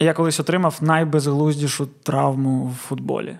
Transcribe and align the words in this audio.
Я 0.00 0.12
колись 0.12 0.40
отримав 0.40 0.78
найбезглуздішу 0.80 1.86
травму 1.86 2.66
в 2.66 2.74
футболі. 2.74 3.36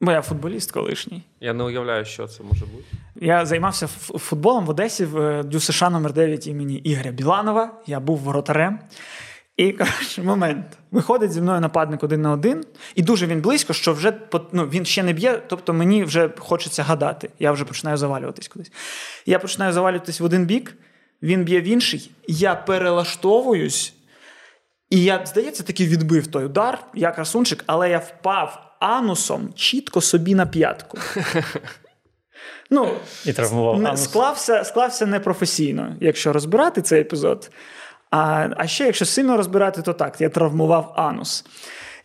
Бо 0.00 0.12
я 0.12 0.22
футболіст 0.22 0.72
колишній. 0.72 1.22
Я 1.40 1.52
не 1.52 1.64
уявляю, 1.64 2.04
що 2.04 2.26
це 2.26 2.42
може 2.42 2.66
бути. 2.66 2.84
Я 3.16 3.46
займався 3.46 3.86
футболом 4.18 4.66
в 4.66 4.70
Одесі 4.70 5.04
в 5.04 5.42
ДЮСШ 5.42 5.82
номер 5.82 6.12
9 6.12 6.46
імені 6.46 6.76
Ігоря 6.76 7.10
Біланова. 7.10 7.72
Я 7.86 8.00
був 8.00 8.18
воротарем. 8.18 8.78
І 9.58 9.72
коротше, 9.72 10.22
момент. 10.22 10.66
Виходить 10.90 11.32
зі 11.32 11.40
мною 11.40 11.60
нападник 11.60 12.02
один 12.02 12.22
на 12.22 12.32
один, 12.32 12.64
і 12.94 13.02
дуже 13.02 13.26
він 13.26 13.40
близько, 13.40 13.72
що 13.72 13.92
вже 13.92 14.12
ну, 14.52 14.64
він 14.68 14.84
ще 14.84 15.02
не 15.02 15.12
б'є, 15.12 15.42
тобто 15.46 15.72
мені 15.72 16.04
вже 16.04 16.30
хочеться 16.38 16.82
гадати. 16.82 17.30
Я 17.38 17.52
вже 17.52 17.64
починаю 17.64 17.96
завалюватись 17.96 18.48
кудись. 18.48 18.72
Я 19.26 19.38
починаю 19.38 19.72
завалюватись 19.72 20.20
в 20.20 20.24
один 20.24 20.46
бік, 20.46 20.74
він 21.22 21.44
б'є 21.44 21.60
в 21.60 21.64
інший, 21.64 22.10
я 22.26 22.54
перелаштовуюсь, 22.54 23.94
і 24.90 25.02
я, 25.02 25.26
здається, 25.26 25.62
таки 25.62 25.86
відбив 25.86 26.26
той 26.26 26.44
удар, 26.44 26.78
я 26.94 27.10
красунчик, 27.10 27.64
але 27.66 27.90
я 27.90 27.98
впав 27.98 28.76
анусом 28.80 29.52
чітко 29.54 30.00
собі 30.00 30.34
на 30.34 30.46
п'ятку. 30.46 30.98
Ну, 32.70 32.90
І 33.24 33.32
травмував 33.32 33.76
анус. 33.76 34.04
Склався 34.04 34.64
склався 34.64 35.06
непрофесійно, 35.06 35.96
якщо 36.00 36.32
розбирати 36.32 36.82
цей 36.82 37.00
епізод. 37.00 37.50
А 38.10 38.48
а 38.56 38.66
ще, 38.66 38.84
якщо 38.84 39.04
сильно 39.04 39.36
розбирати, 39.36 39.82
то 39.82 39.92
так, 39.92 40.20
я 40.20 40.28
травмував 40.28 40.92
анус. 40.96 41.44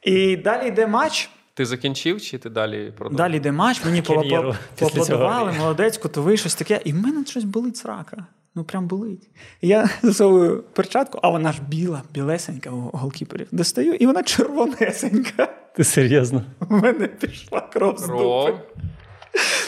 І 0.03 0.37
далі 0.37 0.67
йде 0.67 0.87
матч. 0.87 1.29
Ти 1.53 1.65
закінчив 1.65 2.21
чи 2.21 2.37
ти 2.37 2.49
далі 2.49 2.93
продовжив? 2.97 3.17
Далі 3.17 3.37
йде 3.37 3.51
матч, 3.51 3.85
мені 3.85 4.01
поаплодували, 4.01 5.51
молодець, 5.51 5.97
котовий, 5.97 6.37
щось 6.37 6.55
таке. 6.55 6.81
І 6.83 6.93
в 6.93 6.95
мене 6.95 7.25
щось 7.25 7.43
болить 7.43 7.77
срака. 7.77 8.25
Ну, 8.55 8.63
прям 8.63 8.87
болить. 8.87 9.29
І 9.61 9.67
я 9.67 9.89
засовую 10.03 10.63
перчатку, 10.63 11.19
а 11.21 11.29
вона 11.29 11.51
ж 11.51 11.61
біла, 11.67 12.01
білесенька 12.13 12.69
у 12.69 12.79
голкіперів. 12.93 13.47
Достаю, 13.51 13.93
і 13.93 14.05
вона 14.05 14.23
червонесенька. 14.23 15.45
Ти 15.75 15.83
серйозно? 15.83 16.43
У 16.69 16.73
мене 16.77 17.07
пішла 17.07 17.61
кров 17.61 17.97
з 17.97 18.07
дупи. 18.07 18.53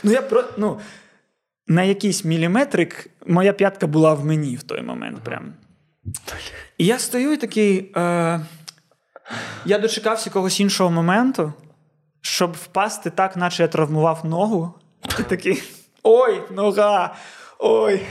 Ну, 0.03 0.11
я 0.11 0.21
про, 0.21 0.43
ну, 0.57 0.79
на 1.67 1.83
якийсь 1.83 2.25
міліметрик 2.25 3.09
моя 3.25 3.53
п'ятка 3.53 3.87
була 3.87 4.13
в 4.13 4.25
мені 4.25 4.55
в 4.55 4.63
той 4.63 4.81
момент. 4.81 5.19
прям. 5.23 5.53
І 6.77 6.85
я 6.85 6.99
стою 6.99 7.33
і 7.33 7.37
такий. 7.37 7.91
Е, 7.95 8.45
Я 9.65 9.79
дочекався 9.79 10.29
якогось 10.29 10.59
іншого 10.59 10.91
моменту, 10.91 11.53
щоб 12.21 12.51
впасти 12.53 13.09
так, 13.09 13.35
наче 13.37 13.63
я 13.63 13.67
травмував 13.67 14.25
ногу. 14.25 14.73
І 15.19 15.23
такий 15.23 15.63
ой, 16.03 16.41
нога! 16.55 17.15
Ой. 17.67 18.01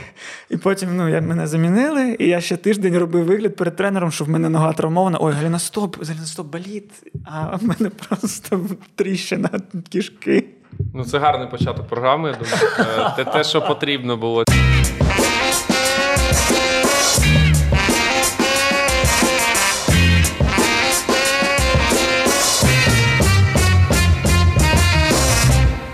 І 0.49 0.57
потім 0.57 0.97
ну, 0.97 1.09
я, 1.09 1.21
мене 1.21 1.47
замінили, 1.47 2.15
і 2.19 2.27
я 2.27 2.41
ще 2.41 2.57
тиждень 2.57 2.97
робив 2.97 3.25
вигляд 3.25 3.55
перед 3.55 3.75
тренером, 3.75 4.11
що 4.11 4.25
в 4.25 4.29
мене 4.29 4.49
нога 4.49 4.73
травмована. 4.73 5.17
Ой, 5.21 5.33
Галіна, 5.33 5.59
стоп, 5.59 6.05
Галіна, 6.05 6.25
стоп, 6.25 6.47
боліт. 6.47 6.91
А 7.25 7.55
в 7.55 7.63
мене 7.63 7.89
просто 8.09 8.61
тріщина 8.95 9.49
кішки. 9.89 10.45
Ну, 10.93 11.05
це 11.05 11.19
гарний 11.19 11.47
початок 11.47 11.87
програми. 11.87 12.29
я 12.29 12.35
думаю. 12.35 13.13
Е, 13.17 13.25
те, 13.25 13.43
що 13.43 13.61
потрібно 13.61 14.17
було. 14.17 14.43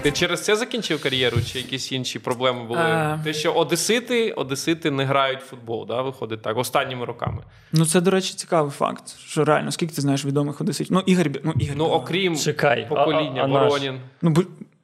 Ти 0.01 0.11
через 0.11 0.45
це 0.45 0.55
закінчив 0.55 1.03
кар'єру, 1.03 1.37
чи 1.41 1.57
якісь 1.57 1.91
інші 1.91 2.19
проблеми 2.19 2.63
були? 2.63 2.79
А... 2.79 3.19
Те, 3.23 3.33
що 3.33 3.53
Одесити, 3.53 4.31
Одесити 4.31 4.91
не 4.91 5.05
грають 5.05 5.39
в 5.39 5.45
футбол, 5.45 5.85
да, 5.87 6.01
виходить 6.01 6.41
так, 6.41 6.57
останніми 6.57 7.05
роками. 7.05 7.43
Ну, 7.71 7.85
це, 7.85 8.01
до 8.01 8.11
речі, 8.11 8.33
цікавий 8.33 8.71
факт. 8.71 9.17
Що 9.17 9.45
реально, 9.45 9.71
скільки 9.71 9.95
ти 9.95 10.01
знаєш 10.01 10.25
відомих 10.25 10.61
одеситів? 10.61 10.93
Ну, 10.93 11.03
Ігор, 11.05 11.27
ну, 11.43 11.53
Ігор. 11.59 11.75
Ну, 11.77 11.85
окрім 11.85 12.35
Чекай, 12.37 12.89
покоління, 12.89 13.41
а, 13.41 13.45
а, 13.45 13.47
Воронін. 13.47 13.99
Ну, 14.21 14.33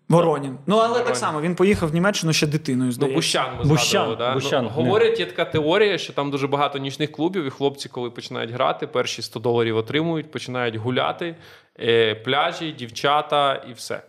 Воронін. 0.09 0.57
Ну, 0.67 0.75
але 0.75 0.87
Воронін. 0.87 1.07
так 1.07 1.15
само 1.15 1.41
він 1.41 1.55
поїхав 1.55 1.89
в 1.89 1.93
Німеччину 1.93 2.33
ще 2.33 2.47
дитиною. 2.47 2.92
здається. 2.92 3.13
Ну, 3.13 3.15
Бущан 3.15 3.58
ми 3.58 3.69
Бущан, 3.69 3.87
згадували. 3.87 4.15
Да? 4.15 4.33
Бущан, 4.33 4.63
ну, 4.63 4.69
говорять, 4.69 5.19
є 5.19 5.25
така 5.25 5.45
теорія, 5.45 5.97
що 5.97 6.13
там 6.13 6.31
дуже 6.31 6.47
багато 6.47 6.77
нічних 6.77 7.11
клубів, 7.11 7.45
і 7.45 7.49
хлопці, 7.49 7.89
коли 7.89 8.09
починають 8.09 8.52
грати, 8.52 8.87
перші 8.87 9.21
100 9.21 9.39
доларів 9.39 9.77
отримують, 9.77 10.31
починають 10.31 10.75
гуляти, 10.75 11.36
е, 11.80 12.15
пляжі, 12.15 12.71
дівчата 12.71 13.55
і 13.55 13.73
все. 13.73 14.02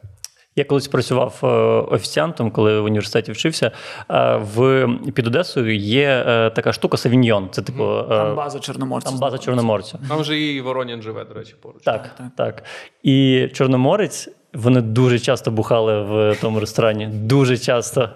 Я 0.59 0.65
колись 0.65 0.89
працював 0.89 1.41
е, 1.43 1.47
офіціантом, 1.95 2.51
коли 2.51 2.81
в 2.81 2.85
університеті 2.85 3.33
вчився. 3.33 3.71
Е, 4.11 4.37
в 4.37 4.89
під 5.15 5.27
Одесою 5.27 5.77
є 5.77 6.25
е, 6.27 6.51
така 6.51 6.73
штука 6.73 6.97
Савіньйон. 6.97 7.49
Це 7.51 7.63
типу 7.63 8.03
там 8.09 8.37
база 8.37 8.59
чорноморця. 8.59 9.11
Там 9.11 9.19
база 9.19 9.39
чорноморця. 9.39 9.99
Там 10.09 10.25
же 10.25 10.41
і 10.41 10.61
Воронін 10.61 11.03
живе, 11.03 11.25
до 11.25 11.35
речі, 11.35 11.55
поруч. 11.63 11.83
Так, 11.83 12.11
так, 12.19 12.27
так. 12.37 12.65
І 13.03 13.49
Чорноморець. 13.53 14.29
Вони 14.55 14.81
дуже 14.81 15.19
часто 15.19 15.51
бухали 15.51 16.03
в 16.03 16.37
тому 16.41 16.61
ресторані. 16.61 17.07
Дуже 17.07 17.59
часто. 17.59 18.09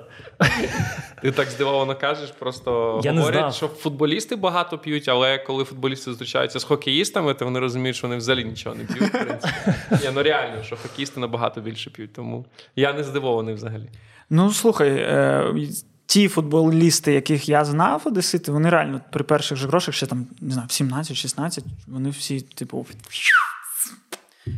Ти 1.23 1.33
так 1.33 1.51
здивовано 1.51 1.97
кажеш, 1.97 2.31
просто 2.31 3.01
Я 3.05 3.13
говорять, 3.13 3.47
не 3.47 3.53
що 3.53 3.69
футболісти 3.69 4.37
багато 4.37 4.79
п'ють, 4.79 5.09
але 5.09 5.39
коли 5.39 5.65
футболісти 5.65 6.05
зустрічаються 6.05 6.61
з 6.61 6.65
хокеїстами, 6.65 7.35
то 7.35 7.45
вони 7.45 7.61
розуміють, 7.61 7.97
що 7.97 8.07
вони 8.07 8.19
взагалі 8.19 8.45
нічого 8.45 8.75
не 8.75 8.85
п'ють. 8.85 9.03
в 9.03 9.25
принципі. 9.25 9.55
Я, 10.03 10.13
ну 10.13 10.23
реально, 10.23 10.63
що 10.63 10.77
хокеїсти 10.77 11.21
набагато 11.21 11.61
більше 11.61 11.91
п'ють, 11.91 12.13
тому 12.13 12.47
я 12.77 12.93
не 12.93 13.05
здивований 13.05 13.55
взагалі. 13.55 13.89
Ну 14.31 14.53
слухай. 14.53 14.91
Е- 14.91 15.69
Ті 16.07 16.29
футболісти, 16.29 17.13
яких 17.13 17.49
я 17.49 17.65
знав, 17.65 18.03
одесити, 18.05 18.53
вони 18.53 18.71
реально 18.71 19.01
при 19.13 19.25
перших 19.25 19.59
же 19.59 19.69
грошах, 19.69 19.95
ще 19.95 20.07
там, 20.07 20.27
не 20.41 20.53
знаю, 20.53 20.69
в 20.69 20.73
17-16, 20.73 21.61
вони 21.87 22.11
всі, 22.11 22.41
типу, 22.41 22.87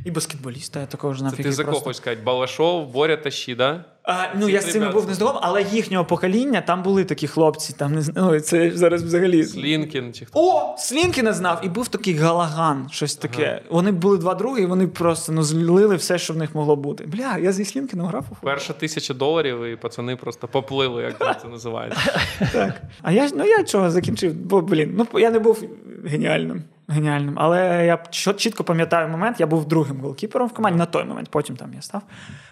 і 0.05 0.11
баскетболіста, 0.11 0.81
я 0.81 0.87
також 0.87 1.19
знав. 1.19 1.37
Це 1.37 1.43
ти 1.43 1.53
за 1.53 1.65
просто... 1.65 1.81
когось 1.81 1.97
сказати, 1.97 2.23
Балашов, 2.25 2.93
Боря 2.93 3.17
Тащі, 3.17 3.55
да? 3.55 3.85
А, 4.07 4.25
Ну, 4.41 4.49
я 4.49 4.61
з 4.61 4.73
цими 4.73 4.91
був 4.93 5.09
не 5.09 5.15
здоров, 5.15 5.39
але 5.43 5.63
їхнього 5.63 6.05
покоління 6.05 6.61
там 6.61 6.83
були 6.83 7.05
такі 7.05 7.27
хлопці. 7.27 7.73
Там 7.73 7.95
не 7.95 8.03
знаю, 8.03 8.41
це 8.41 8.71
зараз 8.75 9.03
взагалі. 9.03 9.45
Слінкін 9.45 10.13
чи 10.13 10.25
хто? 10.25 10.41
О! 10.41 10.75
Слінкіна 10.79 11.33
знав! 11.33 11.61
І 11.63 11.69
був 11.69 11.89
такий 11.89 12.15
Галаган, 12.15 12.89
щось 12.91 13.17
таке. 13.17 13.51
Ага. 13.51 13.61
Вони 13.71 13.93
були 13.93 14.19
два 14.19 14.35
други, 14.35 14.63
і 14.63 14.67
вони 14.67 14.87
просто 14.87 15.33
ну, 15.33 15.43
злили 15.43 15.97
все, 15.97 16.19
що 16.19 16.33
в 16.33 16.37
них 16.37 16.55
могло 16.55 16.77
бути. 16.77 17.05
Бля, 17.07 17.39
я 17.39 17.53
зі 17.53 17.65
Слінкіном 17.65 18.07
грав. 18.07 18.25
Перша 18.43 18.73
тисяча 18.73 19.15
доларів, 19.15 19.65
і 19.65 19.77
пацани 19.77 20.17
просто 20.17 20.49
поплили, 20.49 21.03
як 21.03 21.43
це 21.43 21.49
називається. 21.49 22.01
Так. 22.53 22.83
А 23.03 23.13
я 23.13 23.31
ну 23.35 23.45
я 23.45 23.65
чого 23.65 23.91
закінчив? 23.91 24.35
Бо, 24.35 24.61
блін, 24.61 24.95
ну 25.13 25.21
я 25.21 25.31
не 25.31 25.39
був 25.39 25.65
геніальним. 26.07 26.63
Геніальним. 26.89 27.35
Але 27.37 27.87
я 27.87 27.99
чітко 28.37 28.65
пам'ятаю 28.65 29.09
момент, 29.09 29.41
я 29.41 29.47
був 29.47 29.69
другим 29.69 30.01
голкіпером 30.01 30.49
в 30.49 30.53
команді 30.53 30.79
на 30.79 30.87
той 30.87 31.05
момент, 31.05 31.29
потім 31.31 31.57
там 31.57 31.75
я 31.75 31.83
став 31.83 32.03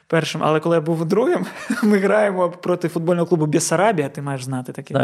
першим. 0.06 0.42
Але 0.44 0.60
коли 0.60 0.76
я 0.76 0.80
був 0.80 1.04
другим, 1.04 1.46
ми 1.82 1.98
граємо 1.98 2.50
проти 2.50 2.88
футбольного 2.88 3.26
клубу 3.26 3.46
Бєсарабія, 3.46 4.08
ти 4.08 4.22
маєш 4.22 4.44
знати 4.44 4.72
такий. 4.72 4.96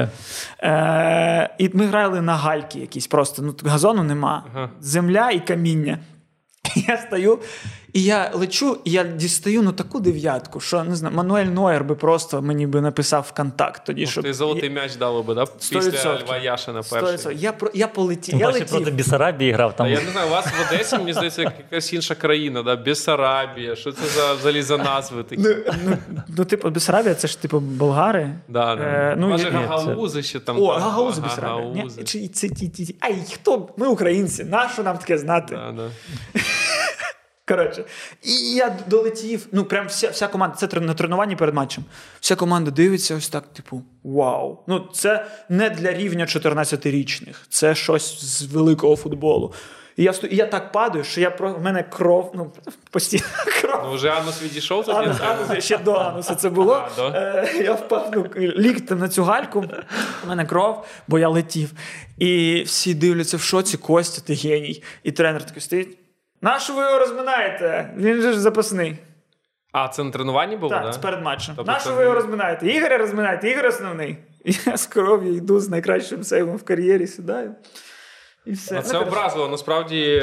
Е, 0.63 1.51
І 1.59 1.71
ми 1.75 1.87
грали 1.87 2.21
на 2.21 2.37
гальки 2.37 2.79
якісь 2.79 3.07
просто. 3.07 3.43
Ну, 3.43 3.55
Газону 3.65 4.03
нема. 4.03 4.45
Ага. 4.55 4.71
Земля 4.81 5.31
і 5.31 5.41
каміння. 5.41 5.99
Я 6.75 6.97
стою, 6.97 7.39
і 7.93 8.03
я 8.03 8.31
лечу, 8.35 8.79
і 8.85 8.91
я 8.91 9.05
дістаю 9.05 9.63
ну 9.63 9.73
таку 9.73 10.01
дев'ятку, 10.01 10.61
що 10.61 10.85
не 10.85 10.97
знаю, 10.97 11.17
Мануель 11.17 11.47
Нойер 11.47 11.85
би 11.85 11.95
просто 11.95 12.43
мені 12.43 12.67
би 12.67 12.81
написав 12.81 13.27
в 13.29 13.37
контакт 13.37 13.83
тоді. 13.87 14.07
щоб... 14.07 14.25
Ти 14.25 14.35
золотий 14.35 14.71
м'яч 14.71 14.97
дало 14.97 15.23
би, 15.23 15.35
да? 15.35 15.45
Після 15.71 16.21
Льва 16.27 16.37
Яшина 16.37 16.83
перший. 16.91 17.37
Я 17.39 17.55
я 17.75 17.89
полетів. 17.89 18.33
Тим 18.33 18.41
я 18.41 18.51
летів. 18.51 18.69
проти 18.69 18.91
Бісарабії 18.91 19.53
грав 19.53 19.77
там. 19.77 19.87
А 19.87 19.91
я 19.91 20.01
не 20.01 20.11
знаю, 20.11 20.29
у 20.29 20.31
вас 20.31 20.47
в 20.47 20.75
Одесі, 20.75 20.99
мені 20.99 21.13
здається, 21.13 21.43
якась 21.43 21.93
інша 21.93 22.15
країна, 22.15 22.63
да? 22.63 22.77
Бісарабія. 22.77 23.77
Що 23.77 23.93
це 23.93 24.07
за 24.07 24.35
взагалі 24.35 24.63
за 24.63 24.79
назви 24.79 25.23
такі? 25.23 25.43
Ну, 25.43 25.75
ну, 25.85 25.99
ну 26.29 26.45
типу, 26.45 26.71
Бісарабія, 26.71 27.15
це 27.15 27.29
ж 27.29 27.43
типу 27.43 27.61
болгари. 27.61 28.31
Да, 28.49 28.77
да. 28.77 28.83
Е, 28.83 29.15
ну, 29.19 29.29
Може, 29.29 29.51
Гагаузи 29.51 30.23
ще 30.23 30.41
там. 30.41 30.63
О, 30.63 30.67
Гагаузи 30.67 31.21
Бісарабія. 31.21 31.87
Ай, 33.01 33.19
хто? 33.35 33.69
Ми 33.77 33.87
українці, 33.87 34.45
нащо 34.45 34.83
нам 34.83 34.99
таке 34.99 35.19
знати? 35.19 35.55
Да, 35.55 35.73
да. 35.73 35.91
Коротше, 37.49 37.85
і 38.23 38.55
я 38.55 38.77
долетів. 38.87 39.47
Ну, 39.53 39.65
прям 39.65 39.87
вся 39.87 40.11
вся 40.11 40.29
команда, 40.29 40.57
це 40.57 40.81
на 40.81 40.95
тренуванні 40.95 41.37
перед 41.37 41.55
матчем. 41.55 41.85
Вся 42.21 42.37
команда 42.37 42.71
дивиться 42.71 43.17
ось 43.17 43.29
так, 43.29 43.47
типу, 43.53 43.83
вау. 44.05 44.59
Ну, 44.67 44.89
це 44.93 45.27
не 45.49 45.71
для 45.71 45.93
рівня 45.93 46.25
14-річних, 46.25 47.35
це 47.49 47.75
щось 47.75 48.25
з 48.25 48.43
великого 48.43 48.97
футболу. 48.97 49.55
І 49.99 50.03
я 50.03 50.15
і 50.31 50.37
я 50.37 50.47
так 50.47 50.73
падаю, 50.73 51.05
що 51.05 51.21
я 51.21 51.31
про 51.31 51.55
в 51.55 51.63
мене 51.63 51.83
кров, 51.83 52.33
ну 52.35 52.53
постійно 52.91 53.25
кров. 53.61 53.81
Ну, 53.85 53.93
вже 53.95 54.11
Анус 54.11 54.43
відійшов 54.43 54.85
тоді? 54.85 54.99
Анус, 54.99 55.17
Анус, 55.21 55.65
ще 55.65 55.79
до 55.79 55.95
Ануса 55.95 56.35
це 56.35 56.51
було. 56.51 56.89
А, 56.99 57.03
е, 57.09 57.63
Я 57.65 57.73
впав 57.73 58.11
ну, 58.15 58.27
ліктем 58.37 58.99
на 58.99 59.09
цю 59.09 59.25
гальку, 59.25 59.65
у 60.25 60.29
мене 60.29 60.47
кров, 60.47 60.85
бо 61.09 61.19
я 61.19 61.29
летів. 61.29 61.71
І 62.19 62.63
всі 62.67 62.95
дивляться 62.95 63.37
в 63.37 63.41
шоці, 63.41 63.77
Костя, 63.77 64.23
ти 64.27 64.35
геній. 64.35 64.83
І 65.03 65.13
тренер 65.13 65.47
такий 65.47 65.63
стоїть. 65.63 65.98
Нащо 66.41 66.75
ви 66.75 66.83
його 66.83 66.99
розминаєте? 66.99 67.95
Він 67.97 68.23
же 68.23 68.33
ж 68.33 68.41
запасний. 68.41 68.97
А, 69.73 69.89
це 69.89 70.05
на 70.05 70.11
тренуванні 70.11 70.57
було? 70.57 70.71
Так, 70.71 70.85
да? 70.85 70.93
це 70.93 71.01
перед 71.01 71.23
матчем. 71.23 71.55
Тобто 71.57 71.73
Нащо 71.73 71.89
це... 71.91 71.95
ви 71.97 72.03
його 72.03 72.15
розминаєте? 72.15 72.67
Ігоря 72.69 72.99
розминаєте, 72.99 73.51
Ігор 73.51 73.67
основний. 73.67 74.17
Я 74.67 74.77
з 74.77 74.87
кров'ю 74.87 75.35
йду 75.35 75.61
з 75.61 75.69
найкращим 75.69 76.23
сейвом 76.25 76.57
в 76.57 76.65
кар'єрі, 76.65 77.07
сідаю. 77.07 77.55
І 78.47 78.53
все. 78.53 78.75
А 78.75 78.79
Ну, 78.79 78.83
це 78.85 78.93
коротше. 78.93 79.09
образливо. 79.11 79.49
Насправді 79.49 80.23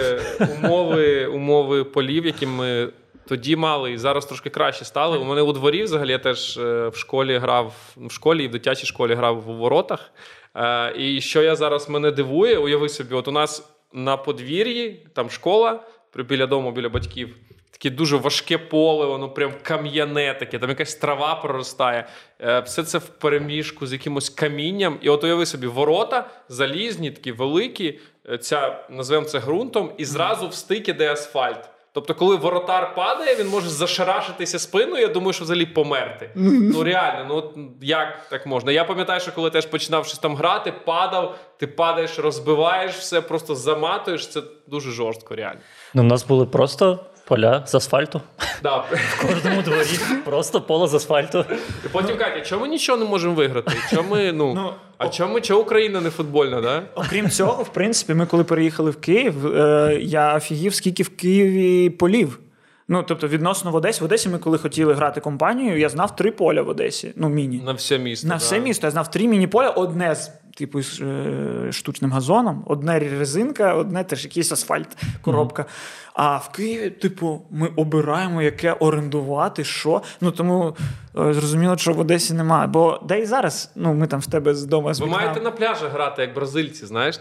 умови, 0.63 1.25
умови 1.33 1.83
полів, 1.83 2.25
які 2.25 2.45
ми 2.45 2.89
тоді 3.27 3.55
мали, 3.55 3.91
і 3.91 3.97
зараз 3.97 4.25
трошки 4.25 4.49
краще 4.49 4.85
стали. 4.85 5.17
У 5.17 5.23
мене 5.23 5.41
у 5.41 5.51
дворі 5.53 5.83
взагалі 5.83 6.11
я 6.11 6.17
теж 6.19 6.57
е, 6.57 6.87
в 6.87 6.95
школі 6.95 7.37
грав 7.37 7.73
в 7.97 8.11
школі 8.11 8.43
і 8.43 8.47
в 8.47 8.51
дитячій 8.51 8.87
школі 8.87 9.13
грав 9.13 9.49
у 9.49 9.53
воротах. 9.53 10.11
Е, 10.55 10.93
І 10.97 11.21
що 11.21 11.41
я 11.41 11.55
зараз 11.55 11.89
мене 11.89 12.11
дивує, 12.11 12.57
уяви 12.57 12.89
собі, 12.89 13.15
от 13.15 13.27
у 13.27 13.31
нас 13.31 13.69
на 13.93 14.17
подвір'ї 14.17 15.07
там 15.13 15.29
школа 15.29 15.79
біля 16.23 16.47
дому, 16.47 16.71
біля 16.71 16.89
батьків. 16.89 17.35
Таке 17.71 17.89
дуже 17.89 18.17
важке 18.17 18.57
поле, 18.57 19.05
воно 19.05 19.29
прям 19.29 19.53
кам'яне 19.61 20.33
таке, 20.33 20.59
там 20.59 20.69
якась 20.69 20.95
трава 20.95 21.35
проростає. 21.35 22.07
Е, 22.41 22.59
Все 22.59 22.83
це 22.83 22.97
в 22.97 23.07
переміжку 23.07 23.87
з 23.87 23.93
якимось 23.93 24.29
камінням. 24.29 24.97
І 25.01 25.09
от 25.09 25.23
уяви 25.23 25.45
собі, 25.45 25.67
ворота 25.67 26.29
залізні, 26.49 27.11
такі 27.11 27.31
великі, 27.31 27.99
е, 28.29 28.37
ця, 28.37 28.85
називаємо 28.89 29.27
це 29.29 29.39
ґрунтом, 29.39 29.91
і 29.97 30.05
зразу 30.05 30.47
в 30.47 30.53
стик 30.53 30.89
іде 30.89 31.11
асфальт. 31.11 31.69
Тобто, 31.95 32.15
коли 32.15 32.35
воротар 32.35 32.95
падає, 32.95 33.35
він 33.35 33.47
може 33.47 33.69
зашарашитися 33.69 34.59
спиною, 34.59 35.01
я 35.01 35.07
думаю, 35.07 35.33
що 35.33 35.43
взагалі 35.43 35.65
померти. 35.65 36.29
Ну 36.35 36.83
реально, 36.83 37.25
ну 37.29 37.35
от 37.35 37.57
як 37.81 38.29
так 38.29 38.45
можна? 38.45 38.71
Я 38.71 38.83
пам'ятаю, 38.83 39.19
що 39.19 39.31
коли 39.31 39.49
теж 39.49 39.65
починав 39.65 40.05
щось 40.05 40.19
там 40.19 40.35
грати, 40.35 40.73
падав, 40.85 41.35
ти 41.57 41.67
падаєш, 41.67 42.19
розбиваєш 42.19 42.95
все, 42.95 43.21
просто 43.21 43.55
заматуєш. 43.55 44.27
Це 44.27 44.41
дуже 44.67 44.91
жорстко, 44.91 45.35
реально. 45.35 45.59
Ну, 45.93 46.01
у 46.01 46.05
нас 46.05 46.25
були 46.25 46.45
просто 46.45 46.99
поля 47.25 47.63
з 47.65 47.75
асфальту. 47.75 48.21
Да. 48.63 48.77
В 48.77 49.21
кожному 49.21 49.61
дворі 49.61 49.99
просто 50.25 50.61
поле 50.61 50.87
з 50.87 50.93
асфальту. 50.93 51.45
І 51.85 51.87
потім 51.87 52.17
Катя, 52.17 52.41
чому 52.41 52.61
ми 52.61 52.67
нічого 52.67 52.97
не 52.97 53.05
можемо 53.05 53.33
виграти? 53.33 53.71
Чому 53.89 54.09
ми, 54.15 54.31
ну, 54.31 54.53
Ну, 54.53 54.73
а 54.97 55.07
чому, 55.07 55.41
чому 55.41 55.61
Україна 55.61 56.01
не 56.01 56.09
футбольна, 56.09 56.61
да? 56.61 56.83
Окрім 56.95 57.29
цього, 57.29 57.63
в 57.63 57.73
принципі, 57.73 58.13
ми 58.13 58.25
коли 58.25 58.43
переїхали 58.43 58.91
в 58.91 58.95
Київ, 58.95 59.47
е, 59.47 59.97
я 60.01 60.35
офігів, 60.35 60.73
скільки 60.73 61.03
в 61.03 61.09
Києві 61.09 61.89
полів. 61.89 62.39
Ну, 62.87 63.03
тобто, 63.07 63.27
відносно 63.27 63.71
в 63.71 63.75
Одесі, 63.75 64.01
в 64.01 64.05
Одесі 64.05 64.29
ми 64.29 64.37
коли 64.37 64.57
хотіли 64.57 64.93
грати 64.93 65.21
компанію, 65.21 65.79
я 65.79 65.89
знав 65.89 66.15
три 66.15 66.31
поля 66.31 66.61
в 66.61 66.69
Одесі. 66.69 67.13
Ну, 67.15 67.29
міні. 67.29 67.61
На 67.65 67.73
все 67.73 67.97
місто. 67.97 68.27
На 68.27 68.33
да. 68.33 68.37
все 68.37 68.59
місто 68.59 68.87
я 68.87 68.91
знав 68.91 69.11
три 69.11 69.27
міні-поля, 69.27 69.69
одне 69.69 70.15
з 70.15 70.31
типу 70.55 70.81
з 70.81 71.01
е, 71.01 71.71
штучним 71.71 72.11
газоном, 72.11 72.63
одне 72.67 72.99
резинка, 72.99 73.73
одне 73.73 74.03
теж 74.03 74.23
якийсь 74.23 74.51
асфальт, 74.51 74.87
коробка. 75.21 75.65
А 76.13 76.37
в 76.37 76.51
Києві, 76.51 76.89
типу, 76.89 77.41
ми 77.51 77.69
обираємо, 77.75 78.41
яке 78.41 78.71
орендувати, 78.71 79.63
що. 79.63 80.01
Ну 80.21 80.31
тому 80.31 80.75
е, 81.19 81.33
зрозуміло, 81.33 81.77
що 81.77 81.93
в 81.93 81.99
Одесі 81.99 82.33
немає. 82.33 82.67
Бо 82.67 82.99
де 83.03 83.19
і 83.19 83.25
зараз, 83.25 83.71
ну 83.75 83.93
ми 83.93 84.07
там 84.07 84.19
в 84.19 84.25
тебе 84.25 84.55
з 84.55 84.65
дому 84.65 84.93
з 84.93 84.99
Ви 84.99 85.07
маєте 85.07 85.41
на 85.41 85.51
пляжах 85.51 85.91
грати, 85.91 86.21
як 86.21 86.33
бразильці, 86.33 86.85
знаєш? 86.85 87.19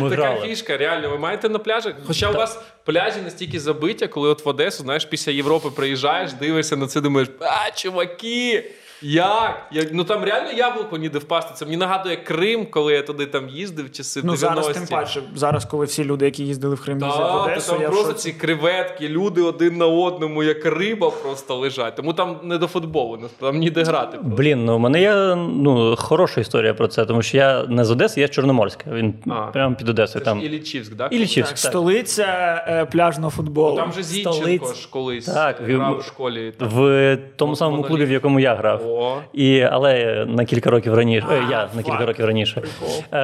Ми 0.00 0.10
така 0.10 0.22
грали. 0.22 0.46
фішка, 0.46 0.76
реально. 0.76 1.10
Ви 1.10 1.18
маєте 1.18 1.48
на 1.48 1.58
пляжах. 1.58 1.94
Хоча 2.06 2.30
у 2.30 2.34
вас 2.34 2.60
пляжі 2.84 3.20
настільки 3.24 3.60
забиті, 3.60 4.06
коли 4.06 4.28
от 4.28 4.44
в 4.44 4.48
Одесу, 4.48 4.82
знаєш, 4.82 5.04
після 5.04 5.32
Європи 5.32 5.70
приїжджаєш, 5.76 6.32
дивишся 6.32 6.76
на 6.76 6.86
це, 6.86 7.00
думаєш, 7.00 7.28
а, 7.40 7.70
чуваки! 7.70 8.70
Як? 9.02 9.66
Як? 9.72 9.88
Ну 9.92 10.04
там 10.04 10.24
реально 10.24 10.50
яблуко 10.52 10.96
ніде 10.98 11.18
впасти. 11.18 11.54
Це 11.54 11.64
мені 11.64 11.76
нагадує 11.76 12.16
Крим, 12.16 12.66
коли 12.70 12.92
я 12.92 13.02
туди 13.02 13.26
там 13.26 13.48
їздив 13.48 13.86
в 13.86 13.92
часи 13.92 14.20
Ну 14.24 14.32
90-ті. 14.32 14.38
зараз 14.40 14.66
тим 14.68 14.86
паче, 14.86 15.20
зараз, 15.34 15.64
коли 15.64 15.84
всі 15.86 16.04
люди, 16.04 16.24
які 16.24 16.44
їздили 16.44 16.74
в 16.74 16.84
Крим, 16.84 16.98
їздять 16.98 17.32
в 17.32 17.42
Одесу, 17.44 17.72
там 17.72 17.82
я 17.82 17.88
просто 17.88 18.12
ці 18.12 18.32
креветки, 18.32 19.08
люди 19.08 19.42
один 19.42 19.76
на 19.76 19.86
одному, 19.86 20.42
як 20.42 20.66
риба, 20.66 21.10
просто 21.10 21.56
лежать. 21.56 21.94
Тому 21.96 22.12
там 22.12 22.36
не 22.42 22.58
до 22.58 22.66
футболу, 22.66 23.18
там 23.40 23.58
ніде 23.58 23.82
грати. 23.82 24.16
просто. 24.18 24.36
Блін, 24.36 24.64
ну 24.64 24.76
у 24.76 24.78
мене 24.78 25.00
є 25.00 25.34
ну, 25.36 25.96
хороша 25.98 26.40
історія 26.40 26.74
про 26.74 26.88
це, 26.88 27.04
тому 27.06 27.22
що 27.22 27.36
я 27.36 27.64
не 27.68 27.84
з 27.84 27.90
Одеси, 27.90 28.20
я 28.20 28.26
з 28.26 28.30
Чорноморська. 28.30 28.90
Він 28.90 29.14
А. 29.30 29.32
прямо 29.46 29.74
під 29.76 29.88
Одесою. 29.88 30.24
Там. 30.24 30.40
ж 30.40 30.46
Іллічівськ, 30.46 30.94
да? 30.94 31.06
Іллічівськ. 31.06 31.50
Так, 31.52 31.60
так. 31.62 31.70
столиця 31.70 32.64
е, 32.68 32.84
пляжного 32.84 33.30
футболу. 33.30 33.76
Там 33.76 33.92
же 33.92 34.02
Зінченко 34.02 34.36
Столиць. 34.36 34.76
ж 34.76 34.88
колись 34.90 35.24
Так, 35.24 35.56
грав 35.60 35.98
у 35.98 36.02
школі. 36.02 36.52
там. 36.58 36.68
В 36.68 37.18
тому 37.36 37.56
самому 37.56 37.82
клубі, 37.82 38.04
в 38.04 38.10
якому 38.10 38.40
я 38.40 38.54
грав. 38.54 38.87
О. 38.88 39.20
І, 39.32 39.60
але 39.60 40.24
на 40.28 40.44
кілька 40.44 40.70
років 40.70 40.94
раніше. 40.94 41.26
А, 41.30 41.34
е, 41.34 41.42
я 41.50 41.68
на 41.74 41.82
кілька 41.82 42.06
років 42.06 42.24
раніше. 42.26 42.60
Прикол. 42.60 43.02
Е, 43.12 43.18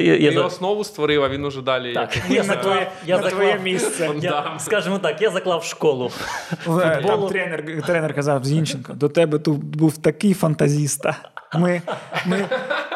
я, 0.00 0.16
я, 0.16 0.28
Ти 0.30 0.34
за- 0.36 0.44
основу 0.44 0.84
створив, 0.84 1.24
а 1.24 1.28
він 1.28 1.44
уже 1.44 1.62
далі. 1.62 1.94
Так. 1.94 2.16
як- 2.16 2.24
Я 2.30 2.42
на 2.42 2.54
заклав- 2.54 2.62
твоє, 2.62 2.86
я 3.06 3.16
на 3.16 3.22
заклав- 3.22 3.30
твоє 3.30 3.58
місце. 3.62 4.10
я, 4.20 4.44
скажімо 4.58 4.98
так, 4.98 5.22
я 5.22 5.30
заклав 5.30 5.64
школу. 5.64 6.10
В- 6.66 7.02
Там 7.06 7.26
тренер, 7.26 7.64
тренер 7.86 8.14
казав 8.14 8.44
Зінченко, 8.44 8.92
до 8.92 9.08
тебе 9.08 9.38
тут 9.38 9.64
був 9.64 9.98
такий 9.98 10.34
фантазіста. 10.34 11.16
Ми, 11.54 11.82
ми 12.26 12.44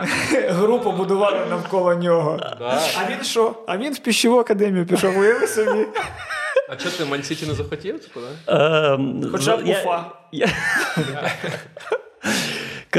групу 0.49 0.93
будували 0.93 1.39
навколо 1.51 1.95
нього. 1.95 2.37
Да. 2.59 2.81
А 3.07 3.11
він 3.11 3.25
що? 3.25 3.53
А 3.67 3.77
він 3.77 3.93
в 3.95 3.99
піщову 3.99 4.39
академію 4.39 4.87
пішов, 4.87 5.19
уяви 5.19 5.47
собі. 5.47 5.87
А 6.69 6.77
чого 6.77 6.97
ти 6.97 7.05
Мансіті 7.05 7.47
не 7.47 7.55
захотів? 7.55 8.01
Да? 8.47 8.99
Хоча 9.33 9.57
б 9.57 9.61
Уфа. 9.69 10.05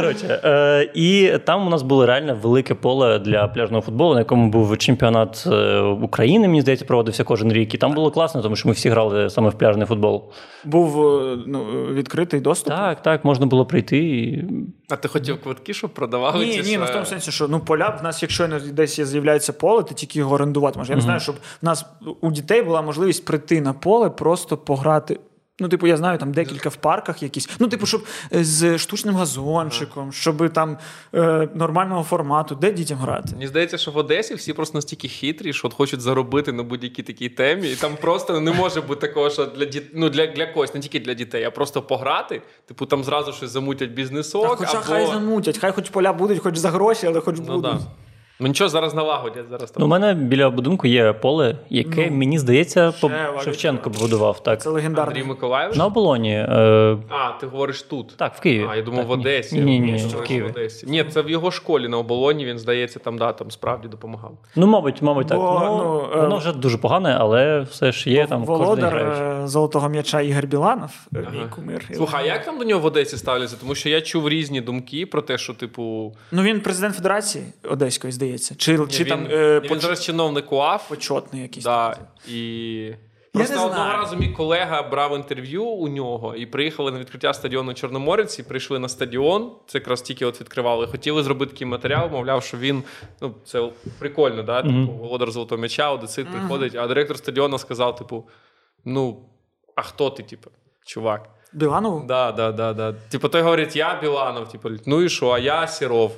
Коротше, 0.02 0.42
е, 0.44 0.92
і 0.94 1.38
там 1.46 1.68
у 1.68 1.70
нас 1.70 1.82
було 1.82 2.06
реально 2.06 2.38
велике 2.42 2.74
поле 2.74 3.20
для 3.20 3.48
пляжного 3.48 3.82
футболу, 3.82 4.14
на 4.14 4.20
якому 4.20 4.50
був 4.50 4.78
чемпіонат 4.78 5.44
е, 5.52 5.80
України, 5.80 6.48
мені 6.48 6.62
здається, 6.62 6.86
проводився 6.86 7.24
кожен 7.24 7.54
рік. 7.54 7.74
І 7.74 7.78
там 7.78 7.94
було 7.94 8.12
класно, 8.12 8.42
тому 8.42 8.56
що 8.56 8.68
ми 8.68 8.74
всі 8.74 8.90
грали 8.90 9.30
саме 9.30 9.50
в 9.50 9.54
пляжний 9.54 9.88
футбол. 9.88 10.32
Був 10.66 11.08
е, 11.08 11.38
ну, 11.48 11.66
відкритий 11.94 12.40
доступ. 12.40 12.74
Так, 12.74 13.02
так, 13.02 13.26
можна 13.26 13.46
було 13.46 13.66
прийти. 13.66 13.98
І... 13.98 14.46
А 14.90 14.96
ти 14.96 15.08
хотів 15.08 15.42
квитки, 15.42 15.74
щоб 15.74 15.90
продавали? 15.90 16.46
Ні, 16.46 16.52
ці 16.52 16.70
ні, 16.70 16.78
ну 16.78 16.86
в 16.86 16.90
тому 16.90 17.06
сенсі, 17.06 17.32
що 17.32 17.48
ну 17.48 17.60
поля 17.60 17.98
в 18.02 18.04
нас, 18.04 18.22
якщо 18.22 18.48
десь 18.72 19.02
з'являється 19.02 19.54
поле, 19.54 19.84
ти 19.84 19.94
тільки 19.94 20.20
його 20.20 20.36
орендувати 20.36 20.78
можеш. 20.78 20.90
Я 20.90 20.96
не 20.96 21.02
знаю, 21.02 21.20
щоб 21.20 21.36
в 21.62 21.66
нас 21.66 21.86
у 22.22 22.32
дітей 22.32 22.62
була 22.62 22.82
можливість 22.82 23.26
прийти 23.26 23.62
на 23.62 23.74
поле, 23.74 24.10
просто 24.10 24.58
пограти. 24.58 25.20
Ну, 25.59 25.68
типу, 25.69 25.88
я 25.88 25.98
знаю, 25.98 26.18
там 26.18 26.31
декілька 26.31 26.69
в 26.69 26.75
парках 26.75 27.24
якісь. 27.24 27.50
Ну, 27.59 27.68
типу, 27.68 27.86
щоб 27.86 28.06
е, 28.33 28.44
з 28.44 28.77
штучним 28.77 29.15
газончиком, 29.15 30.12
щоб 30.12 30.54
там 30.54 30.77
е, 31.13 31.50
нормального 31.56 32.04
формату, 32.04 32.56
де 32.56 32.71
дітям 32.71 32.98
грати. 32.98 33.30
Мені 33.33 33.48
здається, 33.48 33.77
що 33.77 33.92
в 33.92 33.98
Одесі 33.98 34.36
всі 34.36 34.54
просто 34.54 34.77
настільки 34.77 35.07
хитрі, 35.07 35.54
що 35.54 35.68
от 35.68 35.74
хочуть 35.74 36.01
заробити 36.01 36.51
на 36.51 36.63
будь-якій 36.63 37.04
такій 37.04 37.30
темі, 37.30 37.71
і 37.71 37.75
там 37.75 37.95
просто 38.01 38.42
не 38.42 38.51
може 38.51 38.81
бути 38.81 39.07
такого, 39.07 39.30
що 39.30 39.45
для 39.45 39.65
діт... 39.65 39.83
ну, 39.94 40.09
для, 40.09 40.27
для 40.27 40.45
когось, 40.45 40.74
не 40.74 40.80
тільки 40.80 41.00
для 41.00 41.13
дітей, 41.13 41.44
а 41.44 41.51
просто 41.51 41.81
пограти. 41.81 42.42
Типу 42.65 42.86
там 42.86 43.04
зразу 43.04 43.33
щось 43.33 43.51
замутять 43.51 43.92
бізнесок. 43.92 44.50
Та 44.50 44.56
хоча 44.56 44.71
або... 44.71 44.81
хай 44.81 45.06
замутять, 45.06 45.57
хай 45.57 45.71
хоч 45.71 45.89
поля 45.89 46.13
будуть, 46.13 46.39
хоч 46.39 46.57
за 46.57 46.69
гроші, 46.69 47.07
але 47.07 47.19
хоч 47.19 47.36
Ну, 47.38 47.44
будуть. 47.45 47.62
да. 47.62 47.80
Ну 48.39 48.48
нічого, 48.48 48.69
зараз 48.69 48.94
налагодять. 48.94 49.45
Зараз 49.50 49.72
там. 49.72 49.80
Ну, 49.80 49.86
у 49.86 49.89
мене 49.89 50.13
біля 50.13 50.50
будинку 50.50 50.88
є 50.88 51.13
поле, 51.13 51.56
яке, 51.69 52.12
мені 52.12 52.39
здається, 52.39 52.94
по... 53.01 53.12
Шевченко 53.44 53.92
побудував. 53.92 54.44
Так. 54.44 54.62
Це 54.62 54.69
Андрій 54.69 54.81
легендарний. 54.81 55.23
Миколаївич? 55.23 55.78
На 55.78 55.85
оболоні. 55.85 56.33
Е... 56.33 56.97
А, 57.09 57.31
ти 57.40 57.47
говориш 57.47 57.81
тут. 57.81 58.14
Так, 58.18 58.35
в 58.35 58.40
Києві. 58.40 58.68
А, 58.71 58.76
я 58.76 58.81
думав, 58.81 59.00
Так, 59.00 59.07
в 59.07 59.12
Одесі. 59.12 59.59
Ні, 59.59 59.80
ні, 59.80 59.92
ні, 59.92 59.97
в 59.97 60.21
Києві. 60.23 60.45
Одесі. 60.50 60.88
Ні, 60.88 61.04
це 61.04 61.21
в 61.21 61.30
його 61.30 61.52
школі 61.52 61.88
на 61.88 61.97
оболоні, 61.97 62.45
він, 62.45 62.59
здається, 62.59 63.00
там, 63.00 63.18
да, 63.18 63.33
там 63.33 63.52
справді 63.52 63.88
допомагав. 63.88 64.31
Ну, 64.56 64.68
мабуть, 64.68 65.02
мабуть, 65.02 65.28
так. 65.28 65.38
Бо, 65.38 65.62
ну, 65.66 65.78
ну, 65.78 66.19
е, 66.19 66.21
воно 66.21 66.38
вже 66.38 66.54
дуже 66.54 66.78
погане, 66.78 67.18
але 67.19 67.59
все 67.62 67.92
ж 67.92 68.09
є 68.09 68.28
там 68.28 68.45
кожен 68.45 68.66
день 68.66 68.66
Володар 68.66 68.97
е, 69.44 69.47
золотого 69.47 69.90
м'яча 69.90 70.21
Ігор 70.21 70.45
Біланов, 70.47 70.92
е, 71.16 71.19
мій 71.19 71.26
Ага. 71.38 71.47
кумир. 71.56 71.85
Слухай, 71.95 72.23
а 72.30 72.33
як 72.33 72.45
там 72.45 72.57
до 72.59 72.64
нього 72.64 72.81
в 72.81 72.85
Одесі 72.85 73.18
ставляться? 73.18 73.57
Тому 73.59 73.76
що 73.76 73.90
я 73.90 74.02
чув 74.02 74.30
різні 74.30 74.62
думки 74.62 75.06
про 75.06 75.21
те, 75.21 75.38
що, 75.38 75.54
типу, 75.54 76.14
Ну 76.31 76.42
він 76.42 76.62
президент 76.62 76.95
Федерації 76.95 77.44
Одеської, 77.69 78.14
здається. 78.14 78.27
Чи, 78.57 78.88
чи 78.90 79.04
він, 79.04 79.10
там 79.10 79.28
е, 79.31 79.60
він 79.60 79.69
поч- 79.69 79.80
зараз 79.80 80.06
чиновник 80.06 80.52
УАФ. 80.52 80.90
почетний 80.90 81.42
якийсь. 81.42 81.66
Да, 81.66 81.98
і... 82.28 82.92
не 83.34 83.44
Просто 83.44 83.56
одного 83.56 83.74
знаю. 83.74 83.98
разу 83.98 84.16
мій 84.16 84.28
колега 84.28 84.84
брав 84.84 85.16
інтерв'ю 85.16 85.66
у 85.66 85.88
нього 85.88 86.36
і 86.36 86.46
приїхали 86.46 86.92
на 86.92 87.00
відкриття 87.00 87.34
стадіону 87.34 87.74
Чорноморець 87.74 88.40
і 88.40 88.44
прийшли 88.44 88.80
на 88.80 88.90
стадіон. 88.90 89.52
Це 89.68 89.78
якраз 89.78 90.02
тільки 90.02 90.26
от 90.26 90.42
відкривали. 90.42 90.88
Хотіли 90.88 91.24
зробити 91.24 91.52
такий 91.52 91.68
матеріал, 91.68 92.10
мовляв, 92.10 92.44
що 92.44 92.57
він 92.57 92.84
ну 93.22 93.36
це 93.46 93.69
прикольно, 94.00 94.44
да? 94.44 94.62
Типу, 94.62 94.92
володар 94.92 95.31
золотого 95.31 95.60
м'яча, 95.62 95.92
одесит 95.92 96.28
приходить, 96.31 96.76
а 96.76 96.88
директор 96.88 97.18
стадіону 97.18 97.57
сказав: 97.57 97.96
типу, 97.96 98.28
ну, 98.86 99.30
а 99.76 99.81
хто 99.81 100.10
ти, 100.10 100.24
типу, 100.24 100.50
чувак? 100.86 101.30
Біланову? 101.54 102.06
Да, 102.07 102.31
да, 102.31 102.51
да, 102.51 102.73
да. 102.73 102.94
Типу, 103.09 103.30
той 103.30 103.42
говорить, 103.42 103.75
я 103.75 103.99
Біланов, 104.01 104.49
типу, 104.49 104.69
ну 104.85 105.01
і 105.01 105.09
що, 105.09 105.30
а 105.30 105.39
я 105.39 105.68
Сіров. 105.68 106.11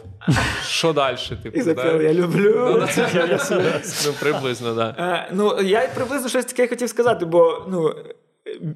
Що 0.66 0.94
далі? 0.94 1.18
Типу, 1.44 1.58
І 1.58 1.62
запев, 1.62 1.98
да? 1.98 2.04
я 2.04 2.14
люблю. 2.14 2.56
Ну, 2.72 2.88
да. 2.98 3.40
ну, 4.06 4.14
приблизно, 4.20 4.76
так. 4.76 4.96
Да. 4.96 5.04
Е, 5.04 5.30
ну, 5.34 5.62
я 5.62 5.88
приблизно 5.96 6.30
щось 6.30 6.46
таке 6.46 6.68
хотів 6.68 6.90
сказати, 6.90 7.26
бо 7.26 7.66
ну, 7.70 7.96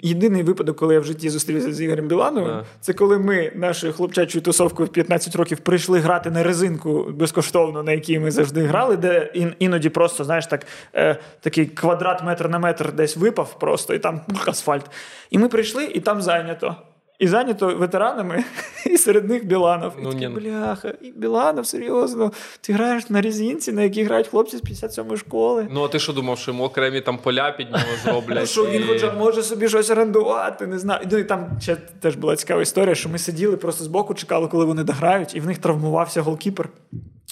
єдиний 0.02 0.44
випадок, 0.44 0.78
коли 0.78 0.94
я 0.94 1.00
в 1.00 1.04
житті 1.04 1.30
зустрівся 1.30 1.74
з 1.74 1.82
Ігорем 1.82 2.08
Білановим, 2.08 2.50
yeah. 2.50 2.64
це 2.82 2.94
коли 2.94 3.20
ми 3.20 3.52
нашою 3.56 3.94
хлопчачою 3.94 4.42
тусовкою 4.42 4.88
в 4.88 4.92
15 4.92 5.36
років 5.36 5.58
прийшли 5.60 6.00
грати 6.00 6.32
на 6.32 6.44
резинку 6.44 7.08
безкоштовно, 7.10 7.84
на 7.84 7.92
якій 7.92 8.20
ми 8.20 8.32
завжди 8.32 8.62
грали, 8.62 8.98
де 8.98 9.32
ін- 9.34 9.54
іноді 9.60 9.90
просто, 9.90 10.24
знаєш, 10.24 10.48
так, 10.48 10.66
е, 10.96 11.18
такий 11.40 11.66
квадрат 11.66 12.24
метр 12.24 12.48
на 12.50 12.60
метр 12.60 12.94
десь 12.94 13.18
випав 13.18 13.60
просто, 13.60 13.94
і 13.94 14.00
там 14.00 14.22
асфальт. 14.46 14.86
І 15.30 15.38
ми 15.38 15.48
прийшли, 15.50 15.84
і 15.86 16.00
там 16.00 16.22
зайнято. 16.22 16.76
І 17.24 17.28
зайнято 17.28 17.76
ветеранами, 17.76 18.44
і 18.86 18.98
серед 18.98 19.30
них 19.30 19.46
Біланов. 19.46 19.94
Ну, 20.02 20.10
і 20.10 20.14
такі, 20.14 20.28
бляха, 20.28 20.94
і 21.02 21.12
Біланов, 21.12 21.68
серйозно. 21.68 22.32
Ти 22.62 22.74
граєш 22.74 23.10
на 23.10 23.22
резинці, 23.22 23.72
на 23.72 23.82
якій 23.82 24.04
грають 24.04 24.28
хлопці 24.28 24.58
з 24.58 24.64
57-ї 24.64 25.18
школи. 25.18 25.68
Ну, 25.72 25.84
а 25.84 25.88
ти 25.88 26.00
що 26.00 26.14
думав, 26.14 26.38
що 26.38 26.52
йому 26.52 26.64
окремі 26.64 27.02
там 27.02 27.18
поля 27.18 27.52
під 27.52 27.72
нього 27.72 27.84
зроблять? 28.04 28.38
Ну, 28.40 28.46
що 28.46 28.66
він 28.66 28.84
хоча 28.88 29.14
може 29.14 29.44
собі 29.44 29.70
щось 29.70 29.90
орендувати, 29.90 30.68
не 30.68 30.80
знаю. 30.80 31.08
Ну 31.12 31.18
і 31.18 31.24
там 31.24 31.50
ще 31.62 31.76
теж 31.76 32.16
була 32.16 32.36
цікава 32.36 32.62
історія, 32.62 32.96
що 32.96 33.10
ми 33.10 33.18
сиділи 33.18 33.58
просто 33.58 33.84
збоку, 33.84 34.14
чекали, 34.14 34.48
коли 34.48 34.66
вони 34.66 34.84
дограють, 34.84 35.36
і 35.36 35.40
в 35.40 35.46
них 35.46 35.58
травмувався 35.58 36.22
голкіпер. 36.22 36.70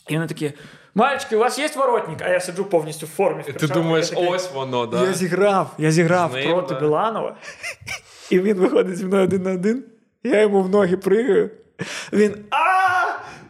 І 0.09 0.13
вони 0.13 0.27
такі: 0.27 0.53
мальчики, 0.95 1.35
у 1.35 1.39
вас 1.39 1.59
є 1.59 1.69
воротник? 1.75 2.21
А 2.21 2.29
я 2.29 2.39
сиджу 2.39 2.65
повністю 2.65 3.05
в 3.05 3.09
формі. 3.09 3.41
в 3.41 3.53
Ти 3.53 3.67
думаєш, 3.67 4.09
такий, 4.09 4.27
ось 4.27 4.53
воно, 4.53 4.85
да? 4.85 5.03
Я 5.03 5.13
зіграв, 5.13 5.73
я 5.77 5.91
зіграв 5.91 6.31
проти 6.31 6.73
да. 6.73 6.79
Біланова, 6.79 7.35
і 8.31 8.39
він 8.39 8.57
виходить 8.57 8.97
зі 8.97 9.05
мною 9.05 9.23
один 9.23 9.43
на 9.43 9.51
один. 9.51 9.83
Я 10.23 10.41
йому 10.41 10.61
в 10.61 10.69
ноги 10.69 10.97
пригаю. 10.97 11.49
Він 12.13 12.35
а 12.49 12.57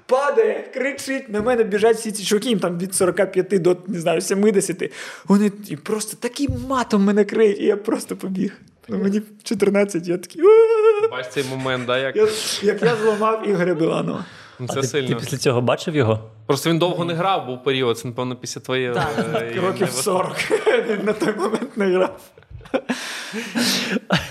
падає, 0.06 0.68
кричить. 0.74 1.30
На 1.30 1.42
мене 1.42 1.64
біжать 1.64 1.98
всі 1.98 2.12
ці 2.12 2.24
чуваки, 2.26 2.50
їм 2.50 2.60
там 2.60 2.80
від 2.80 2.96
45 2.96 3.62
до 3.62 3.78
не 3.88 4.00
знаю, 4.00 4.22
70. 4.22 4.92
Вони 5.28 5.52
і 5.70 5.76
просто 5.76 6.18
таким 6.20 6.52
матом 6.68 7.04
мене 7.04 7.24
криють, 7.26 7.60
і 7.60 7.66
я 7.66 7.78
просто 7.78 8.16
побіг. 8.16 8.54
Ну, 8.88 8.98
мені 8.98 9.22
14, 9.44 10.08
я 10.08 10.18
такий. 10.18 10.42
Бач 11.12 11.28
цей 11.30 11.44
момент, 11.44 11.86
да, 11.86 11.98
як 11.98 12.16
Я- 12.16 12.28
Як 12.62 12.82
я 12.82 12.96
зламав 12.96 13.50
Ігоря 13.50 13.74
Біланова. 13.74 14.26
Ну, 14.60 14.68
А 14.70 14.74
це 14.74 15.02
ти, 15.02 15.08
ти 15.08 15.16
після 15.16 15.38
цього 15.38 15.62
бачив 15.62 15.96
його? 15.96 16.30
Просто 16.46 16.70
він 16.70 16.80
довго 16.80 17.06
не 17.06 17.14
грав, 17.14 17.46
був 17.46 17.64
період, 17.64 17.98
це, 18.00 18.08
напевно, 18.08 18.36
після 18.36 18.62
твоєї. 18.62 18.88
е, 19.34 19.54
Років 19.66 19.90
40 19.90 20.36
він 20.90 21.06
на 21.06 21.14
той 21.14 21.36
момент 21.36 21.78
не 21.78 21.86
грав. 21.86 22.20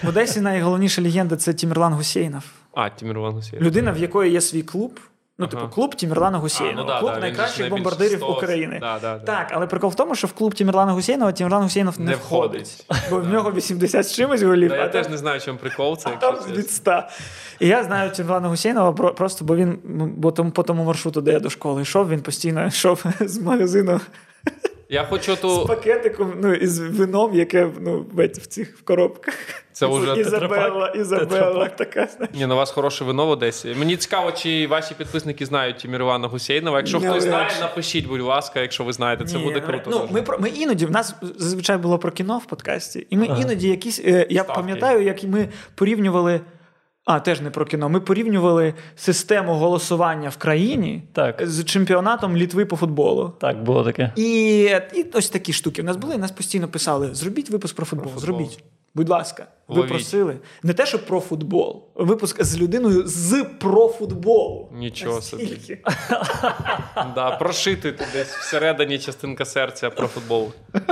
В 0.02 0.08
Одесі 0.08 0.40
найголовніша 0.40 1.02
легенда 1.02 1.36
це 1.36 1.54
Тімірлан 1.54 1.92
Гусейнов. 1.92 2.42
А, 2.74 2.88
Тімірлан 2.88 3.32
Гусєєв. 3.32 3.66
Людина, 3.66 3.92
в 3.92 3.98
якої 3.98 4.32
є 4.32 4.40
свій 4.40 4.62
клуб. 4.62 5.00
Ну, 5.38 5.46
Ага. 5.52 5.60
типу, 5.62 5.74
клуб 5.74 5.94
Тімірлана 5.94 6.38
Гусейнова. 6.38 6.82
Ну 6.82 6.86
да, 6.86 7.00
клуб 7.00 7.12
да, 7.14 7.20
найкращих 7.20 7.70
бомбардирів 7.70 8.18
стос. 8.18 8.36
України. 8.36 8.78
Да, 8.80 8.98
да, 8.98 9.18
да. 9.18 9.24
Так, 9.24 9.48
але 9.50 9.66
прикол 9.66 9.90
в 9.90 9.94
тому, 9.94 10.14
що 10.14 10.26
в 10.26 10.32
клуб 10.32 10.54
Тімірлана 10.54 10.92
Гусейнова 10.92 11.32
Тімірлан 11.32 11.62
Гусейнов 11.62 12.00
не, 12.00 12.06
Не 12.06 12.14
входить. 12.16 12.86
Бо 13.10 13.18
в 13.18 13.28
нього 13.28 13.52
80 13.52 14.06
з 14.08 14.14
чимось 14.14 14.42
голів, 14.42 14.70
я 14.70 14.88
теж 14.88 15.08
не 15.08 15.16
знаю, 15.18 15.40
чому 15.40 15.58
прикол 15.58 15.96
це. 15.98 16.10
а 16.10 16.16
там 16.16 16.36
від 16.56 16.70
100. 16.70 17.02
І 17.60 17.68
я 17.68 17.84
знаю 17.84 18.10
Тімірлана 18.10 18.48
Гусейнова 18.48 18.92
просто, 18.92 19.44
бо 19.44 19.56
він 19.56 19.78
ну, 19.84 20.06
бо 20.16 20.32
тому, 20.32 20.50
по 20.50 20.62
тому 20.62 20.84
маршруту, 20.84 21.20
де 21.20 21.32
я 21.32 21.40
до 21.40 21.50
школи 21.50 21.82
йшов, 21.82 22.08
він 22.08 22.20
постійно 22.20 22.66
йшов 22.66 23.04
з 23.20 23.38
магазину 23.38 24.00
Я 24.92 25.04
хочу 25.04 25.34
з 25.36 25.66
пакетиком, 25.66 26.32
ну, 26.42 26.54
із 26.54 26.78
вином, 26.78 27.34
яке 27.34 27.68
ну, 27.80 28.06
в 28.12 28.26
в 28.26 28.46
цих 28.46 28.78
в 28.78 28.82
коробках. 28.82 29.34
Це 29.72 29.86
вже 29.86 30.20
Ізабелла, 30.20 30.88
Ізабелла, 30.88 31.68
така. 31.68 32.06
знаєш. 32.16 32.34
Ні, 32.34 32.46
на 32.46 32.54
вас 32.54 32.70
хороше 32.70 33.04
вино 33.04 33.26
в 33.26 33.30
Одесі. 33.30 33.74
Мені 33.78 33.96
цікаво, 33.96 34.32
чи 34.32 34.66
ваші 34.66 34.94
підписники 34.94 35.46
знають 35.46 35.76
Тімірвана 35.76 36.28
Гусейнова. 36.28 36.76
Якщо 36.78 36.96
Навряд 36.96 37.12
хтось 37.12 37.24
знає, 37.24 37.48
напишіть, 37.60 38.06
будь 38.08 38.20
ласка, 38.20 38.60
якщо 38.60 38.84
ви 38.84 38.92
знаєте, 38.92 39.24
це 39.24 39.38
Ні, 39.38 39.44
буде 39.44 39.60
ну, 39.60 39.66
круто. 39.66 39.90
Ну, 39.90 39.98
дуже. 39.98 40.12
ми, 40.12 40.22
про- 40.22 40.38
ми 40.38 40.48
іноді, 40.48 40.86
в 40.86 40.90
нас 40.90 41.14
зазвичай 41.36 41.76
було 41.76 41.98
про 41.98 42.10
кіно 42.10 42.38
в 42.38 42.44
подкасті, 42.46 43.06
і 43.10 43.16
ми 43.16 43.26
Ага. 43.30 43.42
іноді 43.42 43.68
якісь. 43.68 44.00
е, 44.00 44.26
я 44.30 44.42
Ставки. 44.42 44.60
пам'ятаю, 44.60 45.02
як 45.02 45.22
ми 45.24 45.48
порівнювали. 45.74 46.40
А, 47.04 47.20
теж 47.20 47.40
не 47.40 47.50
про 47.50 47.64
кіно. 47.64 47.88
Ми 47.88 48.00
порівнювали 48.00 48.74
систему 48.96 49.54
голосування 49.54 50.28
в 50.28 50.36
країні 50.36 51.02
Так. 51.12 51.42
з 51.46 51.64
чемпіонатом 51.64 52.36
Літви 52.36 52.64
по 52.64 52.76
футболу. 52.76 53.32
Так, 53.40 53.62
було 53.62 53.84
таке. 53.84 54.12
І, 54.16 54.60
і 54.94 55.06
ось 55.12 55.30
такі 55.30 55.52
штуки. 55.52 55.82
У 55.82 55.84
нас 55.84 55.96
були, 55.96 56.14
і 56.14 56.18
нас 56.18 56.30
постійно 56.32 56.68
писали: 56.68 57.14
зробіть 57.14 57.50
випуск 57.50 57.76
про 57.76 57.86
футбол. 57.86 58.12
футбол. 58.12 58.22
Зробіть. 58.22 58.64
Будь 58.94 59.08
ласка, 59.08 59.46
ви 59.68 59.76
Ловіть. 59.76 59.90
просили. 59.90 60.36
Не 60.62 60.72
те, 60.74 60.86
що 60.86 60.98
про 61.06 61.20
футбол. 61.20 61.84
Випуск 61.94 62.44
з 62.44 62.58
людиною 62.58 63.02
з 63.06 63.44
про 63.60 63.88
футболу. 63.88 64.68
Нічого 64.72 65.22
собі. 65.22 65.78
Да, 67.14 67.30
прошити 67.30 67.94
десь 68.12 68.28
всередині 68.36 68.98
частинка 68.98 69.44
серця 69.44 69.90
про 69.90 70.06
футбол. 70.06 70.52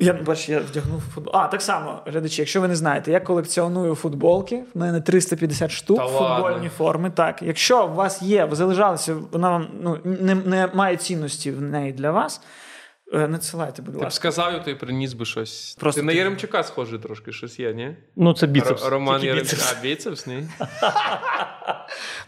Я 0.00 0.12
бач, 0.12 0.48
я 0.48 0.60
вдягнув 0.60 1.00
футбол. 1.14 1.32
А, 1.36 1.46
так 1.48 1.62
само, 1.62 2.02
глядачі, 2.06 2.42
якщо 2.42 2.60
ви 2.60 2.68
не 2.68 2.76
знаєте, 2.76 3.12
я 3.12 3.20
колекціоную 3.20 3.94
футболки. 3.94 4.64
В 4.74 4.78
мене 4.78 5.00
350 5.00 5.70
штук 5.70 5.98
Та 5.98 6.06
футбольні 6.06 6.42
ладно. 6.54 6.70
форми. 6.76 7.10
Так, 7.10 7.42
якщо 7.42 7.86
у 7.86 7.94
вас 7.94 8.22
є, 8.22 8.44
ви 8.44 8.56
залишалися, 8.56 9.16
вона 9.32 9.50
вам 9.50 9.68
ну, 9.82 9.98
не, 10.04 10.34
не 10.34 10.68
має 10.74 10.96
цінності 10.96 11.50
в 11.50 11.60
неї 11.62 11.92
для 11.92 12.10
вас. 12.10 12.40
е, 13.14 13.28
Надсилайте, 13.28 13.82
будь 13.82 13.94
ласка. 13.94 14.04
Ти 14.04 14.08
б 14.08 14.12
сказав, 14.12 14.64
то 14.64 14.70
й 14.70 14.74
приніс 14.74 15.12
би 15.12 15.24
щось. 15.24 15.76
Просто 15.80 16.00
ти 16.00 16.06
на 16.06 16.12
Єремчука 16.12 16.62
схожий 16.62 16.98
трошки, 16.98 17.32
щось 17.32 17.58
є, 17.58 17.74
ні? 17.74 17.96
Ну, 18.16 18.32
це 18.34 18.46
біцепс. 18.46 18.84
Р- 18.84 18.90
Роман 18.92 19.20
біцепс. 19.20 19.74
А, 19.78 19.82
біцепс, 19.82 20.26
ні? 20.26 20.48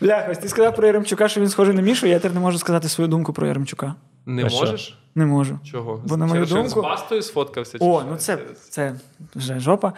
Бляха, 0.00 0.28
ось 0.30 0.38
ти 0.38 0.48
сказав 0.48 0.74
про 0.76 0.86
Яремчука, 0.86 1.28
що 1.28 1.40
він 1.40 1.48
схожий 1.48 1.74
на 1.74 1.82
Мішу. 1.82 2.06
Я 2.06 2.14
тепер 2.18 2.32
не 2.34 2.40
можу 2.40 2.58
сказати 2.58 2.88
свою 2.88 3.08
думку 3.08 3.32
про 3.32 3.46
Яремчука. 3.46 3.94
Не 4.26 4.44
А 4.44 4.48
що? 4.48 4.58
можеш? 4.60 4.98
Не 5.14 5.26
можу. 5.26 5.58
Чого? 5.70 6.02
Бо, 6.06 6.16
на 6.16 6.26
мою 6.26 6.34
Через 6.46 6.48
що 6.48 6.56
думку- 6.56 6.80
з 6.80 6.82
бастою 6.84 7.22
сфоткався? 7.22 7.78
чи 7.78 7.84
О, 7.84 8.00
що? 8.00 8.08
ну 8.10 8.16
це, 8.16 8.38
це 8.70 8.94
вже 9.36 9.60
жопа. 9.60 9.92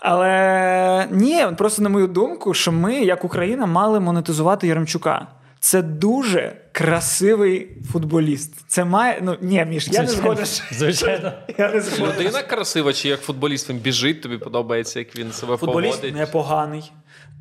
Але 0.00 1.08
ні, 1.10 1.46
просто 1.58 1.82
на 1.82 1.88
мою 1.88 2.06
думку, 2.06 2.54
що 2.54 2.72
ми, 2.72 2.94
як 2.94 3.24
Україна, 3.24 3.66
мали 3.66 4.00
монетизувати 4.00 4.66
Яремчука. 4.66 5.26
Це 5.60 5.82
дуже 5.82 6.56
красивий 6.72 7.68
футболіст. 7.92 8.54
Це 8.68 8.84
має. 8.84 9.18
Ну 9.22 9.36
ні, 9.40 9.64
Міш, 9.68 9.88
я 9.92 10.02
не 10.02 10.06
Звичайно. 10.08 10.34
згоден. 10.34 10.46
Звичайно. 10.72 11.32
Я 11.58 11.72
не 11.72 11.80
згоден. 11.80 12.14
Людина 12.20 12.42
красива, 12.42 12.92
чи 12.92 13.08
як 13.08 13.20
футболіст 13.20 13.70
він 13.70 13.76
біжить, 13.78 14.22
тобі 14.22 14.38
подобається, 14.38 14.98
як 14.98 15.16
він 15.16 15.32
себе 15.32 15.56
Футболіст 15.56 16.00
поводить. 16.00 16.16
непоганий. 16.20 16.92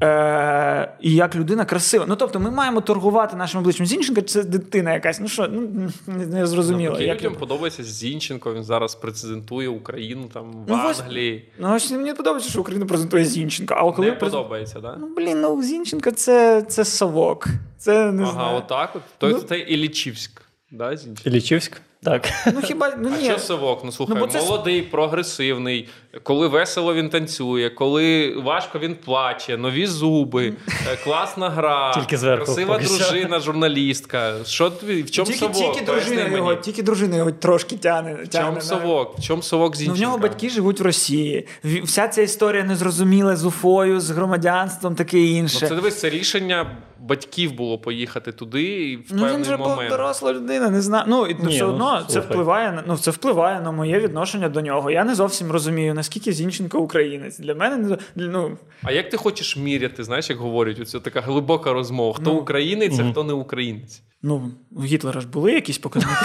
Е, 0.03 0.93
і 1.01 1.15
як 1.15 1.35
людина 1.35 1.65
красива. 1.65 2.05
Ну 2.07 2.15
тобто, 2.15 2.39
ми 2.39 2.51
маємо 2.51 2.81
торгувати 2.81 3.35
нашим 3.35 3.59
обличчям. 3.59 3.85
Зінченко 3.85 4.21
це 4.21 4.43
дитина 4.43 4.93
якась. 4.93 5.19
Ну 5.19 5.27
що, 5.27 5.47
ну 5.47 5.89
не, 6.07 6.25
не 6.25 6.47
зрозуміло. 6.47 6.89
Навпаки, 6.89 7.05
як 7.05 7.17
людям 7.17 7.35
подобається 7.35 7.83
Зінченко, 7.83 8.53
він 8.53 8.63
зараз 8.63 8.95
презентує 8.95 9.67
Україну 9.69 10.29
там 10.33 10.51
в 10.51 10.55
Ну, 10.67 10.75
Англії. 10.75 11.49
Ну, 11.59 11.75
ось 11.75 11.91
мені 11.91 12.13
подобається, 12.13 12.49
що 12.49 12.61
Україна 12.61 12.85
презентує 12.85 13.25
Зінченка. 13.25 13.75
А 13.75 13.91
коли 13.91 14.07
Не 14.07 14.13
презент- 14.13 14.19
подобається, 14.19 14.79
так? 14.81 14.95
Ну, 14.99 15.09
блін, 15.17 15.41
ну 15.41 15.63
Зінченко 15.63 16.11
це, 16.11 16.61
це 16.61 16.85
совок. 16.85 17.47
Це 17.77 18.11
не 18.11 18.23
Ага, 18.23 18.31
знаю. 18.31 18.57
отак 18.57 18.95
от. 18.95 19.01
То 19.17 19.27
Ну- 19.29 19.39
це 19.39 19.59
Ілічівськ, 19.59 20.41
да, 20.71 20.95
Зінченко? 20.97 21.29
Ілічівськ? 21.29 21.81
Так. 22.03 22.29
Ну 22.53 22.61
хіба 22.61 22.93
ну 22.99 23.09
А 23.17 23.23
що 23.23 23.39
совок? 23.39 23.81
Ну 23.83 23.91
слухай, 23.91 24.15
Ну, 24.19 24.27
це- 24.27 24.39
молодий, 24.41 24.81
прогресивний. 24.81 25.87
Коли 26.23 26.47
весело 26.47 26.93
він 26.93 27.09
танцює, 27.09 27.69
коли 27.69 28.33
важко 28.37 28.79
він 28.79 28.95
плаче, 28.95 29.57
нові 29.57 29.87
зуби, 29.87 30.53
е, 30.91 30.97
класна 31.03 31.49
гра, 31.49 31.93
Тільки 31.93 32.17
зверху 32.17 32.45
красива 32.45 32.77
дружина, 32.79 33.39
журналістка. 33.39 34.33
Що? 34.45 34.71
В 35.03 35.11
чому 35.11 35.25
тільки, 35.31 35.39
совок? 35.39 35.55
тільки 35.75 35.85
дружина 35.85 36.37
його, 36.37 36.55
тільки 36.55 36.83
дружина 36.83 37.17
його 37.17 37.31
трошки 37.31 37.77
тягне. 37.77 38.13
В 38.23 38.29
чому 38.29 38.61
совок? 38.61 39.19
В 39.19 39.23
чому 39.23 39.41
совок 39.41 39.73
Ну, 39.87 39.93
в 39.93 39.99
нього 39.99 40.17
батьки 40.17 40.49
живуть 40.49 40.79
в 40.79 40.83
Росії. 40.83 41.47
Вся 41.63 42.07
ця 42.07 42.21
історія 42.21 42.63
незрозуміла 42.63 43.35
з 43.35 43.45
Уфою, 43.45 43.99
з 43.99 44.09
громадянством, 44.09 44.95
таке 44.95 45.19
інше. 45.19 45.59
Ну, 45.61 45.67
це 45.69 45.75
дивись, 45.75 45.99
це 45.99 46.09
рішення 46.09 46.77
батьків 47.07 47.53
було 47.53 47.79
поїхати 47.79 48.31
туди 48.31 48.63
і 48.63 48.97
в 48.97 49.03
Ну, 49.11 49.21
певний 49.21 49.37
він 49.37 49.45
же 49.45 49.57
був 49.57 49.67
момент. 49.67 49.89
доросла 49.89 50.33
людина, 50.33 50.69
не 50.69 50.81
знаю. 50.81 51.03
Ну, 51.07 51.27
і 51.27 51.35
ну, 51.39 51.49
Ні, 51.49 51.55
все 51.55 51.63
ну, 51.65 51.69
одно 51.71 52.05
це 52.09 52.19
впливає 52.19 52.71
на 52.71 52.83
ну, 52.87 52.97
це 52.97 53.11
впливає 53.11 53.61
на 53.61 53.71
моє 53.71 53.99
відношення 53.99 54.49
до 54.49 54.61
нього. 54.61 54.91
Я 54.91 55.03
не 55.03 55.15
зовсім 55.15 55.51
розумію, 55.51 55.93
наскільки 55.93 56.33
Зінченко 56.33 56.79
українець. 56.79 57.39
Для 57.39 57.55
мене 57.55 57.77
не 57.77 57.97
ну, 58.27 58.57
А 58.83 58.91
як 58.91 59.09
ти 59.09 59.17
хочеш 59.17 59.57
міряти, 59.57 60.03
знаєш, 60.03 60.29
як 60.29 60.39
говорять, 60.39 60.79
оце 60.79 60.99
така 60.99 61.21
глибока 61.21 61.73
розмова. 61.73 62.13
Хто 62.13 62.33
Ну, 62.33 62.39
українець, 62.39 62.99
а 62.99 63.11
хто 63.11 63.23
не 63.23 63.33
українець? 63.33 64.01
Ну, 64.27 64.51
у 64.75 64.83
Гітлера 64.83 65.21
ж 65.21 65.27
були 65.27 65.53
якісь 65.53 65.77
показники. 65.77 66.17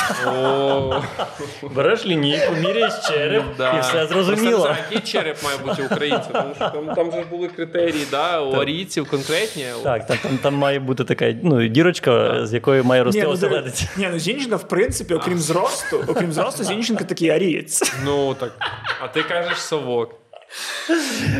Береш 1.75 2.07
лінійку, 2.07 2.55
міряєш 2.55 2.93
череп, 3.09 3.45
і 3.77 3.81
все 3.81 4.07
зрозуміло. 4.07 4.77
який 4.85 5.01
череп 5.13 5.43
має 5.45 5.59
бути 5.59 5.83
українцем, 5.83 6.33
тому 6.33 6.55
що 6.55 6.69
там, 6.69 6.95
там 6.95 7.13
же 7.13 7.23
ж 7.23 7.29
були 7.31 7.49
критерії, 7.49 8.07
да, 8.11 8.41
у 8.41 8.53
арійців 8.53 9.11
конкретні. 9.11 9.65
Так, 9.83 10.07
там, 10.07 10.17
там, 10.23 10.39
там 10.39 10.55
має 10.55 10.81
бути 10.81 11.05
така 11.05 11.35
ну, 11.43 11.69
дірочка, 11.69 12.47
з 12.47 12.55
якої 12.55 12.83
має 12.83 13.05
рости 13.05 13.23
ну, 13.23 13.31
оселедець. 13.31 13.85
Ні, 13.97 14.09
ну 14.13 14.19
Зінченко, 14.19 14.57
в 14.57 14.69
принципі, 14.69 15.15
окрім 15.15 15.39
зросту, 15.39 16.05
окрім 16.07 16.33
зросту, 16.33 16.65
Зінченко 16.65 17.05
такий 17.05 17.31
арієць. 17.31 17.93
Ну 18.05 18.35
так. 18.35 18.53
А 19.01 19.09
ти 19.09 19.23
кажеш 19.23 19.59
совок. 19.59 20.22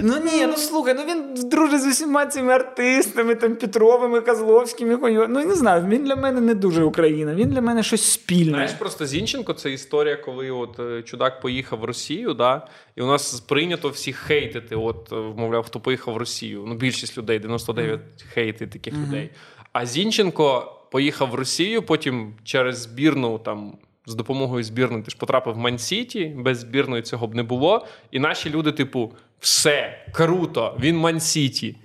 Ну 0.03 0.15
ні, 0.25 0.47
ну 0.47 0.57
слухай, 0.57 0.95
ну 0.95 1.05
він 1.05 1.49
дружить 1.49 1.81
з 1.83 1.87
усіма 1.87 2.27
цими 2.27 2.53
артистами, 2.53 3.35
там 3.35 3.57
Петровими, 3.57 4.21
Козловськими, 4.21 4.99
ну 5.29 5.45
не 5.45 5.55
знаю, 5.55 5.87
він 5.89 6.05
для 6.05 6.17
мене 6.17 6.41
не 6.41 6.55
дуже 6.55 6.85
Україна, 6.85 7.35
він 7.35 7.49
для 7.49 7.61
мене 7.61 7.83
щось 7.83 8.13
спільне. 8.13 8.51
Знаєш, 8.51 8.73
просто 8.73 9.07
Зінченко 9.07 9.53
це 9.53 9.71
історія, 9.71 10.17
коли 10.17 10.51
от 10.51 10.81
е, 10.81 11.03
чудак 11.03 11.41
поїхав 11.41 11.79
в 11.79 11.85
Росію, 11.85 12.35
да, 12.35 12.67
і 12.97 13.03
у 13.03 13.07
нас 13.07 13.41
прийнято 13.41 13.89
всіх 13.89 14.17
хейтити. 14.17 14.77
От, 14.77 15.13
е, 15.13 15.15
мовляв, 15.15 15.65
хто 15.65 15.81
поїхав 15.81 16.15
в 16.15 16.17
Росію. 16.17 16.65
Ну, 16.67 16.75
більшість 16.75 17.19
людей, 17.19 17.39
99 17.39 18.01
хейтить 18.35 18.71
таких 18.71 18.95
людей. 18.95 19.31
А 19.73 19.87
Зінченко 19.87 20.77
поїхав 20.91 21.31
в 21.31 21.35
Росію, 21.35 21.83
потім 21.83 22.35
через 22.45 22.79
збірну 22.79 23.39
там. 23.39 23.73
З 24.07 24.15
допомогою 24.15 24.65
збірної 24.65 25.03
ти 25.03 25.11
ж 25.11 25.17
потрапив 25.17 25.55
в 25.55 25.59
Ман-Сіті, 25.59 26.33
без 26.37 26.59
збірної 26.59 27.03
цього 27.03 27.27
б 27.27 27.35
не 27.35 27.43
було. 27.43 27.87
І 28.11 28.19
наші 28.19 28.51
люди, 28.51 28.73
типу, 28.73 29.13
Все 29.41 30.05
круто, 30.13 30.77
він 30.81 30.97
Ман-Сіті. 30.97 31.77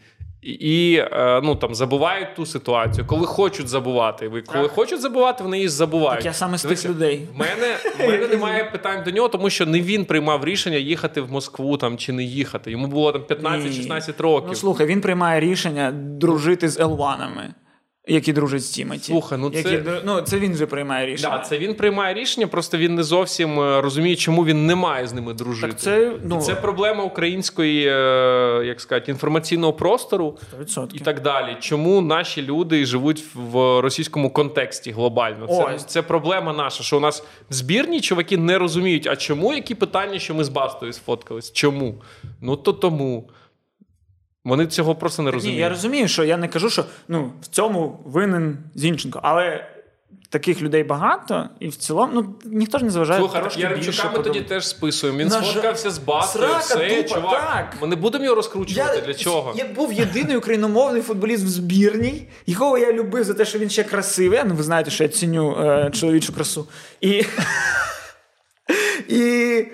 І 0.41 1.01
е, 1.11 1.41
ну, 1.43 1.55
там 1.55 1.75
забувають 1.75 2.35
ту 2.35 2.45
ситуацію, 2.45 3.05
коли 3.07 3.25
хочуть 3.25 3.67
забувати. 3.67 4.27
Ви 4.27 4.41
коли 4.41 4.67
хочуть 4.67 5.01
забувати, 5.01 5.43
вони 5.43 5.57
її 5.57 5.69
забувають. 5.69 6.19
Так 6.19 6.25
я 6.25 6.33
саме 6.33 6.57
з 6.57 6.63
тих 6.63 6.85
людей. 6.85 7.27
В 7.35 7.39
мене, 7.39 7.77
в 7.97 7.99
мене 7.99 8.27
немає 8.31 8.63
питань 8.63 9.03
до 9.03 9.11
нього, 9.11 9.27
тому 9.27 9.49
що 9.49 9.65
не 9.65 9.81
він 9.81 10.05
приймав 10.05 10.45
рішення 10.45 10.77
їхати 10.77 11.21
в 11.21 11.31
Москву 11.31 11.77
там 11.77 11.97
чи 11.97 12.13
не 12.13 12.23
їхати. 12.23 12.71
Йому 12.71 12.87
було 12.87 13.11
там 13.11 13.21
15-16 13.21 14.21
років. 14.21 14.47
Ну 14.49 14.55
слухай, 14.55 14.87
він 14.87 15.01
приймає 15.01 15.39
рішення 15.39 15.91
дружити 15.91 16.69
з 16.69 16.79
Елванами, 16.79 17.53
які 18.07 18.33
дружать 18.33 18.63
з 18.63 18.69
Тімоті. 18.69 19.03
Слухай, 19.03 19.37
ну 19.37 19.51
які, 19.53 19.63
це- 19.69 20.01
ну 20.05 20.21
це 20.21 20.39
він 20.39 20.55
же 20.55 20.65
приймає 20.65 21.05
рішення. 21.05 21.37
Да, 21.37 21.43
це 21.43 21.57
він 21.57 21.73
приймає 21.73 22.13
рішення, 22.13 22.47
просто 22.47 22.77
він 22.77 22.95
не 22.95 23.03
зовсім 23.03 23.59
е, 23.59 23.81
розуміє, 23.81 24.15
чому 24.15 24.45
він 24.45 24.65
не 24.65 24.75
має 24.75 25.07
з 25.07 25.13
ними 25.13 25.33
дружити. 25.33 25.67
Так 25.67 25.79
це, 25.79 26.11
ну, 26.23 26.37
І 26.37 26.41
це 26.41 26.55
проблема 26.55 27.03
української, 27.03 27.87
е, 27.87 28.61
як 28.65 28.81
сказати, 28.81 29.11
інформаційного 29.11 29.73
простору 29.73 30.37
100%. 30.59 30.95
і 30.95 30.99
так 30.99 31.21
далі. 31.21 31.57
Чому 31.59 32.01
наші 32.01 32.41
люди 32.41 32.85
живуть 32.85 33.23
в 33.35 33.81
російському 33.81 34.29
контексті 34.29 34.91
глобально? 34.91 35.47
Це, 35.47 35.85
це 35.85 36.01
проблема 36.01 36.53
наша, 36.53 36.83
що 36.83 36.97
у 36.97 36.99
нас 36.99 37.23
збірні 37.49 38.01
чуваки 38.01 38.37
не 38.37 38.57
розуміють, 38.57 39.07
а 39.07 39.15
чому 39.15 39.53
які 39.53 39.75
питання, 39.75 40.19
що 40.19 40.35
ми 40.35 40.43
з 40.43 40.49
Бастою 40.49 40.93
сфоткались? 40.93 41.51
Чому? 41.51 41.95
Ну 42.41 42.55
то 42.55 42.73
тому. 42.73 43.29
Вони 44.47 44.67
цього 44.67 44.95
просто 44.95 45.21
не 45.21 45.29
Ні, 45.29 45.33
розуміють. 45.33 45.61
я 45.61 45.69
розумію, 45.69 46.07
що 46.07 46.23
я 46.23 46.37
не 46.37 46.47
кажу, 46.47 46.69
що 46.69 46.85
ну, 47.07 47.31
в 47.41 47.47
цьому 47.47 47.99
винен 48.05 48.57
Зінченко, 48.75 49.19
але 49.23 49.67
таких 50.29 50.61
людей 50.61 50.83
багато, 50.83 51.49
і 51.59 51.67
в 51.67 51.75
цілому 51.75 52.11
ну, 52.13 52.35
ніхто 52.45 52.77
ж 52.77 52.85
не 52.85 52.91
зважає. 52.91 53.19
Слухай, 53.19 53.75
більше 53.75 54.09
ми 54.13 54.23
тоді 54.23 54.41
теж 54.41 54.67
списуємо. 54.67 55.19
Він 55.19 55.27
На 55.27 55.41
сфоткався 55.41 55.91
з 55.91 55.97
Бастою, 55.97 56.49
все, 56.59 57.03
тупа, 57.03 57.15
чувак. 57.15 57.31
так. 57.31 57.81
Ми 57.81 57.87
не 57.87 57.95
будемо 57.95 58.23
його 58.23 58.35
розкручувати. 58.35 59.01
Для 59.01 59.13
чого? 59.13 59.53
Я 59.55 59.65
був 59.65 59.93
єдиний 59.93 60.35
україномовний 60.35 61.01
футболіст 61.01 61.43
в 61.43 61.47
збірній, 61.47 62.27
якого 62.45 62.77
я 62.77 62.93
любив 62.93 63.23
за 63.23 63.33
те, 63.33 63.45
що 63.45 63.59
він 63.59 63.69
ще 63.69 63.83
красивий. 63.83 64.39
Ну, 64.45 64.55
ви 64.55 64.63
знаєте, 64.63 64.91
що 64.91 65.03
я 65.03 65.09
ціню 65.09 65.57
е, 65.61 65.91
чоловічу 65.93 66.33
красу. 66.33 66.67
І, 67.01 67.09
і 69.09 69.65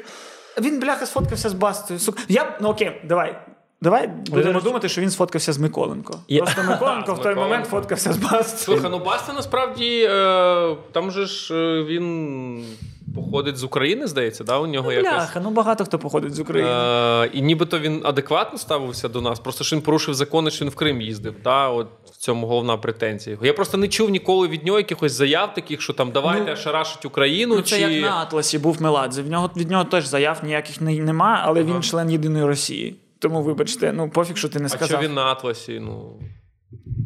він, 0.62 0.80
бляха, 0.80 1.06
сфоткався 1.06 1.50
з 1.50 1.54
Бастою. 1.54 2.00
Сука. 2.00 2.22
Я, 2.28 2.58
ну 2.62 2.70
окей, 2.70 3.02
давай. 3.04 3.36
Давай 3.84 4.08
будемо 4.08 4.62
думати, 4.62 4.90
що 4.90 5.02
він 5.02 5.10
сфоткався 5.10 5.54
з 5.54 5.58
Миколенко. 5.58 6.20
Я- 6.28 6.40
Просто 6.44 6.64
Миколенко 6.64 7.14
в 7.14 7.22
той 7.22 7.36
момент 7.36 7.66
фоткався 7.66 8.14
з 8.14 8.18
Бастою. 8.18 8.44
Слухай, 8.58 8.92
ну 8.92 9.00
Баста 9.00 9.34
насправді 9.34 10.08
е, 10.10 10.76
там 10.92 11.12
же 11.12 11.26
ж 11.26 11.56
е, 11.56 11.84
він 11.84 12.66
походить 13.16 13.58
з 13.58 13.64
України, 13.64 14.08
здається, 14.08 14.44
да? 14.44 14.58
у 14.58 14.68
нього 14.68 14.92
якось. 14.92 15.12
Бляха, 15.12 15.40
ну 15.44 15.50
багато 15.50 15.86
хто 15.86 16.00
походить 16.00 16.34
з 16.34 16.40
України. 16.40 16.70
Е, 16.72 17.30
і 17.34 17.42
нібито 17.42 17.80
він 17.80 18.02
адекватно 18.06 18.58
ставився 18.60 19.10
до 19.10 19.22
нас, 19.22 19.40
просто 19.40 19.64
що 19.64 19.76
він 19.76 19.84
порушив 19.84 20.14
закони, 20.14 20.52
що 20.52 20.66
він 20.66 20.72
в 20.72 20.76
Крим 20.76 21.02
їздив. 21.02 21.36
Да? 21.44 21.70
От 21.70 21.88
в 22.12 22.18
цьому 22.18 22.48
головна 22.48 22.78
претензія. 22.78 23.38
Я 23.42 23.54
просто 23.54 23.78
не 23.78 23.88
чув 23.88 24.10
ніколи 24.10 24.48
від 24.48 24.66
нього 24.66 24.78
якихось 24.78 25.12
заяв 25.12 25.54
таких, 25.54 25.82
що 25.82 25.94
там 25.94 26.12
давайте 26.12 26.52
Ну, 26.52 26.56
шарашить 26.56 27.06
Україну. 27.06 27.56
Ну, 27.56 27.62
це 27.62 27.76
чи... 27.76 27.82
як 27.82 28.02
на 28.02 28.18
Атласі 28.18 28.58
був 28.60 28.82
Меладзе. 28.82 29.22
В 29.22 29.30
нього 29.30 29.50
від 29.58 29.72
нього 29.72 29.84
теж 29.84 30.06
заяв 30.06 30.40
ніяких 30.44 30.82
не, 30.82 30.94
нема, 31.00 31.42
але 31.46 31.64
він 31.64 31.84
член 31.84 32.12
єдиної 32.12 32.46
Росії. 32.46 32.96
Тому, 33.24 33.42
вибачте, 33.44 33.94
ну 33.94 34.10
пофіг, 34.10 34.38
що 34.38 34.50
ти 34.50 34.60
не 34.60 34.66
А 34.66 34.86
що 34.86 34.98
він 35.00 35.14
на 35.14 35.26
Атласі? 35.26 35.80
Ну, 35.80 36.20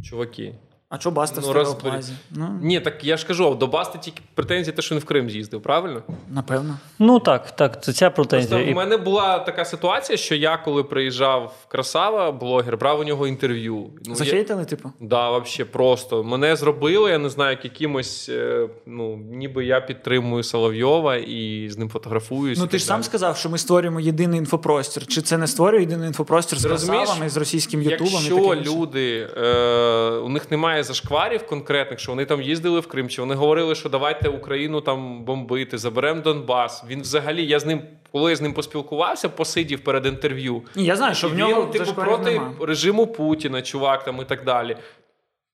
чуваки. 0.03 0.55
А 0.89 1.00
що 1.00 1.12
Баста 1.12 1.41
в 1.41 1.44
Ну, 1.44 1.50
стереоплазі? 1.50 2.13
Ну, 2.32 2.60
Ні, 2.62 2.79
так 2.79 3.03
я 3.03 3.17
ж 3.17 3.27
кажу, 3.27 3.56
до 3.56 3.67
Басти 3.67 4.00
тільки 4.01 4.22
претензії, 4.34 4.75
те, 4.75 4.82
що 4.82 4.96
він 4.96 5.01
в 5.01 5.06
Крим 5.06 5.29
з'їздив, 5.29 5.62
правильно? 5.62 6.03
напевно. 6.29 6.77
Ну 7.00 7.20
так, 7.20 7.51
так, 7.56 7.84
це 7.84 7.94
ця 7.94 8.10
претензія. 8.10 8.63
в 8.63 8.67
І- 8.67 8.74
мене 8.74 8.98
була 8.98 9.39
така 9.39 9.65
ситуація, 9.65 10.17
що 10.17 10.36
я, 10.36 10.58
коли 10.58 10.84
приїжджав 10.84 11.53
в 11.63 11.67
Красава, 11.72 12.32
блогер, 12.32 12.77
брав 12.77 13.00
у 13.00 13.03
нього 13.03 13.27
інтерв'ю. 13.27 13.74
Ну, 13.75 13.89
я... 14.10 14.15
Захейтили, 14.15 14.65
типу? 14.65 14.91
Да, 15.00 15.29
вообще 15.29 15.65
просто. 15.65 16.24
Мене 16.24 16.56
зробили, 16.56 17.12
я 17.12 17.17
не 17.17 17.29
знаю, 17.29 17.51
як 17.51 17.63
якимось, 17.65 18.29
е, 18.29 18.70
ну, 18.86 19.17
ніби 19.32 19.65
я 19.65 19.82
підтримую 19.82 20.44
Соловйова 20.44 21.15
і 21.15 21.70
з 21.70 21.77
ним 21.77 21.89
фотографуюсь. 21.89 22.60
Ну 22.60 22.65
ти 22.65 22.72
так 22.72 22.79
ж 22.79 22.86
сам 22.86 23.03
сказав, 23.03 23.38
що 23.38 23.50
ми 23.50 23.58
створюємо 23.58 24.00
єдиний 24.00 24.39
інфопростір. 24.39 25.08
Чи 25.08 25.22
це 25.22 25.38
не 25.38 25.48
створює 25.48 25.79
єдиний 25.82 26.08
інфопростір 26.08 26.60
з 26.60 26.65
красавами, 26.65 27.30
з 27.30 27.38
російським 27.38 27.82
ютубом? 27.82 28.08
і 28.08 28.12
Якщо 28.13 28.36
таке 28.36 28.58
інше? 28.58 28.71
люди, 28.71 29.28
е, 29.38 30.10
у 30.10 30.30
них 30.30 30.52
немає 30.52 30.76
зашкварів 30.83 31.47
конкретних, 31.47 31.99
що 31.99 32.11
вони 32.11 32.25
там 32.25 32.41
їздили 32.41 32.79
в 32.79 32.87
Крим, 32.87 33.09
чи 33.09 33.21
вони 33.21 33.35
говорили, 33.35 33.75
що 33.75 33.89
давайте 33.89 34.29
Україну 34.29 34.81
там 34.81 35.23
бомбити, 35.23 35.77
заберемо 35.77 36.21
Донбас. 36.21 36.83
Він 36.87 37.01
взагалі, 37.01 37.45
я 37.45 37.59
з 37.59 37.65
ним, 37.65 37.81
коли 38.11 38.31
я 38.31 38.35
з 38.35 38.41
ним 38.41 38.53
поспілкувався, 38.53 39.29
посидів 39.29 39.83
перед 39.83 40.05
інтерв'ю. 40.05 40.61
Ні, 40.75 40.85
я 40.85 40.95
знаю, 40.95 41.15
що 41.15 41.29
в 41.29 41.33
нього 41.37 41.61
він, 41.61 41.69
типу, 41.71 41.93
проти 41.93 42.31
нема. 42.31 42.53
режиму 42.61 43.07
Путіна, 43.07 43.61
чувак 43.61 44.03
там 44.03 44.19
і 44.21 44.25
так 44.25 44.43
далі. 44.43 44.77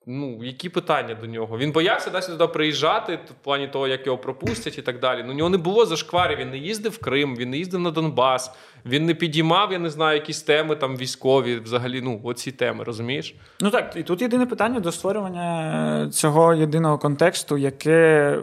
Ну, 0.06 0.44
які 0.44 0.70
питання 0.70 1.16
до 1.16 1.28
нього? 1.28 1.58
Він 1.58 1.72
боявся 1.72 2.10
десь 2.10 2.28
туди 2.28 2.48
приїжджати, 2.48 3.16
в 3.16 3.44
плані 3.44 3.68
того, 3.68 3.88
як 3.88 4.06
його 4.06 4.18
пропустять 4.18 4.78
і 4.78 4.82
так 4.82 5.00
далі. 5.00 5.24
Ну, 5.26 5.32
у 5.32 5.36
нього 5.36 5.50
не 5.50 5.58
було 5.58 5.86
зашкварів, 5.86 6.38
він 6.38 6.50
не 6.50 6.58
їздив 6.58 6.92
в 6.92 6.98
Крим, 6.98 7.36
він 7.36 7.50
не 7.50 7.58
їздив 7.58 7.80
на 7.80 7.92
Донбас, 7.92 8.52
він 8.86 9.06
не 9.06 9.14
підіймав, 9.14 9.72
я 9.72 9.80
не 9.80 9.90
знаю, 9.90 10.18
якісь 10.20 10.42
теми 10.42 10.76
там 10.76 10.98
військові, 10.98 11.60
взагалі, 11.60 12.02
ну, 12.02 12.22
оці 12.24 12.52
теми, 12.52 12.84
розумієш? 12.84 13.36
Ну 13.62 13.70
так, 13.70 13.94
і 13.96 14.04
тут 14.04 14.22
єдине 14.22 14.46
питання 14.46 14.80
до 14.80 14.92
створювання 14.92 16.10
цього 16.14 16.54
єдиного 16.54 16.98
контексту, 16.98 17.58
яке 17.58 18.38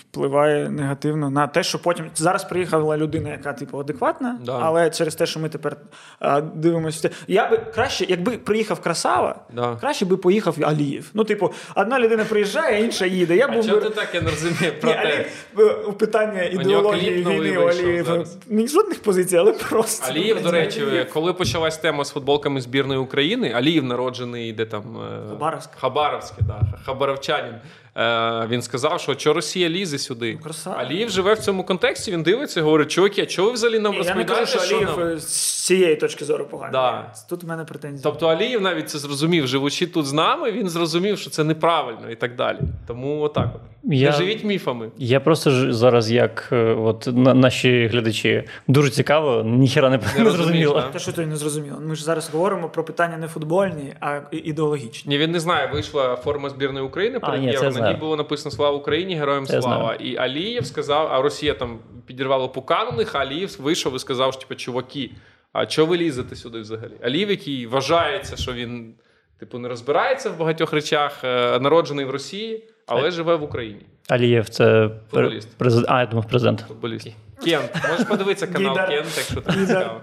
впливає 0.00 0.70
негативно 0.70 1.30
на 1.30 1.46
те, 1.46 1.62
що 1.62 1.78
потім 1.82 2.06
зараз 2.14 2.44
приїхала 2.44 2.96
людина, 2.96 3.28
яка 3.30 3.52
типу 3.52 3.78
адекватна, 3.78 4.38
Да. 4.44 4.58
але 4.62 4.90
через 4.90 5.14
те, 5.14 5.26
що 5.26 5.40
ми 5.40 5.48
тепер 5.48 5.76
а, 6.20 6.40
дивимося, 6.40 7.10
я 7.28 7.48
би 7.50 7.56
краще, 7.74 8.04
якби 8.08 8.32
приїхав 8.38 8.80
Красава, 8.80 9.36
Да. 9.52 9.76
краще 9.80 10.04
би 10.04 10.16
поїхав 10.16 10.56
Алієв. 10.62 11.10
Ну, 11.14 11.24
типу, 11.24 11.52
одна 11.76 12.00
людина 12.00 12.24
приїжджає, 12.24 12.74
а 12.76 12.84
інша 12.84 13.06
їде. 13.06 13.36
Я 13.36 13.46
А 13.46 13.52
був 13.52 13.66
чого 13.66 13.76
би- 13.80 13.82
ти 13.88 13.90
так 13.94 14.08
я 14.14 14.20
не 14.20 14.30
розумію 14.30 14.72
про 14.80 14.90
те? 14.92 15.26
Е, 15.58 15.92
питання 15.98 16.42
ідеології 16.42 17.10
війни 17.24 17.58
у 17.58 17.62
Алієва. 17.68 18.24
Ні, 18.48 18.68
жодних 18.68 19.02
позицій, 19.02 19.36
але 19.36 19.52
просто. 19.68 20.10
Алієв, 20.10 20.42
до 20.42 20.50
речі, 20.50 21.06
коли 21.12 21.32
почалась 21.32 21.78
тема 21.78 22.04
з 22.04 22.10
футболками 22.10 22.60
збірної 22.60 23.00
України, 23.00 23.52
Алієв 23.52 23.84
народжений 23.84 24.52
де 24.52 24.64
там 24.64 24.96
е, 24.96 25.28
Хабаровськ. 25.28 25.70
Хабаровське, 25.76 26.42
да, 26.42 26.60
Хабаровчанин. 26.84 27.54
Е, 27.96 28.46
він 28.50 28.62
сказав, 28.62 29.00
що 29.00 29.14
що 29.18 29.32
Росія 29.32 29.68
лізе 29.68 29.98
сюди. 29.98 30.32
Ну, 30.32 30.44
красава. 30.44 30.76
Алієв 30.76 31.10
живе 31.10 31.34
в 31.34 31.38
цьому 31.38 31.64
контексті. 31.64 32.12
Він 32.12 32.22
дивиться 32.22 32.62
говорить, 32.62 32.90
чуваки, 32.90 33.22
а 33.22 33.26
чого 33.26 33.48
ви 33.48 33.54
взагалі 33.54 33.78
нам 33.78 33.92
Ні, 33.92 34.02
Я 34.06 34.14
не 34.14 34.24
кажу, 34.24 34.46
що 34.46 34.58
що 34.58 34.76
Алієв 34.76 34.98
нам? 34.98 35.08
е, 35.08 35.18
з 35.18 35.64
цієї 35.66 35.96
точки 35.96 36.24
зору 36.24 36.44
поганий. 36.44 36.72
Да. 36.72 37.12
Тут 37.28 37.42
в 37.42 37.46
мене 37.46 37.64
претензії. 37.64 38.00
Тобто 38.02 38.26
Алієв 38.26 38.60
навіть 38.62 38.90
це 38.90 38.98
зрозумів, 38.98 39.46
живучи 39.46 39.86
тут 39.86 40.06
з 40.06 40.12
нами, 40.12 40.52
він 40.52 40.68
зрозумів, 40.68 41.18
що 41.18 41.30
це 41.30 41.44
неправильно 41.44 42.10
і 42.10 42.14
так 42.16 42.36
далі. 42.36 42.58
Тому 42.86 43.20
отак 43.20 43.48
от. 43.54 43.60
Я- 43.84 44.10
Не 44.10 44.16
живіть 44.16 44.44
міфами. 44.44 44.88
Я 44.98 45.20
просто 45.20 45.50
ж 45.50 45.72
зараз, 45.72 46.10
як 46.10 46.48
е, 46.52 46.56
от 46.74 47.08
на, 47.12 47.34
наші 47.34 47.86
глядачі, 47.86 48.44
дуже 48.68 48.90
цікаво, 48.90 49.42
ніхіра 49.44 49.90
не, 50.18 50.24
не, 50.24 50.30
зрозуміло. 50.30 50.84
Те, 50.92 50.98
що 50.98 51.12
ти 51.12 51.26
не 51.26 51.36
зрозуміло. 51.36 51.78
Ми 51.86 51.94
ж 51.96 52.04
зараз 52.04 52.30
говоримо 52.30 52.68
про 52.68 52.84
питання 52.84 53.16
не 53.16 53.28
футбольні, 53.28 53.94
а 54.00 54.20
ідеологічні. 54.30 55.10
Ні, 55.10 55.18
він 55.18 55.30
не 55.30 55.40
знає. 55.40 55.70
Вийшла 55.72 56.16
форма 56.16 56.50
збірної 56.50 56.86
України 56.86 57.18
А, 57.22 57.26
перед 57.26 57.40
ні, 57.40 57.46
євро. 57.46 57.60
Ній 57.88 57.94
було 57.96 58.16
написано 58.16 58.50
Слава 58.50 58.76
Україні, 58.76 59.14
героям 59.16 59.46
Це 59.46 59.54
я 59.56 59.62
слава. 59.62 59.84
знаю. 59.84 59.98
І 60.10 60.16
Алієв 60.16 60.66
сказав, 60.66 61.08
а 61.12 61.22
Росія 61.22 61.54
там 61.54 61.78
підірвала 62.06 62.48
пукан 62.48 62.88
у 62.88 62.96
них, 62.96 63.14
а 63.14 63.18
Алієв 63.18 63.56
вийшов 63.60 63.96
і 63.96 63.98
сказав, 63.98 64.32
що 64.32 64.42
типу, 64.42 64.54
чуваки, 64.54 65.10
а 65.52 65.66
чого 65.66 65.86
ви 65.88 65.96
лізете 65.96 66.36
сюди 66.36 66.60
взагалі? 66.60 66.92
Алієв, 67.02 67.30
який 67.30 67.66
вважається, 67.66 68.36
що 68.36 68.52
він 68.52 68.94
типу 69.40 69.58
не 69.58 69.68
розбирається 69.68 70.30
в 70.30 70.38
багатьох 70.38 70.72
речах, 70.72 71.24
е, 71.24 71.58
народжений 71.60 72.04
в 72.04 72.10
Росії, 72.10 72.64
але 72.86 73.10
живе 73.10 73.36
в 73.36 73.42
Україні. 73.42 73.80
Алієв 74.08 74.48
це 74.48 74.90
Футболіст. 75.10 75.48
президент. 75.58 75.90
А, 75.90 76.00
я 76.00 76.06
думав, 76.06 76.28
президент. 76.28 76.64
Футболіст. 76.68 77.08
Кент. 77.44 77.70
Можеш 77.90 78.06
подивитися 78.06 78.46
канал 78.52 78.76
Кент, 78.76 79.06
якщо 79.16 79.40
тобі 79.40 79.58
Гідар. 79.58 79.66
цікаво. 79.82 80.00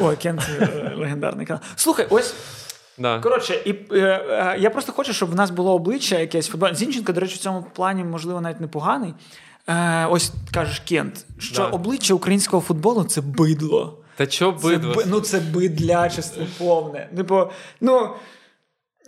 Ой, 0.00 0.16
Кен 0.16 0.38
це 0.38 0.92
легендарний 0.96 1.46
канал. 1.46 1.62
Слухай, 1.76 2.06
ось 2.10 2.34
Да. 2.98 3.20
коротше, 3.20 3.54
і 3.64 3.70
е, 3.70 3.96
е, 3.96 4.56
я 4.58 4.70
просто 4.70 4.92
хочу, 4.92 5.12
щоб 5.12 5.30
в 5.30 5.34
нас 5.34 5.50
було 5.50 5.74
обличчя 5.74 6.18
якесь 6.18 6.48
футбольне. 6.48 6.74
Зінченко, 6.74 7.12
до 7.12 7.20
речі, 7.20 7.34
в 7.34 7.38
цьому 7.38 7.66
плані, 7.74 8.04
можливо, 8.04 8.40
навіть 8.40 8.60
непоганий. 8.60 9.14
Е, 9.68 10.06
ось 10.06 10.32
кажеш 10.54 10.78
Кент, 10.80 11.26
що 11.38 11.54
Да. 11.62 11.66
обличчя 11.68 12.14
українського 12.14 12.62
футболу 12.62 13.04
це 13.04 13.20
бидло. 13.20 13.98
Та 14.16 14.26
чого 14.26 14.58
Це, 14.58 14.80
ну, 15.06 15.20
це 15.20 15.40
бидлячество 15.40 16.42
повне. 16.58 17.08
Бо, 17.28 17.50
ну, 17.80 18.08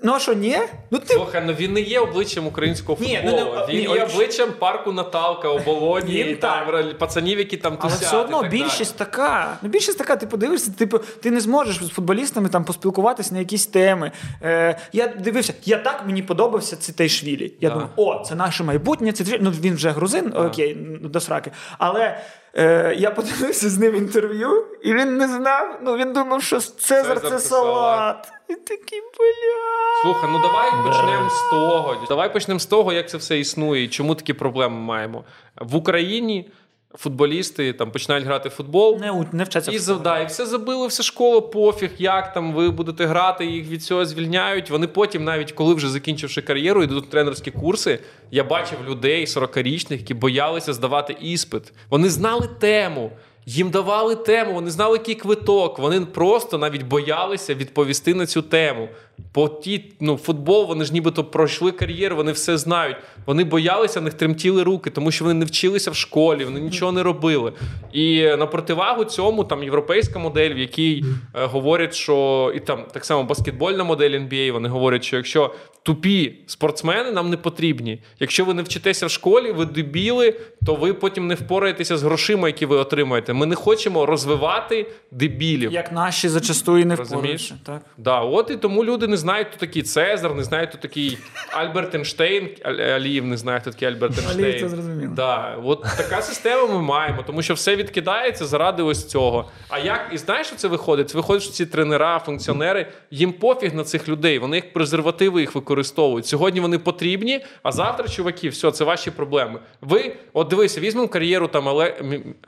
ну, 0.03 0.13
а 0.15 0.19
що, 0.19 0.33
ні? 0.35 0.59
Ну, 0.91 0.99
ти 0.99 1.15
Слухай, 1.15 1.43
ну 1.47 1.53
він 1.53 1.73
не 1.73 1.81
є 1.81 2.01
обличчям 2.01 2.47
українського 2.47 2.99
Ні, 3.01 3.17
футболу. 3.17 3.37
ну, 3.55 3.61
не- 3.61 3.67
він 3.75 3.77
ні, 3.89 3.95
є 3.97 4.05
ось- 4.05 4.15
обличчям 4.15 4.49
парку 4.59 4.93
Наталка, 4.93 5.49
оболоні, 5.49 6.13
Він 6.13 6.31
і 6.31 6.35
там 6.35 6.69
ре- 6.71 6.95
пацанів, 6.95 7.39
які 7.39 7.57
там 7.57 7.77
Але 7.81 7.91
тусять. 7.93 8.07
все 8.09 8.17
одно 8.17 8.41
так 8.43 8.51
більшість 8.51 8.99
далі. 8.99 9.09
така. 9.11 9.59
Ну, 9.63 9.69
більшість 9.69 9.99
така, 9.99 10.17
ти 10.17 10.27
подивишся, 10.27 10.73
типу, 10.79 10.99
ти 10.99 11.31
не 11.31 11.41
зможеш 11.41 11.85
з 11.85 11.89
футболістами 11.89 12.49
там 12.49 12.65
поспілкуватися 12.65 13.35
на 13.35 13.39
якісь 13.41 13.67
теми. 13.67 14.13
Е, 14.43 14.77
я 14.93 15.09
дивився, 15.09 15.55
я 15.65 15.79
так 15.79 16.03
мені 16.07 16.23
подобався 16.23 16.77
Цитейшвілі. 16.77 17.53
Я 17.61 17.69
Да. 17.69 17.75
думаю, 17.75 17.91
о, 17.97 18.23
це 18.25 18.35
наше 18.35 18.65
майбутнє. 18.65 19.13
Це 19.13 19.39
ну 19.41 19.51
він 19.51 19.75
вже 19.75 19.91
грузин, 19.91 20.33
окей, 20.37 20.77
ну, 21.03 21.09
до 21.09 21.21
сраки. 21.21 21.51
Але 21.79 22.21
Е, 22.57 22.95
Я 22.99 23.11
подивився 23.11 23.69
з 23.69 23.79
ним 23.79 23.97
інтерв'ю, 23.97 24.67
і 24.83 24.95
він 24.95 25.17
не 25.17 25.29
знав. 25.29 25.79
Ну 25.83 25.97
він 25.97 26.13
думав, 26.13 26.43
що 26.43 26.61
Цезар, 26.61 27.21
це, 27.21 27.29
це 27.31 27.39
салат. 27.39 28.33
І 28.49 28.55
такий 28.55 29.01
бля. 29.01 30.03
Слухай, 30.03 30.31
ну 30.33 30.39
давай 30.43 30.71
почнемо 30.87 31.31
з 31.31 31.51
того. 31.51 31.97
Давай 32.09 32.33
почнемо 32.33 32.61
з 32.61 32.67
того, 32.67 32.93
як 32.93 33.11
це 33.11 33.17
все 33.17 33.39
існує 33.39 33.85
і 33.85 33.89
чому 33.89 34.15
такі 34.15 34.33
проблеми 34.33 34.77
маємо 34.77 35.25
в 35.57 35.77
Україні. 35.77 36.51
Футболісти 36.95 37.73
там 37.73 37.91
починають 37.91 38.25
грати 38.25 38.49
в 38.49 38.53
футбол, 38.53 38.99
не 39.01 39.27
не 39.33 39.45
вчаться 39.45 39.73
і 39.73 39.79
да, 40.03 40.21
і 40.21 40.27
все 40.27 40.47
забили, 40.47 40.87
все 40.87 41.03
школа, 41.03 41.41
пофіг, 41.41 41.91
як 41.99 42.33
там 42.33 42.55
ви 42.55 42.71
будете 42.71 43.07
грати, 43.07 43.47
їх 43.47 43.69
від 43.69 43.83
цього 43.83 44.05
звільняють. 44.05 44.71
Вони 44.71 44.87
потім, 44.87 45.25
навіть 45.25 45.53
коли 45.53 45.75
вже 45.75 45.89
закінчивши 45.89 46.43
кар'єру, 46.43 46.83
йдуть 46.83 47.07
в 47.07 47.11
тренерські 47.11 47.51
курси. 47.51 47.99
Я 48.31 48.45
бачив 48.45 48.79
людей 48.89 49.25
40-річних, 49.25 49.93
які 49.93 50.15
боялися 50.15 50.73
здавати 50.73 51.17
іспит. 51.21 51.73
Вони 51.91 52.11
знали 52.11 52.49
тему. 52.59 53.11
Їм 53.47 53.71
давали 53.71 54.17
тему, 54.17 54.53
вони 54.53 54.71
знали, 54.71 54.99
який 54.99 55.15
квиток. 55.15 55.79
Вони 55.79 56.01
просто 56.01 56.59
навіть 56.59 56.83
боялися 56.83 57.55
відповісти 57.55 58.15
на 58.15 58.27
цю 58.27 58.43
тему. 58.43 58.89
По 59.33 59.49
ті, 59.49 59.85
ну, 60.01 60.17
футбол, 60.17 60.67
вони 60.67 60.85
ж 60.85 60.93
нібито 60.93 61.25
пройшли 61.25 61.73
кар'єру, 61.73 62.17
вони 62.17 62.33
все 62.33 62.59
знають. 62.59 62.97
Вони 63.27 63.45
боялися, 63.45 64.01
них 64.01 64.15
тремтіли 64.15 64.63
руки, 64.63 64.91
тому 64.91 65.11
що 65.11 65.25
вони 65.25 65.35
не 65.35 65.45
вчилися 65.45 65.91
в 65.91 65.95
школі, 65.95 66.45
вони 66.45 66.61
нічого 66.61 66.93
не 66.93 67.03
робили. 67.03 67.53
І 67.93 68.23
на 68.23 68.47
противагу 68.47 69.05
цьому 69.05 69.45
там 69.45 69.63
європейська 69.63 70.19
модель, 70.19 70.55
в 70.55 70.59
якій 70.59 71.05
е, 71.35 71.47
говорять, 71.47 71.95
що 71.95 72.53
і 72.57 72.61
там 72.61 72.85
так 72.93 73.05
само 73.05 73.25
баскетбольна 73.25 73.85
модель 73.85 74.11
NBA, 74.11 74.53
вони 74.53 74.69
говорять, 74.69 75.05
що 75.05 75.17
якщо 75.17 75.55
тупі 75.83 76.35
спортсмени 76.47 77.11
нам 77.11 77.31
не 77.31 77.37
потрібні. 77.37 78.03
Якщо 78.21 78.45
ви 78.45 78.55
не 78.55 78.63
вчитеся 78.63 79.07
в 79.07 79.11
школі, 79.11 79.53
ви 79.53 79.65
дебіли, 79.65 80.37
то 80.67 80.75
ви 80.75 80.95
потім 80.95 81.27
не 81.27 81.35
впораєтеся 81.35 81.97
з 81.97 82.03
грошима, 82.03 82.49
які 82.49 82.67
ви 82.67 82.77
отримаєте. 82.77 83.33
Ми 83.33 83.47
не 83.47 83.55
хочемо 83.55 84.07
розвивати 84.07 84.87
дебілів. 85.11 85.73
Як 85.73 85.93
наші 85.93 86.29
зачастую 86.29 86.87
не 86.87 86.95
впораються. 86.95 87.59
Так? 87.67 87.83
Да, 87.99 88.21
от 88.21 88.51
і 88.51 88.57
тому 88.57 88.85
люди 88.85 89.07
не 89.11 89.17
знають, 89.17 89.49
хто 89.49 89.57
такий 89.57 89.83
Цезар, 89.83 90.35
не 90.35 90.45
знають, 90.45 90.71
хто 90.71 90.79
такий 90.79 91.19
Альберт 91.53 91.95
Ейнштейн, 91.95 92.49
Аліїв 92.95 93.27
не 93.27 93.37
знає, 93.37 93.61
хто 93.61 93.71
такий 93.71 93.89
Альберт 93.89 94.19
Ейнштейн. 94.19 94.45
Аліїв, 94.45 94.61
це 94.61 94.69
зрозуміло. 94.69 95.13
Да, 95.17 95.57
От 95.65 95.83
така 95.97 96.23
система 96.23 96.75
ми 96.75 96.83
маємо, 96.83 97.23
тому 97.27 97.43
що 97.43 97.55
все 97.55 97.77
відкидається 97.77 98.47
заради 98.47 98.83
ось 98.83 99.07
цього. 99.07 99.51
А 99.69 99.79
як 99.79 100.11
і 100.13 100.19
знаєш, 100.19 100.47
що 100.47 100.57
це 100.57 100.69
виходить? 100.69 101.11
Це 101.11 101.19
виходить, 101.19 101.43
що 101.43 101.53
ці 101.53 101.67
тренера, 101.67 102.19
функціонери, 102.19 102.87
їм 103.11 103.33
пофіг 103.33 103.75
на 103.75 103.85
цих 103.85 104.09
людей. 104.09 104.39
Вони 104.39 104.57
як 104.57 104.73
презервативи 104.73 105.41
їх 105.41 105.55
використовують. 105.55 106.27
Сьогодні 106.27 106.61
вони 106.61 106.79
потрібні, 106.79 107.41
а 107.63 107.73
завтра, 107.73 108.09
чуваки, 108.09 108.49
все, 108.49 108.71
це 108.71 108.85
ваші 108.85 109.11
проблеми. 109.11 109.61
Ви, 109.81 110.17
от 110.33 110.49
дивися, 110.49 110.81
візьмемо 110.81 111.09
кар'єру 111.09 111.49
там 111.49 111.69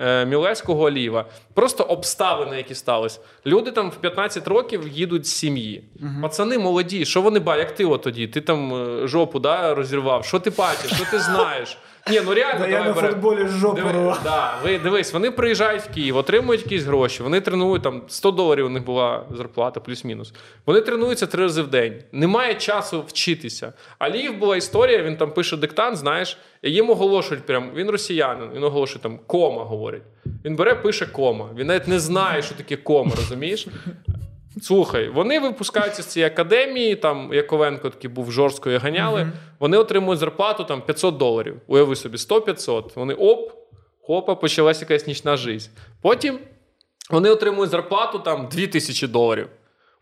е, 0.00 0.26
Мілевського 0.26 0.88
Алієва. 0.88 1.26
Просто 1.54 1.84
обставини, 1.84 2.56
які 2.56 2.74
стались. 2.74 3.20
Люди 3.46 3.70
там 3.70 3.90
в 3.90 3.96
15 3.96 4.48
років 4.48 4.88
їдуть 4.88 5.26
з 5.26 5.30
сім'ї. 5.30 5.84
Угу. 6.00 6.10
Пацани 6.52 6.64
молоді, 6.64 7.04
що 7.04 7.22
вони 7.22 7.38
бачать? 7.38 7.68
Як 7.68 7.74
ти 7.74 7.84
от 7.84 8.02
тоді? 8.02 8.26
Ти 8.26 8.40
там 8.40 8.74
е, 8.74 9.08
жопу 9.08 9.38
да, 9.38 9.74
розірвав? 9.74 10.24
Що 10.24 10.40
ти 10.40 10.50
бачиш? 10.50 10.92
Що 10.92 11.04
ти 11.10 11.18
знаєш? 11.18 11.78
Ні, 12.10 12.20
ну 12.24 12.34
реально, 12.34 12.60
да, 12.60 12.70
давай 12.70 12.88
я 12.88 12.94
на 12.94 13.08
футболі 13.08 13.48
жопу 13.48 13.76
Диви, 13.76 14.14
да, 14.24 14.54
ви, 14.64 14.78
Дивись, 14.78 15.12
вони 15.12 15.30
приїжджають 15.30 15.82
в 15.82 15.94
Київ, 15.94 16.16
отримують 16.16 16.62
якісь 16.62 16.82
гроші, 16.82 17.22
вони 17.22 17.40
тренують 17.40 17.82
там 17.82 18.02
100 18.08 18.30
доларів. 18.30 18.66
У 18.66 18.68
них 18.68 18.84
була 18.84 19.24
зарплата, 19.36 19.80
плюс-мінус. 19.80 20.32
Вони 20.66 20.80
тренуються 20.80 21.26
три 21.26 21.42
рази 21.42 21.62
в 21.62 21.68
день. 21.68 22.02
Немає 22.12 22.54
часу 22.54 23.04
вчитися. 23.06 23.72
Аліїв 23.98 24.38
була 24.38 24.56
історія, 24.56 25.02
він 25.02 25.16
там 25.16 25.30
пише 25.30 25.56
диктант, 25.56 25.96
знаєш, 25.96 26.38
і 26.62 26.70
їм 26.70 26.90
оголошують 26.90 27.46
прям, 27.46 27.70
він 27.74 27.90
росіянин, 27.90 28.50
він 28.54 28.64
оголошує 28.64 29.02
там 29.02 29.18
кома 29.26 29.64
говорить. 29.64 30.02
Він 30.44 30.56
бере, 30.56 30.74
пише 30.74 31.06
кома. 31.06 31.48
Він 31.56 31.66
навіть 31.66 31.88
не 31.88 32.00
знає, 32.00 32.42
що 32.42 32.54
таке 32.54 32.76
кома, 32.76 33.12
розумієш? 33.16 33.66
Слухай, 34.60 35.08
вони 35.08 35.38
випускаються 35.38 36.02
з 36.02 36.06
цієї 36.06 36.32
академії, 36.32 36.96
там 36.96 37.30
Яковенко 37.32 37.90
такий 37.90 38.10
був 38.10 38.32
жорсткою 38.32 38.78
ганяли. 38.78 39.20
Uh-huh. 39.20 39.30
Вони 39.58 39.76
отримують 39.76 40.20
зарплату 40.20 40.64
там 40.64 40.82
500 40.82 41.16
доларів. 41.16 41.60
Уяви 41.66 41.96
собі, 41.96 42.16
100-500. 42.16 42.90
Вони 42.94 43.14
оп, 43.14 43.52
хопа, 44.06 44.34
почалася 44.34 44.80
якась 44.80 45.06
нічна 45.06 45.36
життя. 45.36 45.70
Потім 46.02 46.38
вони 47.10 47.30
отримують 47.30 47.70
зарплату 47.70 48.18
там 48.18 48.48
2000 48.50 49.06
доларів. 49.06 49.48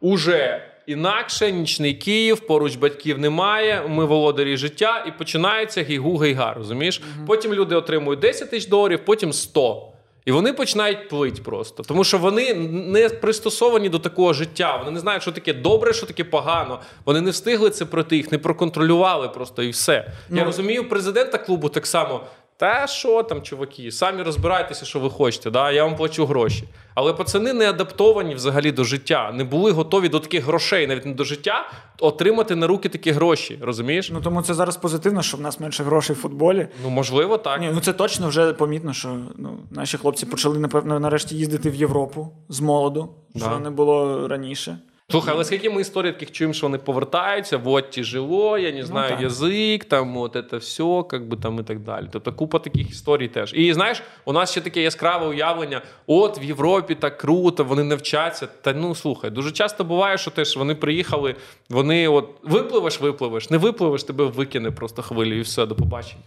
Уже 0.00 0.62
інакше, 0.86 1.52
нічний 1.52 1.94
Київ, 1.94 2.40
поруч 2.40 2.76
батьків 2.76 3.18
немає. 3.18 3.82
Ми 3.88 4.04
володарі 4.04 4.56
життя, 4.56 5.04
і 5.08 5.18
починається 5.18 5.82
гейгу-гейга, 5.82 6.54
розумієш? 6.54 7.00
Uh-huh. 7.00 7.26
Потім 7.26 7.54
люди 7.54 7.74
отримують 7.74 8.20
10 8.20 8.50
тисяч 8.50 8.68
доларів, 8.68 9.00
потім 9.04 9.32
100. 9.32 9.92
І 10.24 10.32
вони 10.32 10.52
починають 10.52 11.08
плить 11.08 11.42
просто, 11.42 11.82
тому 11.82 12.04
що 12.04 12.18
вони 12.18 12.54
не 12.70 13.08
пристосовані 13.08 13.88
до 13.88 13.98
такого 13.98 14.32
життя. 14.32 14.76
Вони 14.76 14.90
не 14.90 15.00
знають, 15.00 15.22
що 15.22 15.32
таке 15.32 15.52
добре, 15.52 15.92
що 15.92 16.06
таке 16.06 16.24
погано. 16.24 16.80
Вони 17.04 17.20
не 17.20 17.30
встигли 17.30 17.70
це 17.70 17.84
пройти, 17.84 18.16
їх 18.16 18.32
не 18.32 18.38
проконтролювали 18.38 19.28
просто 19.28 19.62
і 19.62 19.70
все. 19.70 20.12
Ну, 20.28 20.38
Я 20.38 20.44
розумію, 20.44 20.88
президента 20.88 21.38
клубу 21.38 21.68
так 21.68 21.86
само 21.86 22.20
та 22.60 22.86
що 22.86 23.22
там, 23.22 23.42
чуваки, 23.42 23.92
самі 23.92 24.22
розбирайтеся, 24.22 24.84
що 24.84 25.00
ви 25.00 25.10
хочете. 25.10 25.50
да? 25.50 25.70
Я 25.70 25.84
вам 25.84 25.96
плачу 25.96 26.26
гроші. 26.26 26.64
Але 26.94 27.12
пацани 27.12 27.52
не 27.52 27.70
адаптовані 27.70 28.34
взагалі 28.34 28.72
до 28.72 28.84
життя, 28.84 29.32
не 29.34 29.44
були 29.44 29.72
готові 29.72 30.08
до 30.08 30.20
таких 30.20 30.44
грошей, 30.44 30.86
навіть 30.86 31.06
не 31.06 31.14
до 31.14 31.24
життя, 31.24 31.70
отримати 31.98 32.56
на 32.56 32.66
руки 32.66 32.88
такі 32.88 33.10
гроші. 33.10 33.58
Розумієш? 33.62 34.10
Ну 34.10 34.20
тому 34.20 34.42
це 34.42 34.54
зараз 34.54 34.76
позитивно, 34.76 35.22
що 35.22 35.36
в 35.36 35.40
нас 35.40 35.60
менше 35.60 35.84
грошей 35.84 36.16
в 36.16 36.18
футболі. 36.18 36.68
Ну 36.82 36.90
можливо, 36.90 37.38
так. 37.38 37.60
Ні, 37.60 37.70
Ну 37.74 37.80
це 37.80 37.92
точно 37.92 38.28
вже 38.28 38.52
помітно, 38.52 38.92
що 38.92 39.16
ну, 39.36 39.58
наші 39.70 39.98
хлопці 39.98 40.26
почали 40.26 40.58
напевно 40.58 41.00
нарешті 41.00 41.36
їздити 41.36 41.70
в 41.70 41.74
Європу 41.74 42.32
з 42.48 42.60
молоду, 42.60 43.08
що 43.36 43.46
да. 43.46 43.58
не 43.58 43.70
було 43.70 44.28
раніше. 44.28 44.78
Слухай, 45.10 45.34
але 45.34 45.44
скільки 45.44 45.70
ми 45.70 45.80
історій 45.80 46.12
таких 46.12 46.32
чуємо, 46.32 46.54
що 46.54 46.66
вони 46.66 46.78
повертаються, 46.78 47.56
вот 47.56 47.90
тяжело, 47.90 48.58
я 48.58 48.72
не 48.72 48.80
ну 48.80 48.86
знаю, 48.86 49.14
ну, 49.18 49.22
язик, 49.22 49.84
там 49.84 50.16
от 50.16 50.36
це 50.50 50.56
все, 50.56 51.02
как 51.10 51.28
би 51.28 51.36
там 51.36 51.60
і 51.60 51.62
так 51.62 51.78
далі. 51.80 52.06
Тобто 52.12 52.32
купа 52.32 52.58
таких 52.58 52.90
історій 52.90 53.28
теж. 53.28 53.54
І 53.54 53.72
знаєш, 53.72 54.02
у 54.24 54.32
нас 54.32 54.50
ще 54.50 54.60
таке 54.60 54.82
яскраве 54.82 55.26
уявлення: 55.26 55.82
от 56.06 56.42
в 56.42 56.44
Європі 56.44 56.94
так 56.94 57.18
круто, 57.18 57.64
вони 57.64 57.84
не 57.84 57.94
вчаться. 57.94 58.48
Та 58.60 58.72
ну 58.72 58.94
слухай, 58.94 59.30
дуже 59.30 59.52
часто 59.52 59.84
буває, 59.84 60.18
що 60.18 60.30
теж 60.30 60.56
вони 60.56 60.74
приїхали, 60.74 61.34
вони 61.70 62.08
от 62.08 62.28
випливеш, 62.42 63.00
випливеш, 63.00 63.50
не 63.50 63.58
випливеш, 63.58 64.04
тебе 64.04 64.24
викине 64.24 64.70
просто 64.70 65.02
хвилю, 65.02 65.34
і 65.34 65.40
все, 65.40 65.66
до 65.66 65.74
побачення. 65.74 66.22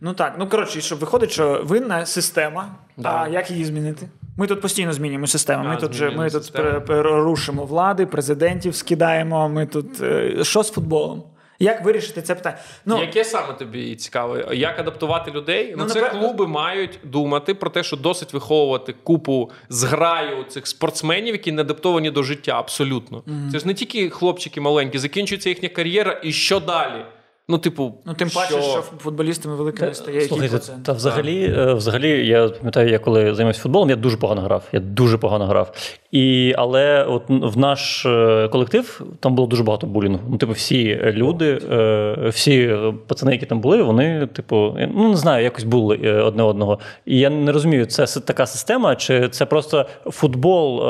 Ну 0.00 0.14
так, 0.14 0.34
ну 0.38 0.48
коротше, 0.48 0.80
що 0.80 0.96
виходить, 0.96 1.30
що 1.30 1.62
винна 1.64 2.06
система. 2.06 2.74
Да. 2.96 3.22
А 3.22 3.28
як 3.28 3.50
її 3.50 3.64
змінити? 3.64 4.08
Ми 4.36 4.46
тут 4.46 4.60
постійно 4.60 4.92
змінюємо 4.92 5.26
систему. 5.26 5.68
Ми 5.68 5.76
тут 5.76 5.92
же 5.92 6.10
ми 6.10 6.30
тут 6.30 6.52
рушимо 6.88 7.64
влади, 7.64 8.06
президентів 8.06 8.74
скидаємо. 8.74 9.48
Ми 9.48 9.66
тут 9.66 10.02
е, 10.02 10.44
що 10.44 10.62
з 10.62 10.70
футболом? 10.70 11.22
Як 11.58 11.84
вирішити 11.84 12.22
це 12.22 12.34
питання? 12.34 12.56
Ну 12.86 13.00
яке 13.00 13.24
саме 13.24 13.52
тобі 13.52 13.96
цікаво? 13.96 14.38
Як 14.52 14.78
адаптувати 14.78 15.30
людей? 15.30 15.74
Ну, 15.76 15.84
ну 15.84 15.90
це 15.90 16.00
напевно... 16.00 16.20
клуби 16.20 16.46
мають 16.46 16.98
думати 17.04 17.54
про 17.54 17.70
те, 17.70 17.82
що 17.82 17.96
досить 17.96 18.32
виховувати 18.32 18.94
купу 19.02 19.50
зграю 19.68 20.44
цих 20.44 20.66
спортсменів, 20.66 21.34
які 21.34 21.52
не 21.52 21.62
адаптовані 21.62 22.10
до 22.10 22.22
життя. 22.22 22.52
Абсолютно, 22.52 23.18
mm-hmm. 23.18 23.52
це 23.52 23.58
ж 23.58 23.66
не 23.66 23.74
тільки 23.74 24.10
хлопчики 24.10 24.60
маленькі, 24.60 24.98
закінчується 24.98 25.48
їхня 25.48 25.68
кар'єра, 25.68 26.20
і 26.24 26.32
що 26.32 26.60
далі? 26.60 27.04
Ну, 27.48 27.58
типу, 27.58 27.94
ну 28.06 28.14
тим 28.14 28.30
паче, 28.30 28.48
що, 28.48 28.62
що 28.62 28.82
футболістами 28.82 29.56
великими 29.56 29.94
стає. 29.94 30.20
Слухайте, 30.20 30.58
та 30.84 30.92
взагалі, 30.92 31.52
так. 31.54 31.76
взагалі, 31.76 32.26
я 32.26 32.48
пам'ятаю, 32.48 32.90
я 32.90 32.98
коли 32.98 33.34
займався 33.34 33.60
футболом, 33.62 33.90
я 33.90 33.96
дуже 33.96 34.16
погано 34.16 34.40
грав. 34.40 34.64
Я 34.72 34.80
дуже 34.80 35.18
погано 35.18 35.46
грав. 35.46 35.72
І, 36.12 36.54
Але 36.56 37.04
от 37.04 37.22
в 37.28 37.58
наш 37.58 38.06
е, 38.06 38.48
колектив 38.48 39.02
там 39.20 39.34
було 39.34 39.48
дуже 39.48 39.62
багато 39.62 39.86
булінгу. 39.86 40.20
Ну, 40.30 40.36
типу, 40.36 40.52
всі 40.52 41.00
люди, 41.04 41.60
е, 41.70 42.28
всі 42.28 42.76
пацани, 43.06 43.32
які 43.32 43.46
там 43.46 43.60
були, 43.60 43.82
вони, 43.82 44.26
типу, 44.26 44.76
ну 44.94 45.08
не 45.08 45.16
знаю, 45.16 45.44
якось 45.44 45.64
були 45.64 46.00
е, 46.04 46.12
одне 46.12 46.42
одного. 46.42 46.78
І 47.06 47.18
я 47.18 47.30
не 47.30 47.52
розумію, 47.52 47.86
це 47.86 48.20
така 48.20 48.46
система, 48.46 48.96
чи 48.96 49.28
це 49.28 49.46
просто 49.46 49.86
футбол 50.06 50.82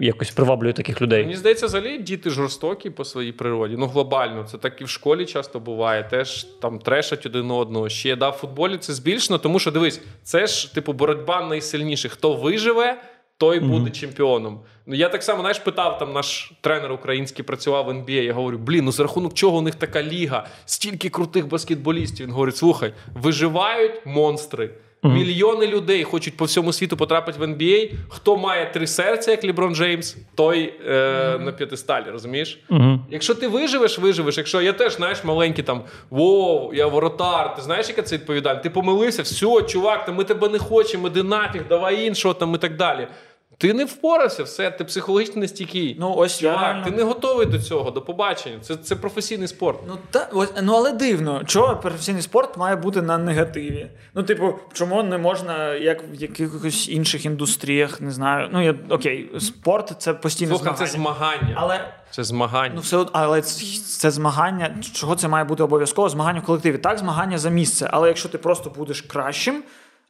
якось 0.00 0.30
приваблює 0.30 0.72
таких 0.72 1.02
людей? 1.02 1.22
Мені 1.22 1.36
здається, 1.36 1.66
взагалі 1.66 1.98
діти 1.98 2.30
жорстокі 2.30 2.90
по 2.90 3.04
своїй 3.04 3.32
природі. 3.32 3.74
Ну, 3.78 3.86
глобально, 3.86 4.44
це 4.44 4.58
так 4.58 4.80
і 4.80 4.84
в 4.84 4.88
школі 4.88 5.26
часто 5.26 5.60
буває. 5.76 6.04
Теж 6.04 6.44
там 6.44 6.78
трешать 6.78 7.26
один 7.26 7.50
одного. 7.50 7.88
Ще 7.88 8.16
да, 8.16 8.30
в 8.30 8.32
футболі 8.32 8.78
це 8.78 8.92
збільшено, 8.92 9.38
тому 9.38 9.58
що 9.58 9.70
дивись, 9.70 10.00
це 10.22 10.46
ж 10.46 10.74
типу 10.74 10.92
боротьба 10.92 11.46
найсильніших. 11.46 12.12
Хто 12.12 12.34
виживе? 12.34 13.02
той 13.38 13.60
mm-hmm. 13.60 13.68
буде 13.68 13.90
чемпіоном. 13.90 14.60
Ну 14.86 14.94
я 14.94 15.08
так 15.08 15.22
само 15.22 15.40
знаєш, 15.40 15.58
питав 15.58 15.98
там 15.98 16.12
наш 16.12 16.52
тренер 16.60 16.92
український 16.92 17.44
працював 17.44 17.84
в 17.86 17.90
НБА. 17.90 18.12
Я 18.12 18.32
говорю, 18.32 18.58
блін, 18.58 18.84
ну 18.84 18.92
за 18.92 19.02
рахунок 19.02 19.34
чого 19.34 19.58
у 19.58 19.60
них 19.60 19.74
така 19.74 20.02
ліга, 20.02 20.46
стільки 20.64 21.08
крутих 21.08 21.48
баскетболістів. 21.48 22.26
Він 22.26 22.32
говорить: 22.32 22.56
слухай, 22.56 22.92
виживають 23.14 24.06
монстри. 24.06 24.70
Мільйони 25.14 25.66
людей 25.66 26.04
хочуть 26.04 26.36
по 26.36 26.44
всьому 26.44 26.72
світу 26.72 26.96
потрапити 26.96 27.38
в 27.38 27.42
NBA. 27.42 27.90
Хто 28.08 28.36
має 28.36 28.70
три 28.72 28.86
серця, 28.86 29.30
як 29.30 29.44
Ліброн 29.44 29.74
Джеймс, 29.74 30.16
той 30.34 30.74
е, 30.88 31.38
на 31.38 31.52
п'ятисталі, 31.52 32.04
розумієш? 32.12 32.58
Якщо 33.10 33.34
ти 33.34 33.48
виживеш, 33.48 33.98
виживеш. 33.98 34.36
Якщо 34.38 34.62
я 34.62 34.72
теж 34.72 34.96
знаєш, 34.96 35.24
маленький 35.24 35.64
там 35.64 35.82
воу, 36.10 36.74
я 36.74 36.86
воротар, 36.86 37.54
ти 37.56 37.62
знаєш, 37.62 37.88
яка 37.88 38.02
це 38.02 38.16
відповідальність? 38.16 38.62
Ти 38.62 38.70
помилився, 38.70 39.22
все, 39.22 39.62
чувак, 39.62 40.04
там 40.04 40.14
ми 40.14 40.24
тебе 40.24 40.48
не 40.48 40.58
хочемо, 40.58 41.06
іди 41.06 41.22
нафіг, 41.22 41.62
давай 41.68 42.06
іншого 42.06 42.34
там 42.34 42.54
і 42.54 42.58
так 42.58 42.76
далі. 42.76 43.08
Ти 43.58 43.74
не 43.74 43.84
впорався, 43.84 44.42
все, 44.42 44.70
ти 44.70 44.84
психологічно 44.84 45.40
не 45.40 45.48
стійкий. 45.48 45.96
Ну, 46.00 46.14
ось 46.16 46.38
Чувак, 46.40 46.60
реально. 46.60 46.84
ти 46.84 46.90
не 46.90 47.02
готовий 47.02 47.46
до 47.46 47.58
цього, 47.58 47.90
до 47.90 48.02
побачення. 48.02 48.58
Це, 48.60 48.76
це 48.76 48.96
професійний 48.96 49.48
спорт. 49.48 49.80
Ну 49.88 49.98
та 50.10 50.28
ось, 50.32 50.52
ну 50.62 50.74
але 50.74 50.92
дивно, 50.92 51.44
чого 51.44 51.76
професійний 51.76 52.22
спорт 52.22 52.56
має 52.56 52.76
бути 52.76 53.02
на 53.02 53.18
негативі? 53.18 53.86
Ну, 54.14 54.22
типу, 54.22 54.54
чому 54.72 55.02
не 55.02 55.18
можна, 55.18 55.74
як 55.74 56.02
в 56.12 56.14
якихось 56.14 56.88
інших 56.88 57.24
індустріях, 57.24 58.00
не 58.00 58.10
знаю. 58.10 58.48
Ну 58.52 58.62
я 58.64 58.74
окей, 58.88 59.30
спорт 59.40 59.92
це 59.98 60.14
постійне 60.14 60.48
Слухай, 60.50 60.64
змагання. 60.66 60.86
це 60.86 60.92
змагання. 60.92 61.54
Але 61.56 61.80
Це 62.10 62.24
змагання. 62.24 62.72
ну 62.74 62.80
все 62.80 63.06
але 63.12 63.42
це, 63.42 63.64
це 63.98 64.10
змагання. 64.10 64.76
Чого 64.92 65.16
це 65.16 65.28
має 65.28 65.44
бути 65.44 65.62
обов'язково? 65.62 66.08
Змагання 66.08 66.40
в 66.40 66.44
колективі. 66.44 66.78
Так, 66.78 66.98
змагання 66.98 67.38
за 67.38 67.50
місце. 67.50 67.88
Але 67.92 68.08
якщо 68.08 68.28
ти 68.28 68.38
просто 68.38 68.70
будеш 68.70 69.00
кращим, 69.00 69.62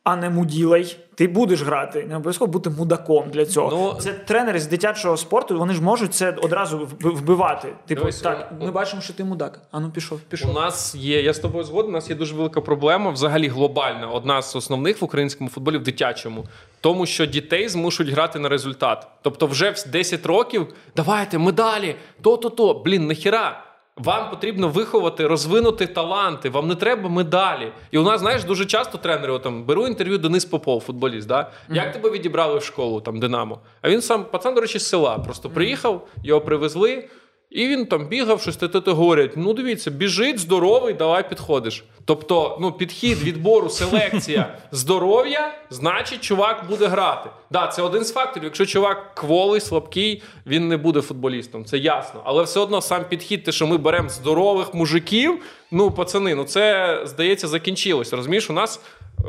а 0.06 0.16
не 0.16 0.30
муділей, 0.30 0.96
ти 1.14 1.28
будеш 1.28 1.62
грати. 1.62 2.06
Не 2.08 2.16
обов'язково 2.16 2.52
бути 2.52 2.70
мудаком 2.70 3.30
для 3.30 3.46
цього. 3.46 3.70
Ну, 3.94 4.00
це 4.00 4.12
тренери 4.12 4.60
з 4.60 4.66
дитячого 4.66 5.16
спорту, 5.16 5.58
вони 5.58 5.74
ж 5.74 5.82
можуть 5.82 6.14
це 6.14 6.30
одразу 6.42 6.88
вбивати. 7.00 7.68
Типу, 7.86 8.00
Дивись, 8.00 8.20
так, 8.20 8.52
у- 8.60 8.64
ми 8.64 8.70
бачимо, 8.70 9.02
що 9.02 9.12
ти 9.12 9.24
мудак. 9.24 9.60
А 9.70 9.80
ну 9.80 9.90
пішов, 9.90 10.20
пішов. 10.20 10.50
У 10.50 10.54
нас 10.54 10.94
є, 10.94 11.22
я 11.22 11.32
з 11.34 11.38
тобою 11.38 11.64
згоден, 11.64 11.90
у 11.90 11.92
нас 11.92 12.10
є 12.10 12.16
дуже 12.16 12.34
велика 12.34 12.60
проблема, 12.60 13.10
взагалі 13.10 13.48
глобальна, 13.48 14.06
одна 14.06 14.42
з 14.42 14.56
основних 14.56 15.00
в 15.02 15.04
українському 15.04 15.50
футболі 15.50 15.78
в 15.78 15.82
дитячому, 15.82 16.44
тому 16.80 17.06
що 17.06 17.26
дітей 17.26 17.68
змушують 17.68 18.12
грати 18.12 18.38
на 18.38 18.48
результат. 18.48 19.06
Тобто, 19.22 19.46
вже 19.46 19.70
в 19.70 19.84
10 19.90 20.26
років 20.26 20.66
давайте 20.96 21.38
медалі, 21.38 21.96
то-то-то. 22.22 22.74
Блін, 22.74 23.06
нахіра. 23.06 23.65
Вам 23.96 24.30
потрібно 24.30 24.68
виховати, 24.68 25.26
розвинути 25.26 25.86
таланти. 25.86 26.50
Вам 26.50 26.68
не 26.68 26.74
треба 26.74 27.08
медалі. 27.08 27.72
І 27.90 27.98
у 27.98 28.02
нас, 28.02 28.20
знаєш, 28.20 28.44
дуже 28.44 28.66
часто 28.66 28.98
тренери 28.98 29.32
от, 29.32 29.42
там 29.42 29.64
беру 29.64 29.86
інтерв'ю 29.86 30.18
Денис 30.18 30.44
Попов, 30.44 30.80
футболіст. 30.80 31.28
Да? 31.28 31.50
Як 31.70 31.92
тебе 31.92 32.10
відібрали 32.10 32.58
в 32.58 32.62
школу, 32.62 33.00
там 33.00 33.20
Динамо? 33.20 33.60
А 33.82 33.90
він 33.90 34.02
сам 34.02 34.24
пацан, 34.24 34.54
до 34.54 34.60
речі, 34.60 34.78
з 34.78 34.88
села. 34.88 35.18
Просто 35.18 35.50
приїхав, 35.50 36.08
його 36.22 36.40
привезли. 36.40 37.08
І 37.56 37.68
він 37.68 37.86
там 37.86 38.06
бігав, 38.08 38.40
щось 38.40 38.56
те, 38.56 38.92
говорять: 38.92 39.30
ну 39.36 39.52
дивіться, 39.52 39.90
біжить 39.90 40.38
здоровий, 40.38 40.94
давай 40.94 41.28
підходиш. 41.28 41.84
Тобто, 42.04 42.58
ну, 42.60 42.72
підхід 42.72 43.22
відбору, 43.22 43.68
селекція 43.68 44.58
здоров'я, 44.72 45.54
значить, 45.70 46.20
чувак 46.20 46.64
буде 46.68 46.86
грати. 46.86 47.30
Да, 47.50 47.66
це 47.66 47.82
один 47.82 48.04
з 48.04 48.12
факторів. 48.12 48.44
Якщо 48.44 48.66
чувак 48.66 49.14
кволий, 49.14 49.60
слабкий, 49.60 50.22
він 50.46 50.68
не 50.68 50.76
буде 50.76 51.00
футболістом, 51.00 51.64
це 51.64 51.78
ясно. 51.78 52.20
Але 52.24 52.42
все 52.42 52.60
одно 52.60 52.80
сам 52.80 53.04
підхід, 53.08 53.44
те, 53.44 53.52
що 53.52 53.66
ми 53.66 53.76
беремо 53.76 54.08
здорових 54.08 54.74
мужиків, 54.74 55.42
ну, 55.70 55.90
пацани, 55.90 56.34
ну 56.34 56.44
це 56.44 57.00
здається 57.04 57.48
закінчилось. 57.48 58.12
Розумієш, 58.12 58.50
у 58.50 58.52
нас 58.52 58.80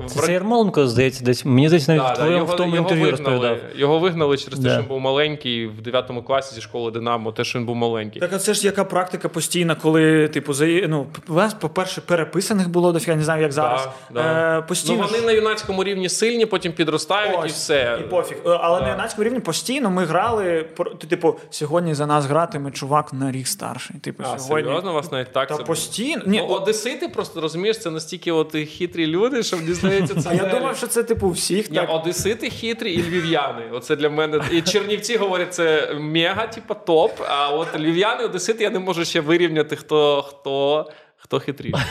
Це, 0.08 0.20
це 0.20 0.34
Ярмоленко, 0.34 0.88
здається, 0.88 1.24
десь. 1.24 1.46
Мені 1.46 1.68
здається, 1.68 1.92
навіть 1.92 2.04
Да, 2.04 2.08
в 2.08 2.12
да, 2.12 2.16
твоєму 2.16 2.38
його, 2.38 2.54
в 2.54 2.56
тому 2.56 2.76
його 2.76 2.84
інтерв'ю 2.90 3.12
вигнали, 3.12 3.36
розповідав. 3.48 3.80
Його 3.80 4.00
вигнали 4.00 4.38
через 4.38 4.60
те, 4.60 4.64
Да. 4.66 4.70
що 4.74 4.80
він 4.82 4.88
був 4.88 5.00
маленький 5.00 5.68
в 5.68 5.82
9 5.82 6.12
класі 6.28 6.56
зі 6.56 6.62
школи 6.62 6.92
Динамо, 6.92 7.32
те, 7.32 7.44
що 7.44 7.60
він 7.60 7.66
був 7.66 7.76
маленький. 7.76 8.20
Так, 8.22 8.34
а 8.34 8.38
це 8.38 8.54
ж 8.54 8.66
яка 8.66 8.84
практика 8.84 9.30
постійна, 9.30 9.76
коли, 9.76 10.28
типу, 10.28 10.54
за 10.54 10.66
ну, 10.66 11.06
вас, 11.28 11.54
по-перше, 11.54 12.02
переписаних 12.02 12.70
було 12.70 12.92
дофіга, 12.92 13.18
не 13.18 13.24
знаю, 13.24 13.42
як 13.42 13.52
зараз. 13.52 13.90
Да, 14.14 14.24
да. 14.24 14.58
Е, 14.58 14.62
постійно 14.62 14.98
Ну, 14.98 15.04
вони 15.08 15.18
ж- 15.20 15.26
на 15.26 15.32
юнацькому 15.32 15.84
рівні 15.84 16.10
сильні, 16.10 16.46
потім 16.46 16.72
підростають 16.74 17.40
і 17.46 17.48
все. 17.48 17.98
І 18.02 18.04
пофіг. 18.04 18.38
Е, 18.46 18.50
Але 18.62 18.80
Да. 18.80 18.86
на 18.86 18.92
юнацькому 18.92 19.26
рівні 19.26 19.40
постійно 19.40 19.90
ми 19.90 20.06
грали. 20.06 20.66
Типу, 21.10 21.36
сьогодні 21.50 21.94
за 21.94 22.06
нас 22.06 22.26
гратиме 22.26 22.72
чувак 22.72 23.14
на 23.14 23.32
рік 23.32 23.48
старший. 23.48 23.96
Типу, 24.00 24.24
А, 24.34 24.40
сьогодні. 24.40 24.64
серйозно, 24.70 24.94
вас 24.94 25.12
навіть 25.12 25.32
так 25.34 25.48
Та 25.48 25.56
це 25.58 25.64
постійно. 25.64 26.22
Ні, 26.26 26.38
Ну, 26.48 26.54
одесити 26.56 27.08
просто 27.08 27.42
розумієш, 27.42 27.78
це 27.80 27.92
настільки 27.92 28.32
от 28.32 28.52
хитрі 28.56 29.08
люди, 29.08 29.44
що 29.44 29.58
здається, 29.78 30.16
це 30.22 30.30
а 30.30 30.34
я 30.34 30.46
думав, 30.46 30.78
що 30.78 30.88
це 30.88 31.04
типу 31.04 31.30
всіх 31.30 31.72
Ні, 31.72 31.78
так. 31.78 31.90
одесити 31.90 32.50
хитрі 32.50 32.92
і 32.94 33.02
львів'яни. 33.04 33.64
Оце 33.72 33.96
для 33.96 34.10
мене. 34.10 34.42
І 34.52 34.62
чернівці 34.62 35.18
говорять, 35.18 35.54
це 35.54 35.94
мега, 36.00 36.48
типа 36.48 36.74
топ. 36.74 37.12
А 37.30 37.50
от 37.50 37.80
львів'яни, 37.80 38.24
одесити, 38.24 38.64
я 38.64 38.70
не 38.70 38.80
можу 38.80 39.06
ще 39.06 39.22
вирівняти, 39.22 39.76
хто 39.76 40.22
хто. 40.22 40.90
Хто 41.20 41.40
хитріше. 41.40 41.86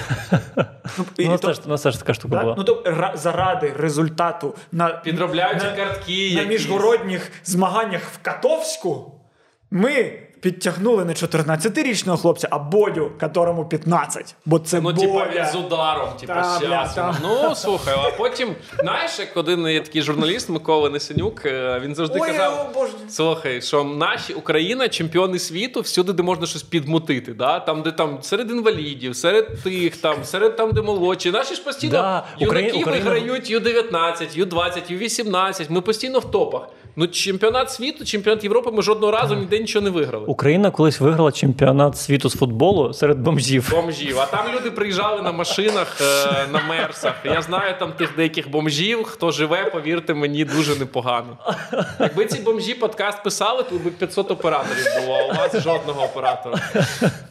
І 1.18 1.27
У 1.27 1.29
нас 1.31 1.40
то- 1.40 1.49
теж, 1.49 1.61
у 1.66 1.68
нас 1.68 1.83
теж 1.83 1.96
така 1.96 2.14
штука 2.14 2.40
була. 2.42 2.55
Ну, 2.59 2.64
то, 2.64 2.83
ра- 2.87 3.16
заради 3.16 3.72
результату 3.77 4.55
на, 4.72 4.88
Підробляються 4.88 5.70
на, 5.70 5.77
картки. 5.77 6.33
на 6.37 6.42
міжгородніх 6.42 7.31
змаганнях 7.44 8.03
в 8.03 8.18
Катовську. 8.22 9.12
Ми 9.70 10.22
підтягнули 10.50 11.04
не 11.04 11.12
14-річного 11.12 12.18
хлопця, 12.18 12.48
а 12.50 12.59
Бодю, 12.59 13.11
которому 13.20 13.64
15. 13.64 14.35
Бо 14.44 14.59
це 14.59 14.80
Ну, 14.80 14.92
типа, 14.92 15.12
Бодя. 15.12 15.30
він 15.37 15.46
з 15.46 15.54
ударом, 15.54 16.09
типа, 16.20 16.59
та. 16.94 17.14
Ну, 17.22 17.54
слухай, 17.54 17.94
а 18.04 18.11
потім, 18.11 18.54
знаєш, 18.80 19.18
як 19.18 19.37
один 19.37 19.68
є 19.68 19.80
такий 19.80 20.02
журналіст 20.02 20.48
Микола 20.50 20.90
Несенюк, 20.90 21.46
е, 21.46 21.80
він 21.85 21.94
завжди 21.94 22.18
Ой, 22.22 22.28
казав: 22.30 22.72
о, 22.76 22.87
слухай, 23.09 23.62
що 23.62 23.85
наші 23.85 24.32
Україна 24.35 24.88
чемпіони 24.88 25.38
світу 25.38 25.80
всюди, 25.80 26.12
де 26.12 26.22
можна 26.22 26.46
щось 26.46 26.62
підмутити. 26.62 27.35
Да? 27.35 27.61
Там, 27.61 27.82
де 27.82 27.90
там 27.92 28.18
серед 28.22 28.50
інвалідів, 28.50 29.16
серед 29.16 29.62
тих, 29.62 29.96
там, 29.96 30.24
серед 30.24 30.56
там, 30.56 30.72
де 30.72 30.82
молодші. 30.82 31.30
Наші 31.30 31.54
ж 31.54 31.62
постійно 31.64 31.92
Да, 31.92 32.24
юнаки 32.38 32.72
Україна- 32.72 32.90
виграють 32.90 33.50
Ю-19, 33.50 34.37
Ю-20, 34.38 34.90
Ю-18. 34.92 35.66
Ми 35.70 35.80
постійно 35.80 36.18
в 36.18 36.30
топах. 36.30 36.68
Ну, 36.98 37.06
чемпіонат 37.06 37.72
світу, 37.72 38.04
чемпіонат 38.04 38.44
Європи, 38.44 38.70
ми 38.70 38.82
жодного 38.82 39.12
разу 39.12 39.35
ніде 39.35 39.59
нічого 39.59 39.85
не 39.85 39.90
виграли. 39.90 40.24
Україна 40.26 40.70
колись 40.70 41.00
виграла 41.00 41.32
чемпіонат 41.32 41.98
світу 41.98 42.28
з 42.28 42.35
футболу 42.35 42.92
серед 42.92 43.18
бомжів. 43.18 43.70
Бомжів. 43.70 44.18
А 44.20 44.26
там 44.26 44.46
люди 44.54 44.70
приїжджали 44.70 45.22
на 45.22 45.32
машинах, 45.32 46.00
е, 46.00 46.46
на 46.52 46.62
мерсах. 46.62 47.14
Я 47.24 47.42
знаю 47.42 47.74
там 47.78 47.92
тих 47.92 48.16
деяких 48.16 48.50
бомжів, 48.50 49.04
хто 49.04 49.30
живе, 49.30 49.64
повірте 49.64 50.14
мені, 50.14 50.44
дуже 50.44 50.76
непогано. 50.76 51.38
Якби 52.00 52.26
ці 52.26 52.40
бомжі 52.40 52.74
подкаст 52.74 53.22
писали, 53.22 53.62
то 53.62 53.76
би 53.76 53.90
500 53.90 54.30
операторів 54.30 54.85
було, 55.00 55.18
а 55.18 55.24
у 55.24 55.37
вас 55.37 55.62
жодного 55.62 56.04
оператора. 56.04 56.59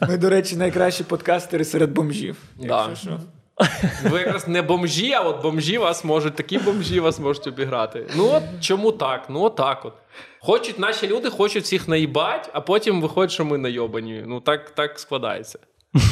Ми, 0.08 0.16
до 0.16 0.30
речі, 0.30 0.56
найкращі 0.56 1.04
подкастери 1.04 1.64
серед 1.64 1.90
бомжів. 1.90 2.36
Да. 2.56 2.88
Що. 3.02 3.10
Ви 4.02 4.18
якраз 4.18 4.48
не 4.48 4.62
бомжі, 4.62 5.12
а 5.12 5.20
от 5.20 5.42
бомжі 5.42 5.78
вас 5.78 6.04
можуть, 6.04 6.34
такі 6.36 6.58
бомжі 6.58 7.00
вас 7.00 7.18
можуть 7.18 7.46
обіграти. 7.46 8.06
Ну 8.16 8.30
от 8.32 8.42
чому 8.60 8.92
так? 8.92 9.26
Ну 9.28 9.42
отак 9.42 9.84
от. 9.84 9.94
Хочуть 10.40 10.78
наші 10.78 11.06
люди, 11.08 11.30
хочуть 11.30 11.64
всіх 11.64 11.88
наїбать, 11.88 12.50
а 12.52 12.60
потім 12.60 13.02
виходить, 13.02 13.30
що 13.30 13.44
ми 13.44 13.58
найобані. 13.58 14.24
Ну 14.26 14.40
так, 14.40 14.70
так 14.70 14.98
складається. 14.98 15.58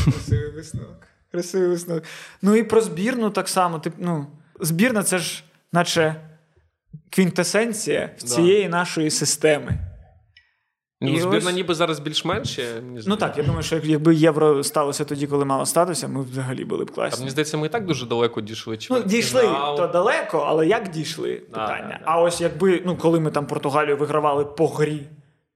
Красивий 0.04 0.50
висновок. 0.50 0.96
Красивий 1.32 1.68
висновок. 1.68 2.04
Ну 2.42 2.56
і 2.56 2.62
про 2.62 2.80
збірну 2.80 3.30
так 3.30 3.48
само. 3.48 3.78
Тип, 3.78 3.94
ну, 3.98 4.26
збірна 4.60 5.02
це 5.02 5.18
ж, 5.18 5.44
наче 5.72 6.14
квінтесенція 7.10 8.10
Да. 8.20 8.26
цієї 8.26 8.68
нашої 8.68 9.10
системи. 9.10 9.78
Ну, 11.00 11.16
збірна 11.18 11.48
ось- 11.50 11.54
ніби 11.54 11.74
зараз 11.74 11.98
більш-менш. 12.00 12.60
Ну 13.06 13.16
так, 13.16 13.38
я 13.38 13.44
думаю, 13.44 13.62
що 13.62 13.76
якби 13.84 14.14
євро 14.14 14.64
сталося 14.64 15.04
тоді, 15.04 15.26
коли 15.26 15.44
мало 15.44 15.66
статися, 15.66 16.08
ми 16.08 16.22
взагалі 16.22 16.64
були 16.64 16.84
б 16.84 16.88
А 16.92 16.94
класні. 16.94 17.18
мені 17.18 17.30
здається, 17.30 17.56
ми 17.56 17.66
і 17.66 17.70
так 17.70 17.86
дуже 17.86 18.06
далеко 18.06 18.40
дійшли. 18.40 18.78
Ну, 18.90 19.02
дійшли 19.02 19.42
то 19.76 19.90
далеко, 19.92 20.38
але 20.48 20.66
як 20.66 20.88
дійшли? 20.90 21.34
Питання. 21.34 21.98
да. 22.00 22.00
А 22.04 22.20
ось 22.22 22.40
якби, 22.40 22.82
ну, 22.86 22.96
коли 22.96 23.20
ми 23.20 23.30
там 23.30 23.46
Португалію 23.46 23.96
вигравали 23.96 24.44
по 24.44 24.68
грі, 24.68 25.00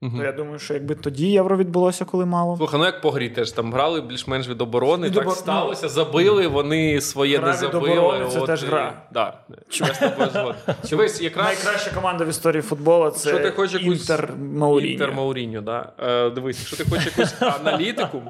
то 0.01 0.23
я 0.23 0.31
думаю, 0.31 0.59
що 0.59 0.73
якби 0.73 0.95
тоді 0.95 1.27
євро 1.27 1.57
відбулося, 1.57 2.05
коли 2.05 2.25
мало. 2.25 2.57
Слухай, 2.57 2.79
ну 2.79 2.85
як 2.85 3.01
по 3.01 3.11
грі 3.11 3.29
теж 3.29 3.51
там 3.51 3.73
грали 3.73 4.01
більш-менш 4.01 4.47
від 4.47 4.61
оборони, 4.61 5.07
Від 5.07 5.13
так 5.13 5.27
обо- 5.27 5.31
сталося, 5.35 5.89
забили, 5.89 6.47
вони 6.47 7.01
своє 7.01 7.37
Гра 7.37 7.47
не 7.47 7.53
від 7.53 7.59
забили. 7.59 7.99
оборони– 7.99 8.25
це 8.31 8.39
от 8.39 8.45
теж 8.45 8.63
і- 8.63 8.65
гра. 8.65 8.93
Да. 9.11 9.33
Я 9.71 9.93
з 9.93 9.99
тобою 9.99 10.29
згоден. 10.33 10.55
Дивись, 10.89 11.21
якраз 11.21 11.45
Найкраща 11.45 11.91
команда 11.91 12.25
в 12.25 12.27
історії 12.29 12.61
футболу 12.61 13.09
це 13.09 13.29
Якщо 13.29 13.51
ти 13.51 13.77
якусь- 13.77 13.99
Інтер 14.01 14.33
Мауріньо. 14.53 14.91
Інтер 14.91 15.11
Мауріньо, 15.13 15.61
да. 15.61 15.91
Е, 15.99 16.29
дивись, 16.29 16.57
якщо 16.59 16.77
ти 16.77 16.89
хочеш 16.89 17.05
якусь 17.17 17.41
аналітику, 17.41 18.21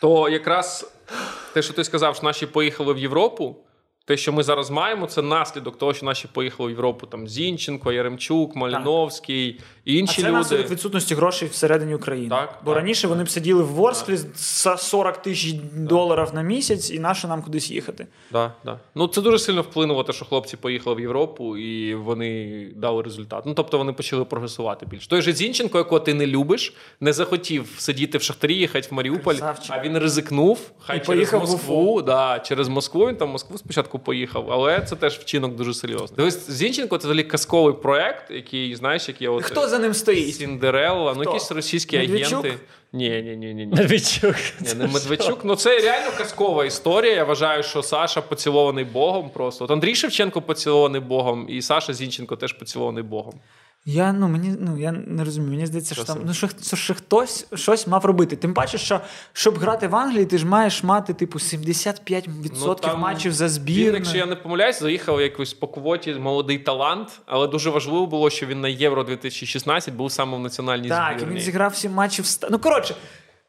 то 0.00 0.28
якраз 0.28 0.92
те, 1.54 1.62
що 1.62 1.72
ти 1.74 1.84
сказав, 1.84 2.16
що 2.16 2.24
наші 2.26 2.46
поїхали 2.46 2.92
в 2.94 2.98
Європу. 2.98 3.56
Те, 4.04 4.16
що 4.16 4.32
ми 4.32 4.42
зараз 4.42 4.70
маємо, 4.70 5.06
це 5.06 5.22
наслідок 5.22 5.78
того, 5.78 5.94
що 5.94 6.06
наші 6.06 6.28
поїхали 6.32 6.68
в 6.68 6.70
Європу. 6.70 7.06
Там 7.06 7.28
Зінченко, 7.28 7.92
Яремчук, 7.92 8.56
Маліновський 8.56 9.60
І 9.84 9.98
інші 9.98 10.14
а 10.18 10.22
це 10.22 10.28
люди. 10.28 10.32
наслідок 10.38 10.70
відсутності 10.70 11.14
грошей 11.14 11.48
всередині 11.48 11.94
України. 11.94 12.28
Так, 12.28 12.58
Бо 12.64 12.70
так, 12.70 12.80
раніше 12.80 13.08
вони 13.08 13.24
б 13.24 13.28
сиділи 13.30 13.62
в 13.62 13.66
Ворсклі 13.66 14.16
за 14.34 14.76
40 14.76 15.22
тисяч 15.22 15.52
доларів 15.74 16.28
на 16.34 16.42
місяць, 16.42 16.90
і 16.90 16.98
наше 16.98 17.28
нам 17.28 17.42
кудись 17.42 17.70
їхати. 17.70 18.06
Да, 18.32 18.52
да. 18.64 18.78
Ну 18.94 19.06
це 19.08 19.20
дуже 19.20 19.38
сильно 19.38 19.62
вплинуло, 19.62 20.04
те, 20.04 20.12
що 20.12 20.24
хлопці 20.24 20.56
поїхали 20.56 20.96
в 20.96 21.00
Європу 21.00 21.56
і 21.56 21.94
вони 21.94 22.66
дали 22.76 23.02
результат. 23.02 23.46
Ну 23.46 23.54
тобто 23.54 23.78
вони 23.78 23.92
почали 23.92 24.24
прогресувати 24.24 24.86
більше. 24.86 25.08
Той 25.08 25.22
же 25.22 25.32
Зінченко, 25.32 25.78
якого 25.78 26.00
ти 26.00 26.14
не 26.14 26.26
любиш, 26.26 26.74
не 27.00 27.12
захотів 27.12 27.74
сидіти 27.78 28.18
в 28.18 28.22
Шахтарі, 28.22 28.54
їхати 28.54 28.88
в 28.90 28.94
Маріуполь, 28.94 29.34
Красавчик. 29.34 29.72
а 29.78 29.82
він 29.82 29.98
ризикнув. 29.98 30.70
Хай 30.80 30.96
І 30.96 31.00
через 31.00 31.06
поїхав 31.06 31.40
в 31.46 31.50
Москву. 31.50 32.02
Да, 32.02 32.38
через 32.38 32.68
Москву 32.68 33.08
він 33.08 33.16
там 33.16 33.28
Москву 33.28 33.58
спочатку 33.58 33.91
поїхав, 33.98 34.52
але 34.52 34.80
це 34.80 34.96
теж 34.96 35.18
вчинок 35.18 35.56
дуже 35.56 35.74
серйозний. 35.74 36.16
Дивись, 36.16 36.50
Зінченко 36.50 36.98
це 36.98 37.08
взагалі 37.08 37.24
казковий 37.24 37.74
проект, 37.74 38.30
який 38.30 38.74
знаєш, 38.74 39.08
який 39.08 39.28
от 39.28 39.44
Хто 39.44 39.68
за 39.68 39.78
ним 39.78 39.94
стоїть? 39.94 40.36
Сіндерелла, 40.36 41.14
ну 41.16 41.22
якісь 41.22 41.50
російські 41.52 41.98
Медведчук? 41.98 42.44
агенти. 42.44 42.58
Ні, 42.92 43.08
ні, 43.10 43.36
ні, 43.36 43.54
ні, 43.54 43.66
ні. 43.66 43.74
Медведчук. 43.76 44.34
Ні, 44.60 44.74
не 44.74 44.86
Медведчук. 44.86 45.40
Ну 45.44 45.56
це 45.56 45.78
реально 45.78 46.10
казкова 46.18 46.64
історія. 46.64 47.12
Я 47.12 47.24
вважаю, 47.24 47.62
що 47.62 47.82
Саша 47.82 48.20
поцілований 48.20 48.84
Богом. 48.84 49.30
Просто 49.30 49.64
от 49.64 49.70
Андрій 49.70 49.94
Шевченко 49.94 50.42
поцілований 50.42 51.00
Богом, 51.00 51.46
і 51.48 51.62
Саша 51.62 51.94
Зінченко 51.94 52.36
теж 52.36 52.52
поцілований 52.52 53.02
Богом. 53.02 53.34
Я 53.84 54.12
ну 54.12 54.28
мені 54.28 54.56
ну 54.60 54.78
я 54.78 54.92
не 54.92 55.24
розумію. 55.24 55.50
Мені 55.50 55.66
здається, 55.66 55.94
що 55.94 56.04
Що 56.04 56.14
там 56.14 56.22
ну 56.26 56.34
що, 56.34 56.48
що, 56.62 56.76
що 56.76 56.94
хтось 56.94 57.46
щось 57.54 57.86
мав 57.86 58.04
робити. 58.04 58.36
Тим 58.36 58.54
паче, 58.54 58.78
що 58.78 59.00
щоб 59.32 59.58
грати 59.58 59.88
в 59.88 59.96
Англії, 59.96 60.26
ти 60.26 60.38
ж 60.38 60.46
маєш 60.46 60.82
мати 60.82 61.14
типу 61.14 61.38
75% 61.38 62.28
Ну, 62.66 62.74
там 62.74 63.00
матчів 63.00 63.32
за 63.32 63.46
Він, 63.46 63.94
якщо 63.94 64.16
я 64.18 64.26
не 64.26 64.36
помиляюсь, 64.36 64.80
заїхав 64.80 65.20
якось 65.20 65.54
по 65.54 65.68
квоті 65.68 66.14
молодий 66.14 66.58
талант, 66.58 67.08
але 67.26 67.46
дуже 67.48 67.70
важливо 67.70 68.06
було, 68.06 68.30
що 68.30 68.46
він 68.46 68.60
на 68.60 68.68
Євро 68.68 69.04
2016 69.04 69.94
був 69.94 70.12
саме 70.12 70.36
в 70.36 70.40
національній 70.40 70.88
Так, 70.88 71.18
збірні. 71.18 71.34
він 71.34 71.42
зіграв 71.42 71.70
всі 71.70 71.88
матчі 71.88 72.22
в 72.22 72.24
ста. 72.24 72.48
Ну 72.50 72.58
коротше, 72.58 72.94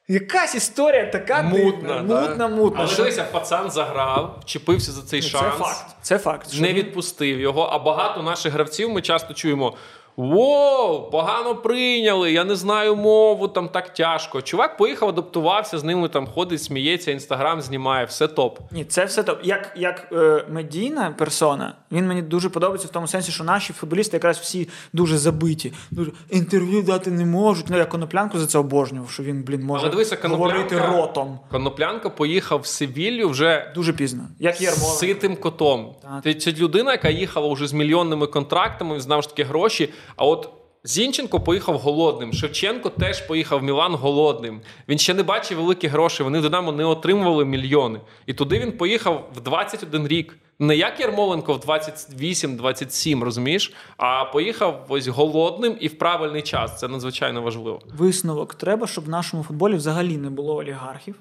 якась 0.08 0.56
історія 0.56 1.06
така 1.06 1.42
Мутна, 1.44 1.94
дивна, 1.94 2.02
да. 2.02 2.22
мутна, 2.30 2.48
мутна. 2.48 2.80
Але 2.80 2.88
що- 2.88 3.04
дивися, 3.04 3.24
пацан 3.24 3.72
заграв, 3.72 4.40
чіпився 4.46 4.92
за 4.92 5.02
цей 5.02 5.22
шанс. 5.22 5.44
Це 5.44 5.58
факт. 5.60 5.96
Це 6.02 6.18
факт. 6.18 6.60
не 6.62 6.74
відпустив 6.74 7.40
його. 7.40 7.62
А 7.62 7.80
багато 7.80 8.24
наших 8.24 8.54
гравців 8.54 8.90
ми 8.90 9.02
часто 9.02 9.34
чуємо: 9.34 9.74
Воу, 10.18 11.10
погано 11.12 11.56
прийняли, 11.56 12.32
я 12.32 12.44
не 12.44 12.56
знаю 12.56 12.96
мову, 12.96 13.48
там 13.48 13.70
так 13.70 13.94
тяжко. 13.94 14.42
Чувак 14.42 14.78
поїхав, 14.78 15.10
адаптувався, 15.10 15.78
з 15.78 15.84
ними 15.84 16.10
там 16.10 16.28
ходить, 16.28 16.64
сміється, 16.64 17.12
інстаграм 17.12 17.62
знімає, 17.62 18.06
все 18.06 18.28
топ. 18.28 18.60
Ні, 18.72 18.86
це 18.86 19.06
все 19.06 19.24
топ. 19.24 19.40
Як, 19.44 19.74
як 19.76 20.08
е, 20.12 20.46
медійна 20.50 21.16
персона, 21.18 21.76
він 21.92 22.08
мені 22.08 22.22
дуже 22.22 22.50
подобається 22.50 22.88
в 22.88 22.92
тому 22.92 23.08
сенсі, 23.08 23.32
що 23.32 23.44
наші 23.44 23.74
футболісти 23.74 24.18
якраз 24.18 24.38
всі 24.38 24.70
дуже 24.94 25.18
забиті. 25.18 25.74
Дуже 25.92 26.12
інтерв'ю 26.30 26.82
дати 26.82 27.12
не 27.12 27.26
можуть. 27.26 27.66
Ну, 27.70 27.78
я 27.78 27.86
коноплянку 27.86 28.40
за 28.40 28.48
це 28.48 28.58
обожнював, 28.58 29.10
що 29.10 29.24
він, 29.24 29.44
блін, 29.44 29.64
може 29.64 29.82
Але 29.82 29.92
дивися, 29.92 30.18
говорити 30.24 30.78
ротом. 30.80 31.40
Коноплянка 31.52 32.10
поїхав 32.10 32.60
в 32.60 32.66
Севілью 32.66 33.30
вже 33.30 33.72
Дуже 33.76 33.94
пізно. 33.94 34.24
Як 34.40 34.62
Єрмоленко. 34.62 34.98
ситим 34.98 35.36
котом. 35.36 35.96
Так. 36.02 36.24
Це, 36.24 36.34
це 36.34 36.52
людина, 36.52 36.92
яка 36.92 37.10
їхала 37.10 37.54
вже 37.54 37.68
з 37.68 37.74
мільйонними 37.74 38.28
контрактами, 38.28 39.00
знав 39.00 39.22
ж 39.22 39.30
таки 39.30 39.44
гроші. 39.44 39.90
А 40.16 40.26
от 40.26 40.50
Зінченко 40.86 41.40
поїхав 41.40 41.78
голодним. 41.78 42.34
Шевченко 42.34 42.90
теж 42.90 43.22
поїхав 43.22 43.60
в 43.60 43.64
Мілан 43.64 43.96
голодним. 43.96 44.62
Він 44.90 44.98
ще 44.98 45.14
не 45.14 45.24
бачив 45.24 45.58
великі 45.58 45.88
гроші. 45.88 46.24
Вони 46.24 46.40
в 46.40 46.42
Динамо 46.42 46.72
не 46.72 46.86
отримували 46.86 47.46
мільйони. 47.46 48.02
І 48.26 48.34
туди 48.34 48.60
він 48.60 48.72
поїхав 48.72 49.30
в 49.36 49.42
21 49.42 50.08
рік. 50.08 50.38
Не 50.60 50.76
як 50.76 51.00
Ярмоленко 51.00 51.54
в 51.54 51.58
28-27, 51.58 53.24
розумієш? 53.24 53.74
А 53.98 54.26
поїхав 54.26 54.86
ось 54.90 55.08
голодним 55.08 55.78
і 55.80 55.88
в 55.88 55.98
правильний 55.98 56.42
час. 56.42 56.80
Це 56.80 56.88
надзвичайно 56.88 57.42
важливо. 57.42 57.82
Висновок 57.98 58.54
треба, 58.54 58.88
щоб 58.88 59.06
в 59.06 59.10
нашому 59.10 59.44
футболі 59.44 59.76
взагалі 59.76 60.18
не 60.18 60.30
було 60.30 60.56
олігархів. 60.56 61.16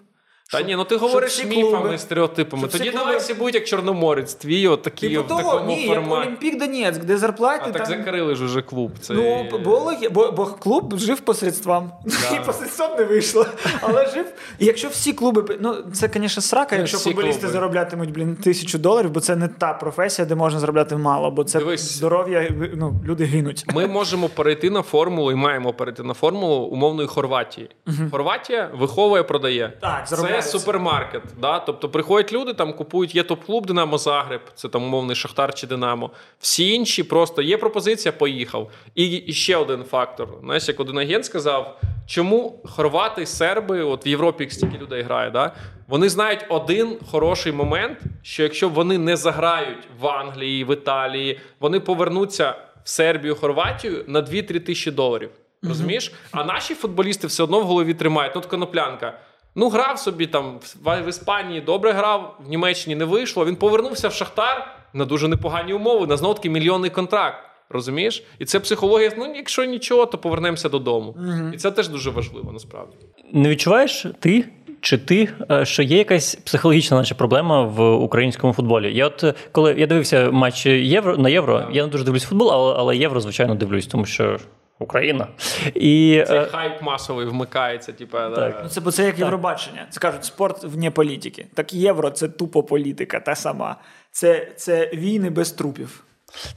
Та 0.53 0.59
Щоб- 0.59 0.69
ні, 0.69 0.77
ну 0.77 0.85
ти 0.85 0.97
говориш 0.97 1.45
міфами, 1.45 1.99
стереотипами. 1.99 2.69
Тоді 2.69 2.91
клуби- 2.91 2.93
давай 2.93 3.19
всі 3.19 3.35
будуть 3.35 3.55
як 3.55 3.65
Чорноморець, 3.67 4.35
твій 4.35 4.69
от 4.69 4.83
такий 4.83 5.11
Типу 5.11 5.23
в 5.25 5.29
того, 5.29 5.43
такому 5.43 5.67
ні, 5.67 5.87
як 5.87 5.95
форматі. 5.95 6.27
Олімпік 6.27 6.59
Донецьк, 6.59 7.05
де 7.05 7.17
зарплати 7.17 7.65
А 7.69 7.71
так 7.73 7.89
там... 7.89 7.97
закрили 7.99 8.35
ж 8.35 8.45
уже 8.45 8.63
клуб. 8.63 8.91
Це... 9.01 9.15
Ну, 9.15 9.47
бо, 9.65 9.93
бо, 10.11 10.33
бо 10.33 10.47
клуб 10.47 10.99
жив 10.99 11.21
посередством. 11.21 11.93
Да. 12.05 12.37
І 12.37 12.47
посередством 12.47 12.91
не 12.99 13.05
вийшло. 13.05 13.47
Але 13.81 14.11
жив. 14.11 14.27
І 14.59 14.67
якщо 14.67 14.89
всі 14.89 15.13
клуби. 15.13 15.57
Ну, 15.61 15.77
це, 15.93 16.11
звісно, 16.15 16.43
срака, 16.43 16.77
якщо 16.77 16.97
всі 16.97 17.09
футболісти 17.11 17.41
клуби. 17.41 17.53
зароблятимуть, 17.53 18.11
блін, 18.11 18.37
тисячу 18.37 18.79
доларів, 18.79 19.11
бо 19.11 19.21
це 19.21 19.37
не 19.37 19.49
та 19.49 19.73
професія, 19.73 20.27
де 20.27 20.35
можна 20.35 20.61
заробляти 20.61 20.97
мало, 20.97 21.31
бо 21.31 21.45
це 21.45 21.59
Дивись. 21.59 21.93
здоров'я, 21.97 22.51
ну, 22.75 22.95
люди 23.07 23.25
гинуть. 23.25 23.65
Ми 23.75 23.87
можемо 23.87 24.29
перейти 24.29 24.71
на 24.71 24.83
формулу 24.83 25.33
і 25.33 25.35
маємо 25.35 25.73
перейти 25.73 26.03
на 26.03 26.15
формулу 26.15 26.55
умовної 26.55 27.09
Хорватії. 27.09 27.71
Хорватія 28.11 28.71
виховує, 28.75 29.23
продає. 29.23 29.73
Так, 29.81 30.09
це 30.09 30.17
супермаркет. 30.43 31.23
Да? 31.41 31.59
Тобто 31.59 31.89
приходять 31.89 32.33
люди, 32.33 32.55
там 32.55 32.73
купують, 32.73 33.15
є 33.15 33.23
топ-клуб 33.23 33.67
Динамо 33.67 33.99
Загреб, 33.99 34.41
це 34.55 34.69
там 34.69 34.85
умовний 34.85 35.17
Шахтар 35.17 35.55
чи 35.55 35.67
Динамо. 35.67 36.11
Всі 36.39 36.75
інші 36.75 37.03
просто 37.03 37.43
є 37.43 37.57
пропозиція, 37.57 38.13
поїхав. 38.13 38.71
І, 38.95 39.07
і 39.07 39.33
ще 39.33 39.57
один 39.57 39.85
фактор. 39.85 40.29
Знаєш, 40.45 40.69
як 40.69 40.81
один 40.81 40.99
агент 40.99 41.25
сказав, 41.25 41.81
чому 42.07 42.61
хорвати, 42.65 43.27
серби, 43.27 43.83
от 43.83 44.07
в 44.07 44.09
Європі 44.09 44.51
стільки 44.51 44.79
людей 44.79 45.03
грає, 45.03 45.31
да? 45.31 45.53
вони 45.89 46.09
знають 46.09 46.45
один 46.49 46.99
хороший 47.11 47.53
момент, 47.53 47.99
що 48.23 48.43
якщо 48.43 48.69
вони 48.69 48.99
не 48.99 49.17
заграють 49.17 49.89
в 50.01 50.07
Англії, 50.07 50.65
в 50.65 50.73
Італії, 50.73 51.41
вони 51.61 51.81
повернуться 51.81 52.55
в 52.85 52.89
Сербію, 52.89 53.35
Хорватію 53.35 54.05
на 54.07 54.23
2-3 54.23 54.61
тисячі 54.61 54.91
доларів. 54.91 55.31
Розумієш? 55.63 56.13
А 56.31 56.45
наші 56.45 56.75
футболісти 56.75 57.27
все 57.27 57.43
одно 57.43 57.61
в 57.61 57.65
голові 57.65 57.95
тримають. 57.95 58.33
Тут 58.33 58.47
коноплянка. 58.47 59.19
Ну, 59.55 59.69
грав 59.69 59.99
собі 59.99 60.27
там 60.27 60.59
в 60.85 61.09
Іспанії 61.09 61.61
добре 61.61 61.93
грав, 61.93 62.39
в 62.47 62.49
Німеччині 62.49 62.97
не 62.97 63.05
вийшло. 63.05 63.47
Він 63.47 63.57
повернувся 63.57 64.09
в 64.09 64.13
Шахтар 64.13 64.77
на 64.93 65.05
дуже 65.05 65.29
непогані 65.29 65.73
умови, 65.73 66.07
на 66.07 66.17
знов 66.17 66.35
таки 66.35 66.51
мільйонний 66.51 66.91
контракт. 66.91 67.39
Розумієш? 67.71 68.25
І 68.39 68.45
це 68.45 68.61
психологія. 68.61 69.13
Ну, 69.19 69.35
якщо 69.37 69.65
нічого, 69.65 70.07
то 70.07 70.19
повернемося 70.19 70.69
додому. 70.69 71.17
І 71.55 71.57
це 71.57 71.71
теж 71.71 71.89
дуже 71.89 72.11
важливо, 72.11 72.53
насправді. 72.53 72.97
Не 73.33 73.49
відчуваєш 73.49 74.07
ти? 74.21 74.45
Чи 74.81 74.99
ти, 74.99 75.29
е, 75.51 75.65
що 75.65 75.83
є 75.83 75.99
якась 75.99 76.35
психологічна 76.35 76.97
наче 76.97 77.15
проблема 77.15 77.63
в 77.63 77.95
українському 77.95 78.53
футболі? 78.53 78.97
Я 78.97 79.07
от 79.07 79.25
е, 79.25 79.35
коли 79.53 79.75
я 79.79 79.87
дивився 79.87 80.31
матч 80.31 80.67
євро 80.67 81.17
на 81.17 81.29
євро, 81.29 81.69
я 81.73 81.83
не 81.83 81.89
дуже 81.89 82.05
дивлюсь 82.05 82.25
футбол, 82.25 82.53
але, 82.53 82.75
але 82.79 82.97
євро, 82.97 83.21
звичайно, 83.21 83.55
дивлюсь, 83.55 83.87
тому 83.87 84.05
що 84.05 84.39
Україна. 84.83 85.27
І 85.75 86.25
Цей 86.27 86.39
е, 86.39 86.47
хайп 86.47 86.83
масовий 86.83 87.27
вмикається, 87.27 87.93
типа, 87.93 88.31
Так. 88.31 88.61
Ну, 88.63 88.69
це, 88.69 88.81
бо 88.81 88.91
це 88.91 89.05
як 89.05 89.19
Євробачення. 89.19 89.87
Це 89.91 90.01
кажуть, 90.01 90.25
спорт 90.25 90.65
вне 90.65 90.91
політики. 90.91 91.47
Так 91.55 91.73
євро 91.73 92.11
це 92.11 92.29
тупо 92.29 92.63
політика, 92.63 93.21
та 93.21 93.35
сама. 93.35 93.77
Це, 94.11 94.49
це 94.57 94.91
війни 94.95 95.31
без 95.31 95.53
трупів. 95.53 96.05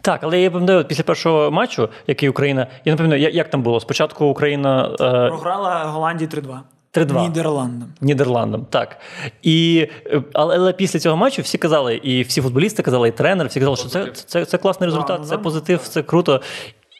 так, 0.02 0.20
але 0.24 0.42
я 0.42 0.52
пам'ятаю, 0.52 0.86
після 0.86 1.04
першого 1.04 1.52
матчу, 1.52 1.90
який 2.08 2.30
Україна, 2.30 2.68
я 2.86 2.94
не 2.94 2.98
пам'ятаю, 2.98 3.22
як, 3.22 3.36
як 3.36 3.50
там 3.50 3.62
було. 3.62 3.80
Спочатку 3.80 4.26
Україна 4.26 4.90
е, 4.92 4.96
Програла 5.30 5.84
Голландії 5.84 6.30
3-2. 6.30 6.60
3-2. 6.94 7.22
Нідерландам. 7.22 7.94
Нідерландам, 8.02 8.66
так. 8.70 8.98
І, 9.42 9.88
е, 10.06 10.22
але, 10.34 10.56
але 10.56 10.74
після 10.74 11.00
цього 11.00 11.18
матчу 11.18 11.42
всі 11.42 11.58
казали, 11.58 11.96
і 11.96 12.22
всі 12.22 12.42
футболісти 12.42 12.84
казали, 12.84 13.08
і 13.08 13.12
тренер, 13.12 13.48
всі 13.48 13.60
казали, 13.60 13.78
що 13.78 13.90
це, 13.90 14.00
Позитив. 14.00 14.24
це, 14.24 14.46
це 14.46 14.58
класний 14.58 14.88
результат, 14.88 15.20
ну, 15.20 15.26
це 15.26 15.38
да. 15.38 15.44
позитив, 15.44 15.80
це 15.80 16.04
круто. 16.04 16.42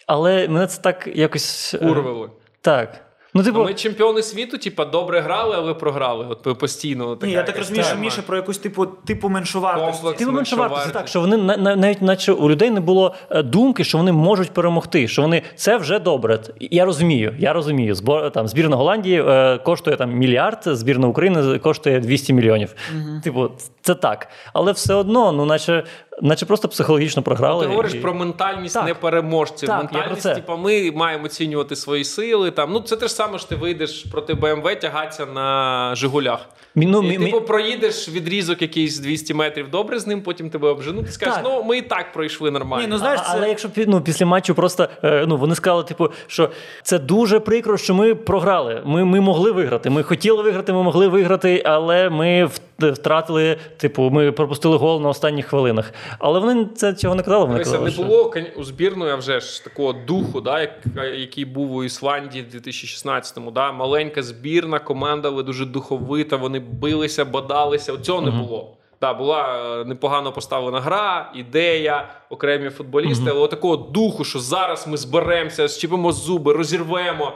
Але 0.08 0.48
мене 0.48 0.68
це 0.68 0.82
так 0.82 1.10
якось. 1.16 1.74
е, 1.74 1.78
Урвали. 1.90 2.30
Так. 2.62 3.02
Ну, 3.38 3.44
типу, 3.44 3.64
Ми 3.64 3.74
чемпіони 3.74 4.24
світу, 4.24 4.58
типа, 4.58 4.86
добре 4.86 5.20
грали, 5.22 5.56
але 5.58 5.74
програли. 5.74 6.26
От 6.30 6.60
постійно. 6.60 7.18
Ні, 7.22 7.32
я 7.32 7.44
так 7.44 7.58
розумію, 7.58 7.84
що. 7.84 7.96
Міша 7.96 8.22
про 8.22 8.36
якусь 8.38 8.58
типу, 8.58 8.86
типу 8.86 9.30
меншовартості. 9.30 9.92
Комплекс. 10.26 10.50
Ти 10.50 10.56
менше 10.58 10.90
так, 10.94 11.08
що 11.08 11.20
вони 11.22 11.38
на- 11.38 11.58
на- 11.58 11.76
навіть 11.76 12.02
наче 12.02 12.32
у 12.34 12.50
людей 12.50 12.70
не 12.72 12.80
було 12.80 13.14
е, 13.30 13.44
думки, 13.44 13.84
що 13.84 13.98
вони 13.98 14.12
можуть 14.12 14.52
перемогти, 14.52 15.08
що 15.08 15.22
вони 15.22 15.42
це 15.56 15.78
вже 15.78 16.00
добре. 16.00 16.40
Я 16.60 16.86
розумію, 16.86 17.36
я 17.40 17.54
розумію. 17.54 17.96
Збор 17.96 18.32
там 18.32 18.48
збірна 18.48 18.76
Голландії 18.76 19.24
е, 19.28 19.58
коштує 19.58 19.98
там 19.98 20.12
мільярд, 20.14 20.62
збірна 20.66 21.08
України 21.08 21.60
коштує 21.60 22.00
200 22.00 22.34
мільйонів. 22.34 22.76
Типу, 23.24 23.50
це 23.82 23.96
так. 23.96 24.28
Але 24.54 24.72
все 24.72 24.94
одно, 24.94 25.32
ну 25.32 25.46
наче, 25.46 25.84
наче 26.22 26.46
просто 26.46 26.68
психологічно 26.68 27.22
програли. 27.24 27.64
Ти 27.64 27.70
говориш 27.70 27.94
і- 27.94 27.98
про 27.98 28.14
ментальність 28.14 28.74
Так. 28.76 28.86
непереможців. 28.86 29.68
Так, 29.68 29.78
ментальність, 29.78 30.22
це. 30.22 30.36
типа, 30.36 30.56
ми 30.56 30.92
маємо 30.92 31.26
оцінювати 31.26 31.76
свої 31.76 32.04
сили. 32.04 32.52
Там. 32.52 32.72
Ну, 32.74 32.80
це 32.80 32.96
те 32.96 33.08
ж 33.08 33.14
саме, 33.14 33.40
що 33.40 33.48
ти 33.48 33.56
вийдеш 33.56 34.04
проти 34.12 34.34
БМВ, 34.34 34.76
тягатися 34.80 35.26
на 35.26 35.96
Жигулях. 35.96 36.40
Ну, 36.76 37.04
і, 37.04 37.18
ми- 37.20 37.26
типу, 37.26 37.40
ми- 37.40 37.42
проїдеш 37.42 38.10
відрізок 38.10 38.62
якийсь 38.62 39.00
200 39.00 39.34
метрів 39.34 39.70
добре 39.70 40.00
з 40.00 40.08
ним, 40.08 40.22
потім 40.22 40.50
тебе 40.50 40.70
обженуть. 40.70 41.06
Ти 41.06 41.12
скажеш, 41.12 41.36
Так. 41.36 41.44
ну 41.46 41.64
ми 41.64 41.78
і 41.78 41.82
так 41.82 42.14
пройшли 42.14 42.52
нормально. 42.52 42.84
Ні, 42.84 42.88
ну, 42.90 42.98
знаєш, 42.98 43.22
А- 43.24 43.34
Але 43.34 43.50
якщо 43.50 43.70
ну, 43.88 44.02
після 44.02 44.26
матчу 44.26 44.56
просто 44.56 44.88
е, 45.04 45.26
ну, 45.28 45.38
вони 45.38 45.56
сказали, 45.56 45.84
типу, 45.84 46.10
що 46.28 46.50
це 46.84 47.00
дуже 47.00 47.40
прикро, 47.40 47.78
що 47.78 47.94
ми 47.94 48.16
програли. 48.16 48.82
Ми, 48.86 49.06
ми 49.06 49.22
могли 49.22 49.52
виграти. 49.52 49.90
Ми 49.90 50.04
хотіли 50.04 50.44
виграти, 50.44 50.74
ми 50.74 50.84
могли 50.84 51.08
виграти, 51.08 51.64
але 51.66 52.10
ми 52.10 52.46
в- 52.46 52.60
втратили, 52.80 53.58
типу, 53.78 54.10
ми 54.10 54.32
пропустили 54.32 54.78
гол 54.78 55.02
на 55.02 55.10
останніх 55.10 55.46
хвилинах. 55.46 55.94
Але 56.20 56.40
вони 56.40 56.66
це 56.76 56.94
цього 56.94 57.16
не 57.16 57.24
казали. 57.24 57.46
Вони 57.46 57.60
казали, 57.60 57.92
не 57.98 58.04
було 58.04 58.34
у 58.56 58.64
збірної, 58.64 59.12
а 59.12 59.16
вже 59.16 59.40
ж 59.40 59.64
такого 59.64 59.94
духу, 59.94 60.42
да, 60.42 60.62
як, 60.62 60.72
який 61.16 61.46
був 61.46 61.76
у 61.76 61.84
Ісландії 61.84 62.46
в 62.52 62.56
2016-му. 62.56 63.52
Да. 63.52 63.72
Маленька 63.72 64.24
збірна 64.24 64.80
команда, 64.80 65.28
але 65.28 65.44
дуже 65.44 65.66
духовита. 65.66 66.36
Вони 66.36 66.60
билися, 66.60 67.26
бодалися. 67.26 67.98
Цього 67.98 68.22
не 68.22 68.32
було. 68.32 68.78
Да, 69.02 69.14
була 69.14 69.60
е, 69.82 69.86
непогано 69.86 70.32
поставлена 70.32 70.82
гра, 70.82 71.32
ідея, 71.36 72.10
окремі 72.30 72.70
футболісти, 72.70 73.30
але 73.30 73.48
такого 73.48 73.76
духу, 73.76 74.24
що 74.24 74.40
зараз 74.40 74.88
ми 74.88 74.98
зберемося, 74.98 75.68
щепимо 75.68 76.12
зуби, 76.12 76.54
розірвемо. 76.54 77.34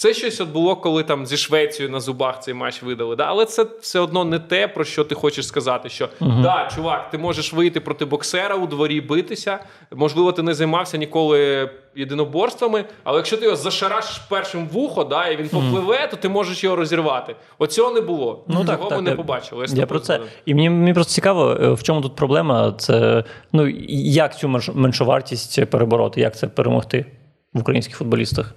Це 0.00 0.14
щось 0.14 0.40
от 0.40 0.48
було, 0.48 0.76
коли 0.76 1.02
там 1.02 1.26
зі 1.26 1.36
Швецією 1.36 1.92
на 1.92 2.00
зубах 2.00 2.40
цей 2.40 2.54
матч 2.54 2.82
видали. 2.82 3.16
Да? 3.16 3.24
Але 3.24 3.44
це 3.44 3.66
все 3.80 4.00
одно 4.00 4.24
не 4.24 4.38
те, 4.38 4.68
про 4.68 4.84
що 4.84 5.04
ти 5.04 5.14
хочеш 5.14 5.46
сказати. 5.46 5.88
Що 5.88 6.08
да, 6.20 6.68
чувак, 6.74 7.10
ти 7.10 7.18
можеш 7.18 7.52
вийти 7.52 7.80
проти 7.80 8.04
боксера 8.04 8.56
у 8.56 8.66
дворі 8.66 9.00
битися. 9.00 9.58
Можливо, 9.94 10.32
ти 10.32 10.42
не 10.42 10.54
займався 10.54 10.98
ніколи 10.98 11.70
єдиноборствами, 11.96 12.84
але 13.04 13.16
якщо 13.16 13.36
ти 13.36 13.44
його 13.44 13.56
зашараш 13.56 14.18
першим 14.18 14.68
в 14.68 14.78
ухо, 14.78 15.04
да, 15.04 15.26
і 15.26 15.36
він 15.36 15.48
попливе, 15.48 16.08
то 16.10 16.16
ти 16.16 16.28
можеш 16.28 16.64
його 16.64 16.76
розірвати. 16.76 17.36
Оцього 17.58 17.90
не 17.90 18.00
було. 18.00 18.44
Ну, 18.48 18.64
так, 18.64 18.78
Цього 18.78 18.88
так, 18.90 18.98
ми 18.98 19.04
не 19.04 19.10
я- 19.10 19.16
побачили. 19.16 19.66
з 19.66 19.74
Я 19.74 19.86
про 19.86 20.00
це. 20.00 20.20
І 20.46 20.54
мені, 20.54 20.70
мені 20.70 20.94
просто 20.94 21.12
цікаво, 21.12 21.56
е, 21.62 21.72
в 21.72 21.82
чому 21.82 22.00
тут 22.00 22.16
проблема. 22.16 22.74
Це 22.78 23.24
ну 23.52 23.68
як 23.92 24.38
цю 24.38 24.48
менш- 24.48 24.74
меншовартість 24.74 25.64
перебороти, 25.64 26.20
як 26.20 26.36
це 26.36 26.46
перемогти 26.46 27.06
в 27.54 27.60
українських 27.60 27.96
футболістах. 27.96 28.54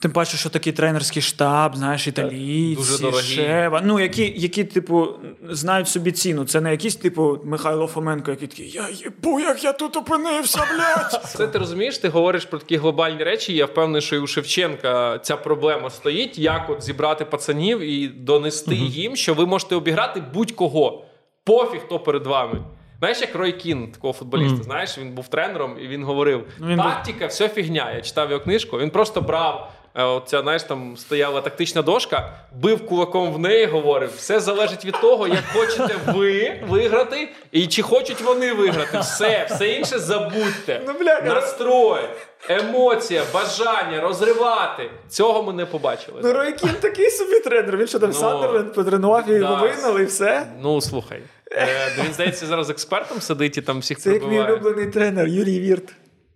Тим 0.00 0.12
паче, 0.12 0.36
що 0.36 0.48
такий 0.50 0.72
тренерський 0.72 1.22
штаб, 1.22 1.76
знаєш, 1.76 2.06
італійці, 2.06 2.76
дуже 2.76 2.98
дорогі. 2.98 3.34
Шева, 3.34 3.80
ну, 3.84 4.00
які, 4.00 4.34
які, 4.36 4.64
типу, 4.64 5.08
знають 5.50 5.88
собі 5.88 6.12
ціну. 6.12 6.44
Це 6.44 6.60
не 6.60 6.70
якийсь, 6.70 6.96
типу, 6.96 7.38
Михайло 7.44 7.86
Фоменко, 7.86 8.30
який 8.30 8.48
такий, 8.48 8.70
я 8.70 8.88
їбу, 8.90 9.40
як 9.40 9.64
я 9.64 9.72
тут 9.72 9.96
опинився, 9.96 10.58
блядь. 10.58 11.22
Це 11.36 11.46
ти 11.46 11.58
розумієш, 11.58 11.98
ти 11.98 12.08
говориш 12.08 12.44
про 12.44 12.58
такі 12.58 12.76
глобальні 12.76 13.24
речі. 13.24 13.54
Я 13.54 13.66
впевнений, 13.66 14.02
що 14.02 14.16
і 14.16 14.18
у 14.18 14.26
Шевченка 14.26 15.18
ця 15.18 15.36
проблема 15.36 15.90
стоїть. 15.90 16.38
Як 16.38 16.70
от 16.70 16.82
зібрати 16.82 17.24
пацанів 17.24 17.80
і 17.80 18.08
донести 18.08 18.74
їм, 18.74 19.16
що 19.16 19.34
ви 19.34 19.46
можете 19.46 19.74
обіграти 19.74 20.22
будь-кого. 20.34 21.04
Пофіг, 21.44 21.80
хто 21.86 21.98
перед 21.98 22.26
вами. 22.26 22.60
Знаєш, 22.98 23.20
як 23.20 23.34
Рой 23.34 23.52
Кін, 23.52 23.92
такого 23.92 24.12
футболіста, 24.12 24.62
знаєш, 24.62 24.98
він 24.98 25.12
був 25.12 25.28
тренером 25.28 25.76
і 25.82 25.86
він 25.88 26.04
говорив: 26.04 26.46
Ну, 26.58 26.76
тактика, 26.76 27.26
все 27.26 27.48
фігня. 27.48 27.92
Я 27.92 28.00
читав 28.00 28.30
його 28.30 28.44
книжку. 28.44 28.78
Він 28.78 28.90
просто 28.90 29.20
брав. 29.20 29.72
Е, 29.94 30.02
Оця, 30.04 30.42
знаєш, 30.42 30.62
там 30.62 30.96
стояла 30.96 31.40
тактична 31.40 31.82
дошка, 31.82 32.32
бив 32.56 32.86
кулаком 32.86 33.32
в 33.32 33.38
неї, 33.38 33.66
говорив: 33.66 34.10
все 34.16 34.40
залежить 34.40 34.84
від 34.84 35.00
того, 35.00 35.28
як 35.28 35.44
хочете 35.52 35.94
ви 36.06 36.60
виграти, 36.68 37.28
і 37.52 37.66
чи 37.66 37.82
хочуть 37.82 38.20
вони 38.20 38.52
виграти. 38.52 38.98
Все, 38.98 39.46
все 39.50 39.68
інше 39.68 39.98
забудьте. 39.98 40.80
Ну, 40.86 40.92
бля, 41.00 41.20
Настрой, 41.20 42.00
емоція, 42.48 43.22
бажання 43.34 44.00
розривати. 44.00 44.90
Цього 45.08 45.42
ми 45.42 45.52
не 45.52 45.66
побачили. 45.66 46.20
Ну, 46.24 46.32
Ройкін 46.32 46.70
такий 46.80 47.10
собі 47.10 47.40
тренер. 47.40 47.76
Він 47.76 47.86
що 47.86 47.98
там 47.98 48.10
Ну, 48.10 48.16
Сандерленд 48.16 48.72
потренував 48.72 49.28
і 49.30 49.32
його 49.32 49.54
да. 49.54 49.62
вигнали, 49.62 50.02
і 50.02 50.04
все. 50.06 50.46
Ну 50.62 50.80
слухай, 50.80 51.22
е, 51.52 51.68
він 52.04 52.12
здається 52.14 52.46
зараз 52.46 52.70
експертом 52.70 53.20
сидить 53.20 53.56
і 53.56 53.62
там 53.62 53.78
всіх 53.78 53.98
Це 53.98 54.12
як 54.12 54.26
мій 54.26 54.40
улюблений 54.40 54.86
тренер 54.86 55.26
Юрій 55.28 55.60
Вірт. 55.60 55.92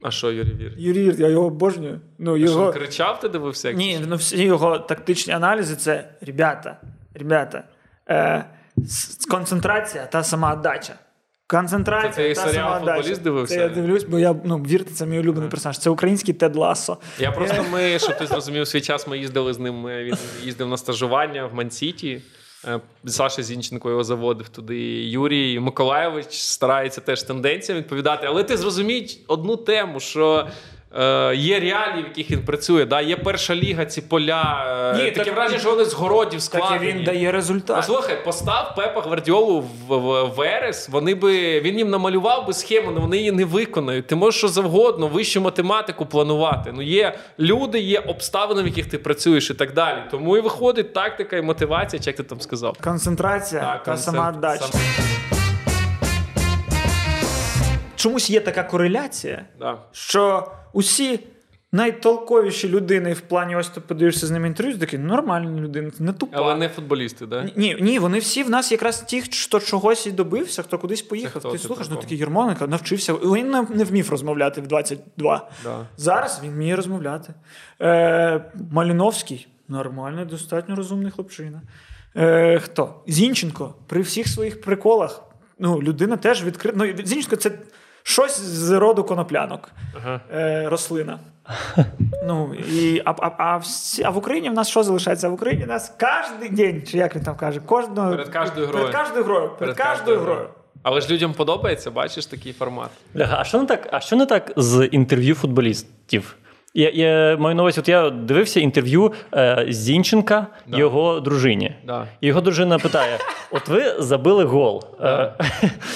А 0.07 0.11
що, 0.11 0.33
Юрій 0.33 0.55
Вір? 0.55 0.73
Юрій 0.77 1.03
Вірт, 1.03 1.19
я 1.19 1.29
його 1.29 1.47
обожнюю. 1.47 2.01
Ну, 2.19 2.37
Що, 2.37 2.47
його... 2.47 2.73
кричав, 2.73 3.21
ти 3.21 3.29
дивився? 3.29 3.69
як 3.69 3.77
Ні, 3.77 4.01
ну 4.09 4.17
всі 4.17 4.43
його 4.45 4.79
тактичні 4.79 5.33
аналізи 5.33 5.77
це 5.77 6.09
ребята, 6.21 6.77
ребята, 7.15 7.65
е, 8.09 8.45
концентрація 9.31 10.07
та 10.07 10.23
самоотдача. 10.25 10.93
Концентрація 11.47 12.13
Це 12.13 12.29
ти 12.29 12.35
та 12.35 12.41
серіал. 12.41 12.85
«Футболіст» 12.85 13.23
дивився? 13.23 13.55
Це 13.55 13.61
я 13.61 13.69
дивлюсь, 13.69 14.05
бо 14.05 14.19
я 14.19 14.37
ну, 14.45 14.59
вірте, 14.59 14.91
це 14.91 15.07
мій 15.07 15.19
улюблений 15.19 15.51
персонаж. 15.51 15.79
Це 15.79 15.91
український 15.91 16.35
Тед 16.35 16.57
Лассо. 16.57 16.99
Я 17.19 17.33
просто 17.33 17.65
ми, 17.73 17.99
щоб 17.99 18.19
ти 18.19 18.27
зрозумів 18.27 18.67
свій 18.69 18.81
час, 18.81 19.07
ми 19.07 19.19
їздили 19.19 19.53
з 19.53 19.59
ним. 19.59 19.87
е, 19.87 20.05
Він 20.05 20.15
їздив 20.43 20.69
на 20.69 20.77
стажування 20.77 21.47
в 21.47 21.55
Мансіті. 21.55 22.23
Е, 22.69 22.81
Саша 23.07 23.43
Зінченко 23.43 23.91
його 23.91 24.05
заводив 24.05 24.49
туди. 24.49 24.79
Юрій 25.05 25.61
Миколаєвич 25.61 26.39
старається 26.39 27.01
теж 27.01 27.23
тенденціям 27.23 27.79
відповідати. 27.79 28.27
Але 28.27 28.45
ти 28.45 28.57
зрозумій 28.57 29.19
одну 29.27 29.57
тему, 29.57 30.01
що. 30.01 30.49
Е, 30.99 31.35
Є 31.37 31.61
реалії, 31.61 32.03
в 32.05 32.07
яких 32.09 32.31
він 32.31 32.45
працює. 32.45 32.85
Да? 32.85 33.01
Є 33.01 33.17
перша 33.17 33.55
ліга, 33.55 33.85
ці 33.87 34.01
поля. 34.03 34.67
е, 34.95 35.05
Ні, 35.05 35.11
таке 35.11 35.25
так- 35.25 35.35
враження, 35.35 35.59
що 35.61 35.71
вони 35.71 35.85
з 35.85 35.95
городів 35.95 36.49
Так 36.49 36.63
і 36.83 36.85
він 36.87 37.05
дає 37.05 37.33
результат. 37.33 37.77
Послухай, 37.77 38.25
постав 38.25 38.75
Пепа 38.77 39.01
Гвардіолу 39.01 39.61
в, 39.61 39.97
в 39.97 40.25
Верес, 40.37 40.89
вони 40.89 41.15
би 41.15 41.61
він 41.61 41.79
їм 41.79 41.91
намалював 41.91 42.47
би 42.47 42.53
схему, 42.53 42.89
але 42.91 43.01
вони 43.01 43.17
її 43.17 43.33
не 43.33 43.45
виконають. 43.45 44.07
Ти 44.07 44.15
можеш 44.15 44.39
що 44.39 44.49
завгодно, 44.49 45.07
вищу 45.07 45.41
математику 45.41 46.07
планувати. 46.07 46.71
Ну 46.75 46.83
є 46.83 47.15
люди, 47.39 47.79
є 47.81 47.99
обставини, 48.01 48.63
в 48.63 48.67
яких 48.67 48.87
ти 48.87 48.99
працюєш, 48.99 49.51
і 49.51 49.55
так 49.55 49.73
далі. 49.73 49.99
Тому 50.11 50.37
і 50.37 50.41
виходить 50.41 50.93
тактика 50.93 51.37
і 51.37 51.43
мотивація, 51.43 52.03
чи 52.03 52.11
як 52.11 52.17
ти 52.17 52.23
там 52.23 52.41
сказав. 52.41 52.77
Концентрація 52.85 53.61
та 53.85 53.93
концент- 53.93 53.97
самоотдача. 53.99 54.65
сам- 54.65 54.81
Чомусь 57.97 58.31
є 58.31 58.41
така 58.41 58.63
кореляція, 58.63 59.45
Да. 59.61 59.77
що 59.93 60.49
усі 60.75 61.21
найтолковіші 61.75 62.69
людини 62.69 63.13
в 63.13 63.21
плані, 63.21 63.57
ось 63.57 63.69
ти 63.69 63.81
подивишся 63.81 64.27
з 64.27 64.31
ними 64.31 64.47
інтерв'ю, 64.47 64.79
такі 64.79 64.99
нормальні 64.99 65.61
людини, 65.61 65.93
не 65.99 66.13
тупа. 66.13 66.37
Але 66.39 66.55
не 66.57 66.69
футболісти, 66.69 67.27
да? 67.27 67.51
Ні, 67.57 67.77
ні, 67.81 67.99
вони 67.99 68.19
всі 68.19 68.43
в 68.43 68.51
нас 68.51 68.73
якраз 68.73 69.03
ті, 69.03 69.21
хто 69.21 69.61
чогось 69.61 70.07
і 70.07 70.13
добився, 70.13 70.63
хто 70.63 70.79
кудись 70.79 71.03
поїхав. 71.03 71.43
хто 71.43 71.53
Ти 71.53 71.59
слухаєш, 71.59 71.91
ну 71.91 71.97
такий 71.97 72.19
Єрмоленко 72.19 72.67
навчився. 72.67 73.13
Він 73.15 73.51
не, 73.51 73.67
не 73.75 73.85
вмів 73.85 74.11
розмовляти 74.11 74.61
в 74.61 74.67
22. 74.67 75.51
Да. 75.65 75.87
Зараз 75.97 76.41
він 76.45 76.51
вміє 76.51 76.77
розмовляти. 76.77 77.35
Е, 77.81 78.53
Маліновський 78.73 79.49
нормальний, 79.69 80.25
достатньо 80.25 80.77
розумний 80.77 81.11
хлопчина. 81.11 81.63
Е, 82.17 82.59
хто? 82.59 83.03
Зінченко 83.07 83.75
при 83.87 84.01
всіх 84.01 84.29
своїх 84.29 84.61
приколах. 84.61 85.23
Ну, 85.59 85.83
людина 85.83 86.17
теж 86.17 86.45
відкрита. 86.45 86.77
Ну, 86.79 87.05
Зінченко 87.05 87.37
це 87.37 87.51
щось 88.07 88.41
з 88.41 88.71
роду 88.71 89.05
коноплянок. 89.05 89.71
Ага. 89.97 90.21
Е, 90.35 90.69
рослина. 90.69 91.19
Ну, 92.27 92.55
і, 92.55 93.03
а, 93.05 93.11
а, 93.11 93.31
а, 93.39 93.57
всі, 93.57 94.03
а 94.03 94.11
в 94.11 94.17
Україні 94.17 94.51
в 94.51 94.55
нас 94.55 94.69
що 94.69 94.83
залишається? 94.83 95.29
В 95.29 95.33
Україні 95.33 95.65
в 95.65 95.69
нас 95.69 95.93
кожен 96.01 96.55
день, 96.57 96.83
чи 96.87 96.99
як 96.99 97.17
він 97.17 97.23
там 97.23 97.37
каже, 97.37 97.61
кожного, 97.61 98.11
Перед 98.11 98.29
кожною 98.29 98.67
грою. 98.67 98.85
Перед 98.85 98.97
кожною 98.97 99.25
грою. 99.25 99.51
Перед, 99.59 99.77
кожною 99.77 100.21
грою. 100.21 100.49
Але 100.83 101.01
ж 101.01 101.11
людям 101.11 101.33
подобається, 101.33 101.91
бачиш 101.91 102.27
такий 102.27 102.53
формат. 102.53 102.91
А 103.31 103.45
що 103.45 103.59
не 103.59 103.67
так? 103.67 103.89
А 103.93 104.01
що 104.01 104.17
не 104.17 104.27
так 104.27 104.53
з 104.57 104.89
інтерв'ю 104.93 105.35
футболістів? 105.35 106.37
Я, 106.77 106.91
я 106.91 107.37
маю 107.37 107.55
на 107.55 107.63
увазі, 107.63 107.81
от 107.81 107.89
я 107.89 108.11
дивився 108.11 108.61
інтерв'ю 108.61 109.13
е, 109.35 109.67
Зінченка 109.69 110.47
Да. 110.67 110.79
його 110.79 111.21
дружині. 111.21 111.73
Да. 111.87 112.07
І 112.21 112.27
його 112.27 112.41
дружина 112.41 112.79
питає: 112.79 113.19
От 113.51 113.69
ви 113.69 113.95
забили 113.99 114.45
гол. 114.45 114.85
Е, 115.01 115.33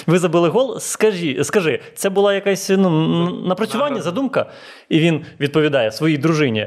ви 0.06 0.18
забили 0.18 0.48
гол, 0.48 0.78
скажи, 0.80 1.44
скажи, 1.44 1.80
це 1.94 2.10
була 2.10 2.34
якась 2.34 2.70
ну, 2.70 2.90
напрацювання, 3.46 4.00
задумка? 4.00 4.46
І 4.88 4.98
він 4.98 5.24
відповідає 5.40 5.92
своїй 5.92 6.18
дружині: 6.18 6.66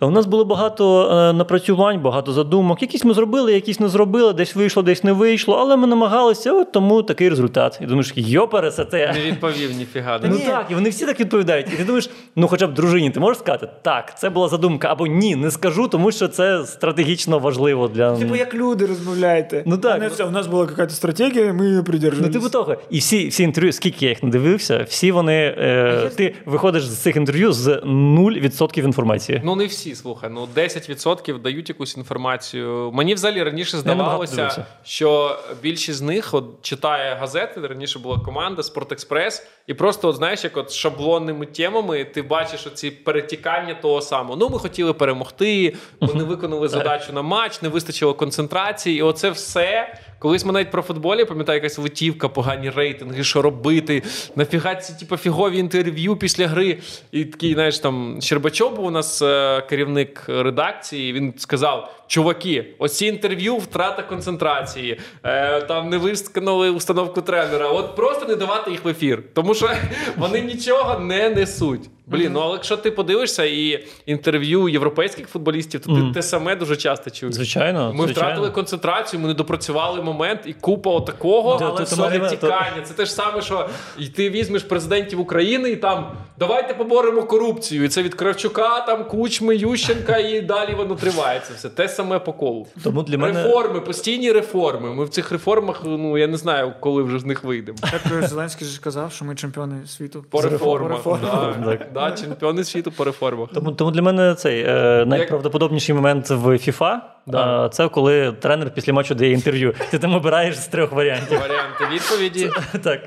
у 0.00 0.10
нас 0.10 0.26
було 0.26 0.44
багато 0.44 1.10
е, 1.10 1.32
напрацювань, 1.32 2.00
багато 2.00 2.32
задумок. 2.32 2.82
Якісь 2.82 3.04
ми 3.04 3.14
зробили, 3.14 3.52
якісь 3.52 3.80
не 3.80 3.88
зробили, 3.88 4.32
десь 4.32 4.54
вийшло, 4.54 4.82
десь 4.82 5.04
не 5.04 5.12
вийшло, 5.12 5.56
але 5.60 5.76
ми 5.76 5.86
намагалися, 5.86 6.52
от 6.52 6.72
тому 6.72 7.02
такий 7.02 7.28
результат. 7.28 7.78
І 7.82 7.86
думаєш, 7.86 8.12
йопересете. 8.16 9.12
Не 9.14 9.30
відповів 9.30 9.72
ніфіга. 9.72 10.20
Ну 10.22 10.38
так, 10.38 10.66
і 10.70 10.74
вони 10.74 10.90
всі 10.90 11.06
так 11.06 11.20
відповідають. 11.20 11.66
І 11.72 11.76
ти 11.76 11.84
думаєш, 11.84 12.10
ну 12.36 12.48
хоча 12.48 12.66
б 12.66 12.74
дружині, 12.74 13.10
ти 13.10 13.20
можеш 13.20 13.43
сказати, 13.44 13.68
так, 13.82 14.18
це 14.18 14.30
була 14.30 14.48
задумка, 14.48 14.88
або 14.90 15.06
ні, 15.06 15.36
не 15.36 15.50
скажу, 15.50 15.88
тому 15.88 16.12
що 16.12 16.28
це 16.28 16.66
стратегічно 16.66 17.38
важливо 17.38 17.88
для. 17.88 18.16
Типу, 18.16 18.36
як 18.36 18.54
люди 18.54 18.86
розмовляєте. 18.86 19.62
Ну 19.66 19.78
так. 19.78 20.00
Не 20.00 20.08
все, 20.08 20.24
у 20.24 20.30
нас 20.30 20.46
була 20.46 20.66
якась 20.70 20.96
стратегія, 20.96 21.52
ми 21.52 21.66
її 21.66 21.82
Ну, 22.20 22.28
типу 22.28 22.48
того. 22.48 22.76
І 22.90 22.98
всі, 22.98 23.28
всі 23.28 23.42
інтерв'ю, 23.42 23.72
скільки 23.72 24.04
я 24.04 24.08
їх 24.10 24.22
не 24.22 24.30
дивився, 24.30 24.86
всі 24.88 25.12
вони. 25.12 25.54
Е, 25.58 26.10
ти 26.16 26.34
виходиш 26.46 26.86
з 26.86 26.98
цих 26.98 27.16
інтерв'ю 27.16 27.52
з 27.52 27.68
0% 27.68 28.84
інформації. 28.84 29.42
Ну 29.44 29.56
не 29.56 29.66
всі, 29.66 29.94
слухай. 29.94 30.30
Ну 30.32 30.48
10% 30.56 31.42
дають 31.42 31.68
якусь 31.68 31.96
інформацію. 31.96 32.90
Мені 32.94 33.14
взагалі 33.14 33.42
раніше 33.42 33.76
здавалося, 33.76 34.66
що 34.84 35.38
більшість 35.62 35.98
з 35.98 36.02
них 36.02 36.34
от, 36.34 36.44
читає 36.62 37.14
газети. 37.14 37.60
Раніше 37.60 37.98
була 37.98 38.18
команда 38.18 38.62
Спортекспрес, 38.62 39.46
і 39.66 39.74
просто, 39.74 40.08
от, 40.08 40.16
знаєш, 40.16 40.44
як 40.44 40.56
от 40.56 40.72
шаблонними 40.72 41.46
темами 41.46 42.04
ти 42.04 42.22
бачиш 42.22 42.66
оці 42.66 42.90
перетяги 42.90 43.33
перевтікання 43.34 43.74
того 43.74 44.00
самого. 44.00 44.36
Ну, 44.36 44.48
ми 44.48 44.58
хотіли 44.58 44.92
перемогти, 44.92 45.74
ми 46.00 46.14
не 46.14 46.24
виконали 46.24 46.68
задачу 46.68 47.12
на 47.12 47.22
матч, 47.22 47.62
не 47.62 47.68
вистачило 47.68 48.14
концентрації. 48.14 48.98
І 48.98 49.02
оце 49.02 49.30
все. 49.30 49.94
Колись 50.24 50.44
ми 50.44 50.52
навіть 50.52 50.70
про 50.70 50.82
футболі, 50.82 51.24
пам'ятаю, 51.24 51.56
якась 51.56 51.78
летівка, 51.78 52.28
погані 52.28 52.70
рейтинги, 52.70 53.24
що 53.24 53.42
робити, 53.42 54.02
нафіга 54.36 54.74
ці 54.74 54.92
типу, 55.00 55.16
фігові 55.16 55.58
інтерв'ю 55.58 56.16
після 56.16 56.46
гри. 56.46 56.78
І 57.12 57.24
такий, 57.24 57.54
знаєш, 57.54 57.78
там 57.78 58.18
Щербачов 58.20 58.76
був 58.76 58.84
у 58.84 58.90
нас 58.90 59.22
е, 59.22 59.62
керівник 59.68 60.24
редакції. 60.28 61.12
Він 61.12 61.34
сказав: 61.36 62.04
чуваки, 62.06 62.74
оці 62.78 63.06
інтерв'ю, 63.06 63.56
втрата 63.56 64.02
концентрації, 64.02 65.00
е, 65.24 65.60
там 65.60 65.90
не 65.90 65.98
висканули 65.98 66.70
установку 66.70 67.22
тренера. 67.22 67.68
От 67.68 67.96
просто 67.96 68.26
не 68.26 68.36
давати 68.36 68.70
їх 68.70 68.84
в 68.84 68.88
ефір, 68.88 69.22
тому 69.34 69.54
що 69.54 69.70
вони 70.16 70.40
нічого 70.40 70.98
не 70.98 71.30
несуть. 71.30 71.90
Блін, 72.06 72.32
ну 72.32 72.40
але 72.40 72.52
якщо 72.52 72.76
ти 72.76 72.90
подивишся 72.90 73.44
і 73.44 73.84
інтерв'ю 74.06 74.68
європейських 74.68 75.28
футболістів, 75.28 75.80
то 75.80 75.94
ти 75.94 76.02
те 76.14 76.22
саме 76.22 76.56
дуже 76.56 76.76
часто 76.76 77.10
чуєш. 77.10 77.34
Звичайно, 77.34 77.92
Ми 77.92 78.04
звичайно. 78.04 78.12
втратили 78.12 78.50
концентрацію, 78.50 79.20
ми 79.20 79.28
не 79.28 79.34
допрацювали 79.34 80.02
момент, 80.14 80.40
і 80.46 80.52
купа 80.52 80.90
отакого, 80.90 81.56
Да, 81.58 81.64
але 81.64 81.76
то- 81.76 81.84
все 81.84 82.28
тікання. 82.30 82.82
Це 82.84 82.94
те 82.94 83.04
ж 83.04 83.12
саме, 83.12 83.42
що 83.42 83.68
і 83.98 84.06
ти 84.06 84.30
візьмеш 84.30 84.62
президентів 84.62 85.20
України 85.20 85.70
і 85.70 85.76
там 85.76 86.06
давайте 86.38 86.74
поборемо 86.74 87.22
корупцію. 87.22 87.84
І 87.84 87.88
це 87.88 88.02
від 88.02 88.14
Кравчука, 88.14 88.80
там 88.80 89.04
Кучми, 89.04 89.56
Ющенка, 89.56 90.18
і 90.18 90.40
далі 90.40 90.74
воно 90.74 90.94
тривається. 90.94 91.52
Все 91.56 91.68
те 91.68 91.88
саме 91.88 92.18
по 92.18 92.32
колу. 92.32 92.66
Тому 92.84 93.02
для 93.02 93.18
мене 93.18 93.42
Реформи, 93.42 93.80
постійні 93.80 94.32
реформи. 94.32 94.94
Ми 94.94 95.04
в 95.04 95.08
цих 95.08 95.32
реформах, 95.32 95.80
ну 95.84 96.18
я 96.18 96.26
не 96.26 96.36
знаю, 96.36 96.72
коли 96.80 97.02
вже 97.02 97.18
з 97.18 97.24
них 97.24 97.44
вийдемо. 97.44 97.78
Так 97.80 98.28
Зеленський 98.28 98.66
ж 98.68 98.80
казав, 98.80 99.12
що 99.12 99.24
ми 99.24 99.34
чемпіони 99.34 99.86
світу. 99.86 100.24
По 100.30 100.40
реформах. 100.40 101.00
Да, 101.94 102.12
чемпіони 102.12 102.64
світу 102.64 102.92
по 102.92 103.04
реформах. 103.04 103.48
Тому, 103.54 103.72
тому 103.72 103.90
для 103.90 104.02
мене 104.02 104.34
цей 104.34 104.64
е, 104.68 105.04
найправдоподобніший 105.06 105.94
момент 105.94 106.30
в 106.30 106.46
FIFA 106.46 106.98
е, 107.34 107.68
це 107.72 107.88
коли 107.88 108.32
тренер 108.32 108.74
після 108.74 108.92
матчу 108.92 109.14
дає 109.14 109.32
інтерв'ю. 109.32 109.74
Ти 109.90 109.98
там 110.04 110.14
обираєш 110.14 110.58
з 110.58 110.66
трьох 110.66 110.92
варіантів. 110.92 111.40
Варіанти 111.40 111.84
відповіді. 111.92 112.50
Так, 112.84 113.00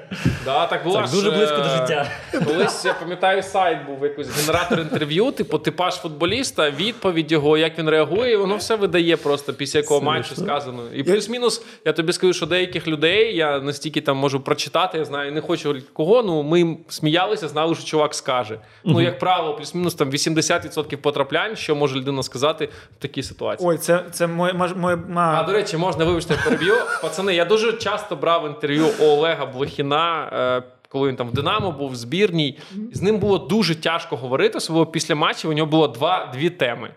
Да, 0.45 0.67
так 0.67 0.83
було 0.83 0.95
так 0.95 1.07
ж, 1.07 1.11
дуже 1.13 1.31
близько 1.31 1.55
е, 1.55 1.63
до 1.63 1.69
життя. 1.69 2.11
Колись 2.45 2.85
я 2.85 2.93
пам'ятаю, 2.93 3.43
сайт 3.43 3.85
був 3.85 4.03
якийсь 4.03 4.27
генератор 4.27 4.79
інтерв'ю, 4.79 5.31
типу 5.31 5.59
типаж 5.59 5.95
футболіста, 5.95 6.69
відповідь 6.69 7.31
його, 7.31 7.57
як 7.57 7.79
він 7.79 7.89
реагує, 7.89 8.33
і 8.33 8.35
воно 8.35 8.55
все 8.55 8.75
видає 8.75 9.17
просто 9.17 9.53
після 9.53 9.79
якого 9.79 10.01
матчу 10.01 10.35
сказано. 10.35 10.83
І 10.93 11.03
плюс-мінус, 11.03 11.61
я 11.85 11.93
тобі 11.93 12.13
скажу, 12.13 12.33
що 12.33 12.45
деяких 12.45 12.87
людей 12.87 13.35
я 13.35 13.59
настільки 13.59 14.01
там 14.01 14.17
можу 14.17 14.39
прочитати, 14.39 14.97
я 14.97 15.05
знаю, 15.05 15.31
не 15.31 15.41
хочу 15.41 15.75
кого. 15.93 16.23
Ну 16.23 16.43
ми 16.43 16.77
сміялися, 16.89 17.47
знали, 17.47 17.75
що 17.75 17.83
чувак 17.83 18.15
скаже. 18.15 18.59
Ну, 18.83 19.01
як 19.01 19.19
правило, 19.19 19.55
плюс-мінус 19.55 19.95
там 19.95 20.11
80% 20.11 20.95
потраплянь, 20.95 21.55
що 21.55 21.75
може 21.75 21.95
людина 21.95 22.23
сказати 22.23 22.69
в 22.97 23.01
такій 23.01 23.23
ситуації. 23.23 23.69
Ой, 23.69 23.77
це, 23.77 24.03
це 24.11 24.27
моє, 24.27 24.53
моє, 24.53 24.73
моє 24.75 24.97
А 25.15 25.43
до 25.43 25.51
речі, 25.53 25.77
можна 25.77 26.05
вибачте, 26.05 26.33
я 26.33 26.39
переб'ю. 26.43 26.76
Пацани, 27.01 27.35
я 27.35 27.45
дуже 27.45 27.73
часто 27.73 28.15
брав 28.15 28.47
інтерв'ю 28.47 28.85
у 28.99 29.03
Олега 29.03 29.45
Блохіна, 29.45 30.29
е, 30.33 30.63
коли 30.89 31.09
він 31.09 31.15
там 31.15 31.27
в 31.27 31.33
Динамо 31.33 31.71
був 31.71 31.91
в 31.91 31.95
збірній. 31.95 32.59
З 32.93 33.01
ним 33.01 33.17
було 33.17 33.37
дуже 33.37 33.75
тяжко 33.75 34.15
говорити. 34.15 34.57
Особливо 34.57 34.85
після 34.85 35.15
матчів 35.15 35.49
у 35.49 35.53
нього 35.53 35.69
було 35.71 35.87
два 35.87 36.31
дві 36.33 36.49
теми. 36.49 36.89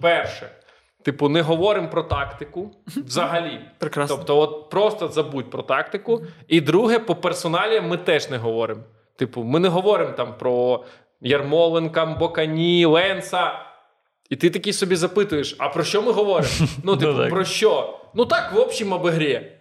Перше. 0.00 0.50
Типу, 1.02 1.28
не 1.28 1.42
говоримо 1.42 1.88
про 1.88 2.02
тактику 2.02 2.70
взагалі. 2.86 3.60
Прекрасно. 3.78 4.16
Тобто, 4.16 4.38
от 4.38 4.70
просто 4.70 5.08
забудь 5.08 5.50
про 5.50 5.62
тактику. 5.62 6.22
І 6.48 6.60
друге, 6.60 6.98
по 6.98 7.14
персоналіям 7.14 7.88
ми 7.88 7.96
теж 7.96 8.30
не 8.30 8.36
говоримо. 8.36 8.80
Типу, 9.16 9.42
ми 9.42 9.60
не 9.60 9.68
говоримо 9.68 10.12
там 10.12 10.34
про 10.38 10.84
Ярмоленка, 11.20 12.06
Бокані, 12.06 12.86
Ленса. 12.86 13.52
І 14.32 14.36
ти 14.36 14.50
такий 14.50 14.72
собі 14.72 14.96
запитуєш: 14.96 15.56
а 15.58 15.68
про 15.68 15.84
що 15.84 16.02
ми 16.02 16.12
говоримо? 16.12 16.52
Ну, 16.84 16.96
типу, 16.96 17.14
так. 17.14 17.30
про 17.30 17.44
що? 17.44 17.98
Ну 18.14 18.24
так, 18.24 18.52
в 18.52 18.58
общем, 18.58 18.92
об 18.92 19.06
грі. 19.06 19.52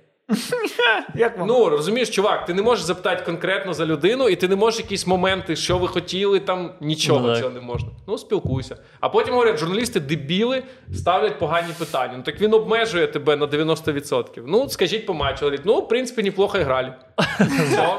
Як 1.15 1.37
вам? 1.37 1.47
Ну, 1.47 1.69
розумієш, 1.69 2.09
чувак, 2.09 2.45
ти 2.45 2.53
не 2.53 2.61
можеш 2.61 2.85
запитати 2.85 3.23
конкретно 3.25 3.73
за 3.73 3.85
людину, 3.85 4.29
і 4.29 4.35
ти 4.35 4.47
не 4.47 4.55
можеш 4.55 4.79
якісь 4.79 5.07
моменти, 5.07 5.55
що 5.55 5.77
ви 5.77 5.87
хотіли, 5.87 6.39
там 6.39 6.71
нічого 6.81 7.27
Ну, 7.27 7.35
цього 7.35 7.49
не 7.49 7.61
можна. 7.61 7.89
Ну, 8.07 8.17
спілкуйся. 8.17 8.77
А 8.99 9.09
потім 9.09 9.33
говорять, 9.33 9.57
журналісти 9.57 9.99
дебіли 9.99 10.63
ставлять 10.93 11.39
погані 11.39 11.73
питання. 11.79 12.13
Ну 12.17 12.23
так 12.23 12.41
він 12.41 12.53
обмежує 12.53 13.07
тебе 13.07 13.35
на 13.35 13.45
90%. 13.45 14.43
Ну, 14.47 14.69
скажіть 14.69 15.05
по 15.05 15.13
матчу. 15.13 15.39
Говорить, 15.45 15.65
ну, 15.65 15.79
в 15.79 15.87
принципі, 15.87 16.23
неплохо 16.23 16.57
грали. 16.57 16.93
Все. 17.39 17.97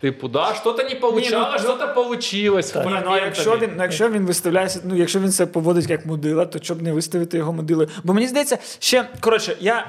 Типу, 0.00 0.28
да, 0.28 0.54
що-то 0.54 0.82
не 0.82 0.94
получалось, 0.94 1.62
ну, 1.62 1.74
що-то 1.74 1.94
получилось. 1.94 2.74
Ні, 2.74 2.82
ну, 3.04 3.10
а 3.10 3.18
якщо 3.18 3.58
він, 3.58 3.70
ну, 3.76 3.82
якщо 3.82 4.08
він 4.08 4.26
виставляється, 4.26 4.80
ну 4.84 4.96
якщо 4.96 5.20
він 5.20 5.32
себе 5.32 5.52
поводить 5.52 5.90
як 5.90 6.06
мудила, 6.06 6.46
то 6.46 6.58
щоб 6.62 6.82
не 6.82 6.92
виставити 6.92 7.36
його 7.36 7.52
мудилою. 7.52 7.88
Бо 8.04 8.14
мені 8.14 8.26
здається, 8.26 8.58
ще 8.78 9.08
коротше, 9.20 9.56
я. 9.60 9.86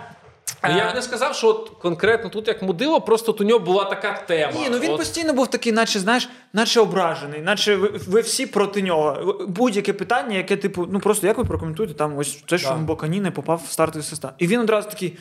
Ну, 0.63 0.77
Я 0.77 0.87
е, 0.87 0.91
б 0.91 0.95
не 0.95 1.01
сказав, 1.01 1.35
що 1.35 1.47
от 1.47 1.69
конкретно 1.69 2.29
тут 2.29 2.47
як 2.47 2.61
мудило, 2.61 3.01
просто 3.01 3.31
от 3.31 3.41
у 3.41 3.43
нього 3.43 3.59
була 3.59 3.85
така 3.85 4.23
тема. 4.27 4.53
Ні, 4.55 4.67
ну 4.71 4.79
він 4.79 4.91
От 4.91 4.97
постійно 4.97 5.33
був 5.33 5.47
такий, 5.47 5.71
наче 5.71 5.99
знаєш, 5.99 6.29
наче 6.53 6.79
ображений, 6.79 7.41
наче 7.41 7.75
ви, 7.75 7.91
ви 8.07 8.21
всі 8.21 8.45
проти 8.45 8.81
нього. 8.81 9.37
Будь-яке 9.47 9.93
питання, 9.93 10.37
яке, 10.37 10.57
типу, 10.57 10.87
ну 10.91 10.99
просто 10.99 11.27
як 11.27 11.37
ви 11.37 11.45
прокоментуєте 11.45 11.93
там 11.93 12.17
ось 12.17 12.35
те, 12.35 12.57
що 12.57 12.69
Да. 12.69 12.75
Бокані 12.75 13.21
не 13.21 13.31
попав 13.31 13.61
в 13.67 13.71
стартовий 13.71 14.03
состав. 14.03 14.31
І 14.37 14.47
він 14.47 14.59
одразу 14.59 14.89
такий, 14.89 15.17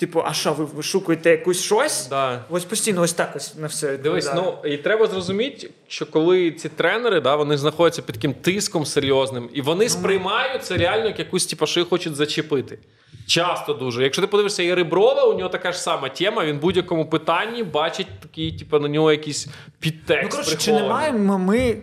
типу, 0.00 0.22
а 0.26 0.32
що, 0.32 0.52
ви 0.52 0.64
вишукуєте 0.64 1.30
якусь 1.30 1.62
щось? 1.62 2.06
Да. 2.08 2.44
Ось 2.50 2.64
постійно 2.64 3.02
ось 3.02 3.12
так 3.12 3.36
ось 3.36 3.56
на 3.56 3.66
все. 3.66 3.96
Дивись, 3.96 4.30
ну 4.34 4.54
і 4.64 4.76
треба 4.76 5.06
зрозуміти, 5.06 5.70
що 5.88 6.06
коли 6.06 6.50
ці 6.50 6.68
тренери, 6.68 7.20
да, 7.20 7.36
вони 7.36 7.58
знаходяться 7.58 8.02
під 8.02 8.14
таким 8.14 8.34
тиском 8.34 8.86
серйозним, 8.86 9.50
і 9.52 9.60
вони 9.62 9.88
сприймають 9.88 10.64
це 10.64 10.76
реально 10.76 11.06
як 11.06 11.18
якусь 11.18 11.46
типу, 11.46 11.66
що 11.66 11.80
їх 11.80 11.88
хочуть 11.88 12.16
зачепити. 12.16 12.78
Часто 13.26 13.74
дуже. 13.74 14.02
Якщо 14.02 14.22
ти 14.22 14.28
подивишся 14.28 14.62
і 14.62 14.74
Реброва, 14.74 15.24
у 15.24 15.38
нього 15.38 15.48
така 15.48 15.72
ж 15.72 15.78
сама 15.78 16.08
тема. 16.08 16.44
Він 16.44 16.56
в 16.56 16.60
будь-якому 16.60 17.06
питанні 17.06 17.62
бачить 17.62 18.20
такий, 18.22 18.58
типу, 18.58 18.78
на 18.78 18.88
нього 18.88 19.12
якийсь 19.12 19.48
підтекст. 19.80 20.22
Ну, 20.24 20.30
коротше, 20.30 20.56
чи 20.56 20.72
не 20.72 20.82
маємо 20.82 21.38
ми, 21.38 21.76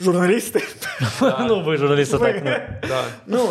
журналісти, 0.00 0.62
Ну, 1.20 1.64
ви 1.64 1.76
журналісти 1.76 2.18
так. 2.18 2.64
ну. 3.26 3.48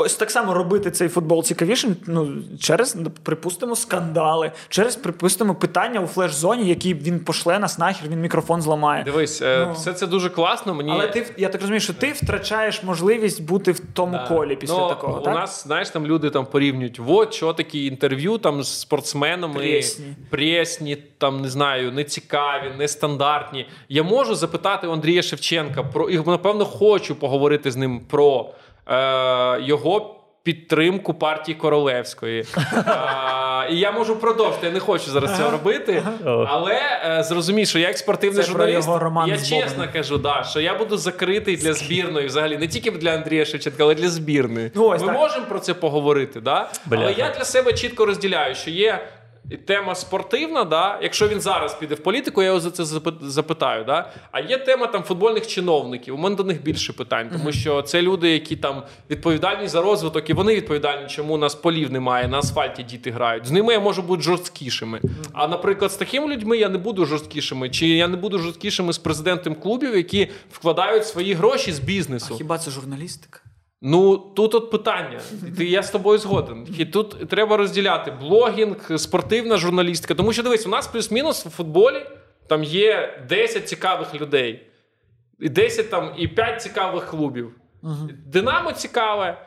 Ось 0.00 0.14
так 0.14 0.30
само 0.30 0.54
робити 0.54 0.90
цей 0.90 1.08
футбол 1.08 1.42
цікавішим, 1.42 1.96
ну, 2.06 2.28
через, 2.60 2.96
припустимо, 3.22 3.76
скандали, 3.76 4.52
через, 4.68 4.96
припустимо, 4.96 5.54
питання 5.54 6.00
у 6.00 6.06
флеш-зоні, 6.06 6.68
які 6.68 6.94
він 6.94 7.20
пошле 7.20 7.58
нас 7.58 7.78
нахер, 7.78 8.08
він 8.10 8.20
мікрофон 8.20 8.62
зламає. 8.62 9.04
Дивись, 9.04 9.42
е, 9.42 9.64
Ну. 9.68 9.72
все 9.72 9.92
це 9.92 10.06
дуже 10.06 10.30
класно. 10.30 10.74
Мені 10.74 10.90
Але 10.90 11.06
ти, 11.08 11.26
я 11.36 11.48
так 11.48 11.60
розумію, 11.60 11.80
що 11.80 11.92
ти 11.92 12.12
втрачаєш 12.12 12.82
можливість 12.82 13.42
бути 13.42 13.72
в 13.72 13.80
тому 13.92 14.12
Да. 14.12 14.26
колі 14.28 14.56
після 14.56 14.78
ну, 14.78 14.88
такого. 14.88 15.20
У 15.20 15.22
так? 15.22 15.34
нас, 15.34 15.62
знаєш, 15.66 15.90
там 15.90 16.06
люди 16.06 16.30
там 16.30 16.46
порівнюють, 16.46 17.00
от 17.06 17.34
що 17.34 17.52
такі 17.52 17.86
інтерв'ю 17.86 18.38
там 18.38 18.62
з 18.62 18.80
спортсменами 18.80 19.54
Пресні. 19.54 20.06
пресні, 20.30 20.96
там 21.18 21.40
не 21.40 21.48
знаю, 21.48 21.92
нецікаві, 21.92 22.72
нестандартні. 22.78 23.66
Я 23.88 24.02
можу 24.02 24.34
запитати 24.34 24.86
у 24.86 24.92
Андрія 24.92 25.22
Шевченка 25.22 25.82
про 25.82 26.10
і 26.10 26.18
напевно 26.26 26.64
хочу 26.64 27.14
поговорити 27.14 27.70
з 27.70 27.76
ним 27.76 28.00
про 28.10 28.50
е, 28.88 29.62
його. 29.62 30.14
Підтримку 30.42 31.14
партії 31.14 31.54
Королевської. 31.54 32.44
А, 32.86 33.66
і 33.70 33.76
я 33.76 33.92
можу 33.92 34.16
продовжити. 34.16 34.66
Я 34.66 34.72
не 34.72 34.80
хочу 34.80 35.10
зараз 35.10 35.36
цього 35.36 35.50
робити. 35.50 36.02
Але 36.24 36.80
е, 37.18 37.22
зрозумій, 37.22 37.66
що 37.66 37.78
я 37.78 37.88
як 37.88 37.98
спортивний 37.98 38.42
Це 38.42 38.50
журналіст, 38.50 38.88
я 39.26 39.36
чесно 39.36 39.86
кажу, 39.92 40.18
да, 40.18 40.44
що 40.50 40.60
я 40.60 40.74
буду 40.74 40.96
закритий 40.96 41.56
для 41.56 41.72
збірної 41.72 42.26
взагалі, 42.26 42.56
не 42.56 42.68
тільки 42.68 42.90
для 42.90 43.10
Андрія 43.10 43.44
Шевченка, 43.44 43.82
але 43.82 43.94
для 43.94 44.08
збірної. 44.08 44.70
Ну, 44.74 44.88
ось 44.88 45.00
Ми 45.00 45.06
так. 45.06 45.16
можемо 45.16 45.46
про 45.46 45.58
це 45.58 45.74
поговорити, 45.74 46.40
да? 46.40 46.70
але 46.90 47.12
я 47.12 47.30
для 47.30 47.44
себе 47.44 47.72
чітко 47.72 48.06
розділяю, 48.06 48.54
що 48.54 48.70
є. 48.70 49.08
Тема 49.66 49.94
спортивна, 49.94 50.64
да? 50.64 50.98
якщо 51.02 51.28
він 51.28 51.40
зараз 51.40 51.74
піде 51.74 51.94
в 51.94 52.02
політику, 52.02 52.42
я 52.42 52.46
його 52.48 52.60
за 52.60 52.70
це 52.70 52.82
запи- 52.82 53.22
запитаю. 53.22 53.84
Да? 53.84 54.12
А 54.32 54.40
є 54.40 54.58
тема 54.58 54.86
там 54.86 55.02
футбольних 55.02 55.46
чиновників. 55.46 56.14
У 56.14 56.18
мене 56.18 56.36
до 56.36 56.44
них 56.44 56.62
більше 56.62 56.92
питань, 56.92 57.30
тому 57.32 57.52
що 57.52 57.82
це 57.82 58.02
люди, 58.02 58.30
які 58.30 58.56
там 58.56 58.82
відповідальні 59.10 59.68
за 59.68 59.80
розвиток, 59.82 60.30
і 60.30 60.32
вони 60.32 60.54
відповідальні, 60.56 61.08
чому 61.08 61.34
у 61.34 61.36
нас 61.36 61.54
полів 61.54 61.92
немає, 61.92 62.28
на 62.28 62.38
асфальті 62.38 62.82
діти 62.82 63.10
грають. 63.10 63.46
З 63.46 63.50
ними 63.50 63.72
я 63.72 63.80
можу 63.80 64.02
бути 64.02 64.22
жорсткішими. 64.22 65.00
А 65.32 65.48
наприклад, 65.48 65.92
з 65.92 65.96
такими 65.96 66.34
людьми 66.34 66.58
я 66.58 66.68
не 66.68 66.78
буду 66.78 67.06
жорсткішими, 67.06 67.70
чи 67.70 67.88
я 67.88 68.08
не 68.08 68.16
буду 68.16 68.38
жорсткішими 68.38 68.92
з 68.92 68.98
президентом 68.98 69.54
клубів, 69.54 69.96
які 69.96 70.28
вкладають 70.52 71.06
свої 71.06 71.34
гроші 71.34 71.72
з 71.72 71.78
бізнесу. 71.78 72.34
А 72.34 72.38
хіба 72.38 72.58
це 72.58 72.70
журналістика? 72.70 73.40
Ну 73.82 74.16
тут 74.16 74.54
от 74.54 74.70
питання. 74.70 75.20
Ти 75.56 75.64
я 75.64 75.82
з 75.82 75.90
тобою 75.90 76.18
згоден. 76.18 76.66
І 76.78 76.86
тут 76.86 77.28
треба 77.28 77.56
розділяти 77.56 78.10
блогінг, 78.10 78.98
спортивна 78.98 79.56
журналістика. 79.56 80.14
Тому 80.14 80.32
що 80.32 80.42
дивись, 80.42 80.66
у 80.66 80.68
нас 80.68 80.86
плюс-мінус 80.86 81.46
в 81.46 81.50
футболі 81.50 82.06
там 82.46 82.64
є 82.64 83.22
10 83.28 83.68
цікавих 83.68 84.14
людей, 84.14 84.66
і 85.40 85.48
10 85.48 85.90
там 85.90 86.14
і 86.16 86.28
5 86.28 86.62
цікавих 86.62 87.06
клубів. 87.06 87.54
Динамо 88.26 88.72
цікаве, 88.72 89.46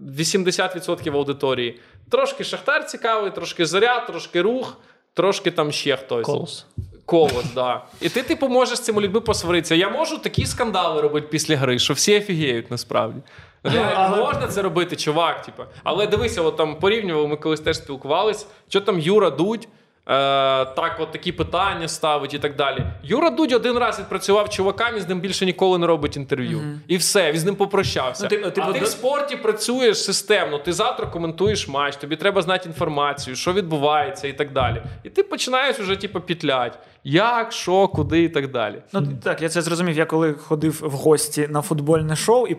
80% 0.00 1.16
аудиторії. 1.16 1.80
Трошки 2.10 2.44
Шахтар 2.44 2.86
цікавий, 2.86 3.30
трошки 3.30 3.66
Заря, 3.66 4.00
трошки 4.00 4.42
рух, 4.42 4.76
трошки 5.14 5.50
там 5.50 5.72
ще 5.72 5.96
хтось. 5.96 6.26
Колос. 6.26 6.66
Колос, 7.06 7.44
да. 7.54 7.82
І 8.00 8.08
ти, 8.08 8.22
типу, 8.22 8.48
можеш 8.48 8.78
з 8.78 8.80
цими 8.80 9.02
людьми 9.02 9.20
посваритися. 9.20 9.74
Я 9.74 9.88
можу 9.90 10.18
такі 10.18 10.46
скандали 10.46 11.00
робити 11.00 11.26
після 11.30 11.56
гри, 11.56 11.78
що 11.78 11.94
всі 11.94 12.18
офігіють 12.18 12.70
насправді. 12.70 13.20
Але... 13.62 14.16
Можна 14.16 14.48
це 14.48 14.62
робити, 14.62 14.96
чувак, 14.96 15.42
типу. 15.42 15.62
Але 15.84 16.06
дивися, 16.06 16.42
от 16.42 16.56
там 16.56 16.76
порівнювали, 16.76 17.28
ми 17.28 17.36
колись 17.36 17.60
теж 17.60 17.76
спілкувались, 17.76 18.46
що 18.68 18.80
там 18.80 19.00
Юра 19.00 19.30
Дудь. 19.30 19.68
Е, 20.08 20.64
так, 20.64 20.96
от 21.00 21.12
такі 21.12 21.32
питання 21.32 21.88
ставить 21.88 22.34
і 22.34 22.38
так 22.38 22.56
далі. 22.56 22.84
Юра 23.02 23.30
Дудь 23.30 23.52
один 23.52 23.78
раз 23.78 23.98
відпрацював 23.98 24.48
чувакам 24.48 24.96
і 24.96 25.00
з 25.00 25.08
ним 25.08 25.20
більше 25.20 25.46
ніколи 25.46 25.78
не 25.78 25.86
робить 25.86 26.16
інтерв'ю. 26.16 26.58
Mm-hmm. 26.58 26.78
І 26.88 26.96
все, 26.96 27.32
він 27.32 27.40
з 27.40 27.44
ним 27.44 27.56
попрощався. 27.56 28.22
Ну, 28.22 28.28
ти, 28.28 28.50
ти, 28.50 28.60
а 28.60 28.72
ти 28.72 28.80
в 28.80 28.86
спорті 28.86 29.36
працюєш 29.36 30.04
системно, 30.04 30.58
ти 30.58 30.72
завтра 30.72 31.06
коментуєш 31.06 31.68
матч, 31.68 31.96
тобі 31.96 32.16
треба 32.16 32.42
знати 32.42 32.68
інформацію, 32.68 33.36
що 33.36 33.52
відбувається 33.52 34.28
і 34.28 34.32
так 34.32 34.52
далі. 34.52 34.82
І 35.04 35.10
ти 35.10 35.22
починаєш 35.22 35.80
уже, 35.80 35.96
типу, 35.96 36.20
пітлять. 36.20 36.78
Як, 37.04 37.52
що, 37.52 37.88
куди 37.88 38.22
і 38.22 38.28
так 38.28 38.50
далі. 38.50 38.82
Ну 38.92 39.08
так, 39.22 39.42
я 39.42 39.48
це 39.48 39.62
зрозумів. 39.62 39.96
Я 39.96 40.06
коли 40.06 40.34
ходив 40.34 40.80
в 40.82 40.92
гості 40.92 41.48
на 41.50 41.62
футбольне 41.62 42.16
шоу 42.16 42.46
і 42.46 42.54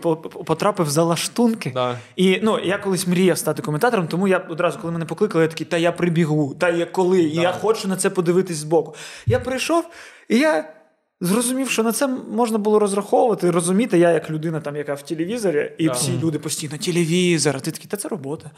потрапив 0.45 0.89
за 0.89 1.03
лаштунки. 1.03 1.71
Да. 1.73 1.97
І 2.15 2.39
ну 2.43 2.59
я 2.59 2.77
колись 2.77 3.07
мріяв 3.07 3.37
стати 3.37 3.61
коментатором, 3.61 4.07
тому 4.07 4.27
я 4.27 4.37
одразу, 4.37 4.79
коли 4.79 4.93
мене 4.93 5.05
покликали, 5.05 5.43
я 5.43 5.47
такий, 5.47 5.67
та 5.67 5.77
я 5.77 5.91
прибігу, 5.91 6.55
та 6.59 6.69
я 6.69 6.85
коли, 6.85 7.21
і 7.21 7.35
я 7.35 7.51
хочу 7.51 7.87
на 7.87 7.95
це 7.95 8.09
подивитись 8.09 8.57
збоку. 8.57 8.95
Я 9.25 9.39
прийшов, 9.39 9.89
і 10.29 10.37
я 10.37 10.73
зрозумів, 11.23 11.69
що 11.69 11.83
на 11.83 11.91
це 11.91 12.07
можна 12.07 12.57
було 12.57 12.79
розраховувати, 12.79 13.51
розуміти, 13.51 13.97
я 13.97 14.11
як 14.11 14.29
людина, 14.29 14.59
там, 14.59 14.75
яка 14.75 14.93
в 14.93 15.01
телевізорі, 15.01 15.71
і 15.77 15.89
всі 15.89 16.11
люди 16.23 16.39
постійно 16.39 16.77
телевізор, 16.85 17.55
а 17.57 17.59
ти 17.59 17.71
такий, 17.71 17.87
та 17.87 17.97
це 17.97 18.07
робота. 18.07 18.51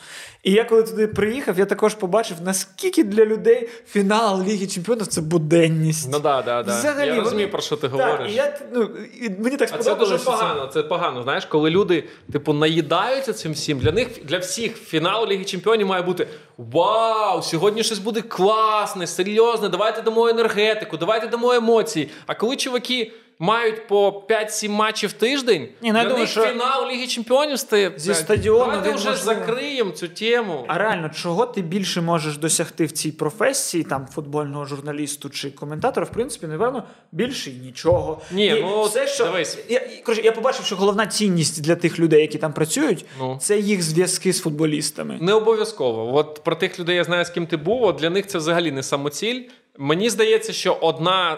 І 0.44 0.52
я 0.52 0.64
коли 0.64 0.84
туди 0.84 1.08
приїхав, 1.08 1.60
я 1.60 1.66
також 1.66 1.96
побачив, 1.96 2.38
наскільки 2.44 3.04
для 3.04 3.26
людей 3.26 3.70
фінал 3.88 4.44
Ліги 4.44 4.68
Чемпіонів 4.68 5.08
це 5.08 5.22
буденність. 5.22 6.10
Ну 6.12 6.20
да, 6.20 6.42
да, 6.42 6.64
да. 6.64 6.80
Взагалі, 6.80 7.08
я 7.08 7.16
розумію, 7.22 7.52
про 7.52 7.62
що 7.62 7.76
ти 7.76 7.90
так, 7.90 7.92
говориш. 7.92 8.32
І 8.32 8.36
я, 8.36 8.60
ну, 8.74 8.90
і 9.22 9.30
Мені 9.40 9.58
так 9.58 9.70
сподобалося. 9.70 10.18
Це 10.18 10.26
дуже 10.26 10.26
погано. 10.26 10.68
Це 10.74 10.84
погано. 10.84 11.24
Знаєш, 11.24 11.46
коли 11.46 11.70
люди 11.70 12.04
типу 12.32 12.54
наїдаються 12.54 13.34
цим 13.34 13.52
всім, 13.52 13.80
для 13.80 13.92
них 13.92 14.08
для 14.24 14.38
всіх 14.38 14.76
фінал 14.76 15.28
Ліги 15.28 15.46
Чемпіонів 15.46 15.88
має 15.88 16.04
бути 16.04 16.28
Вау! 16.58 17.42
Сьогодні 17.42 17.84
щось 17.84 18.00
буде 18.00 18.22
класне, 18.22 19.08
серйозне. 19.08 19.70
Давайте 19.70 20.02
дамо 20.02 20.28
енергетику, 20.28 20.98
давайте 20.98 21.28
дамо 21.28 21.52
емоції. 21.54 22.10
А 22.26 22.36
коли 22.36 22.56
чуваки 22.56 23.12
мають 23.40 23.88
по 23.88 24.24
5-7 24.30 24.70
матчів 24.70 25.10
в 25.10 25.14
тиждень, 25.14 25.62
Ні, 25.62 25.70
ну, 25.82 25.92
для 25.92 26.04
думаю, 26.04 26.20
них 26.20 26.30
що 26.30 26.46
фінал 26.46 26.90
Ліги 26.90 27.08
Чемпіонів 27.08 27.60
стає 27.60 27.94
зі 27.98 28.14
стадіону. 28.14 28.66
Давайте 28.66 28.94
вже 28.94 29.10
можливо. 29.10 29.40
закриємо 29.40 29.92
цю 29.92 30.08
тему. 30.08 30.66
А 30.68 30.78
реально, 30.78 31.10
чого 31.10 31.46
ти 31.46 31.62
більше 31.62 32.02
можеш 32.02 32.38
досягти 32.38 32.86
в 32.86 32.92
цій 32.92 33.12
професії, 33.12 33.84
там 33.84 34.08
футбольного 34.16 34.66
журналісту 34.66 35.30
чи 35.30 35.52
коментатора, 35.52 36.06
в 36.06 36.12
принципі, 36.12 36.48
напевно, 36.48 36.84
більше 37.12 37.52
нічого. 37.52 38.22
Ні, 38.32 38.46
І 38.46 38.62
ну 38.62 38.84
все, 38.84 39.08
що 39.08 39.26
дивись. 39.26 39.58
Я, 39.70 39.82
коротше, 40.06 40.22
я 40.26 40.32
побачив, 40.32 40.66
що 40.66 40.76
головна 40.76 41.08
цінність 41.08 41.62
для 41.62 41.76
тих 41.76 42.00
людей, 42.00 42.22
які 42.22 42.38
там 42.38 42.54
працюють, 42.54 43.06
ну. 43.20 43.38
це 43.42 43.60
їх 43.60 43.82
зв'язки 43.82 44.34
з 44.34 44.42
футболістами. 44.42 45.18
Не 45.22 45.34
обов'язково. 45.34 46.16
От 46.16 46.42
про 46.44 46.56
тих 46.56 46.80
людей 46.80 46.96
я 46.96 47.04
знаю, 47.04 47.26
з 47.26 47.30
ким 47.30 47.48
ти 47.48 47.58
був. 47.58 47.84
От 47.84 47.96
для 47.96 48.10
них 48.10 48.28
це 48.28 48.38
взагалі 48.38 48.72
не 48.72 48.84
самоціль. 48.84 49.42
Мені 49.78 50.10
здається, 50.10 50.54
що 50.54 50.74
одна 50.74 51.38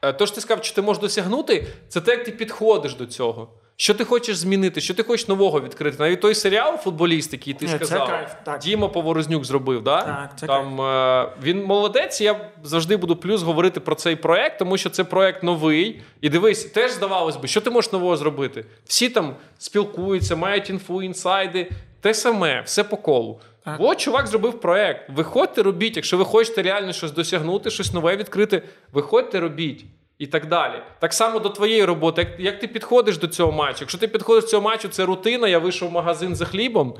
то, 0.00 0.26
що 0.26 0.34
ти 0.34 0.40
сказав, 0.40 0.64
що 0.64 0.74
ти 0.74 0.82
можеш 0.82 1.00
досягнути, 1.00 1.66
це 1.88 2.00
те, 2.00 2.10
як 2.10 2.24
ти 2.24 2.30
підходиш 2.32 2.94
до 2.94 3.06
цього. 3.06 3.48
Що 3.80 3.94
ти 3.94 4.04
хочеш 4.04 4.36
змінити, 4.36 4.80
що 4.80 4.94
ти 4.94 5.02
хочеш 5.02 5.28
нового 5.28 5.60
відкрити? 5.60 5.96
Навіть 5.98 6.20
той 6.20 6.34
серіал 6.34 6.76
футболіст, 6.76 7.32
який 7.32 7.54
ти 7.54 7.68
сказав, 7.68 8.08
кайф, 8.08 8.30
так. 8.44 8.60
Діма 8.60 8.88
Поворознюк 8.88 9.44
зробив. 9.44 9.82
Да? 9.82 10.02
Так, 10.02 10.38
це 10.40 10.46
Там 10.46 10.80
е- 10.80 11.28
він 11.42 11.64
молодець. 11.64 12.20
Я 12.20 12.50
завжди 12.64 12.96
буду 12.96 13.16
плюс 13.16 13.42
говорити 13.42 13.80
про 13.80 13.94
цей 13.94 14.16
проект, 14.16 14.58
тому 14.58 14.76
що 14.76 14.90
це 14.90 15.04
проект 15.04 15.42
новий. 15.42 16.00
І 16.20 16.28
дивись, 16.28 16.64
теж 16.64 16.92
здавалось 16.92 17.36
би, 17.36 17.48
що 17.48 17.60
ти 17.60 17.70
можеш 17.70 17.92
нового 17.92 18.16
зробити? 18.16 18.64
Всі 18.84 19.08
там 19.08 19.34
спілкуються, 19.58 20.36
мають 20.36 20.70
інфу, 20.70 21.02
інсайди. 21.02 21.70
Те 22.00 22.14
саме, 22.14 22.60
все 22.60 22.84
по 22.84 22.96
колу. 22.96 23.40
Так. 23.68 23.80
От 23.80 24.00
чувак 24.00 24.26
зробив 24.26 24.60
проект. 24.60 25.10
Виходьте, 25.10 25.62
робіть. 25.62 25.96
Якщо 25.96 26.16
ви 26.16 26.24
хочете 26.24 26.62
реально 26.62 26.92
щось 26.92 27.12
досягнути, 27.12 27.70
щось 27.70 27.92
нове 27.92 28.16
відкрити, 28.16 28.62
виходьте, 28.92 29.40
робіть. 29.40 29.84
І 30.18 30.26
так 30.26 30.46
далі. 30.46 30.82
Так 30.98 31.12
само 31.12 31.38
до 31.38 31.48
твоєї 31.48 31.84
роботи. 31.84 32.22
Як 32.22 32.40
як 32.40 32.60
ти 32.60 32.68
підходиш 32.68 33.18
до 33.18 33.26
цього 33.26 33.52
матчу? 33.52 33.78
Якщо 33.80 33.98
ти 33.98 34.08
підходиш 34.08 34.44
до 34.44 34.50
цього 34.50 34.62
матчу, 34.62 34.88
це 34.88 35.04
рутина, 35.04 35.48
я 35.48 35.58
вийшов 35.58 35.88
в 35.88 35.92
магазин 35.92 36.36
за 36.36 36.44
хлібом. 36.44 36.94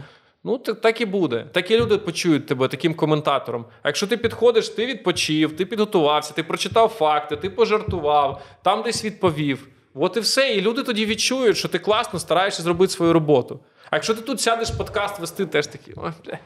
Ну, 0.45 0.59
так, 0.59 0.81
так 0.81 1.01
і 1.01 1.07
буде. 1.07 1.47
Такі 1.53 1.81
люди 1.81 1.99
почують 1.99 2.47
тебе 2.47 2.69
таким 2.69 2.95
коментатором. 2.95 3.65
А 3.83 3.89
якщо 3.89 4.07
ти 4.07 4.17
підходиш, 4.17 4.69
ти 4.69 4.87
відпочив, 4.87 5.57
ти 5.57 5.67
підготувався, 5.67 6.35
ти 6.35 6.43
прочитав 6.43 6.89
факти, 6.89 7.37
ти 7.37 7.51
пожартував, 7.51 8.43
там 8.63 8.83
десь 8.83 9.05
відповів. 9.05 9.69
От 10.01 10.17
і 10.17 10.21
все. 10.21 10.55
І 10.55 10.61
люди 10.61 10.83
тоді 10.83 11.07
відчують, 11.07 11.57
що 11.57 11.69
ти 11.69 11.79
класно 11.79 12.19
стараєшся 12.19 12.63
зробити 12.63 12.93
свою 12.93 13.13
роботу. 13.13 13.61
А 13.91 13.97
якщо 13.97 14.15
ти 14.15 14.21
тут 14.21 14.41
сядеш 14.41 14.71
подкаст 14.71 15.19
вести, 15.21 15.47
теж 15.47 15.67
такий, 15.67 15.95
ой, 15.97 16.13
бля, 16.25 16.39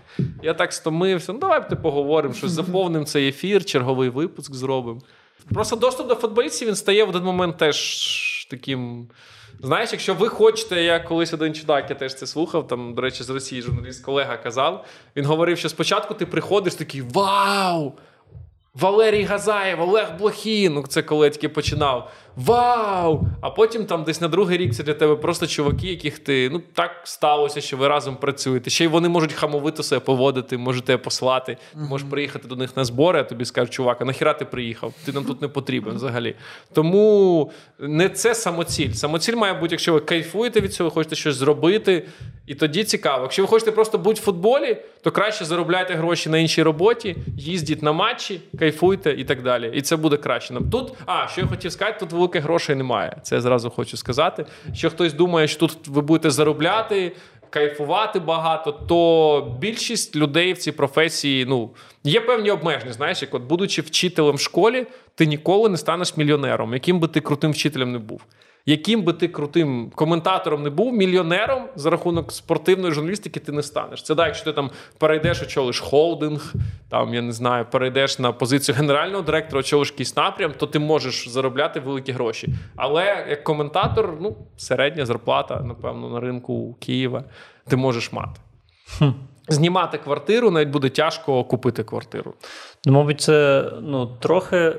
я 0.42 0.54
так 0.54 0.72
стомився. 0.72 1.32
Ну 1.32 1.38
давай 1.38 1.68
ти 1.68 1.76
поговоримо, 1.76 2.34
щось 2.34 2.50
заповнимо 2.50 3.04
цей 3.04 3.28
ефір, 3.28 3.64
черговий 3.64 4.08
випуск 4.08 4.54
зробимо. 4.54 5.00
Просто 5.54 5.76
доступ 5.76 6.08
до 6.08 6.14
футболістів 6.14 6.68
він 6.68 6.76
стає 6.76 7.04
в 7.04 7.08
один 7.08 7.22
момент 7.22 7.56
теж 7.56 8.46
таким. 8.50 9.08
Знаєш, 9.60 9.92
якщо 9.92 10.14
ви 10.14 10.28
хочете, 10.28 10.82
я 10.82 11.00
колись 11.00 11.32
один 11.32 11.54
чудак, 11.54 11.90
я 11.90 11.96
теж 11.96 12.14
це 12.14 12.26
слухав, 12.26 12.66
там, 12.66 12.94
до 12.94 13.02
речі, 13.02 13.24
з 13.24 13.30
Росії 13.30 13.62
журналіст 13.62 14.04
колега 14.04 14.36
казав. 14.36 14.84
Він 15.16 15.24
говорив, 15.24 15.58
що 15.58 15.68
спочатку 15.68 16.14
ти 16.14 16.26
приходиш 16.26 16.74
такий 16.74 17.02
Вау! 17.02 17.92
Валерій 18.74 19.22
Газаєв, 19.22 19.80
Олег 19.80 20.18
Блохін, 20.18 20.74
ну 20.74 20.84
це 20.86 21.02
коли 21.02 21.30
тільки 21.30 21.48
починав. 21.48 22.12
Вау! 22.36 23.26
А 23.40 23.50
потім 23.50 23.86
там 23.86 24.04
десь 24.04 24.20
на 24.20 24.28
другий 24.28 24.58
рік 24.58 24.74
це 24.74 24.82
для 24.82 24.94
тебе 24.94 25.16
просто 25.16 25.46
чуваки, 25.46 25.86
яких 25.86 26.18
ти 26.18 26.50
ну 26.52 26.62
так 26.74 26.90
сталося, 27.04 27.60
що 27.60 27.76
ви 27.76 27.88
разом 27.88 28.16
працюєте. 28.16 28.70
Ще 28.70 28.84
й 28.84 28.86
вони 28.86 29.08
можуть 29.08 29.32
хамовито 29.32 29.82
себе 29.82 30.00
поводити, 30.00 30.58
можете 30.58 30.96
послати. 30.96 31.52
Uh-huh. 31.52 31.88
Можеш 31.88 32.08
приїхати 32.10 32.48
до 32.48 32.56
них 32.56 32.76
на 32.76 32.84
збори, 32.84 33.20
а 33.20 33.22
тобі 33.22 33.44
скажуть, 33.44 33.72
чувак, 33.72 34.00
а 34.00 34.04
нахіра 34.04 34.34
ти 34.34 34.44
приїхав? 34.44 34.94
Ти 35.04 35.12
нам 35.12 35.24
тут 35.24 35.42
не 35.42 35.48
потрібен 35.48 35.94
взагалі. 35.94 36.34
Тому 36.72 37.50
не 37.78 38.08
це 38.08 38.34
самоціль. 38.34 38.92
Самоціль 38.92 39.36
має 39.36 39.54
бути, 39.54 39.74
якщо 39.74 39.92
ви 39.92 40.00
кайфуєте 40.00 40.60
від 40.60 40.74
цього, 40.74 40.90
хочете 40.90 41.16
щось 41.16 41.36
зробити. 41.36 42.06
І 42.46 42.54
тоді 42.54 42.84
цікаво. 42.84 43.22
Якщо 43.22 43.42
ви 43.42 43.48
хочете 43.48 43.72
просто 43.72 43.98
бути 43.98 44.20
в 44.20 44.24
футболі, 44.24 44.76
то 45.02 45.10
краще 45.10 45.44
заробляйте 45.44 45.94
гроші 45.94 46.30
на 46.30 46.38
іншій 46.38 46.62
роботі, 46.62 47.16
їздіть 47.38 47.82
на 47.82 47.92
матчі, 47.92 48.40
кайфуйте 48.58 49.12
і 49.12 49.24
так 49.24 49.42
далі. 49.42 49.70
І 49.74 49.82
це 49.82 49.96
буде 49.96 50.16
краще. 50.16 50.54
Нам 50.54 50.70
тут, 50.70 50.92
а 51.06 51.28
що 51.28 51.40
я 51.40 51.46
хотів 51.46 51.72
сказати, 51.72 51.96
тут 52.00 52.12
великих 52.22 52.42
грошей 52.42 52.76
немає. 52.76 53.16
Це 53.22 53.34
я 53.34 53.40
зразу 53.40 53.70
хочу 53.70 53.96
сказати. 53.96 54.46
Що 54.74 54.90
хтось 54.90 55.12
думає, 55.12 55.48
що 55.48 55.58
тут 55.58 55.88
ви 55.88 56.02
будете 56.02 56.30
заробляти, 56.30 57.12
кайфувати 57.50 58.18
багато, 58.18 58.72
то 58.72 59.56
більшість 59.60 60.16
людей 60.16 60.52
в 60.52 60.58
цій 60.58 60.72
професії 60.72 61.44
ну, 61.44 61.70
є 62.04 62.20
певні 62.20 62.50
обмеження. 62.50 62.92
Знаєш, 62.92 63.22
як 63.22 63.34
от 63.34 63.42
будучи 63.42 63.82
вчителем 63.82 64.36
в 64.36 64.40
школі, 64.40 64.86
ти 65.14 65.26
ніколи 65.26 65.68
не 65.68 65.76
станеш 65.76 66.16
мільйонером, 66.16 66.72
яким 66.72 67.00
би 67.00 67.08
ти 67.08 67.20
крутим 67.20 67.52
вчителем 67.52 67.92
не 67.92 67.98
був 67.98 68.22
яким 68.66 69.02
би 69.02 69.12
ти 69.12 69.28
крутим 69.28 69.92
коментатором 69.94 70.62
не 70.62 70.70
був, 70.70 70.92
мільйонером 70.92 71.62
за 71.76 71.90
рахунок 71.90 72.32
спортивної 72.32 72.94
журналістики 72.94 73.40
ти 73.40 73.52
не 73.52 73.62
станеш. 73.62 74.02
Це 74.02 74.14
так, 74.14 74.26
якщо 74.26 74.44
ти 74.44 74.52
там 74.52 74.70
перейдеш, 74.98 75.42
очолиш 75.42 75.80
холдинг, 75.80 76.52
там 76.88 77.14
я 77.14 77.22
не 77.22 77.32
знаю, 77.32 77.66
перейдеш 77.70 78.18
на 78.18 78.32
позицію 78.32 78.76
генерального 78.76 79.22
директора, 79.22 79.60
очолиш 79.60 79.90
якийсь 79.90 80.16
напрям, 80.16 80.52
то 80.58 80.66
ти 80.66 80.78
можеш 80.78 81.28
заробляти 81.28 81.80
великі 81.80 82.12
гроші. 82.12 82.48
Але 82.76 83.26
як 83.28 83.44
коментатор, 83.44 84.14
ну, 84.20 84.36
середня 84.56 85.06
зарплата, 85.06 85.60
напевно, 85.60 86.08
на 86.08 86.20
ринку 86.20 86.76
Києва 86.80 87.24
ти 87.68 87.76
можеш 87.76 88.12
мати. 88.12 88.40
Хм. 88.98 89.10
Знімати 89.48 89.98
квартиру 89.98 90.50
навіть 90.50 90.68
буде 90.68 90.88
тяжко 90.88 91.44
купити 91.44 91.84
квартиру. 91.84 92.34
Ну, 92.86 92.92
мабуть, 92.92 93.20
це 93.20 93.64
ну, 93.82 94.06
трохи 94.06 94.72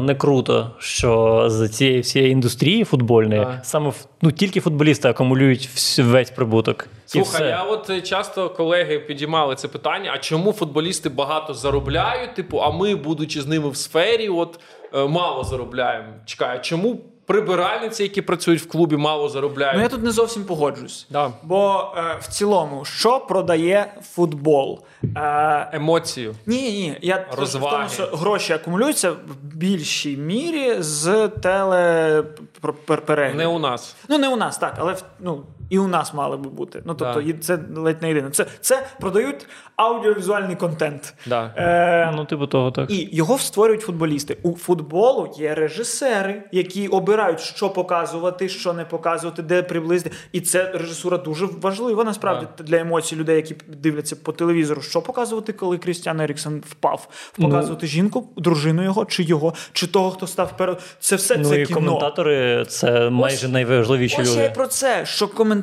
не 0.00 0.14
круто, 0.14 0.70
що 0.78 1.44
з 1.46 1.68
цієї 1.68 2.00
всієї 2.00 2.32
індустрії 2.32 2.84
футбольної 2.84 3.40
а. 3.40 3.60
саме 3.64 3.92
ну, 4.22 4.32
тільки 4.32 4.60
футболісти 4.60 5.08
акумулюють 5.08 5.68
весь 5.98 6.30
прибуток. 6.30 6.88
Слухай, 7.06 7.48
я 7.48 7.62
от 7.62 7.90
е, 7.90 8.00
часто 8.00 8.50
колеги 8.50 8.98
підіймали 8.98 9.54
це 9.54 9.68
питання: 9.68 10.10
а 10.14 10.18
чому 10.18 10.52
футболісти 10.52 11.08
багато 11.08 11.54
заробляють? 11.54 12.34
Типу, 12.34 12.58
а 12.58 12.70
ми, 12.70 12.94
будучи 12.94 13.40
з 13.40 13.46
ними 13.46 13.68
в 13.68 13.76
сфері, 13.76 14.28
от 14.28 14.60
е, 14.94 15.06
мало 15.06 15.44
заробляємо. 15.44 16.08
Чекай, 16.24 16.56
а 16.56 16.58
чому? 16.58 17.00
Прибиральниці, 17.26 18.02
які 18.02 18.22
працюють 18.22 18.60
в 18.62 18.68
клубі, 18.68 18.96
мало 18.96 19.28
заробляють. 19.28 19.76
Ну 19.76 19.82
я 19.82 19.88
тут 19.88 20.02
не 20.02 20.10
зовсім 20.10 20.44
погоджусь. 20.44 21.06
Да. 21.10 21.30
Бо 21.42 21.92
е, 21.96 22.16
в 22.20 22.26
цілому, 22.28 22.84
що 22.84 23.20
продає 23.20 23.94
футбол? 24.14 24.80
Е, 25.16 25.68
Емоцію. 25.72 26.34
Ні, 26.46 26.62
ні. 26.62 26.98
Я 27.02 27.26
Розваги. 27.36 27.76
тому, 27.76 27.88
що 27.88 28.16
гроші 28.16 28.52
акумулюються 28.52 29.10
в 29.10 29.16
більшій 29.42 30.16
мірі 30.16 30.76
з 30.78 31.28
телепереглядів. 31.28 33.36
Не 33.36 33.46
у 33.46 33.58
нас. 33.58 33.96
Ну, 34.08 34.18
не 34.18 34.28
у 34.28 34.36
нас, 34.36 34.58
так. 34.58 34.74
Але 34.78 34.96
ну, 35.20 35.42
І 35.70 35.78
у 35.78 35.88
нас 35.88 36.14
мали 36.14 36.36
би 36.36 36.50
бути. 36.50 36.82
Ну 36.84 36.94
тобто, 36.94 37.22
Да. 37.22 37.32
це 37.40 37.58
ледь 37.76 38.02
не 38.02 38.08
єдине. 38.08 38.30
Це, 38.30 38.46
це 38.60 38.86
продають 39.00 39.46
аудіовізуальний 39.76 40.56
контент. 40.56 41.14
Да. 41.26 41.54
Е, 41.56 42.12
Ну, 42.16 42.24
типу 42.24 42.46
того, 42.46 42.70
так. 42.70 42.90
і 42.90 43.08
його 43.12 43.38
створюють 43.38 43.82
футболісти. 43.82 44.36
У 44.42 44.52
футболу 44.56 45.34
є 45.38 45.54
режисери, 45.54 46.42
які 46.52 46.88
обирають, 46.88 47.40
що 47.40 47.70
показувати, 47.70 48.48
що 48.48 48.72
не 48.72 48.84
показувати, 48.84 49.42
де 49.42 49.62
приблизити. 49.62 50.10
І 50.32 50.40
це 50.40 50.70
режисура 50.74 51.18
дуже 51.18 51.46
важлива 51.60 52.04
насправді 52.04 52.46
для 52.58 52.78
емоцій 52.78 53.16
людей, 53.16 53.36
які 53.36 53.56
дивляться 53.68 54.16
по 54.16 54.32
телевізору. 54.32 54.82
Що 54.82 55.02
показувати, 55.02 55.52
коли 55.52 55.78
Крістіан 55.78 56.20
Еріксон 56.20 56.62
впав? 56.70 57.08
Показувати 57.40 57.86
жінку, 57.86 58.28
дружину 58.36 58.82
його, 58.84 59.04
чи 59.04 59.22
його, 59.22 59.54
чи 59.72 59.86
того, 59.86 60.10
хто 60.10 60.26
став 60.26 60.46
вперед. 60.46 60.82
Це 61.00 61.16
все 61.16 61.36
Ну 61.36 61.44
це 61.44 61.60
і 61.60 61.66
кіно. 61.66 61.74
коментатори 61.80 62.64
це 62.68 63.10
майже 63.10 63.48
найважливіші 63.48 64.16
Ось 64.20 64.28
я 64.28 64.34
і 64.42 64.44
люди. 64.44 64.54
про 64.54 64.66
це, 64.66 65.06
що 65.06 65.28
коментатори 65.28 65.59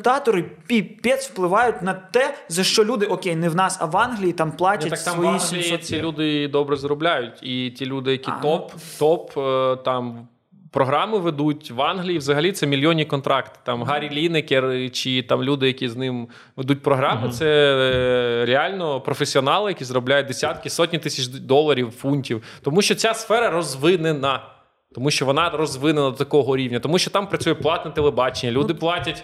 піпець 0.67 1.29
впливають 1.29 1.81
на 1.81 1.93
те, 1.93 2.35
за 2.49 2.63
що 2.63 2.85
люди, 2.85 3.05
окей, 3.05 3.35
не 3.35 3.49
в 3.49 3.55
нас, 3.55 3.77
а 3.81 3.85
в 3.85 3.97
Англії 3.97 4.33
там 4.33 4.51
платять 4.51 4.83
Ні, 4.83 4.89
так 4.89 5.03
там 5.03 5.17
в 5.17 5.27
Англії 5.27 5.63
700 5.63 5.83
ці 5.83 6.01
люди 6.01 6.47
добре 6.47 6.75
заробляють. 6.75 7.43
І 7.43 7.69
ті 7.69 7.85
люди, 7.85 8.11
які 8.11 8.31
А, 8.31 8.41
топ, 8.41 8.71
топ 8.99 9.37
е, 9.37 9.75
там. 9.85 10.27
Програми 10.71 11.17
ведуть 11.17 11.71
в 11.71 11.81
Англії 11.81 12.17
взагалі 12.17 12.51
це 12.51 12.67
мільйонні 12.67 13.05
контракти. 13.05 13.59
Там 13.63 13.83
Гаррі 13.83 14.09
Лінекер 14.09 14.91
чи 14.91 15.21
там 15.23 15.43
люди, 15.43 15.67
які 15.67 15.89
з 15.89 15.95
ним 15.95 16.27
ведуть 16.55 16.83
програми, 16.83 17.29
це 17.29 17.45
е, 17.45 18.45
реально 18.45 19.01
професіонали, 19.01 19.71
які 19.71 19.83
заробляють 19.83 20.27
десятки, 20.27 20.69
сотні 20.69 20.99
тисяч 20.99 21.27
доларів, 21.27 21.91
фунтів. 21.91 22.43
Тому 22.61 22.81
що 22.81 22.95
ця 22.95 23.13
сфера 23.13 23.49
розвинена. 23.49 24.56
Тому 24.95 25.11
що 25.11 25.25
вона 25.25 25.49
розвинена 25.49 26.09
до 26.09 26.15
такого 26.15 26.57
рівня, 26.57 26.79
тому 26.79 26.97
що 26.97 27.09
там 27.09 27.27
працює 27.27 27.53
платне 27.53 27.91
телебачення, 27.91 28.51
люди 28.51 28.73
платять 28.73 29.23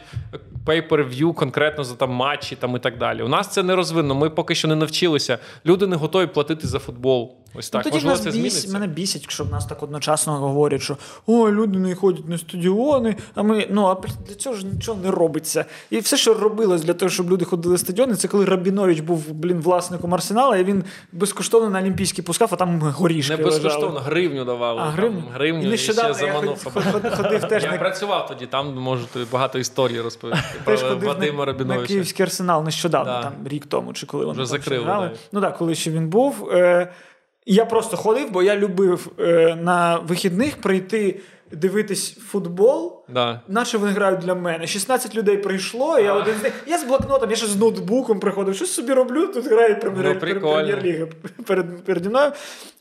pay-per-view 0.65 1.33
конкретно 1.33 1.83
за 1.83 1.95
там 1.95 2.11
матчі 2.11 2.55
там 2.55 2.75
і 2.75 2.79
так 2.79 2.97
далі. 2.97 3.23
У 3.23 3.27
нас 3.27 3.47
це 3.47 3.63
не 3.63 3.75
розвинено. 3.75 4.15
Ми 4.15 4.29
поки 4.29 4.55
що 4.55 4.67
не 4.67 4.75
навчилися. 4.75 5.39
Люди 5.65 5.87
не 5.87 5.95
готові 5.95 6.27
платити 6.27 6.67
за 6.67 6.79
футбол. 6.79 7.42
Ось 7.55 7.69
так. 7.69 7.85
ну, 7.85 7.91
тоді 7.91 7.95
Можливо, 7.95 8.15
нас 8.15 8.23
це 8.23 8.29
біс, 8.29 8.35
зміниться. 8.35 8.73
мене 8.73 8.87
бісять, 8.87 9.31
що 9.31 9.43
в 9.43 9.51
нас 9.51 9.65
так 9.65 9.83
одночасно 9.83 10.33
говорять, 10.33 10.81
що 10.81 10.97
о, 11.25 11.51
люди 11.51 11.79
не 11.79 11.95
ходять 11.95 12.27
на 12.29 12.37
стадіони, 12.37 13.15
а 13.35 13.43
ми 13.43 13.67
ну 13.69 13.85
а 13.85 13.95
для 14.27 14.35
цього 14.35 14.55
ж 14.55 14.65
нічого 14.65 14.99
не 15.03 15.11
робиться. 15.11 15.65
І 15.89 15.99
все, 15.99 16.17
що 16.17 16.33
робилось 16.33 16.81
для 16.81 16.93
того, 16.93 17.09
щоб 17.09 17.29
люди 17.31 17.45
ходили 17.45 17.73
на 17.73 17.77
стадіони, 17.77 18.15
це 18.15 18.27
коли 18.27 18.45
Рабінович 18.45 18.99
був 18.99 19.31
блін 19.31 19.59
власником 19.59 20.13
арсенала, 20.13 20.57
і 20.57 20.63
він 20.63 20.83
безкоштовно 21.11 21.69
на 21.69 21.79
Олімпійські 21.79 22.21
пускав, 22.21 22.49
а 22.51 22.55
там 22.55 22.79
горішки. 22.81 23.37
Не 23.37 23.43
безкоштовно, 23.43 23.87
лежали. 23.87 24.05
гривню 24.05 24.45
давали. 24.45 24.79
А 24.81 24.83
там, 24.85 24.93
гривню? 24.93 25.23
гривню 25.33 25.61
І 25.61 25.65
і, 25.65 25.69
нещодавно 25.69 26.13
ще 26.15 26.25
я 26.25 26.33
заманув. 26.33 26.63
ход- 26.63 26.83
ход- 26.91 27.15
ходив 27.15 27.47
теж 27.47 27.63
Я 27.63 27.71
на 27.71 27.77
працював 27.77 28.27
тоді, 28.27 28.45
там 28.45 28.75
можу 28.75 29.05
тобі 29.13 29.25
багато 29.31 29.59
історій 29.59 30.01
розповісти 30.01 30.43
Теж 30.65 30.79
про 30.79 30.89
ходив 30.89 31.07
Вадима 31.09 31.45
на, 31.45 31.53
на 31.65 31.77
Київський 31.85 32.23
арсенал 32.23 32.63
нещодавно, 32.63 33.11
Да. 33.11 33.21
там 33.23 33.33
рік 33.45 33.65
тому, 33.65 33.93
чи 33.93 34.05
коли 34.05 34.25
вони 34.25 34.45
закрили, 34.45 34.85
да. 34.85 35.11
Ну 35.31 35.41
так, 35.41 35.57
коли 35.57 35.75
ще 35.75 35.91
він 35.91 36.07
був. 36.09 36.49
Е, 36.51 36.91
я 37.45 37.65
просто 37.65 37.97
ходив, 37.97 38.31
бо 38.31 38.43
я 38.43 38.55
любив 38.55 39.11
е, 39.19 39.55
на 39.55 39.97
вихідних 39.97 40.61
прийти 40.61 41.19
дивитись 41.51 42.17
футбол. 42.17 43.03
Да. 43.09 43.41
Наче 43.47 43.77
вони 43.77 43.91
грають 43.91 44.19
для 44.19 44.35
мене. 44.35 44.67
16 44.67 45.15
людей 45.15 45.37
прийшло, 45.37 45.99
я 45.99 46.13
один 46.13 46.35
з 46.39 46.43
них. 46.43 46.53
Я 46.67 46.77
з 46.77 46.83
блокнотом, 46.83 47.29
я 47.29 47.35
ще 47.35 47.47
з 47.47 47.55
ноутбуком 47.55 48.19
приходив, 48.19 48.55
щось 48.55 48.73
собі 48.73 48.93
роблю, 48.93 49.27
тут 49.27 49.45
грає 49.45 49.75
прем'єр, 49.75 50.13
ну, 50.13 50.19
прем'єр-ліга 50.19 51.07
перед, 51.45 51.83
переді 51.85 52.09
мною. 52.09 52.31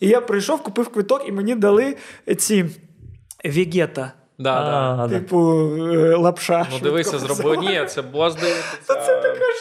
І 0.01 0.09
я 0.09 0.21
прийшов, 0.21 0.63
купив 0.63 0.89
квиток, 0.89 1.29
і 1.29 1.33
мені 1.33 1.55
дали 1.55 1.97
ці 2.39 2.65
Вегета. 3.45 4.13
Да, 4.39 4.55
да. 4.55 5.03
А, 5.05 5.07
да. 5.09 5.19
Типу 5.19 5.39
е, 5.93 6.17
лапша. 6.17 6.67
Ну 6.73 6.79
дивися, 6.79 7.19
зробив. 7.19 7.61
Ні, 7.61 7.85
це 7.89 8.03
була 8.03 8.31
здається. 8.31 8.77
Це 8.87 9.17
така. 9.17 9.52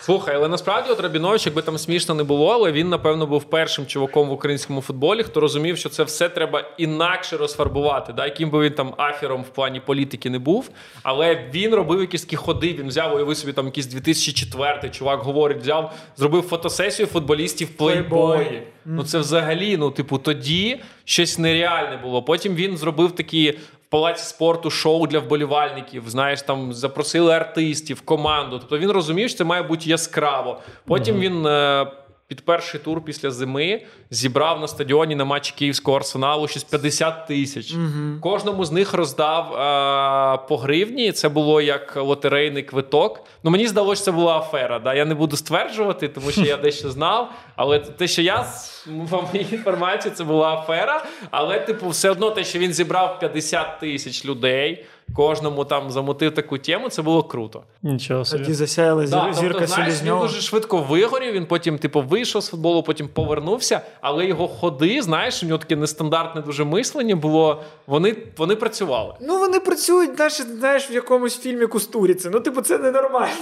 Слухай, 0.00 0.34
але 0.36 0.48
насправді 0.48 0.90
от 0.90 1.00
Рабінович, 1.00 1.46
якби 1.46 1.62
там 1.62 1.78
смішно 1.78 2.14
не 2.14 2.24
було, 2.24 2.48
але 2.48 2.72
він, 2.72 2.88
напевно, 2.88 3.26
був 3.26 3.44
першим 3.44 3.86
чуваком 3.86 4.28
в 4.28 4.32
українському 4.32 4.80
футболі, 4.80 5.22
хто 5.22 5.40
розумів, 5.40 5.78
що 5.78 5.88
це 5.88 6.02
все 6.02 6.28
треба 6.28 6.64
інакше 6.78 7.36
розфарбувати. 7.36 8.12
Да? 8.12 8.24
Яким 8.24 8.50
би 8.50 8.60
він 8.64 8.72
там 8.72 8.94
афером 8.98 9.42
в 9.42 9.48
плані 9.48 9.80
політики 9.80 10.30
не 10.30 10.38
був. 10.38 10.70
Але 11.02 11.44
він 11.54 11.74
робив 11.74 12.00
якісь 12.00 12.22
такі 12.22 12.36
ходи. 12.36 12.72
Він 12.72 12.88
взяв, 12.88 13.16
уяви 13.16 13.34
собі 13.34 13.52
там 13.52 13.66
якийсь 13.66 13.86
2004 13.86 14.90
чувак 14.90 15.20
говорить, 15.20 15.58
взяв, 15.58 15.92
зробив 16.16 16.42
фотосесію 16.42 17.06
футболістів 17.06 17.68
в 17.68 17.70
плейбої. 17.70 18.62
Ну 18.84 19.04
це 19.04 19.18
взагалі, 19.18 19.76
ну, 19.76 19.90
типу, 19.90 20.18
тоді 20.18 20.80
щось 21.04 21.38
нереальне 21.38 21.96
було. 21.96 22.22
Потім 22.22 22.54
він 22.54 22.76
зробив 22.76 23.12
такі. 23.12 23.58
Палаці 23.90 24.24
спорту 24.24 24.70
шоу 24.70 25.06
для 25.06 25.18
вболівальників, 25.18 26.10
знаєш, 26.10 26.42
там 26.42 26.72
запросили 26.72 27.32
артистів, 27.32 28.00
команду. 28.00 28.58
Тобто 28.58 28.78
він 28.78 28.90
розумів, 28.90 29.28
що 29.28 29.38
це 29.38 29.44
має 29.44 29.62
бути 29.62 29.88
яскраво. 29.88 30.60
Потім 30.86 31.20
він 31.20 31.46
е, 31.46 31.86
під 32.30 32.44
перший 32.44 32.80
тур 32.80 33.04
після 33.04 33.30
зими 33.30 33.82
зібрав 34.10 34.60
на 34.60 34.68
стадіоні 34.68 35.14
на 35.14 35.24
матчі 35.24 35.54
Київського 35.56 35.96
арсеналу 35.96 36.48
щось 36.48 36.64
50 36.64 37.26
тисяч. 37.26 37.74
Кожному 38.20 38.64
з 38.64 38.72
них 38.72 38.94
роздав 38.94 39.54
е, 39.54 40.46
по 40.48 40.56
гривні. 40.56 41.12
Це 41.12 41.28
було 41.28 41.60
як 41.60 41.96
лотерейний 41.96 42.62
квиток. 42.62 43.24
Ну 43.42 43.50
мені 43.50 43.66
здалося, 43.66 44.04
це 44.04 44.12
була 44.12 44.38
афера. 44.38 44.78
Да? 44.78 44.94
Я 44.94 45.04
не 45.04 45.14
буду 45.14 45.36
стверджувати, 45.36 46.08
тому 46.08 46.30
що 46.30 46.40
я 46.40 46.56
дещо 46.56 46.90
знав. 46.90 47.32
Але 47.56 47.78
те, 47.78 48.08
що 48.08 48.22
я 48.22 48.46
моїй 48.86 49.46
інформації, 49.52 50.14
це 50.14 50.24
була 50.24 50.54
афера. 50.54 51.04
Але, 51.30 51.58
типу, 51.58 51.88
все 51.88 52.10
одно 52.10 52.30
те, 52.30 52.44
що 52.44 52.58
він 52.58 52.72
зібрав 52.72 53.18
50 53.18 53.80
тисяч 53.80 54.24
людей, 54.24 54.84
кожному 55.16 55.64
там 55.64 55.90
замотив 55.90 56.34
таку 56.34 56.58
тему, 56.58 56.88
це 56.88 57.02
було 57.02 57.22
круто. 57.22 57.62
Нічого 57.82 58.24
собі. 58.24 58.42
Тоді 58.42 58.54
засяяла 58.54 59.06
Да, 59.06 59.32
тобто, 59.40 59.66
знаєш, 59.66 59.94
він 60.02 60.18
дуже 60.18 60.40
швидко 60.40 60.78
вигорів. 60.78 61.32
Він 61.32 61.46
потім, 61.46 61.78
типу, 61.78 62.00
вийшов 62.02 62.42
з 62.42 62.48
футболу, 62.48 62.82
потім 62.82 63.08
повернувся. 63.08 63.80
Але 64.00 64.26
його 64.26 64.48
ходи, 64.48 65.02
знаєш, 65.02 65.42
у 65.42 65.46
нього 65.46 65.58
таке 65.58 65.76
нестандартне 65.76 66.40
дуже 66.40 66.64
мислення 66.64 67.16
було. 67.16 67.62
Вони, 67.86 68.16
вони 68.36 68.56
працювали. 68.56 69.14
Ну, 69.20 69.38
вони 69.38 69.60
працюють, 69.60 70.16
знаєш, 70.16 70.32
знаєш, 70.32 70.90
в 70.90 70.92
якомусь 70.92 71.38
фільмі 71.38 71.66
Кустуріці. 71.66 72.30
Ну, 72.32 72.40
типу, 72.40 72.60
це 72.60 72.78
ненормально. 72.78 73.32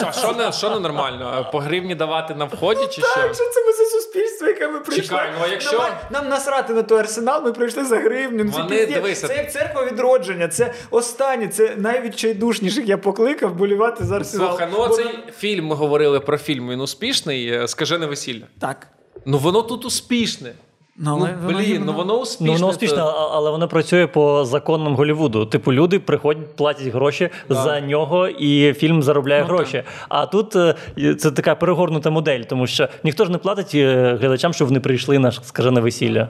Ну, 0.00 0.06
а 0.08 0.12
що 0.12 0.32
не 0.32 0.52
що 0.52 0.70
ненормально? 0.70 1.46
По 1.52 1.58
гривні 1.58 1.94
давати 1.94 2.34
на 2.34 2.44
вході 2.44 2.86
чи 2.86 3.02
що? 3.02 3.14
Так, 3.14 3.34
що 3.34 3.44
це 3.44 3.66
ми 3.66 3.72
за 3.72 3.84
суспільство, 3.84 4.46
яке 4.46 4.68
ми 4.68 4.80
прийшли? 4.80 5.04
Чекай, 5.04 5.28
ну, 5.38 5.44
а 5.44 5.48
якщо- 5.48 5.78
Нам, 5.78 5.90
нам 6.10 6.28
насрати 6.28 6.72
на 6.72 6.82
той 6.82 6.98
арсенал, 6.98 7.44
ми 7.44 7.52
прийшли 7.52 7.84
за 7.84 7.96
гривню. 7.96 8.44
Ну, 8.44 8.52
це, 8.52 8.62
Вони, 8.62 8.86
дивися. 8.86 9.28
це 9.28 9.36
як 9.36 9.52
церква 9.52 9.84
відродження, 9.84 10.48
це 10.48 10.74
останнє, 10.96 11.48
це 11.48 11.76
найвідчайдушніших 11.76 12.88
я 12.88 12.98
покликав 12.98 13.54
болівати 13.54 14.04
за 14.04 14.16
арсенал. 14.16 14.48
Слухай, 14.48 14.68
ну 14.72 14.78
Бо 14.78 14.98
фільм 15.32 15.66
ми 15.66 15.74
говорили 15.74 16.20
про 16.20 16.38
фільм. 16.38 16.70
Він 16.70 16.80
успішний. 16.80 17.48
е, 17.48 17.68
Скажене 17.68 18.06
весілля. 18.06 18.44
Так. 18.58 18.88
Ну 19.26 19.38
воно 19.38 19.62
тут 19.62 19.84
успішне. 19.84 20.52
Ну, 20.98 21.16
Ну, 21.18 21.26
але 21.26 21.34
воно 21.46 21.58
блін, 21.58 21.66
гівно. 21.68 21.86
ну 21.86 21.92
воно 21.92 22.20
успішне. 22.20 22.46
Ну, 22.46 22.52
воно 22.52 22.68
успішно, 22.68 22.96
то- 22.96 23.30
але 23.34 23.50
воно 23.50 23.68
працює 23.68 24.06
по 24.06 24.44
законам 24.44 24.94
Голлівуду. 24.96 25.46
Типу, 25.46 25.72
люди 25.72 25.98
приходять, 25.98 26.56
платять 26.56 26.86
гроші 26.86 27.28
за 27.48 27.80
нього, 27.80 28.28
і 28.28 28.72
фільм 28.72 29.02
заробляє 29.02 29.40
Ну, 29.40 29.46
гроші. 29.54 29.82
А 30.08 30.26
тут 30.26 30.56
е, 30.56 30.74
це 31.18 31.30
така 31.30 31.54
перегорнута 31.54 32.10
модель, 32.10 32.40
тому 32.40 32.66
що 32.66 32.88
ніхто 33.04 33.24
ж 33.24 33.30
не 33.32 33.38
платить 33.38 33.74
е, 33.74 34.16
глядачам, 34.20 34.52
щоб 34.52 34.68
вони 34.68 34.80
прийшли 34.80 35.18
на 35.18 35.32
скажене 35.32 35.80
весілля. 35.80 36.28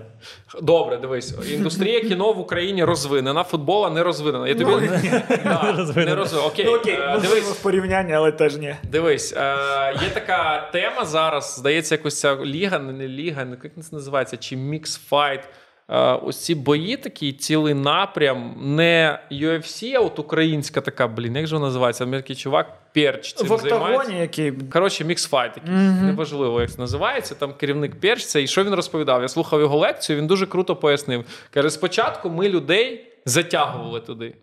Добре, 0.63 0.97
дивись. 0.97 1.35
Індустрія 1.55 2.01
кіно 2.01 2.33
в 2.33 2.39
Україні 2.41 2.85
розвинена, 2.85 3.45
футбола 3.45 3.91
не 3.91 4.03
розвинена. 4.03 4.49
Я 4.49 4.55
тобі 4.55 4.71
Ну, 4.71 4.81
Да, 5.45 5.63
Не 5.63 5.73
розвинена. 5.79 6.11
не 6.11 6.15
розвинена. 6.17 6.49
Окей, 6.49 6.65
Ну, 6.65 6.75
окей, 6.75 6.95
е, 6.95 7.19
дивись. 7.23 7.45
в 7.51 7.63
порівнянні, 7.63 8.13
але 8.13 8.33
теж 8.33 8.57
ні. 8.57 8.75
Дивись, 8.93 9.33
е, 9.37 9.57
є 10.03 10.09
така 10.15 10.69
тема 10.73 11.05
зараз, 11.05 11.55
здається, 11.59 11.95
якось 11.95 12.21
ця 12.21 12.37
ліга, 12.45 12.79
не, 12.79 12.93
не 12.93 13.09
ліга, 13.09 13.45
не 13.45 13.57
як 13.65 13.73
це 13.85 13.97
називається, 13.97 14.37
чи 14.37 14.56
mix 14.57 14.85
fight. 14.85 15.41
Е, 15.89 15.99
ось 16.13 16.45
ці 16.45 16.55
бої, 16.55 16.97
такий 16.97 17.33
цілий 17.33 17.75
напрям, 17.75 18.55
не 18.61 19.19
UFC, 19.33 19.95
а 19.95 20.01
от 20.01 20.19
українська 20.19 20.81
така, 20.81 21.09
блін, 21.09 21.37
як 21.37 21.47
же 21.47 21.57
вона 21.57 21.67
називається? 21.67 22.05
Американський 22.05 22.37
чувак 22.37 22.73
Перч 22.95 23.33
цим 23.33 23.47
в 23.49 23.59
займається. 23.59 24.13
який 24.13 24.53
Коротше, 24.53 25.05
mix 25.05 25.22
fight 25.22 25.51
якийсь. 25.57 26.03
Неважливо, 26.03 26.61
як 26.61 26.71
це 26.71 26.79
називається. 26.79 27.35
Там 27.35 27.55
керівник 27.55 28.01
Перчця. 28.01 28.39
І 28.39 28.47
що 28.47 28.65
він 28.65 28.75
розповідав? 28.75 29.23
Я 29.23 29.29
слухав 29.29 29.61
його 29.61 29.79
лекцію, 29.79 30.19
він 30.19 30.27
дуже 30.27 30.47
круто 30.47 30.77
пояснив. 30.77 31.25
Каже: 31.51 31.71
спочатку 31.71 32.31
ми 32.31 32.49
людей 32.49 33.07
затягували 33.25 34.01
туди. 34.01 34.35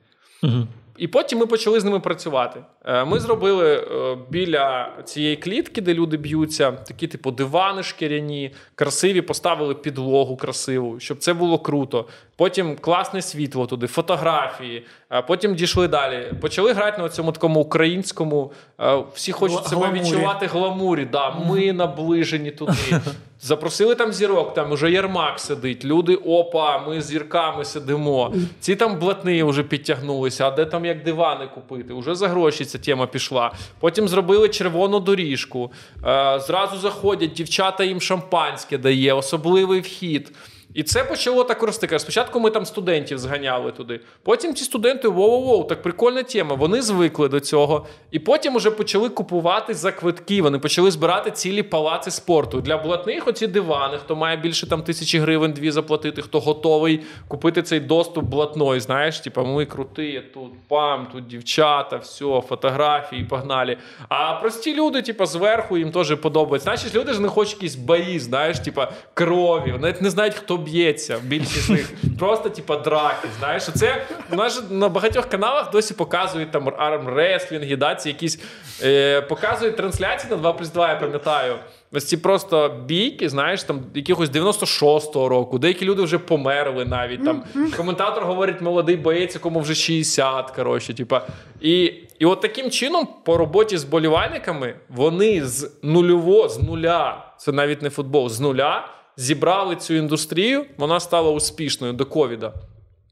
І 0.97 1.07
потім 1.07 1.39
ми 1.39 1.45
почали 1.45 1.79
з 1.79 1.83
ними 1.83 1.99
працювати. 1.99 2.59
Е, 2.85 3.05
Ми 3.05 3.19
зробили 3.19 3.75
е, 3.75 4.17
біля 4.29 4.91
цієї 5.03 5.35
клітки, 5.35 5.81
де 5.81 5.93
люди 5.93 6.17
б'ються, 6.17 6.71
такі, 6.71 7.07
типу, 7.07 7.31
дивани 7.31 7.83
шкіряні, 7.83 8.51
красиві, 8.75 9.21
поставили 9.21 9.75
підлогу 9.75 10.37
красиву, 10.37 10.99
щоб 10.99 11.17
це 11.17 11.33
було 11.33 11.59
круто. 11.59 12.07
Потім 12.35 12.75
класне 12.75 13.21
світло 13.21 13.65
туди, 13.65 13.87
фотографії. 13.87 14.85
Потім 15.27 15.55
дійшли 15.55 15.87
далі. 15.87 16.33
Почали 16.41 16.73
грати 16.73 17.01
на 17.01 17.09
цьому 17.09 17.31
такому 17.31 17.59
українському. 17.59 18.51
е, 18.81 19.03
Всі 19.13 19.31
хочуть 19.31 19.65
себе 19.67 19.91
відчувати 19.91 20.45
гламурі. 20.45 21.05
Да, 21.05 21.29
Ми 21.29 21.73
наближені 21.73 22.51
туди. 22.51 22.73
Запросили 23.45 23.95
там 23.95 24.13
зірок, 24.13 24.53
там 24.53 24.71
уже 24.71 24.91
Ярмак 24.91 25.39
сидить. 25.39 25.85
Люди, 25.85 26.15
опа, 26.15 26.77
ми 26.87 27.01
з 27.01 27.05
зірками 27.05 27.65
сидимо. 27.65 28.33
Ці 28.59 28.75
там 28.75 28.99
блатни 28.99 29.43
вже 29.43 29.63
підтягнулися, 29.63 30.47
а 30.47 30.51
де 30.51 30.65
там 30.65 30.85
як 30.85 31.03
дивани 31.03 31.47
купити? 31.55 31.93
Уже 31.93 32.15
за 32.15 32.27
гроші 32.27 32.65
ця 32.65 32.77
тема 32.77 33.07
пішла. 33.07 33.51
Потім 33.79 34.07
зробили 34.07 34.49
червону 34.49 34.99
доріжку. 34.99 35.71
Е, 36.05 36.39
Зразу 36.39 36.77
заходять, 36.77 37.33
дівчата 37.33 37.83
їм 37.83 38.01
шампанське 38.01 38.77
дає, 38.77 39.13
особливий 39.13 39.79
вхід. 39.81 40.31
І 40.73 40.83
це 40.83 41.03
почало 41.03 41.43
так 41.43 41.63
рости. 41.63 41.99
Спочатку 41.99 42.39
ми 42.39 42.49
там 42.49 42.65
студентів 42.65 43.17
зганяли 43.17 43.71
туди. 43.71 43.99
Потім 44.23 44.55
ці 44.55 44.63
студенти 44.63 45.07
воу-воу, 45.07 45.67
так 45.67 45.81
прикольна 45.81 46.23
тема. 46.23 46.55
Вони 46.55 46.81
звикли 46.81 47.29
до 47.29 47.39
цього. 47.39 47.85
І 48.11 48.19
потім 48.19 48.55
вже 48.55 48.71
почали 48.71 49.09
купувати 49.09 49.73
за 49.73 49.91
квитки. 49.91 50.41
Вони 50.41 50.59
почали 50.59 50.91
збирати 50.91 51.31
цілі 51.31 51.63
палаци 51.63 52.11
спорту. 52.11 52.61
Для 52.61 52.77
блатних 52.77 53.27
оці 53.27 53.47
дивани, 53.47 53.97
хто 53.97 54.15
має 54.15 54.37
більше 54.37 54.69
там 54.69 54.83
тисячі 54.83 55.19
гривень 55.19 55.51
дві 55.51 55.71
заплатити, 55.71 56.21
хто 56.21 56.39
готовий 56.39 56.99
купити 57.27 57.61
цей 57.61 57.79
доступ 57.79 58.25
блатной. 58.25 58.79
Знаєш, 58.79 59.19
типа 59.19 59.43
ми 59.43 59.65
круті, 59.65 60.23
тут 60.33 60.51
пам, 60.67 61.07
тут 61.11 61.27
дівчата, 61.27 61.97
все, 61.97 62.41
фотографії, 62.47 63.23
погнали. 63.23 63.77
А 64.09 64.33
прості 64.33 64.75
люди, 64.75 65.01
типа, 65.01 65.25
зверху 65.25 65.77
їм 65.77 65.91
теж 65.91 66.15
подобається. 66.15 66.63
Значить, 66.63 66.95
люди 66.95 67.13
ж 67.13 67.21
не 67.21 67.27
хочуть 67.27 67.53
якісь 67.53 67.75
бої, 67.75 68.19
знаєш, 68.19 68.59
типа 68.59 68.91
крові. 69.13 69.71
Вони 69.71 69.77
навіть 69.77 70.01
не 70.01 70.09
знають, 70.09 70.33
хто 70.33 70.57
б'ється. 70.63 71.19
Більшість 71.23 71.61
з 71.61 71.69
них 71.69 71.93
просто, 72.19 72.49
типа, 72.49 72.77
драки. 72.77 73.27
Знаєш, 73.39 73.63
це 73.63 74.05
у 74.31 74.35
нас 74.35 74.55
же 74.55 74.61
на 74.69 74.89
багатьох 74.89 75.25
каналах 75.25 75.71
досі 75.71 75.93
показують 75.93 76.51
там 76.51 76.69
армреслінги, 76.77 77.75
да, 77.75 77.95
ці 77.95 78.09
якісь 78.09 78.39
е, 78.83 79.21
показують 79.21 79.77
трансляції 79.77 80.31
на 80.31 80.37
2 80.37 80.53
плюс 80.53 80.69
2, 80.69 80.89
я 80.89 80.95
пам'ятаю. 80.95 81.55
Ось 81.91 82.05
ці 82.05 82.17
просто 82.17 82.81
бійки, 82.85 83.29
знаєш, 83.29 83.63
там 83.63 83.81
якихось 83.93 84.29
96-го 84.29 85.29
року. 85.29 85.59
Деякі 85.59 85.85
люди 85.85 86.01
вже 86.01 86.17
померли 86.17 86.85
навіть. 86.85 87.25
Там 87.25 87.43
коментатор 87.77 88.23
говорить, 88.23 88.61
молодий 88.61 88.95
боєць, 88.95 89.33
якому 89.35 89.59
вже 89.59 89.75
60, 89.75 90.51
коротше, 90.51 90.93
типа. 90.93 91.21
І 91.61 91.93
і 92.19 92.25
от 92.25 92.41
таким 92.41 92.71
чином, 92.71 93.07
по 93.23 93.37
роботі 93.37 93.77
з 93.77 93.83
болівальниками, 93.83 94.75
вони 94.89 95.45
з 95.45 95.71
нульово, 95.83 96.49
з 96.49 96.61
нуля, 96.61 97.25
це 97.37 97.51
навіть 97.51 97.81
не 97.81 97.89
футбол, 97.89 98.29
з 98.29 98.39
нуля 98.39 98.87
зібрали 99.17 99.75
цю 99.75 99.93
індустрію, 99.93 100.65
вона 100.77 100.99
стала 100.99 101.31
успішною 101.31 101.93
до 101.93 102.05
ковіда. 102.05 102.53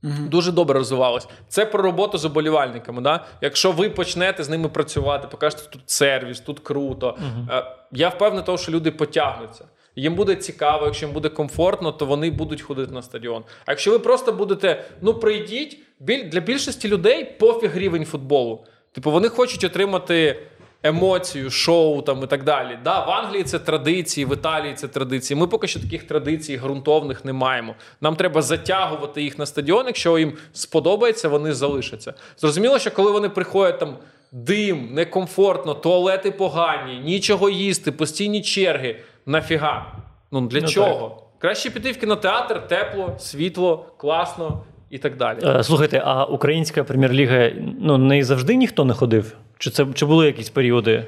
Uh-huh. 0.04 0.30
Дуже 0.30 0.52
добре 0.52 0.80
розвивалось. 0.80 1.28
Це 1.48 1.66
про 1.66 1.84
роботу 1.84 2.18
з 2.18 2.26
оболівальниками. 2.26 3.02
Да? 3.02 3.26
Якщо 3.42 3.72
ви 3.72 3.90
почнете 3.90 4.44
з 4.44 4.50
ними 4.50 4.70
працювати, 4.70 5.28
покажете 5.32 5.64
тут 5.70 5.82
сервіс, 5.86 6.40
тут 6.40 6.60
круто. 6.60 7.18
Uh-huh. 7.22 7.64
Я 7.92 8.10
впевнений, 8.10 8.58
що 8.58 8.72
люди 8.72 8.92
потягнуться. 8.92 9.66
Їм 9.96 10.16
буде 10.16 10.36
цікаво, 10.36 10.86
якщо 10.86 11.06
їм 11.06 11.14
буде 11.14 11.30
комфортно, 11.30 11.92
то 11.92 12.06
вони 12.06 12.32
будуть 12.32 12.62
ходити 12.62 12.94
на 12.94 13.02
стадіон. 13.02 13.44
А 13.66 13.72
якщо 13.72 13.92
ви 13.92 14.00
просто 14.00 14.32
будете, 14.32 14.84
ну 15.02 15.14
прийдіть, 15.14 15.80
для 16.00 16.40
більшості 16.40 16.88
людей 16.88 17.36
пофіг 17.40 17.78
рівень 17.78 18.06
футболу. 18.06 18.66
Типу, 18.92 19.12
вони 19.12 19.30
хочуть 19.30 19.64
отримати 19.64 20.44
емоцію, 20.84 21.50
шоу 21.50 22.02
там 22.02 22.24
і 22.24 22.28
так 22.28 22.44
далі. 22.44 22.80
Да, 22.84 23.06
В 23.06 23.10
Англії 23.10 23.44
це 23.44 23.60
традиції, 23.60 24.26
в 24.26 24.34
Італії 24.34 24.74
це 24.74 24.88
традиції. 24.88 25.40
Ми 25.40 25.48
поки 25.48 25.68
що 25.68 25.80
таких 25.80 26.04
традицій 26.04 26.58
ґрунтовних 26.58 27.26
не 27.26 27.34
маємо. 27.34 27.76
Нам 28.02 28.16
треба 28.16 28.42
затягувати 28.42 29.22
їх 29.22 29.40
на 29.40 29.46
стадіон. 29.46 29.88
Якщо 29.88 30.18
їм 30.20 30.34
сподобається, 30.54 31.30
вони 31.30 31.54
залишаться. 31.54 32.14
Зрозуміло, 32.38 32.80
що 32.80 32.92
коли 32.92 33.12
вони 33.12 33.30
приходять 33.30 33.80
там. 33.80 33.98
Дим, 34.34 34.90
некомфортно, 34.92 35.74
туалети 35.74 36.32
погані, 36.32 37.00
нічого 37.00 37.50
їсти, 37.50 37.92
постійні 37.92 38.42
черги. 38.42 39.00
Нафіга? 39.26 39.96
Ну 40.32 40.48
для 40.48 40.62
ну, 40.62 40.68
чого? 40.68 41.10
Так. 41.10 41.42
Краще 41.42 41.70
піти 41.70 41.92
в 41.92 41.98
кінотеатр, 41.98 42.68
тепло, 42.68 43.16
світло, 43.20 43.86
класно 43.98 44.64
і 44.92 44.98
так 44.98 45.18
далі. 45.18 45.40
Е, 45.44 45.64
слухайте, 45.64 46.02
а 46.06 46.26
українська 46.26 46.84
прем'єр-ліга 46.84 47.52
ну 47.80 47.98
не 47.98 48.24
завжди 48.24 48.56
ніхто 48.56 48.86
не 48.86 48.94
ходив? 48.94 49.36
Чи 49.58 49.70
це 49.70 49.86
чи 49.94 50.06
були 50.06 50.26
якісь 50.26 50.50
періоди? 50.50 51.06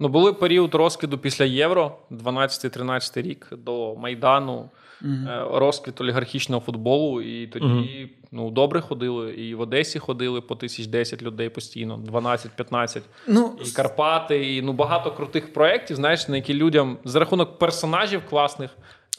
Ну, 0.00 0.08
були 0.08 0.32
період 0.32 0.74
розкиду 0.74 1.18
після 1.18 1.44
Євро, 1.44 1.96
12-13 2.10 3.22
рік 3.22 3.48
до 3.52 3.94
Майдану, 3.96 4.70
uh 5.02 5.58
розквіт 5.58 6.00
олігархічного 6.00 6.62
футболу. 6.62 7.22
І 7.22 7.46
тоді 7.46 7.64
uh 7.64 8.08
ну, 8.32 8.50
добре 8.50 8.80
ходили. 8.80 9.32
І 9.32 9.54
в 9.54 9.60
Одесі 9.60 9.98
ходили 9.98 10.40
по 10.40 10.54
тисяч 10.54 10.86
10 10.86 11.22
людей 11.22 11.48
постійно, 11.48 12.00
12-15. 12.12 13.00
Ну, 13.28 13.58
І 13.64 13.70
Карпати, 13.70 14.54
і 14.54 14.62
ну, 14.62 14.72
багато 14.72 15.12
крутих 15.12 15.52
проєктів, 15.52 15.96
знаєш, 15.96 16.28
на 16.28 16.36
які 16.36 16.54
людям 16.54 16.98
за 17.04 17.18
рахунок 17.18 17.58
персонажів 17.58 18.22
класних. 18.30 18.70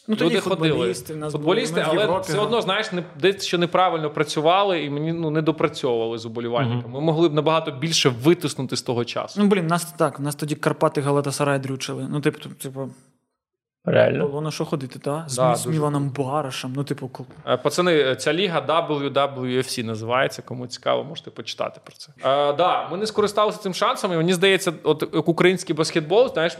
Ну, 0.07 0.15
тоді 0.15 0.29
Люди 0.29 0.41
футболісти, 0.41 1.13
ходили. 1.13 1.31
футболісти, 1.31 1.85
були, 1.89 2.03
але 2.07 2.19
все 2.19 2.39
одно, 2.39 2.61
знаєш, 2.61 2.91
не 2.91 3.03
десь 3.19 3.45
що 3.45 3.57
неправильно 3.57 4.09
працювали 4.09 4.83
і 4.83 4.89
мені 4.89 5.13
ну 5.13 5.29
не 5.29 5.41
допрацьовували 5.41 6.17
з 6.17 6.25
уболівальниками. 6.25 6.93
Ми 6.93 7.01
могли 7.01 7.29
б 7.29 7.33
набагато 7.33 7.71
більше 7.71 8.09
витиснути 8.09 8.75
з 8.75 8.81
того 8.81 9.05
часу. 9.05 9.41
Ну 9.41 9.47
блін, 9.47 9.67
нас 9.67 9.93
так, 9.93 10.19
нас 10.19 10.35
тоді 10.35 10.55
Карпати 10.55 11.01
Галатасарай 11.01 11.59
дрючили. 11.59 12.07
Ну, 12.09 12.21
типу, 12.21 12.49
типу. 12.49 12.89
Реально? 13.85 14.27
Було 14.27 14.41
на 14.41 14.51
що 14.51 14.65
ходити, 14.65 14.99
так? 14.99 15.23
З, 15.27 15.35
да, 15.35 15.55
з 15.55 15.65
Міланом 15.65 16.09
Барашем. 16.09 16.73
Ну, 16.75 16.83
типу, 16.83 17.11
е, 17.47 17.57
Пацани, 17.57 18.15
ця 18.15 18.33
ліга 18.33 18.61
WWFC 18.61 19.83
називається. 19.83 20.41
Кому 20.41 20.67
цікаво, 20.67 21.03
можете 21.03 21.31
почитати 21.31 21.81
про 21.83 21.95
це. 21.95 22.11
Е, 22.19 22.53
да, 22.53 22.89
Ми 22.89 22.97
не 22.97 23.05
скористалися 23.05 23.57
цим 23.57 23.73
шансом, 23.73 24.13
і 24.13 24.15
мені 24.15 24.33
здається, 24.33 24.73
от 24.83 25.09
як 25.13 25.27
український 25.27 25.75
баскетбол, 25.75 26.33
знаєш, 26.33 26.57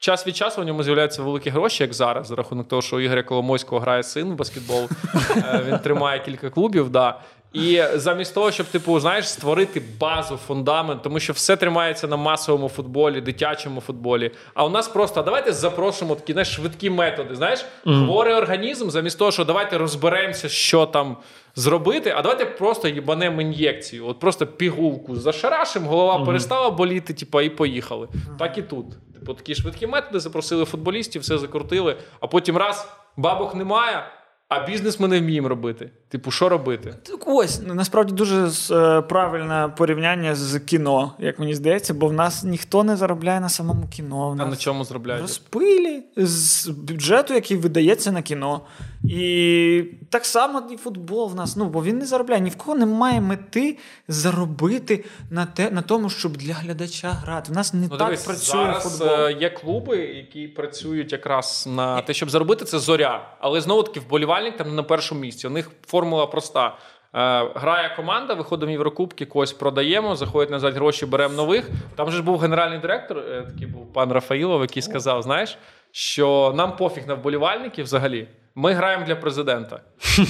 Час 0.00 0.26
від 0.26 0.36
часу 0.36 0.60
в 0.60 0.64
ньому 0.64 0.82
з'являються 0.82 1.22
великі 1.22 1.50
гроші, 1.50 1.82
як 1.82 1.94
зараз, 1.94 2.26
за 2.26 2.34
рахунок 2.34 2.68
того, 2.68 2.82
що 2.82 2.96
у 2.96 3.00
Ігоря 3.00 3.22
Коломойського 3.22 3.80
грає 3.80 4.02
син 4.02 4.32
в 4.32 4.36
баскетбол. 4.36 4.88
Е, 5.36 5.64
він 5.68 5.78
тримає 5.78 6.20
кілька 6.20 6.50
клубів. 6.50 6.90
Да. 6.90 7.20
І 7.52 7.82
замість 7.94 8.34
того, 8.34 8.50
щоб 8.50 8.66
типу, 8.66 9.00
знаєш, 9.00 9.28
створити 9.28 9.82
базу, 10.00 10.36
фундамент, 10.36 11.02
тому 11.02 11.20
що 11.20 11.32
все 11.32 11.56
тримається 11.56 12.06
на 12.06 12.16
масовому 12.16 12.68
футболі, 12.68 13.20
дитячому 13.20 13.80
футболі. 13.80 14.30
А 14.54 14.64
у 14.64 14.68
нас 14.68 14.88
просто 14.88 15.22
давайте 15.22 15.52
запросимо 15.52 16.14
такі 16.14 16.32
знаєш, 16.32 16.54
швидкі 16.54 16.90
методи. 16.90 17.34
Знаєш, 17.34 17.64
хворий 17.84 18.34
організм, 18.34 18.90
замість 18.90 19.18
того, 19.18 19.30
що 19.30 19.44
давайте 19.44 19.78
розберемося, 19.78 20.48
що 20.48 20.86
там 20.86 21.16
зробити, 21.58 22.14
а 22.16 22.22
давайте 22.22 22.44
просто 22.44 22.88
їбанемо 22.88 23.42
ін'єкцію. 23.42 24.06
От 24.06 24.18
просто 24.18 24.46
пігулку 24.46 25.16
зашарашим, 25.16 25.84
голова 25.84 26.16
угу. 26.16 26.26
перестала 26.26 26.70
боліти, 26.70 27.14
типа, 27.14 27.42
і 27.42 27.48
поїхали. 27.48 28.08
Так 28.38 28.58
і 28.58 28.62
тут. 28.62 28.86
Типу, 29.14 29.34
такі 29.34 29.54
швидкі 29.54 29.86
методи 29.86 30.20
запросили 30.20 30.64
футболістів, 30.64 31.22
все 31.22 31.38
закрутили, 31.38 31.96
а 32.20 32.26
потім 32.26 32.56
раз 32.56 32.88
бабок 33.16 33.54
немає. 33.54 34.02
А 34.48 34.66
бізнес 34.66 35.00
ми 35.00 35.08
не 35.08 35.20
вміємо 35.20 35.48
робити. 35.48 35.90
Типу, 36.10 36.30
що 36.30 36.48
робити? 36.48 36.94
Так 37.02 37.28
ось 37.28 37.60
насправді 37.66 38.12
дуже 38.12 38.50
е, 38.70 39.00
правильне 39.02 39.72
порівняння 39.76 40.34
з 40.34 40.58
кіно, 40.58 41.12
як 41.18 41.38
мені 41.38 41.54
здається, 41.54 41.94
бо 41.94 42.06
в 42.06 42.12
нас 42.12 42.44
ніхто 42.44 42.84
не 42.84 42.96
заробляє 42.96 43.40
на 43.40 43.48
самому 43.48 43.88
кіно. 43.88 44.30
В 44.30 44.36
нас 44.36 44.46
а 44.46 44.50
на 44.50 44.56
чому 44.56 44.84
заробляють? 44.84 45.22
Розпилі 45.22 46.02
з 46.16 46.68
бюджету, 46.68 47.34
який 47.34 47.56
видається 47.56 48.12
на 48.12 48.22
кіно. 48.22 48.60
І 49.04 49.84
так 50.10 50.24
само 50.24 50.62
і 50.70 50.76
футбол 50.76 51.30
в 51.30 51.34
нас. 51.34 51.56
Ну, 51.56 51.64
бо 51.64 51.82
він 51.82 51.98
не 51.98 52.06
заробляє. 52.06 52.40
Ні 52.40 52.50
в 52.50 52.56
кого 52.56 52.78
немає 52.78 53.20
мети 53.20 53.78
заробити 54.08 55.04
на 55.30 55.46
те, 55.46 55.70
на 55.70 55.82
тому, 55.82 56.10
щоб 56.10 56.36
для 56.36 56.54
глядача 56.54 57.10
грати. 57.10 57.52
В 57.52 57.54
нас 57.54 57.74
не 57.74 57.88
ну, 57.90 57.96
так 57.96 57.98
дивись, 57.98 58.24
працює 58.24 58.64
зараз 58.64 58.98
футбол. 58.98 59.08
Е, 59.08 59.32
є 59.40 59.50
клуби, 59.50 59.96
які 59.96 60.48
працюють 60.48 61.12
якраз 61.12 61.68
на 61.70 62.02
те, 62.02 62.14
щоб 62.14 62.30
заробити 62.30 62.64
це 62.64 62.78
зоря. 62.78 63.36
Але 63.40 63.60
знову 63.60 63.82
таки 63.82 64.00
вболівальник 64.00 64.56
там 64.56 64.74
на 64.74 64.82
першому 64.82 65.20
місці. 65.20 65.46
У 65.46 65.50
них 65.50 65.70
формула 65.98 66.26
проста. 66.26 66.76
Е, 67.14 67.50
грає 67.54 67.92
команда, 67.96 68.34
виходимо 68.34 68.70
в 68.70 68.72
Єврокубки, 68.72 69.26
когось 69.26 69.52
продаємо, 69.52 70.16
заходять 70.16 70.50
назад 70.50 70.74
гроші, 70.74 71.06
беремо 71.06 71.34
нових. 71.34 71.70
Там 71.96 72.10
же 72.10 72.16
ж 72.16 72.22
був 72.22 72.38
генеральний 72.38 72.78
директор, 72.78 73.18
е, 73.18 73.42
такий 73.42 73.66
був 73.66 73.92
пан 73.92 74.12
Рафаїлов, 74.12 74.60
який 74.60 74.82
сказав: 74.82 75.22
знаєш, 75.22 75.58
що 75.92 76.52
нам 76.56 76.76
пофіг 76.76 77.06
на 77.06 77.14
вболівальників 77.14 77.84
взагалі. 77.84 78.28
Ми 78.54 78.72
граємо 78.72 79.04
для 79.06 79.16
президента. 79.16 79.80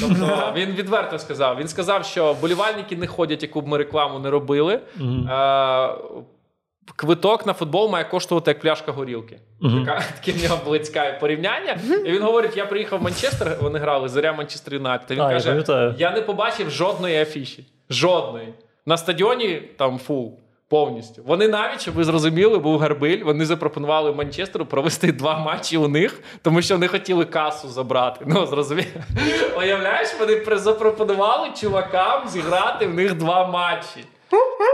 Тобто 0.01 0.53
він 0.57 0.71
відверто 0.71 1.19
сказав. 1.19 1.57
Він 1.57 1.69
сказав, 1.69 2.05
що 2.05 2.35
болівальники 2.41 2.97
не 2.97 3.07
ходять, 3.07 3.43
яку 3.43 3.61
б 3.61 3.69
ми 3.69 3.79
рекламу 3.79 4.19
не 4.19 4.31
робили. 4.31 4.75
Е, 4.75 5.89
Квиток 6.97 7.47
на 7.47 7.53
футбол 7.53 7.91
має 7.91 8.05
коштувати 8.05 8.51
як 8.51 8.61
пляшка 8.61 8.93
горілки. 8.93 9.41
Uh-huh. 9.63 9.85
Така, 9.85 10.03
таке 10.21 10.39
в 10.39 10.43
нього 10.43 10.59
близьке 10.65 11.19
порівняння. 11.21 11.79
І 12.05 12.11
він 12.11 12.23
говорить: 12.23 12.57
я 12.57 12.67
приїхав 12.67 12.99
в 12.99 13.03
Манчестер, 13.03 13.59
вони 13.61 13.79
грали 13.79 14.09
Зоря 14.09 14.33
Манчестер 14.33 14.75
Юнайтед. 14.75 15.11
Він 15.11 15.21
а, 15.21 15.31
каже: 15.31 15.65
я, 15.69 15.95
я 15.99 16.11
не 16.11 16.23
побачив 16.23 16.71
жодної 16.71 17.23
афіші. 17.23 17.67
Жодної. 17.91 18.55
На 18.87 18.97
стадіоні 18.97 19.63
там 19.77 19.99
фул. 19.99 20.39
Повністю. 20.71 21.23
Вони 21.27 21.49
навіть, 21.49 21.81
щоб 21.81 21.95
ви 21.95 22.05
зрозуміли, 22.05 22.59
був 22.59 22.79
Гербіль. 22.79 23.25
Вони 23.25 23.47
запропонували 23.47 24.13
Манчестеру 24.13 24.67
провести 24.67 25.13
два 25.13 25.39
матчі 25.39 25.77
у 25.77 25.89
них, 25.89 26.21
тому 26.43 26.63
що 26.63 26.75
вони 26.75 26.89
хотіли 26.89 27.25
касу 27.25 27.69
забрати. 27.69 28.25
Ну, 28.29 28.47
зрозуміло. 28.47 28.89
Уявляєш, 29.59 30.09
вони 30.21 30.57
запропонували 30.59 31.49
чувакам 31.61 32.29
зіграти 32.29 32.87
в 32.87 32.95
них 32.95 33.15
два 33.15 33.47
матчі. 33.47 34.05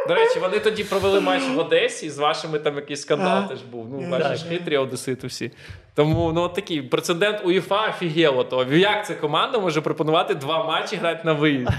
До 0.08 0.14
речі, 0.14 0.38
вони 0.40 0.58
тоді 0.58 0.84
провели 0.84 1.20
матч 1.20 1.42
в 1.54 1.58
Одесі, 1.58 2.10
з 2.10 2.18
вашими 2.18 2.58
там 2.58 2.76
якийсь 2.76 3.00
скандал 3.00 3.48
теж 3.48 3.62
був. 3.62 3.86
Ну, 3.90 4.10
бачиш, 4.10 4.42
хитрі 4.48 4.76
одесити 4.76 5.26
всі. 5.26 5.52
Тому 5.94 6.32
ну 6.32 6.40
от 6.42 6.54
такий 6.54 6.82
прецедент 6.82 7.40
УЄФА 7.44 7.88
офігело. 7.88 8.44
То 8.44 8.64
як 8.64 9.06
ця 9.06 9.14
команда 9.14 9.58
може 9.58 9.80
пропонувати 9.80 10.34
два 10.34 10.64
матчі 10.64 10.96
грати 10.96 11.20
на 11.24 11.32
виїзд? 11.32 11.70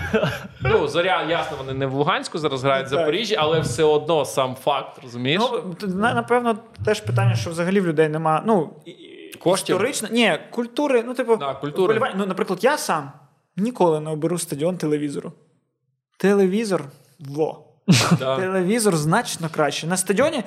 Ну, 0.62 0.88
зоря, 0.88 1.26
ясно, 1.30 1.58
вони 1.58 1.74
не 1.74 1.86
в 1.86 1.94
Луганську 1.94 2.38
зараз 2.38 2.64
грають 2.64 2.88
в. 2.88 2.90
Запоріжжі, 2.90 3.36
але 3.36 3.60
все 3.60 3.84
одно 3.84 4.26
сам 4.26 4.56
факт, 4.56 5.00
розумієш? 5.04 5.42
Ну, 5.52 5.76
напевно, 5.92 6.58
теж 6.86 7.02
питання, 7.02 7.36
що 7.36 7.50
взагалі 7.50 7.80
в 7.80 7.88
людей 7.88 8.10
нема. 8.10 8.44
Ну, 8.46 8.74
Коштів? 9.40 9.76
Історично, 9.76 10.08
ні, 10.12 10.38
культури, 10.50 11.04
ну, 11.06 11.14
типу, 11.14 11.36
Да, 11.36 11.54
культури. 11.54 11.84
вболівання. 11.84 12.16
Ну, 12.18 12.26
наприклад, 12.26 12.64
я 12.64 12.78
сам 12.78 13.12
ніколи 13.58 14.00
не 14.00 14.10
оберу 14.10 14.38
стадіон 14.38 14.78
телевізору. 14.78 15.32
Телевізор 16.18 16.84
во. 17.20 17.66
Телевізор 18.20 18.98
значно 18.98 19.50
краще. 19.50 19.88
На 19.88 19.98
стадіоні. 19.98 20.44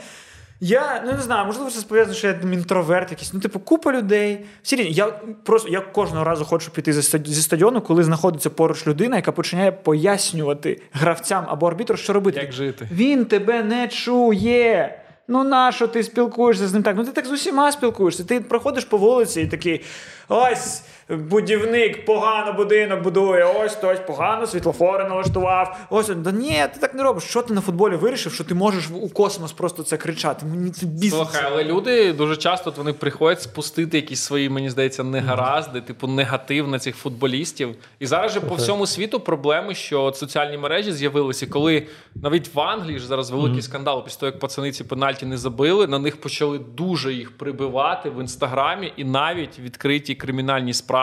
Я 0.60 1.02
ну 1.06 1.12
не 1.12 1.22
знаю, 1.22 1.46
можливо, 1.46 1.70
це 1.70 1.82
пов'язано, 1.82 2.16
що 2.16 2.26
я 2.26 2.32
інтроверт 2.32 3.10
якийсь. 3.10 3.32
Ну, 3.32 3.40
типу, 3.40 3.60
купа 3.60 3.92
людей. 3.92 4.44
Всі 4.62 4.76
різні. 4.76 4.92
Я 4.92 5.06
просто 5.44 5.68
я 5.68 5.80
кожного 5.80 6.24
разу 6.24 6.44
хочу 6.44 6.70
піти 6.70 6.92
зі 6.92 7.20
зі 7.24 7.42
стадіону, 7.42 7.80
коли 7.80 8.04
знаходиться 8.04 8.50
поруч 8.50 8.86
людина, 8.86 9.16
яка 9.16 9.32
починає 9.32 9.72
пояснювати 9.72 10.82
гравцям 10.92 11.44
або 11.48 11.66
арбітру, 11.66 11.96
що 11.96 12.12
робити. 12.12 12.40
Як 12.40 12.52
жити? 12.52 12.88
Він 12.92 13.24
тебе 13.24 13.62
не 13.62 13.88
чує. 13.88 15.02
Ну 15.28 15.44
нащо 15.44 15.88
ти 15.88 16.02
спілкуєшся 16.02 16.68
з 16.68 16.74
ним 16.74 16.82
так? 16.82 16.96
Ну 16.96 17.04
ти 17.04 17.12
так 17.12 17.26
з 17.26 17.30
усіма 17.30 17.72
спілкуєшся. 17.72 18.24
Ти 18.24 18.40
проходиш 18.40 18.84
по 18.84 18.96
вулиці 18.96 19.40
і 19.40 19.46
такий: 19.46 19.84
ось 20.28 20.82
будівник 21.08 22.04
погано 22.04 22.52
будинок 22.52 23.02
будує, 23.02 23.44
ось 23.44 23.74
хтось 23.74 23.98
погано 24.00 24.46
світлофори 24.46 25.04
налаштував. 25.04 25.76
Ось 25.90 26.08
да 26.08 26.32
ні, 26.32 26.64
ти 26.74 26.80
так 26.80 26.94
не 26.94 27.02
робиш. 27.02 27.24
Що 27.24 27.42
ти 27.42 27.54
на 27.54 27.60
футболі 27.60 27.96
вирішив, 27.96 28.32
що 28.32 28.44
ти 28.44 28.54
можеш 28.54 28.90
у 29.02 29.08
космос 29.08 29.52
просто 29.52 29.82
це 29.82 29.96
кричати? 29.96 30.46
Мені 30.46 30.70
це 30.70 30.86
бізнес. 30.86 31.12
Слухай, 31.12 31.42
але 31.52 31.64
люди 31.64 32.12
дуже 32.12 32.36
часто 32.36 32.74
вони 32.76 32.92
приходять 32.92 33.42
спустити 33.42 33.96
якісь 33.96 34.20
свої, 34.20 34.48
мені 34.48 34.70
здається, 34.70 35.04
негаразди, 35.04 35.80
типу 35.80 36.06
негатив 36.06 36.68
на 36.68 36.78
цих 36.78 36.96
футболістів. 36.96 37.74
І 37.98 38.06
зараз 38.06 38.32
же 38.32 38.40
по 38.40 38.54
всьому 38.54 38.86
світу 38.86 39.20
проблеми, 39.20 39.74
що 39.74 40.02
от 40.02 40.16
соціальні 40.16 40.58
мережі 40.58 40.92
з'явилися, 40.92 41.46
коли 41.46 41.86
навіть 42.14 42.54
в 42.54 42.60
Англії 42.60 42.98
ж 42.98 43.06
зараз 43.06 43.30
великий 43.30 43.62
скандал, 43.62 44.04
після 44.04 44.20
того, 44.20 44.32
як 44.32 44.40
пацани 44.40 44.72
ці 44.72 44.84
пенальті 44.84 45.26
не 45.26 45.36
забили, 45.36 45.86
на 45.86 45.98
них 45.98 46.20
почали 46.20 46.58
дуже 46.58 47.12
їх 47.12 47.38
прибивати 47.38 48.10
в 48.10 48.20
інстаграмі 48.20 48.92
і 48.96 49.04
навіть 49.04 49.58
відкриті 49.58 50.14
кримінальні 50.14 50.74
справи 50.74 50.97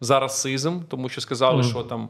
за 0.00 0.20
расизм, 0.20 0.80
тому 0.88 1.08
що 1.08 1.20
сказали, 1.20 1.62
що 1.62 1.82
там. 1.82 2.08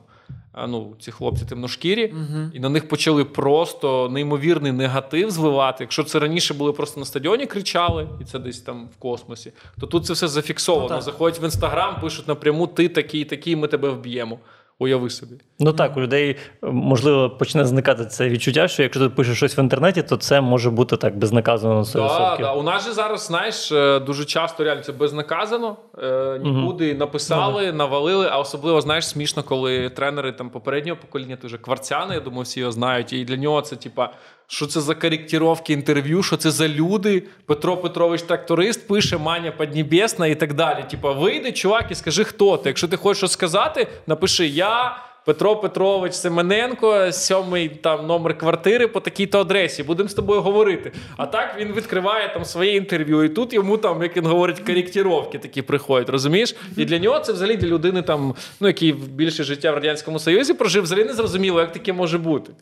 Ну, 0.69 0.97
ці 1.01 1.11
хлопці 1.11 1.45
темношкірі, 1.45 2.15
і 2.53 2.61
на 2.61 2.69
них 2.69 2.89
почали 2.89 3.25
просто 3.25 4.09
неймовірний 4.09 4.73
негатив 4.73 5.31
зливати. 5.31 5.85
Якщо 5.85 6.05
це 6.05 6.19
раніше 6.19 6.55
були 6.55 6.73
просто 6.73 7.01
на 7.01 7.07
стадіоні, 7.07 7.47
кричали, 7.47 8.09
і 8.21 8.25
це 8.25 8.39
десь 8.39 8.61
там 8.61 8.89
в 8.97 8.97
космосі, 8.97 9.53
то 9.81 9.87
тут 9.87 10.07
це 10.07 10.13
все 10.13 10.29
зафіксовано. 10.29 10.95
Ну. 10.95 11.01
Заходять 11.01 11.43
в 11.43 11.45
інстаграм, 11.45 12.01
пишуть 12.01 12.29
напряму: 12.29 12.67
ти 12.67 12.89
такий, 12.89 13.25
такий, 13.25 13.57
ми 13.57 13.69
тебе 13.69 13.89
вб'ємо. 13.89 14.39
Уяви 14.79 15.11
собі. 15.11 15.35
Ну 15.59 15.73
так, 15.73 15.97
у 15.97 16.01
людей 16.01 16.37
можливо 16.63 17.31
почне 17.31 17.65
зникати 17.65 18.07
це 18.07 18.29
відчуття, 18.29 18.69
що 18.69 18.83
якщо 18.83 19.01
ти 19.01 19.09
пишеш 19.09 19.37
щось 19.37 19.59
в 19.59 19.61
інтернеті, 19.61 20.03
то 20.03 20.17
це 20.17 20.41
може 20.41 20.71
бути 20.71 20.97
так 20.97 21.19
безнаказано 21.19 21.75
на 21.75 21.83
100%. 21.83 21.93
Да, 21.95 22.37
да. 22.41 22.53
У 22.53 22.63
нас 22.63 22.85
же 22.85 22.93
зараз, 22.93 23.27
знаєш, 23.27 23.73
е, 23.73 24.01
дуже 24.01 24.25
часто 24.25 24.65
реально 24.65 24.83
це 24.83 24.93
безнаказано. 24.93 25.77
Е, 26.03 26.41
нікуди 26.43 26.95
написали, 26.95 27.73
навалили. 27.73 28.29
А 28.31 28.39
особливо, 28.39 28.81
знаєш, 28.81 29.09
смішно, 29.09 29.43
коли 29.43 29.91
тренери 29.91 30.33
там 30.33 30.51
попереднього 30.51 30.99
покоління, 31.01 31.37
ти 31.37 31.47
вже 31.47 31.59
кварцяни, 31.59 32.15
я 32.15 32.21
думаю, 32.21 32.43
всі 32.43 32.61
його 32.61 32.73
знають. 32.73 33.13
І 33.13 33.25
для 33.25 33.37
нього 33.37 33.61
це 33.61 33.77
типа. 33.77 34.11
Що 34.47 34.67
це 34.67 34.81
за 34.81 34.95
коректіровки 34.95 35.73
інтерв'ю? 35.73 36.23
Що 36.23 36.37
це 36.37 36.51
за 36.51 36.69
люди? 36.69 37.23
Петро 37.47 37.77
Петрович 37.77 38.23
тракторист 38.23 38.89
пише 38.89 39.19
Маня 39.19 39.53
Поднебесна 39.53 40.27
і 40.27 40.35
так 40.35 40.55
далі. 40.55 40.85
Типа, 40.91 41.13
вийди, 41.13 41.53
чувак, 41.53 41.87
і 41.91 41.95
скажи, 41.95 42.25
хто 42.25 42.57
ти. 42.57 42.69
Якщо 42.69 42.89
ти 42.89 42.97
хочеш 42.97 43.31
сказати, 43.31 43.87
напиши 44.07 44.47
я. 44.47 44.97
Петро 45.25 45.57
Петрович 45.57 46.15
Семененко, 46.15 47.13
сьомий 47.13 47.69
там 47.69 48.07
номер 48.07 48.39
квартири 48.39 48.87
по 48.87 49.01
такій-то 49.01 49.41
адресі. 49.41 49.83
Будемо 49.83 50.09
з 50.09 50.15
тобою 50.15 50.41
говорити. 50.41 50.93
А 51.17 51.27
так 51.27 51.57
він 51.59 51.73
відкриває 51.73 52.31
там 52.35 52.45
своє 52.45 52.77
інтерв'ю, 52.77 53.25
і 53.25 53.29
тут 53.29 53.53
йому 53.53 53.79
там, 53.79 54.03
як 54.03 54.17
він 54.17 54.27
говорить, 54.27 54.61
коректіровки 54.61 55.39
такі 55.39 55.63
приходять, 55.63 56.09
розумієш? 56.09 56.55
І 56.77 56.85
для 56.85 56.99
нього 56.99 57.21
це 57.21 57.33
взагалі 57.33 57.57
для 57.57 57.69
людини, 57.69 58.03
там, 58.03 58.35
ну 58.61 58.69
який 58.69 58.93
більше 58.93 59.45
життя 59.45 59.71
в 59.73 59.75
радянському 59.75 60.19
Союзі 60.19 60.55
прожив, 60.55 60.83
взагалі 60.83 61.07
не 61.07 61.15
зрозуміло, 61.15 61.61
як 61.61 61.73
таке 61.73 61.93
може 61.93 62.19
бути. 62.19 62.53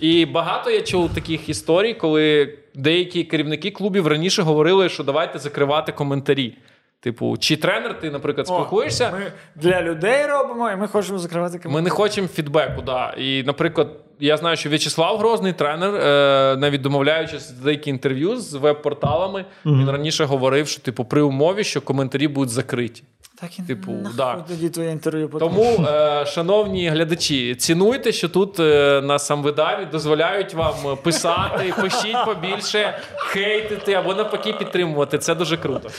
І 0.00 0.26
багато 0.26 0.70
я 0.70 0.80
чув 0.80 1.14
таких 1.14 1.48
історій, 1.48 1.94
коли 1.94 2.54
деякі 2.74 3.24
керівники 3.24 3.70
клубів 3.70 4.06
раніше 4.06 4.42
говорили, 4.42 4.88
що 4.88 5.04
давайте 5.04 5.38
закривати 5.38 5.92
коментарі. 5.92 6.54
Типу, 7.00 7.36
чи 7.36 7.56
тренер, 7.56 8.00
ти, 8.00 8.10
наприклад, 8.10 8.46
О. 8.50 8.52
Ми 9.12 9.32
для 9.54 9.82
людей 9.82 10.26
робимо, 10.26 10.70
і 10.70 10.76
ми 10.76 10.88
хочемо 10.88 11.18
закривати 11.18 11.68
Ми 11.68 11.80
не 11.80 11.90
хочемо 11.90 12.28
фідбеку, 12.28 12.82
да. 12.82 13.14
І, 13.18 13.42
наприклад, 13.42 13.88
я 14.20 14.36
знаю, 14.36 14.56
що 14.56 14.68
В'ячеслав 14.68 15.18
Грозний 15.18 15.52
тренер, 15.52 15.94
е, 15.94 16.56
навіть 16.56 16.80
домовляючись 16.80 17.50
деякі 17.50 17.90
інтерв'ю 17.90 18.36
з 18.36 18.54
веб-порталами, 18.54 19.44
він 19.66 19.90
раніше 19.90 20.24
говорив, 20.24 20.68
що 20.68 20.80
типу 20.82 21.04
при 21.04 21.22
умові, 21.22 21.64
що 21.64 21.80
коментарі 21.80 22.28
будуть 22.28 22.50
закриті. 22.50 23.02
Так 23.40 23.58
і 23.58 23.62
Типу, 23.62 23.92
да. 24.16 24.34
тоді 24.48 24.68
твоє 24.68 24.90
інтерв'ю 24.90 25.28
потім. 25.28 25.48
Тому, 25.48 25.86
е, 25.88 26.26
шановні 26.26 26.88
глядачі, 26.88 27.54
цінуйте, 27.54 28.12
що 28.12 28.28
тут 28.28 28.60
е, 28.60 29.00
на 29.04 29.18
самвидаві 29.18 29.84
дозволяють 29.84 30.54
вам 30.54 30.74
писати, 31.02 31.74
пишіть 31.80 32.24
побільше, 32.24 32.98
хейтити 33.16 33.94
або 33.94 34.14
навпаки 34.14 34.52
підтримувати. 34.52 35.18
Це 35.18 35.34
дуже 35.34 35.56
круто. 35.56 35.90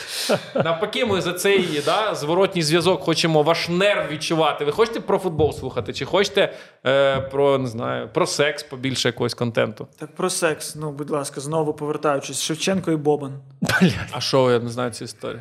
Навпаки, 0.54 1.06
ми 1.06 1.20
за 1.20 1.32
цей 1.32 1.82
да, 1.84 2.14
зворотній 2.14 2.62
зв'язок 2.62 3.02
хочемо 3.02 3.42
ваш 3.42 3.68
нерв 3.68 4.10
відчувати. 4.10 4.64
Ви 4.64 4.72
хочете 4.72 5.00
про 5.00 5.18
футбол 5.18 5.52
слухати? 5.52 5.92
Чи 5.92 6.04
хочете 6.04 6.52
е, 6.86 7.20
про 7.20 7.58
не 7.58 7.66
знаю, 7.66 8.08
про 8.14 8.26
секс 8.26 8.62
побільше 8.62 9.08
якогось 9.08 9.34
контенту? 9.34 9.86
Так 9.98 10.14
про 10.14 10.30
секс, 10.30 10.76
ну, 10.76 10.92
будь 10.92 11.10
ласка, 11.10 11.40
знову 11.40 11.74
повертаючись. 11.74 12.42
Шевченко 12.42 12.92
і 12.92 12.96
Бобан. 12.96 13.32
А 14.10 14.20
що 14.20 14.50
я 14.50 14.58
не 14.58 14.70
знаю 14.70 14.90
цю 14.90 15.04
історію? 15.04 15.40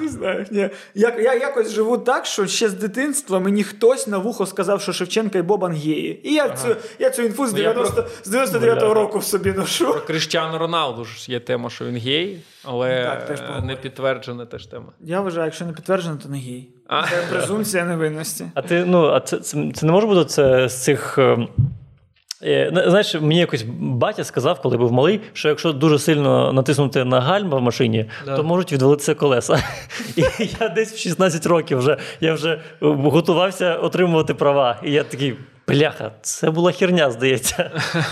Не 0.00 0.08
знаю. 0.08 0.46
Ні. 0.50 0.68
Я, 0.94 1.16
я 1.18 1.34
якось 1.34 1.70
живу 1.70 1.98
так, 1.98 2.26
що 2.26 2.46
ще 2.46 2.68
з 2.68 2.72
дитинства 2.74 3.38
мені 3.40 3.64
хтось 3.64 4.06
на 4.06 4.18
вухо 4.18 4.46
сказав, 4.46 4.80
що 4.82 4.92
Шевченка 4.92 5.38
і 5.38 5.42
Бобан 5.42 5.72
геї. 5.72 6.28
І 6.28 6.34
я, 6.34 6.48
цю, 6.48 6.76
я 6.98 7.10
цю 7.10 7.22
інфу 7.22 7.46
з, 7.46 7.52
Ну, 7.52 7.58
я 7.58 7.68
90, 7.72 8.06
з 8.22 8.34
99-го 8.34 8.74
Бля. 8.80 8.94
року 8.94 9.18
в 9.18 9.24
собі 9.24 9.52
ношу. 9.52 9.92
Про 9.92 10.00
Кріштіану 10.00 10.58
Роналду 10.58 11.04
ж 11.04 11.32
є 11.32 11.40
тема, 11.40 11.70
що 11.70 11.84
він 11.84 11.96
гей, 11.96 12.40
але 12.64 13.04
Так, 13.04 13.26
теж 13.26 13.40
не 13.64 13.76
підтверджена 13.76 14.46
теж 14.46 14.66
тема. 14.66 14.92
Я 15.00 15.20
вважаю, 15.20 15.44
якщо 15.46 15.64
не 15.64 15.72
підтверджено, 15.72 16.18
то 16.22 16.28
не 16.28 16.38
гей. 16.38 16.70
Це 17.10 17.36
презумпція 17.36 17.84
невинності. 17.84 18.44
А 18.54 18.62
ти 18.62 18.84
ну, 18.84 19.06
а 19.06 19.20
це, 19.20 19.36
це, 19.38 19.70
це 19.74 19.86
не 19.86 19.92
може 19.92 20.06
бути 20.06 20.24
це 20.24 20.68
з 20.68 20.84
цих. 20.84 21.18
Е, 22.42 22.84
Знаєш, 22.86 23.14
мені 23.14 23.38
якось 23.38 23.64
батя 23.78 24.24
сказав, 24.24 24.60
коли 24.60 24.76
був 24.76 24.92
малий, 24.92 25.20
що 25.32 25.48
якщо 25.48 25.72
дуже 25.72 25.98
сильно 25.98 26.52
натиснути 26.52 27.04
на 27.04 27.20
гальма 27.20 27.56
в 27.58 27.62
машині, 27.62 28.10
Да. 28.24 28.36
то 28.36 28.44
можуть 28.44 28.72
відвалитися 28.72 29.14
колеса. 29.14 29.62
І 30.16 30.24
я 30.60 30.68
десь 30.68 30.92
в 30.92 30.98
16 30.98 31.46
років 31.46 31.78
вже 31.78 31.96
я 32.20 32.34
вже 32.34 32.50
е, 32.52 32.60
готувався 32.80 33.74
отримувати 33.76 34.34
права. 34.34 34.80
І 34.84 34.92
я 34.92 35.04
такий. 35.04 35.36
Бляха, 35.68 36.12
це 36.22 36.50
була 36.50 36.72
херня, 36.72 37.10
здається. 37.10 37.70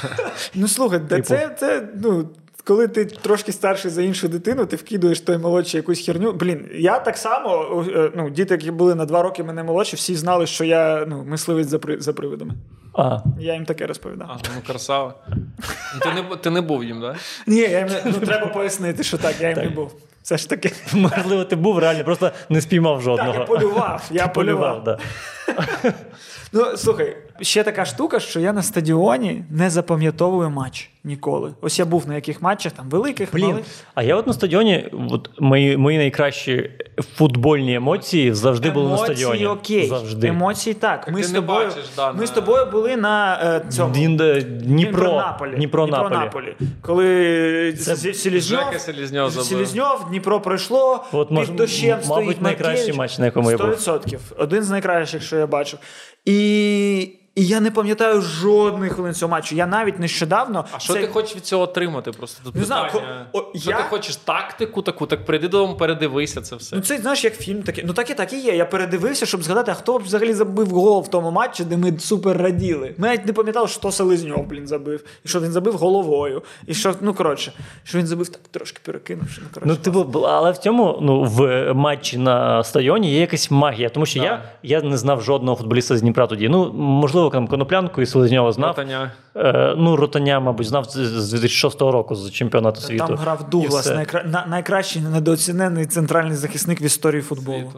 Ну 0.54 0.68
слухай, 0.68 0.98
да 0.98 1.16
Типу. 1.16 1.28
це, 1.28 1.56
це 1.58 1.88
ну. 2.02 2.28
Коли 2.64 2.88
ти 2.88 3.04
трошки 3.04 3.52
старший 3.52 3.90
за 3.90 4.02
іншу 4.02 4.28
дитину, 4.28 4.66
ти 4.66 4.76
вкидуєш 4.76 5.20
той 5.20 5.38
молодший 5.38 5.78
якусь 5.78 6.06
херню. 6.06 6.32
Блін, 6.32 6.68
я 6.74 6.98
так 6.98 7.16
само, 7.16 7.84
е, 7.96 8.10
ну, 8.16 8.30
діти, 8.30 8.54
які 8.54 8.70
були 8.70 8.94
на 8.94 9.04
два 9.04 9.22
роки 9.22 9.42
мене 9.42 9.62
молодші, 9.62 9.96
всі 9.96 10.14
знали, 10.14 10.46
що 10.46 10.64
я 10.64 11.04
ну, 11.08 11.24
мисливець 11.24 11.68
за, 11.68 11.78
при, 11.78 12.00
за 12.00 12.12
привидами. 12.12 12.54
А, 12.98 13.18
Я 13.38 13.54
їм 13.54 13.64
таке 13.64 13.86
розповідав. 13.86 14.26
А, 14.30 14.36
ну 14.56 14.62
красава. 14.66 15.14
Ну, 15.94 16.00
ти, 16.00 16.12
не, 16.12 16.36
ти 16.36 16.50
не 16.50 16.60
був 16.60 16.84
їм, 16.84 17.00
так? 17.00 17.12
Да? 17.12 17.18
Ні, 17.52 17.58
я 17.60 17.78
їм, 17.78 17.88
не- 17.88 18.02
ну, 18.04 18.12
треба 18.12 18.46
пояснити, 18.46 19.02
що 19.02 19.18
так, 19.18 19.40
я 19.40 19.48
їм 19.48 19.58
не 19.58 19.68
був. 19.68 19.92
Все 20.22 20.36
ж 20.38 20.48
таки. 20.48 20.72
можливо, 20.92 21.44
ти 21.44 21.56
був 21.56 21.78
реально, 21.78 22.04
просто 22.04 22.30
не 22.48 22.60
спіймав 22.60 22.94
Так, 22.96 23.02
жодного. 23.04 23.34
я 23.38 23.44
полював. 23.44 24.02
Я 24.10 24.28
полював. 24.28 24.84
да. 24.84 24.98
Ну, 26.52 26.76
слухай, 26.76 27.16
ще 27.40 27.62
така 27.62 27.84
штука, 27.84 28.20
що 28.20 28.40
я 28.40 28.52
на 28.52 28.62
стадіоні 28.62 29.44
не 29.50 29.70
запам'ятовую 29.70 30.50
матч 30.50 30.90
ніколи. 31.04 31.52
Ось 31.60 31.78
я 31.78 31.84
був 31.84 32.08
на 32.08 32.14
яких 32.14 32.42
матчах, 32.42 32.72
там 32.72 32.88
великих, 32.88 33.28
Блін, 33.32 33.46
малих. 33.46 33.64
а 33.94 34.02
я 34.02 34.16
от 34.16 34.26
на 34.26 34.32
стадіоні, 34.32 34.88
от 35.10 35.30
мої, 35.40 35.76
мої 35.76 35.98
найкращі 35.98 36.70
футбольні 37.16 37.74
емоції 37.74 38.32
завжди 38.34 38.70
були 38.70 38.90
на 38.90 38.98
стадіоні. 38.98 39.46
окей. 39.46 39.86
Завжди. 39.88 40.26
Емоції 40.28 40.74
так. 40.74 41.08
Ми 41.08 41.20
ти 41.20 41.26
з 41.26 41.32
не 41.32 41.40
тобою, 41.40 41.66
бачиш, 41.68 41.84
да, 41.96 42.12
ми 42.12 42.20
на- 42.20 42.26
з 42.26 42.30
тобою 42.30 42.66
були 42.72 42.96
на 42.96 43.40
е, 43.66 43.70
цьому. 43.70 43.94
Дін- 43.94 44.16
Дніпро. 44.62 45.12
Наполі. 45.12 45.54
Дніпро, 45.56 45.86
Дніпро 45.86 46.02
Наполі. 46.08 46.18
Наполі. 46.24 46.54
Коли 46.82 47.72
Це 47.72 47.96
Селізньов, 47.96 48.60
Селізньов. 48.78 49.32
Селізньов, 49.32 50.06
Дніпро 50.08 50.40
пройшло, 50.40 51.04
От, 51.12 51.28
під 51.28 51.56
дощем 51.56 51.88
мабуть, 51.90 52.04
стоїть 52.04 52.42
найкращий 52.42 52.92
матч, 52.92 53.18
на 53.18 53.24
якому 53.24 53.50
я 53.50 53.56
був. 53.56 53.66
100%. 53.66 54.18
Один 54.38 54.62
з 54.62 54.70
найкращих, 54.70 55.22
що 55.22 55.36
я 55.36 55.46
бачив. 55.46 55.78
І 56.24 57.10
І 57.38 57.46
я 57.46 57.60
не 57.60 57.70
пам'ятаю 57.70 58.20
жодних 58.20 58.92
хвилин 58.92 59.14
цього 59.14 59.30
матчу. 59.32 59.54
Я 59.54 59.66
навіть 59.66 59.98
нещодавно. 59.98 60.64
А 60.72 60.78
що 60.78 60.92
це- 60.92 61.00
ти 61.00 61.06
хочеш 61.06 61.36
від 61.36 61.46
цього 61.46 61.62
отримати? 61.62 62.10
Просто 62.12 62.40
тут 62.44 62.54
Не 62.54 62.64
знаю, 62.64 62.92
питання. 62.92 63.26
ко- 63.32 63.38
о, 63.54 63.58
Що 63.58 63.70
я- 63.70 63.76
ти 63.76 63.82
хочеш 63.82 64.16
тактику 64.16 64.82
таку, 64.82 65.06
так 65.06 65.24
прийди 65.24 65.48
додому, 65.48 65.74
передивися 65.76 66.40
це 66.40 66.56
все. 66.56 66.76
Ну, 66.76 66.82
це 66.82 66.98
знаєш, 66.98 67.24
як 67.24 67.34
фільм 67.36 67.62
такий. 67.62 67.84
Ну 67.86 67.92
так 67.92 68.10
і 68.10 68.14
так 68.14 68.32
і 68.32 68.38
є. 68.40 68.56
Я 68.56 68.64
передивився, 68.64 69.26
щоб 69.26 69.42
згадати, 69.42 69.70
а 69.70 69.74
хто 69.74 69.98
б 69.98 70.02
взагалі 70.02 70.32
забив 70.34 70.66
гол 70.68 71.02
в 71.02 71.08
тому 71.08 71.30
матчі, 71.30 71.64
де 71.64 71.76
ми 71.76 71.98
супер 71.98 72.36
раділи. 72.36 72.94
Ми 72.98 73.08
навіть 73.08 73.26
не 73.26 73.32
пам'ятали, 73.32 73.68
що 73.68 73.92
Селезньов, 73.92 74.46
блін, 74.46 74.66
забив. 74.66 75.04
І 75.24 75.28
що 75.28 75.40
він 75.40 75.50
забив 75.52 75.74
головою. 75.74 76.42
І 76.66 76.74
що, 76.74 76.94
ну 77.00 77.14
коротше, 77.14 77.52
що 77.84 77.98
він 77.98 78.06
забив 78.06 78.28
так 78.28 78.40
трошки 78.50 78.80
перекинувши. 78.84 79.40
Ну, 79.44 79.48
коротше, 79.54 79.70
Ну, 79.70 79.76
типу, 79.76 80.04
б- 80.04 80.24
але 80.26 80.50
в 80.50 80.58
цьому 80.58 80.98
ну, 81.02 81.22
в 81.24 81.72
матчі 81.74 82.18
на 82.18 82.64
стадіоні 82.64 83.12
є 83.12 83.20
якась 83.20 83.50
магія, 83.50 83.88
тому 83.88 84.06
що 84.06 84.20
Так. 84.20 84.40
я, 84.62 84.78
я 84.80 84.88
не 84.88 84.96
знав 84.96 85.22
жодного 85.22 85.56
футболіста 85.56 85.96
з 85.96 86.00
Дніпра 86.02 86.26
тоді. 86.26 86.48
Ну, 86.48 86.72
можливо, 86.72 87.27
там 87.30 87.48
Коноплянку 87.48 88.02
і 88.02 88.06
Селезньова 88.06 88.52
знав. 88.52 88.68
Ротаня. 88.68 89.12
Е, 89.36 89.74
ну, 89.78 89.96
Ротаня, 89.96 90.40
мабуть, 90.40 90.66
знав 90.66 90.84
з 90.84 90.96
з 90.96 91.30
2006 91.32 91.80
року 91.80 92.14
з 92.14 92.30
чемпіонату 92.30 92.80
світу. 92.80 93.06
Там 93.06 93.16
грав 93.16 93.50
Дуглас, 93.50 93.86
найкра... 93.86 94.44
найкращий 94.48 95.02
недооцінений 95.02 95.86
центральний 95.86 96.36
захисник 96.36 96.80
в 96.80 96.84
історії 96.84 97.22
футболу. 97.22 97.72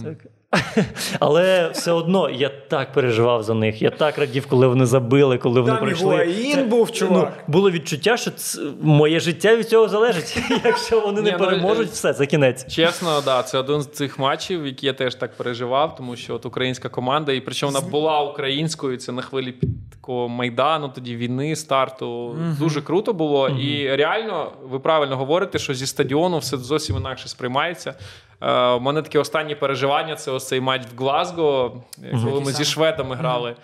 Світу. 0.00 0.28
Але 1.20 1.68
все 1.68 1.92
одно 1.92 2.30
я 2.30 2.48
так 2.48 2.92
переживав 2.92 3.42
за 3.42 3.54
них. 3.54 3.82
Я 3.82 3.90
так 3.90 4.18
радів, 4.18 4.46
коли 4.46 4.66
вони 4.66 4.86
забили, 4.86 5.38
коли 5.38 5.60
вони 5.60 5.72
Там 5.72 5.82
пройшли. 5.82 6.14
Гуаїн 6.14 6.68
був, 6.68 6.92
чувак. 6.92 7.32
Ну, 7.38 7.52
було 7.52 7.70
відчуття, 7.70 8.16
що 8.16 8.30
це, 8.30 8.60
моє 8.82 9.20
життя 9.20 9.56
від 9.56 9.68
цього 9.68 9.88
залежить. 9.88 10.38
Якщо 10.64 11.00
вони 11.00 11.22
не 11.22 11.32
ну, 11.32 11.38
переможуть, 11.38 11.88
е, 11.88 11.92
все, 11.92 12.12
це 12.12 12.26
кінець. 12.26 12.74
Чесно, 12.74 13.22
да, 13.24 13.42
це 13.42 13.58
один 13.58 13.82
з 13.82 13.86
цих 13.86 14.18
матчів, 14.18 14.66
які 14.66 14.86
я 14.86 14.92
теж 14.92 15.14
так 15.14 15.36
переживав, 15.36 15.96
тому 15.96 16.16
що 16.16 16.34
от 16.34 16.46
українська 16.46 16.88
команда, 16.88 17.32
і 17.32 17.40
причому 17.40 17.72
вона 17.72 17.86
була 17.86 18.20
українською. 18.20 18.96
Це 18.96 19.12
на 19.12 19.22
хвилі 19.22 19.52
під 19.52 19.90
такого 19.90 20.28
майдану, 20.28 20.88
тоді 20.88 21.16
війни, 21.16 21.56
старту. 21.56 22.36
Дуже 22.58 22.82
круто 22.82 23.12
було. 23.12 23.48
І 23.48 23.96
реально, 23.96 24.52
ви 24.62 24.78
правильно 24.78 25.16
говорите, 25.16 25.58
що 25.58 25.74
зі 25.74 25.86
стадіону 25.86 26.38
все 26.38 26.56
зовсім 26.56 26.96
інакше 26.96 27.28
сприймається. 27.28 27.94
Е, 28.40 28.70
У 28.70 28.80
мене 28.80 29.02
такі 29.02 29.18
останні 29.18 29.54
переживання 29.54 30.14
це 30.16 30.30
ось 30.30 30.48
цей 30.48 30.60
матч 30.60 30.82
в 30.94 30.98
Глазго, 30.98 31.82
коли 32.24 32.40
ми 32.40 32.52
зі 32.52 32.64
шведами 32.64 33.14
грали. 33.16 33.56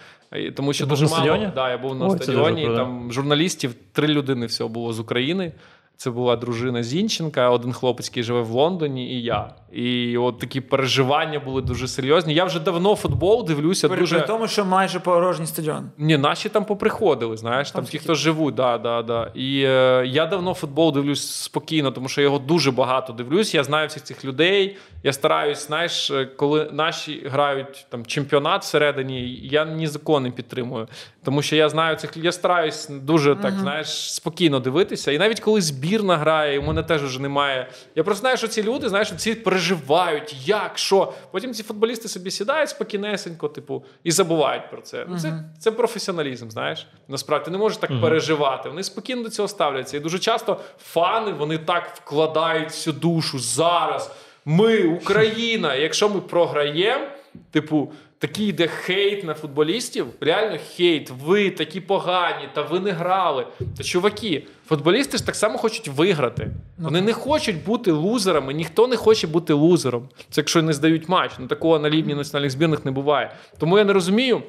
Тому 0.56 0.72
що 0.72 0.86
дуже 0.86 1.04
мало 1.06 1.24
да, 1.54 1.70
я 1.70 1.78
був 1.78 1.94
на 1.94 2.10
стадіоні, 2.10 2.62
і 2.62 2.66
там 2.76 3.12
журналістів 3.12 3.74
три 3.92 4.08
людини 4.08 4.46
всього 4.46 4.68
було 4.68 4.92
з 4.92 5.00
України. 5.00 5.52
Це 5.96 6.10
була 6.10 6.36
дружина 6.36 6.82
Зінченка, 6.82 7.50
один 7.50 7.72
хлопець, 7.72 8.08
який 8.08 8.22
живе 8.22 8.40
в 8.42 8.50
Лондоні, 8.50 9.12
і 9.12 9.22
я. 9.22 9.50
І 9.72 10.16
от 10.18 10.38
такі 10.38 10.60
переживання 10.60 11.38
були 11.38 11.62
дуже 11.62 11.88
серйозні. 11.88 12.34
Я 12.34 12.44
вже 12.44 12.60
давно 12.60 12.96
футбол 12.96 13.46
дивлюся. 13.46 13.88
При, 13.88 13.98
дуже 13.98 14.18
при 14.18 14.26
тому, 14.26 14.48
що 14.48 14.64
майже 14.64 15.00
порожній 15.00 15.46
стадіон. 15.46 15.90
ні, 15.98 16.16
наші 16.16 16.48
там 16.48 16.64
поприходили, 16.64 17.36
знаєш, 17.36 17.70
там 17.70 17.84
ті, 17.84 17.98
хто 17.98 18.14
живуть, 18.14 18.54
да, 18.54 18.78
да, 18.78 19.02
да. 19.02 19.30
І 19.34 19.62
е, 19.66 20.04
я 20.06 20.26
давно 20.26 20.54
футбол 20.54 20.92
дивлюсь 20.92 21.30
спокійно, 21.30 21.90
тому 21.90 22.08
що 22.08 22.20
я 22.20 22.24
його 22.24 22.38
дуже 22.38 22.70
багато 22.70 23.12
дивлюсь. 23.12 23.54
Я 23.54 23.64
знаю 23.64 23.88
всіх 23.88 24.02
цих 24.02 24.24
людей. 24.24 24.76
Я 25.02 25.12
стараюсь, 25.12 25.66
знаєш, 25.66 26.10
е, 26.10 26.24
коли 26.24 26.70
наші 26.72 27.26
грають 27.26 27.86
там 27.88 28.06
чемпіонат 28.06 28.62
всередині, 28.62 29.40
я 29.42 29.64
ні 29.64 29.86
за 29.86 29.98
кого 29.98 30.20
не 30.20 30.30
підтримую. 30.30 30.88
Тому 31.24 31.42
що 31.42 31.56
я 31.56 31.68
знаю 31.68 31.96
цих 31.96 32.16
людей. 32.16 32.26
Я 32.26 32.32
стараюсь 32.32 32.88
дуже 32.88 33.36
так, 33.36 33.54
знаєш, 33.58 34.14
спокійно 34.14 34.60
дивитися. 34.60 35.12
І 35.12 35.18
навіть 35.18 35.40
коли 35.40 35.60
збірна 35.60 36.16
грає, 36.16 36.58
у 36.58 36.62
мене 36.62 36.82
теж 36.82 37.02
вже 37.02 37.22
немає. 37.22 37.68
Я 37.94 38.04
просто 38.04 38.20
знаю, 38.20 38.36
що 38.36 38.48
ці 38.48 38.62
люди, 38.62 38.88
знаєш, 38.88 39.12
ці 39.16 39.34
переживають, 39.60 40.48
як, 40.48 40.78
що. 40.78 41.12
Потім 41.30 41.54
ці 41.54 41.62
футболісти 41.62 42.08
собі 42.08 42.30
сідають 42.30 42.70
спокійнесенько, 42.70 43.48
типу, 43.48 43.84
і 44.04 44.10
забувають 44.10 44.70
про 44.70 44.80
це. 44.82 45.06
Ну, 45.08 45.18
Це, 45.18 45.44
це 45.58 45.70
професіоналізм, 45.70 46.50
знаєш. 46.50 46.86
Насправді 47.08 47.44
ти 47.44 47.50
не 47.50 47.58
можеш 47.58 47.78
так 47.78 48.00
переживати. 48.00 48.68
Вони 48.68 48.82
спокійно 48.82 49.22
до 49.22 49.30
цього 49.30 49.48
ставляться. 49.48 49.96
І 49.96 50.00
дуже 50.00 50.18
часто 50.18 50.60
фани 50.78 51.32
вони 51.32 51.58
так 51.58 51.92
вкладають 51.94 52.68
всю 52.68 52.94
душу 52.94 53.38
зараз. 53.38 54.10
Ми, 54.44 54.82
Україна. 54.84 55.74
Якщо 55.74 56.08
ми 56.08 56.20
програємо, 56.20 57.06
типу. 57.50 57.92
Такий 58.20 58.46
йде 58.46 58.66
хейт 58.66 59.24
на 59.24 59.34
футболістів, 59.34 60.06
реально 60.20 60.58
хейт, 60.76 61.10
ви 61.10 61.50
такі 61.50 61.80
погані, 61.80 62.48
та 62.54 62.62
ви 62.62 62.80
не 62.80 62.90
грали. 62.90 63.46
Та 63.76 63.84
чуваки, 63.84 64.46
футболісти 64.66 65.16
ж 65.18 65.26
так 65.26 65.36
само 65.36 65.58
хочуть 65.58 65.88
виграти. 65.88 66.50
Вони 66.78 67.00
не 67.00 67.12
хочуть 67.12 67.64
бути 67.64 67.92
лузерами, 67.92 68.54
ніхто 68.54 68.86
не 68.86 68.96
хоче 68.96 69.26
бути 69.26 69.52
лузером. 69.52 70.08
Це 70.30 70.40
якщо 70.40 70.62
не 70.62 70.72
здають 70.72 71.08
матч. 71.08 71.32
Ну 71.38 71.46
такого 71.46 71.78
на 71.78 71.90
рівні 71.90 72.14
національних 72.14 72.50
збірних 72.50 72.84
не 72.84 72.90
буває. 72.90 73.34
Тому 73.58 73.78
я 73.78 73.84
не 73.84 73.92
розумію, 73.92 74.42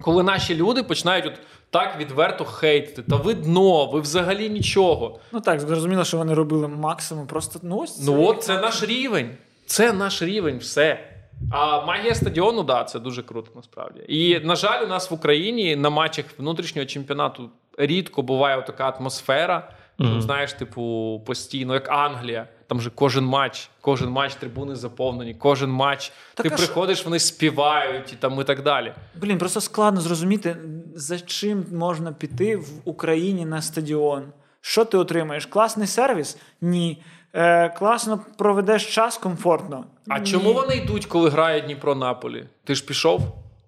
коли 0.00 0.22
наші 0.22 0.54
люди 0.54 0.82
починають 0.82 1.26
от 1.26 1.34
так 1.70 2.00
відверто 2.00 2.44
хейтити. 2.44 3.02
Та 3.02 3.16
ви 3.16 3.34
дно, 3.34 3.86
ви 3.86 4.00
взагалі 4.00 4.48
нічого. 4.48 5.18
Ну 5.32 5.40
так, 5.40 5.60
зрозуміло, 5.60 6.04
що 6.04 6.16
вони 6.16 6.34
робили 6.34 6.68
максимум. 6.68 7.26
Просто 7.26 7.60
ну 7.62 7.78
ось 7.78 8.06
Ну 8.06 8.24
от 8.24 8.42
це 8.42 8.60
наш 8.60 8.82
рівень. 8.82 9.30
Це 9.66 9.92
наш 9.92 10.22
рівень, 10.22 10.58
все. 10.58 11.09
А 11.50 11.86
магія 11.86 12.14
стадіону, 12.14 12.62
да, 12.62 12.84
це 12.84 12.98
дуже 12.98 13.22
круто 13.22 13.50
насправді. 13.56 14.04
І, 14.08 14.40
на 14.40 14.56
жаль, 14.56 14.84
у 14.84 14.86
нас 14.86 15.10
в 15.10 15.14
Україні 15.14 15.76
на 15.76 15.90
матчах 15.90 16.24
внутрішнього 16.38 16.86
чемпіонату 16.86 17.50
рідко 17.78 18.22
буває 18.22 18.62
така 18.62 18.88
атмосфера. 18.88 19.70
Що, 20.00 20.20
знаєш, 20.20 20.52
типу, 20.52 21.22
постійно, 21.26 21.74
як 21.74 21.88
Англія. 21.90 22.48
Там 22.66 22.80
же 22.80 22.90
кожен 22.94 23.24
матч, 23.24 23.70
кожен 23.80 24.10
матч 24.10 24.34
трибуни 24.34 24.76
заповнені, 24.76 25.34
кожен 25.34 25.70
матч. 25.70 26.12
Так, 26.34 26.48
ти 26.48 26.54
а 26.54 26.56
приходиш, 26.56 27.04
вони 27.04 27.18
співають 27.18 28.12
і 28.12 28.16
там 28.16 28.40
і 28.40 28.44
так 28.44 28.62
далі. 28.62 28.92
Блін, 29.14 29.38
просто 29.38 29.60
складно 29.60 30.00
зрозуміти, 30.00 30.56
за 30.94 31.20
чим 31.20 31.64
можна 31.72 32.12
піти 32.12 32.56
в 32.56 32.68
Україні 32.84 33.44
на 33.44 33.62
стадіон. 33.62 34.24
Що 34.60 34.84
ти 34.84 34.98
отримаєш? 34.98 35.46
Класний 35.46 35.86
сервіс? 35.86 36.38
Ні. 36.60 37.02
Е, 37.34 37.68
класно 37.68 38.20
проведеш 38.36 38.94
час 38.94 39.18
комфортно. 39.18 39.84
А 40.08 40.18
Ні. 40.18 40.26
чому 40.26 40.52
вони 40.52 40.76
йдуть, 40.76 41.06
коли 41.06 41.30
грає 41.30 41.60
Дніпро 41.60 41.94
Наполі? 41.94 42.46
Ти 42.64 42.74
ж 42.74 42.84
пішов? 42.84 43.20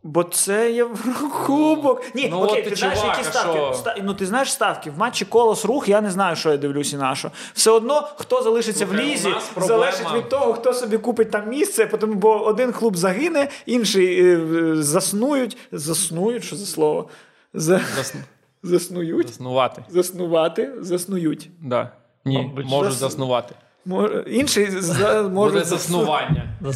Бо 0.05 0.25
це 0.25 0.73
Єврокубок. 0.73 2.15
Ні, 2.15 2.29
Ну, 2.31 2.41
окей, 2.43 2.59
от 2.59 2.65
ти, 2.65 2.71
ти 2.71 2.77
знаєш, 2.77 3.01
чувак, 3.01 3.19
які 3.19 3.31
ставки? 3.31 3.59
що? 3.59 3.71
Ста- 3.71 3.97
Ну 4.03 4.15
ти 4.15 4.27
знаєш 4.27 4.53
ставки. 4.53 4.91
В 4.91 4.99
матчі 4.99 5.25
колос 5.25 5.65
рух, 5.65 5.89
я 5.89 6.01
не 6.01 6.11
знаю, 6.11 6.37
що 6.37 6.51
я 6.51 6.57
дивлюсь 6.57 6.93
і 6.93 6.97
на 6.97 7.15
що. 7.15 7.31
Все 7.55 7.71
одно, 7.71 8.09
хто 8.17 8.43
залишиться 8.43 8.87
Слухай, 8.87 9.07
в 9.07 9.09
лізі, 9.11 9.35
залежить 9.57 10.15
від 10.15 10.29
того, 10.29 10.55
хто 10.55 10.73
собі 10.75 10.99
купить 10.99 11.31
там 11.31 11.49
місце, 11.49 11.87
тому, 11.87 12.15
бо 12.15 12.45
один 12.45 12.73
клуб 12.73 12.97
загине, 12.97 13.49
інший 13.67 14.21
е, 14.25 14.39
е, 14.39 14.83
заснують. 14.83 15.57
Заснують, 15.73 16.45
що 16.45 16.57
за 16.57 16.67
слово? 16.67 17.09
За... 17.55 17.81
Засну... 17.97 18.21
Заснують. 18.63 19.29
Заснувати. 19.29 19.85
Заснувати, 19.89 20.73
заснують. 20.81 21.51
Да. 21.61 21.91
Ні, 22.25 22.39
Мабуть, 22.39 22.66
можуть 22.70 22.93
зас- 22.93 22.97
заснувати. 22.97 23.55
Мож- 23.87 24.11
Інший 24.27 24.70
за... 24.70 25.23
Буде 25.23 25.35
можуть 25.35 25.66
заснування. 25.66 26.49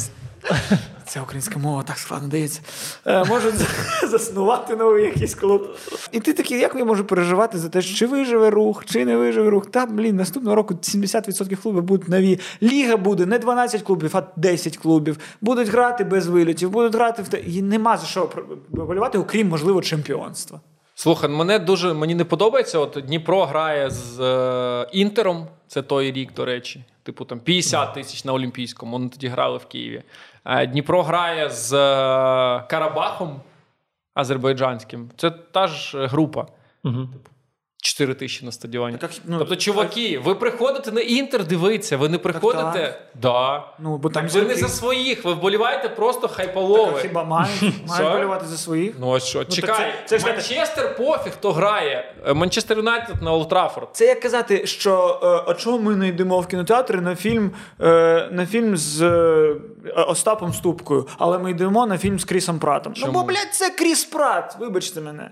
Ця 1.05 1.21
українська 1.21 1.59
мова 1.59 1.83
так 1.83 1.97
складно 1.97 2.27
дається. 2.27 2.61
Е, 3.05 3.23
можуть 3.23 3.53
заснувати 4.09 4.75
новий 4.75 5.03
якийсь 5.05 5.35
клуб. 5.35 5.77
І 6.11 6.19
ти 6.19 6.33
такий, 6.33 6.59
як 6.59 6.75
я 6.75 6.85
можу 6.85 7.05
переживати 7.05 7.57
за 7.57 7.69
те, 7.69 7.81
чи 7.81 8.07
виживе 8.07 8.49
рух, 8.49 8.85
чи 8.85 9.05
не 9.05 9.17
виживе 9.17 9.49
рух. 9.49 9.65
Та, 9.71 9.85
блін, 9.85 10.15
наступного 10.15 10.55
року 10.55 10.73
70% 10.73 11.55
клубів 11.55 11.83
будуть 11.83 12.09
нові. 12.09 12.39
Ліга 12.63 12.97
буде 12.97 13.25
не 13.25 13.39
12 13.39 13.81
клубів, 13.81 14.17
а 14.17 14.23
10 14.35 14.77
клубів. 14.77 15.17
Будуть 15.41 15.67
грати 15.67 16.03
без 16.03 16.27
вильотів, 16.27 16.69
будуть 16.69 16.95
грати 16.95 17.21
в 17.21 17.27
те. 17.27 17.37
І 17.39 17.61
нема 17.61 17.97
за 17.97 18.05
що 18.05 18.29
вболівати, 18.69 19.17
окрім, 19.17 19.49
можливо, 19.49 19.81
чемпіонства. 19.81 20.61
Слухай, 20.99 21.29
мене 21.29 21.59
дуже 21.59 21.93
мені 21.93 22.15
не 22.15 22.25
подобається. 22.25 22.79
От 22.79 23.03
Дніпро 23.05 23.45
грає 23.45 23.89
з 23.89 24.19
е, 24.19 24.87
Інтером. 24.91 25.47
Це 25.67 25.81
той 25.81 26.11
рік, 26.11 26.33
до 26.33 26.45
речі. 26.45 26.83
Типу 27.03 27.25
там 27.25 27.39
50 27.39 27.93
тисяч 27.93 28.25
на 28.25 28.33
Олімпійському. 28.33 28.91
Вони 28.91 29.09
тоді 29.09 29.27
грали 29.27 29.57
в 29.57 29.65
Києві. 29.65 30.03
Е, 30.45 30.67
Дніпро 30.67 31.03
грає 31.03 31.49
з 31.49 31.73
е, 31.73 32.63
Карабахом 32.69 33.41
азербайджанським. 34.13 35.09
Це 35.17 35.31
та 35.31 35.67
ж 35.67 36.05
група. 36.05 36.47
Угу. 36.83 37.09
4 37.97 38.13
тисячі 38.13 38.45
на 38.45 38.51
стадіоні. 38.51 38.97
Так, 38.97 39.11
ну, 39.25 39.39
тобто, 39.39 39.55
чуваки, 39.55 40.21
ви 40.25 40.35
приходите 40.35 40.91
на 40.91 41.01
інтер 41.01 41.45
дивитися, 41.45 41.97
ви 41.97 42.09
не 42.09 42.17
приходите. 42.17 42.63
так. 42.73 43.01
Да. 43.21 43.63
Ну, 43.79 43.97
бо 43.97 44.09
там 44.09 44.27
ви 44.27 44.41
не 44.41 44.55
за 44.55 44.67
своїх, 44.67 45.25
ви 45.25 45.33
вболіваєте 45.33 45.89
просто 45.89 46.27
хайпово. 46.27 46.97
хіба 47.01 47.23
мають, 47.23 47.61
мають 47.87 48.09
вболівати 48.09 48.45
за 48.45 48.57
своїх? 48.57 48.95
Ну 48.99 49.07
ось 49.07 49.25
що, 49.25 49.39
так 49.39 49.53
чекай, 49.53 49.93
це- 50.05 50.19
це 50.19 50.25
Манчестер 50.25 50.95
пофіг, 50.95 51.33
хто 51.33 51.51
грає. 51.51 52.13
Е, 52.27 52.33
Манчестер 52.33 52.77
Юнайтед 52.77 53.21
на 53.21 53.33
Олд 53.33 53.49
Траффорд. 53.49 53.87
Це 53.91 54.05
як 54.05 54.19
казати, 54.19 54.67
що 54.67 55.19
е, 55.47 55.51
а 55.51 55.53
чому 55.53 55.79
ми 55.79 55.95
не 55.95 56.07
йдемо 56.07 56.39
в 56.39 56.47
кінотеатри 56.47 57.01
на 57.01 57.15
фільм, 57.15 57.51
е, 57.81 58.29
на 58.31 58.45
фільм 58.45 58.77
з 58.77 59.03
Остапом 59.95 60.53
Ступкою, 60.53 61.07
але 61.17 61.37
ми 61.39 61.51
йдемо 61.51 61.85
на 61.85 61.97
фільм 61.97 62.19
з 62.19 62.25
Крісом 62.25 62.59
Пратом. 62.59 62.93
Ну, 62.95 63.01
Чому? 63.01 63.13
бо, 63.19 63.23
блядь, 63.25 63.49
це 63.53 63.69
Кріс 63.69 64.05
Прат, 64.05 64.55
вибачте 64.59 65.01
мене. 65.01 65.31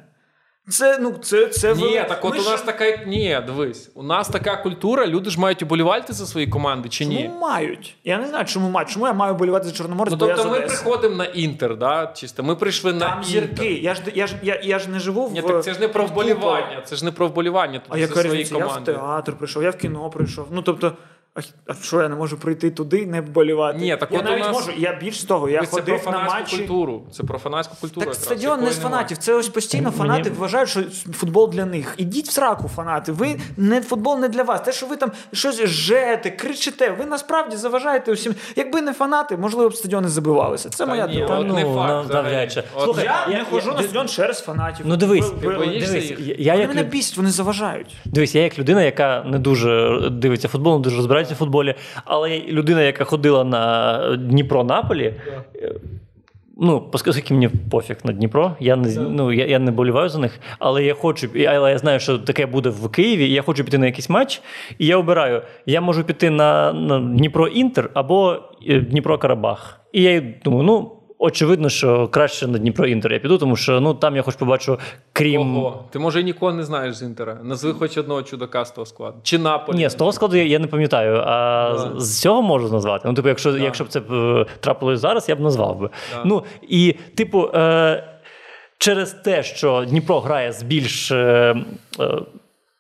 Це 0.70 0.98
ну 1.02 1.12
це 1.22 1.48
це 1.48 1.76
Ні, 1.76 1.82
вели- 1.84 2.06
так 2.10 2.26
от 2.26 2.34
Ми 2.34 2.40
у 2.40 2.44
нас 2.44 2.60
ж- 2.60 2.66
така. 2.66 2.98
Ні, 3.06 3.42
дивись, 3.46 3.92
у 3.96 4.04
нас 4.04 4.28
така 4.28 4.56
культура, 4.58 5.08
люди 5.08 5.30
ж 5.30 5.40
мають 5.40 5.62
уболівати 5.64 6.14
за 6.14 6.26
свої 6.26 6.48
команди 6.48 6.90
чи 6.90 7.06
ні? 7.06 7.24
Чому 7.24 7.40
мають? 7.40 7.96
Я 8.04 8.18
не 8.18 8.28
знаю, 8.28 8.46
чому 8.46 8.70
мають. 8.70 8.90
Чому 8.90 9.08
я 9.08 9.14
маю 9.14 9.36
болівати 9.36 9.66
за 9.68 9.72
Чорноморець, 9.72 10.12
Ну, 10.12 10.18
бо 10.18 10.28
я 10.28 10.36
тобто 10.36 10.52
ми 10.52 10.60
приходимо 10.62 11.16
на 11.16 11.26
інтер, 11.26 11.78
да? 11.78 12.08
чисто. 12.16 12.44
Ми 12.44 12.56
прийшли 12.56 12.94
на 12.94 13.00
Там 13.00 13.18
інтер. 13.18 13.26
зірки. 13.32 13.74
Я 13.74 13.96
ж 13.96 14.02
я 14.16 14.28
ж 14.28 14.36
я, 14.44 14.60
я 14.64 14.80
ж 14.80 14.90
не 14.90 15.00
живу 15.00 15.30
Ні, 15.34 15.42
в 15.42 15.48
так 15.48 15.64
це 15.64 15.74
ж 15.74 15.80
не 15.80 15.88
про 15.88 16.06
вболівання, 16.06 16.82
це 16.86 16.96
ж 16.96 17.06
не 17.06 17.12
про 17.12 17.28
вболівання 17.28 17.82
А 17.90 17.98
тут 17.98 18.08
за 18.08 18.22
свої 18.22 18.38
різниця? 18.38 18.66
Я 18.66 18.66
в 18.80 18.84
театр 18.84 19.34
прийшов, 19.38 19.64
я 19.64 19.70
в 19.70 19.76
кіно 19.78 20.10
прийшов. 20.10 20.48
Ну 20.52 20.62
тобто, 20.62 20.92
а, 21.36 21.74
що 21.84 22.02
я 22.02 22.10
не 22.10 22.16
можу 22.16 22.38
прийти 22.38 22.70
туди, 22.72 23.06
не 23.06 23.22
вболівати? 23.22 23.80
Ні, 23.80 23.98
так 23.98 24.12
я 24.12 24.20
от 24.20 24.30
у 24.30 24.38
нас- 24.38 24.52
можу. 24.54 24.72
Я 24.78 25.00
більш 25.02 25.20
з 25.22 25.24
того, 25.24 25.50
я 25.50 25.62
Ось 25.62 25.70
це 25.70 25.82
про 25.82 25.94
на 25.94 26.00
фанатську 26.00 26.34
матчі. 26.40 26.58
культуру. 26.58 27.04
Це 27.12 27.24
про 27.24 27.40
фанатську 27.40 27.76
культуру. 27.82 28.06
Так 28.06 28.16
стадіон 28.16 28.60
не 28.62 28.72
з 28.72 28.78
немає. 28.78 28.96
фанатів. 28.96 29.18
Це 29.18 29.34
ось 29.34 29.50
постійно 29.50 29.84
Мені- 29.84 29.98
фанати 29.98 30.30
вважають, 30.30 30.70
що 30.70 30.82
футбол 31.14 31.50
для 31.50 31.66
них. 31.66 31.96
Ідіть 31.98 32.28
в 32.28 32.32
сраку, 32.32 32.68
фанати. 32.68 33.12
Ви 33.12 33.36
не 33.58 33.82
футбол 33.82 34.20
не 34.20 34.30
для 34.30 34.44
вас. 34.44 34.62
Те, 34.62 34.72
що 34.72 34.86
ви 34.86 34.96
там 34.96 35.12
щось 35.34 35.66
жете, 35.66 36.30
кричите, 36.30 36.90
ви 37.00 37.06
насправді 37.06 37.56
заважаєте 37.56 38.12
усім. 38.12 38.36
Якби 38.56 38.82
не 38.82 38.94
фанати, 38.94 39.38
можливо 39.38 39.70
б 39.70 39.76
стадіони 39.76 40.08
забивалися. 40.08 40.70
Це 40.70 40.78
Та 40.78 40.86
моя 40.86 41.08
ні, 41.08 41.18
думка. 41.20 41.40
от 41.40 41.48
не 41.48 41.64
ну, 41.64 41.76
факт 41.76 42.14
навряд 42.14 42.52
чи. 42.52 42.64
От 42.76 42.84
Слухай, 42.84 43.06
Я, 43.06 43.28
я- 43.30 43.38
не 43.38 43.46
ходжу 43.46 43.70
я- 43.70 43.76
на 43.78 43.84
стадіон 43.84 44.08
через 44.08 44.40
фанатів. 44.40 44.86
Ну 44.90 44.98
дивись, 44.98 45.30
Ви- 45.42 45.48
ви- 45.48 45.58
боїшся 45.58 45.92
дивись, 45.92 46.10
я, 46.20 46.36
я 46.40 46.52
Вони 46.54 46.62
як 46.66 46.70
мене 46.76 46.84
бісять, 46.84 47.18
вони 47.18 47.30
заважають. 47.30 47.96
Дивись, 48.06 48.36
я 48.36 48.44
як 48.44 48.60
людина, 48.60 48.84
яка 48.84 49.24
не 49.24 49.40
дуже 49.40 50.00
дивиться 50.12 50.48
футбол, 50.48 50.74
не 50.78 50.80
дуже 50.82 50.98
розбирається 50.98 51.25
в 51.34 51.38
футболі, 51.38 51.76
але 52.06 52.40
людина, 52.40 52.82
яка 52.82 53.04
ходила 53.04 53.44
на 53.44 54.16
Дніпро 54.16 54.64
Наполі. 54.64 55.14
Ну, 56.58 56.90
оскільки 56.94 57.34
мені 57.34 57.50
пофіг 57.72 57.98
на 58.04 58.14
Дніпро, 58.14 58.56
я 58.60 58.76
не 58.76 58.96
ну, 59.00 59.34
я, 59.34 59.46
я 59.46 59.60
не 59.60 59.72
боліваю 59.72 60.10
за 60.10 60.20
них, 60.20 60.40
але 60.60 60.84
я 60.84 60.94
хочу, 60.94 61.30
але 61.48 61.72
я 61.72 61.78
знаю, 61.78 62.00
що 62.00 62.20
таке 62.20 62.46
буде 62.46 62.70
в 62.70 62.90
Києві, 62.90 63.26
і 63.26 63.34
я 63.34 63.42
хочу 63.42 63.64
піти 63.64 63.78
на 63.78 63.86
якийсь 63.86 64.10
матч, 64.10 64.42
і 64.78 64.86
я 64.86 64.98
обираю: 64.98 65.42
я 65.66 65.82
можу 65.82 66.04
піти 66.04 66.30
на, 66.30 66.74
на 66.74 67.00
Дніпро 67.00 67.48
Інтер 67.48 67.90
або 67.94 68.38
е, 68.68 68.80
Дніпро 68.80 69.18
Карабах. 69.18 69.80
І 69.94 70.04
я 70.04 70.24
думаю, 70.44 70.64
ну. 70.64 70.92
Очевидно, 71.20 71.70
що 71.70 72.08
краще 72.08 72.48
на 72.48 72.58
Дніпро 72.58 72.88
Інтер 72.88 73.14
я 73.14 73.20
піду, 73.20 73.38
тому 73.38 73.56
що 73.56 73.80
ну 73.80 73.94
там 73.94 74.16
я 74.16 74.22
хоч 74.22 74.36
побачу, 74.36 74.80
крім 75.14 75.58
Ого, 75.58 75.84
ти 75.92 76.00
може 76.00 76.22
і 76.22 76.24
нікого 76.24 76.54
не 76.54 76.64
знаєш 76.64 76.96
з 76.96 77.02
інтера. 77.02 77.38
Назви 77.44 77.74
хоч 77.74 77.98
одного 77.98 78.24
чудака 78.24 78.66
з 78.66 78.72
того 78.72 78.86
складу. 78.86 79.18
Чи 79.24 79.38
Наполі. 79.38 79.78
Ні, 79.78 79.90
з 79.90 79.96
того 79.96 80.12
складу 80.12 80.38
я, 80.38 80.44
я 80.44 80.60
не 80.60 80.68
пам'ятаю. 80.68 81.24
А 81.26 81.72
Да. 81.74 82.00
з, 82.00 82.22
цього 82.22 82.42
можу 82.42 82.70
назвати. 82.70 83.08
Ну, 83.08 83.14
типу, 83.14 83.28
якщо, 83.28 83.58
якщо 83.58 83.84
б 83.84 83.88
це 83.88 84.00
е, 84.00 84.46
трапилось 84.60 85.00
зараз, 85.00 85.30
я 85.30 85.36
б 85.36 85.40
назвав 85.40 85.80
би. 85.80 85.90
Ну 86.26 86.44
і, 86.62 86.96
типу, 87.16 87.50
е, 87.54 88.04
через 88.78 89.12
те, 89.12 89.44
що 89.44 89.86
Дніпро 89.90 90.20
грає 90.20 90.52
з 90.52 90.64
більш. 90.64 91.12
Е, 91.12 91.56
е, 92.00 92.18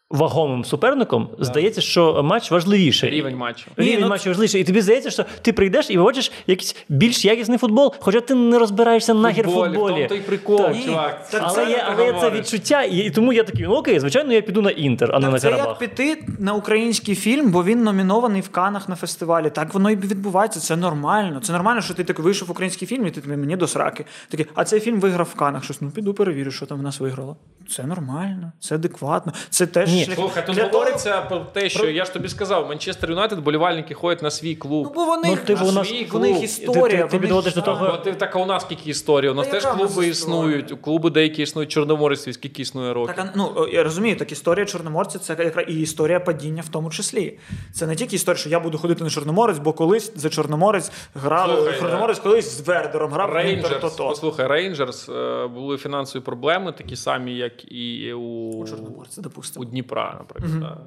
Вагомим 0.09 0.65
суперником 0.65 1.29
здається, 1.39 1.81
що 1.81 2.23
матч 2.23 2.51
важливіший. 2.51 3.09
Рівень 3.09 3.35
матчу. 3.35 3.67
Рівень 3.77 3.95
Ні, 3.95 4.01
ну, 4.01 4.09
матчу 4.09 4.29
важливіший. 4.29 4.61
І 4.61 4.63
тобі 4.63 4.81
здається, 4.81 5.09
що 5.09 5.25
ти 5.41 5.53
прийдеш 5.53 5.89
і 5.89 5.97
побачиш 5.97 6.31
якийсь 6.47 6.75
більш 6.89 7.25
якісний 7.25 7.57
футбол, 7.57 7.93
хоча 7.99 8.21
ти 8.21 8.35
не 8.35 8.59
розбираєшся 8.59 9.13
нахер 9.13 9.47
в 9.47 9.51
Футболі, 9.51 9.69
в 9.69 9.73
футболі. 9.73 9.93
тому 9.93 10.07
то 10.07 10.15
й 10.15 10.19
прикол, 10.19 10.57
Так. 10.57 10.75
чувак. 10.85 11.29
Так 11.29 11.41
але 11.45 11.55
це 11.65 11.71
є, 11.71 11.83
але 11.87 12.13
це 12.21 12.31
відчуття, 12.31 12.83
і, 12.83 12.97
і 12.97 13.09
тому 13.09 13.33
я 13.33 13.43
такий, 13.43 13.65
ну 13.65 13.73
окей, 13.73 13.99
звичайно, 13.99 14.33
я 14.33 14.41
піду 14.41 14.61
на 14.61 14.71
Інтер, 14.71 15.11
а 15.13 15.19
не 15.19 15.29
на 15.29 15.39
Це 15.39 15.49
як 15.49 15.79
піти 15.79 16.27
на 16.39 16.53
український 16.53 17.15
фільм, 17.15 17.51
бо 17.51 17.63
він 17.63 17.83
номінований 17.83 18.41
в 18.41 18.49
Канах 18.49 18.89
на 18.89 18.95
фестивалі. 18.95 19.49
Так 19.49 19.73
воно 19.73 19.91
і 19.91 19.95
відбувається. 19.95 20.59
Це 20.59 20.75
нормально. 20.75 21.39
Це 21.39 21.53
нормально, 21.53 21.81
що 21.81 21.93
ти 21.93 22.03
так 22.03 22.19
вийшов 22.19 22.51
український 22.51 22.87
фільм, 22.87 23.07
і 23.07 23.11
ти 23.11 23.21
тобі, 23.21 23.35
мені 23.35 23.55
до 23.57 23.67
сраки. 23.67 24.05
Такий, 24.29 24.45
а 24.55 24.63
цей 24.63 24.79
фільм 24.79 24.99
виграв 24.99 25.29
в 25.33 25.35
Канах. 25.35 25.63
Щось 25.63 25.81
ну 25.81 25.91
піду 25.91 26.13
перевірю, 26.13 26.51
що 26.51 26.65
там 26.65 26.79
в 26.79 26.81
нас 26.81 26.99
виграло. 26.99 27.37
Це 27.69 27.83
нормально, 27.83 28.51
це 28.59 28.75
адекватно. 28.75 29.33
Це 29.49 29.67
теж 29.67 29.94
Ні. 29.95 30.15
Слухай, 30.15 30.45
тут 30.45 30.55
для 30.55 30.63
того- 30.67 30.77
говориться 30.79 31.21
про 31.21 31.39
те, 31.39 31.69
що 31.69 31.89
я 31.89 32.05
ж 32.05 32.13
тобі 32.13 32.29
сказав, 32.29 32.67
Манчестер 32.67 33.09
Юнайтед 33.09 33.39
болівальники 33.39 33.93
ходять 33.93 34.21
на 34.23 34.31
свій 34.31 34.55
клуб. 34.55 34.85
Ну, 34.87 34.91
бо 34.95 35.05
вони, 35.05 35.29
Ну, 35.29 35.35
типу, 35.35 35.63
на 35.63 35.69
у 35.69 35.71
нас- 35.71 35.87
свій 35.89 36.07
у 36.13 36.19
них 36.19 36.43
історія. 36.43 36.97
Ти- 36.97 37.03
ти- 37.03 37.09
ти 37.09 37.19
підводиш 37.19 37.53
до 37.53 37.61
того- 37.61 37.85
Бо 37.91 37.97
ти 37.97 38.13
така 38.13 38.39
у 38.39 38.45
нас 38.45 38.63
скільки 38.63 38.89
історій. 38.89 39.29
У 39.29 39.33
нас 39.33 39.47
Та 39.47 39.53
теж 39.53 39.65
клуби 39.65 40.07
існують, 40.07 40.71
у 40.71 40.77
клуби 40.77 41.09
деякі 41.09 41.41
існують 41.41 41.71
чорноморські, 41.71 42.33
скільки 42.33 42.61
існує 42.61 42.93
років. 42.93 43.15
Так, 43.15 43.33
ну 43.35 43.67
я 43.73 43.83
розумію, 43.83 44.15
так 44.15 44.31
історія 44.31 44.65
Чорноморця 44.65 45.19
це 45.19 45.35
якраз 45.39 45.65
і 45.69 45.79
історія 45.81 46.19
падіння 46.19 46.61
в 46.61 46.69
тому 46.69 46.89
числі. 46.89 47.37
Це 47.73 47.87
не 47.87 47.95
тільки 47.95 48.15
історія, 48.15 48.37
що 48.39 48.49
я 48.49 48.59
буду 48.59 48.77
ходити 48.77 49.03
на 49.03 49.09
Чорноморець, 49.09 49.57
бо 49.57 49.73
колись 49.73 50.11
за 50.15 50.29
Чорноморець 50.29 50.91
грав 51.15 51.51
Слухай, 51.55 51.79
Чорноморець 51.79 52.19
колись 52.19 52.57
з 52.57 52.61
Вердером 52.67 53.11
грав 53.11 53.33
Рейнджерс, 53.33 53.95
послухай, 53.95 54.47
Рейнджерс 54.47 55.09
е, 55.09 55.47
були 55.47 55.77
фінансові 55.77 56.23
проблеми, 56.23 56.71
такі 56.77 56.95
самі, 56.95 57.35
як 57.35 57.71
і 57.71 58.13
у, 58.13 58.19
У 58.51 58.67
Чорноморця, 58.67 59.21
допустимо. 59.21 59.65
у 59.65 59.69
Дніпра, 59.85 60.15
наприклад. 60.19 60.59
да. 60.59 60.77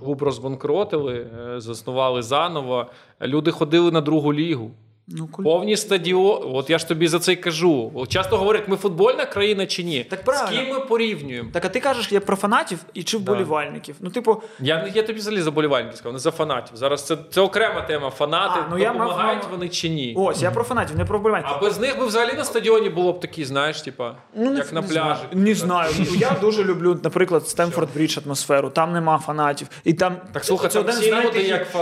Клуб 0.00 0.22
розбанкротили, 0.22 1.26
е, 1.56 1.60
заснували 1.60 2.22
заново. 2.22 2.86
Люди 3.22 3.50
ходили 3.50 3.90
на 3.90 4.00
другу 4.00 4.32
лігу. 4.34 4.70
Ну, 5.12 5.28
куль- 5.32 5.44
Повні 5.44 5.76
стадіони. 5.76 6.46
От 6.54 6.70
я 6.70 6.78
ж 6.78 6.88
тобі 6.88 7.08
за 7.08 7.18
це 7.18 7.32
й 7.32 7.36
кажу. 7.36 8.06
Часто 8.08 8.36
говорять, 8.36 8.68
ми 8.68 8.76
футбольна 8.76 9.26
країна 9.26 9.66
чи 9.66 9.82
ні? 9.82 10.04
Так 10.10 10.24
правильно. 10.24 10.56
З 10.62 10.64
ким 10.64 10.74
ми 10.74 10.80
порівнюємо? 10.80 11.50
Так, 11.52 11.64
а 11.64 11.68
ти 11.68 11.80
кажеш, 11.80 12.12
я 12.12 12.20
про 12.20 12.36
фанатів 12.36 12.78
і 12.94 13.02
чи 13.02 13.16
вболівальників? 13.18 13.94
Ну, 14.00 14.10
типу, 14.10 14.42
Я, 14.60 14.88
я 14.94 15.02
тобі 15.02 15.18
взагалі 15.18 15.42
за 15.42 15.50
болівальників 15.50 15.96
сказав, 15.96 16.12
не 16.12 16.18
за 16.18 16.30
фанатів. 16.30 16.76
Зараз 16.76 17.06
це, 17.06 17.16
це 17.30 17.40
окрема 17.40 17.80
тема. 17.82 18.10
Фанати 18.10 18.60
А, 18.66 18.70
ну 18.70 18.78
допомагають 18.78 19.42
мав- 19.42 19.50
вони 19.50 19.68
чи 19.68 19.88
ні. 19.88 20.14
ось, 20.16 20.42
я 20.42 20.50
про 20.50 20.64
фанатів, 20.64 20.98
не 20.98 21.04
про 21.04 21.18
вболівальників. 21.18 21.56
А 21.56 21.60
без 21.60 21.80
них 21.80 21.98
би 21.98 22.06
взагалі 22.06 22.32
на 22.36 22.44
стадіоні 22.44 22.88
було 22.88 23.12
б 23.12 23.20
такі, 23.20 23.44
знаєш, 23.44 23.80
типа, 23.82 24.14
Ну, 24.34 24.50
не- 24.50 24.58
як 24.58 24.72
на 24.72 24.80
не 24.80 24.86
пляжі. 24.86 25.00
Знаю. 25.00 25.18
Не 25.32 25.54
знаю. 25.54 25.92
Ну, 25.98 26.06
Я 26.18 26.36
дуже 26.40 26.64
люблю, 26.64 27.00
наприклад, 27.04 27.48
Стемфорд 27.48 27.88
Брідж 27.94 28.18
атмосферу. 28.26 28.70
Там 28.70 28.92
нема 28.92 29.18
фанатів. 29.18 29.68
І 29.84 29.92
там 29.92 30.16
Так, 30.32 30.44
слухай, 30.44 30.70
це. 30.70 30.82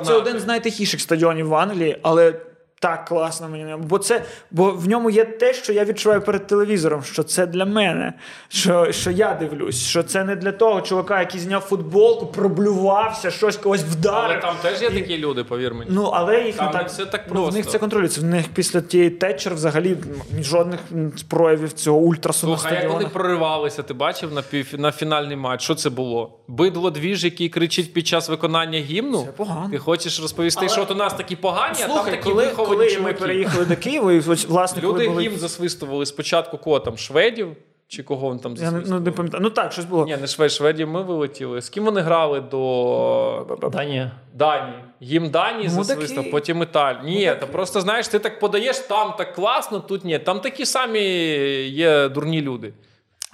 Це 0.07 0.15
один 0.15 0.39
з 0.39 0.47
найтихіших 0.47 1.01
стадіонів 1.01 1.49
в 1.49 1.55
Англії, 1.55 1.99
але. 2.03 2.35
Так 2.81 3.05
класно 3.05 3.49
мені, 3.49 3.77
бо 3.79 3.99
це 3.99 4.23
бо 4.51 4.71
в 4.71 4.89
ньому 4.89 5.11
є 5.11 5.25
те, 5.25 5.55
що 5.55 5.73
я 5.73 5.85
відчуваю 5.85 6.23
перед 6.23 6.47
телевізором, 6.47 7.03
що 7.03 7.23
це 7.23 7.47
для 7.47 7.65
мене, 7.65 8.13
що, 8.49 8.93
що 8.93 9.11
я 9.11 9.35
дивлюсь, 9.35 9.87
що 9.87 10.03
це 10.03 10.25
не 10.25 10.37
для 10.37 10.53
того 10.53 10.81
чувака, 10.81 11.21
який 11.21 11.41
зняв 11.41 11.61
футболку, 11.61 12.27
проблювався, 12.27 13.31
щось 13.31 13.57
когось 13.57 13.83
вдарив. 13.83 14.31
Але 14.31 14.37
там 14.37 14.55
теж 14.63 14.83
є 14.83 14.91
такі 14.91 15.19
люди, 15.19 15.45
повір 15.45 15.75
мені. 15.75 15.91
Ну, 15.95 16.05
але 16.05 16.43
їх 16.43 16.57
Там 16.57 16.73
не 16.73 16.79
не 16.79 16.85
все 16.85 17.07
так 17.07 17.25
ну, 17.33 17.45
в 17.45 17.55
них 17.55 17.67
це 17.67 17.79
контролюється. 17.79 18.21
В 18.21 18.25
них 18.25 18.49
після 18.55 18.81
тієї 18.81 19.11
Тетчер 19.11 19.55
взагалі 19.55 19.97
жодних 20.41 20.81
проявів 21.29 21.73
цього 21.73 21.99
ультрасу 21.99 22.49
на 22.49 22.59
Слухай, 22.59 22.83
як 22.83 22.93
вони 22.93 23.07
проривалися, 23.07 23.83
ти 23.83 23.95
бачив 23.95 24.33
на 24.33 24.43
пів 24.43 24.75
на 24.79 24.93
фінальний 24.93 25.37
матч? 25.37 25.63
Що 25.63 25.75
це 25.75 25.91
було? 25.91 26.39
Бидло 26.49 26.91
двіж, 26.91 27.25
який 27.25 27.49
кричить 27.49 27.93
під 27.93 28.07
час 28.07 28.29
виконання 28.29 28.79
гімну. 28.79 29.23
Це 29.25 29.33
погано. 29.33 29.69
Ти 29.71 29.79
хочеш 29.79 30.21
розповісти, 30.21 30.61
Але- 30.61 30.69
що 30.69 30.83
от 30.83 30.91
у 30.91 30.95
нас 30.95 31.15
такі 31.15 31.37
погані, 31.37 31.79
а 31.85 31.89
там 31.89 32.05
такі 32.05 32.23
коли, 32.23 32.47
коли 32.69 32.99
ми 33.03 33.13
переїхали 33.13 33.65
до 33.65 33.77
Києва, 33.77 34.13
і 34.13 34.19
ось, 34.19 34.47
власне, 34.47 34.83
коли 34.83 34.95
Люди 34.95 35.09
були... 35.09 35.23
гімн 35.23 35.37
засвистували 35.37 36.07
спочатку 36.07 36.59
кого 36.59 36.81
там, 36.81 36.99
шведів? 36.99 37.57
Чи 37.91 38.03
кого 38.03 38.31
він 38.31 38.39
там 38.39 38.55
Я 38.57 38.71
не, 38.71 38.83
ну, 38.87 39.01
не 39.01 39.11
пам'ятаю. 39.11 39.43
Ну 39.43 39.51
так, 39.51 39.73
щось 39.73 39.85
було. 39.85 40.05
Ні, 40.07 40.17
не 40.17 40.27
швед, 40.27 40.53
шведів 40.53 40.89
ми 40.89 41.03
вилетіли. 41.03 41.63
З 41.63 41.69
ким 41.69 41.85
вони 41.85 42.01
грали 42.01 42.41
до. 42.41 43.47
Данії? 44.35 44.75
Їм 45.01 45.31
Данії 45.31 45.69
Мудаки. 45.69 45.85
засвистав, 45.85 46.31
потім 46.31 46.63
Італія. 46.63 47.03
Ні, 47.03 47.41
та 47.41 47.47
просто 47.47 47.81
знаєш, 47.81 48.09
ти 48.09 48.19
так 48.19 48.41
подаєш 48.41 48.79
там 48.79 49.15
так 49.19 49.35
класно, 49.35 49.81
тут 49.81 50.05
ні. 50.05 50.19
Там 50.19 50.41
такі 50.41 50.67
самі 50.67 51.01
є 51.69 52.09
дурні 52.09 52.43
люди. 52.43 52.73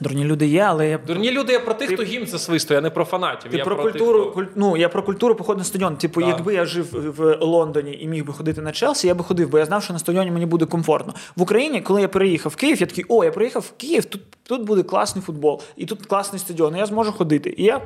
Дурні 0.00 0.24
люди 0.24 0.46
є, 0.46 0.60
але 0.60 0.88
я 0.88 0.98
Дурні 0.98 1.30
люди 1.30 1.52
я 1.52 1.60
про 1.60 1.74
тих, 1.74 1.92
хто 1.92 2.02
гімн 2.02 2.26
засвистує, 2.26 2.78
а 2.78 2.82
не 2.82 2.90
про 2.90 3.04
фанатів. 3.04 3.50
Ти 3.50 3.56
я 3.56 3.64
про 3.64 3.76
тих, 3.76 3.92
культуру, 3.92 4.20
хто- 4.20 4.32
куль... 4.32 4.44
ну 4.54 4.76
я 4.76 4.88
про 4.88 5.02
культуру 5.02 5.34
походу 5.34 5.58
на 5.58 5.64
стадіон. 5.64 5.96
Типу, 5.96 6.20
Так. 6.20 6.28
якби 6.28 6.54
я 6.54 6.64
жив 6.64 7.12
в 7.16 7.36
Лондоні 7.40 7.98
і 8.00 8.06
міг 8.08 8.24
би 8.24 8.32
ходити 8.32 8.62
на 8.62 8.72
Челсі, 8.72 9.06
я 9.06 9.14
би 9.14 9.24
ходив, 9.24 9.48
бо 9.48 9.58
я 9.58 9.66
знав, 9.66 9.82
що 9.82 9.92
на 9.92 9.98
стадіоні 9.98 10.30
мені 10.30 10.46
буде 10.46 10.66
комфортно. 10.66 11.14
В 11.36 11.42
Україні, 11.42 11.80
коли 11.80 12.00
я 12.00 12.08
переїхав 12.08 12.52
в 12.52 12.56
Київ, 12.56 12.80
я 12.80 12.86
такий, 12.86 13.04
о, 13.08 13.24
я 13.24 13.30
приїхав 13.30 13.62
в 13.62 13.72
Київ, 13.76 14.04
тут, 14.04 14.22
тут 14.42 14.62
буде 14.62 14.82
класний 14.82 15.24
футбол, 15.24 15.62
і 15.76 15.86
тут 15.86 16.06
класний 16.06 16.38
стадіон, 16.38 16.76
і 16.76 16.78
я 16.78 16.86
зможу 16.86 17.12
ходити. 17.12 17.54
І 17.56 17.62
я 17.62 17.80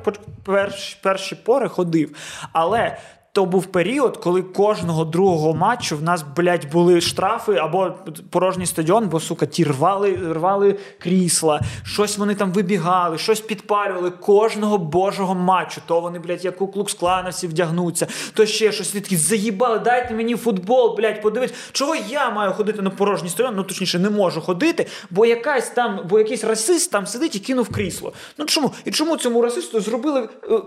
перші, 0.45 0.97
перші 1.03 1.35
пори 1.35 1.69
ходив. 1.69 2.17
Але. 2.53 2.99
То 3.33 3.45
був 3.45 3.67
період, 3.67 4.17
коли 4.17 4.43
кожного 4.43 5.05
другого 5.05 5.55
матчу 5.55 5.97
в 5.97 6.03
нас, 6.03 6.25
блядь, 6.37 6.73
були 6.73 7.01
штрафи 7.01 7.55
або 7.55 7.95
порожній 8.31 8.67
стадіон, 8.67 9.09
бо 9.09 9.21
сука, 9.21 9.47
ті 9.47 9.65
рвали, 9.65 10.19
рвали 10.33 10.79
крісла, 10.99 11.61
щось 11.85 12.19
вони 12.19 12.35
там 12.35 12.53
вибігали, 12.53 13.19
щось 13.19 13.41
підпалювали 13.41 14.11
кожного 14.11 14.79
божого 14.79 15.35
матчу. 15.35 15.81
То 15.87 16.01
вони, 16.01 16.19
блядь, 16.19 16.45
як 16.45 16.63
у 16.63 16.67
клукс-клановці 16.67 17.49
вдягнуться, 17.49 18.07
то 18.35 18.47
ще 18.47 18.73
щось 18.73 18.89
такі 18.89 19.17
заїбали, 19.17 19.79
дайте 19.79 20.15
мені 20.15 20.37
футбол, 20.37 20.97
блядь, 20.97 21.23
подивись, 21.23 21.55
чого 21.73 21.95
я 21.95 22.31
маю 22.31 22.53
ходити 22.53 22.83
на 22.83 22.91
порожній 22.91 23.29
стадіон, 23.29 23.57
ну 23.57 23.63
точніше, 23.63 23.99
не 23.99 24.11
можу 24.11 24.41
ходити, 24.41 24.87
бо 25.11 25.27
якась 25.27 25.71
там, 25.71 26.01
бо 26.11 26.19
якийсь 26.19 26.45
расист 26.45 26.91
там 26.91 27.07
сидить 27.07 27.37
і 27.37 27.39
кинув 27.39 27.69
крісло. 27.69 28.13
Ну 28.39 28.45
чому? 28.45 28.73
І 28.85 28.91
чому 28.91 29.17
цьому 29.17 29.43
расисту 29.43 29.81
зробили 29.81 30.29
е, 30.51 30.61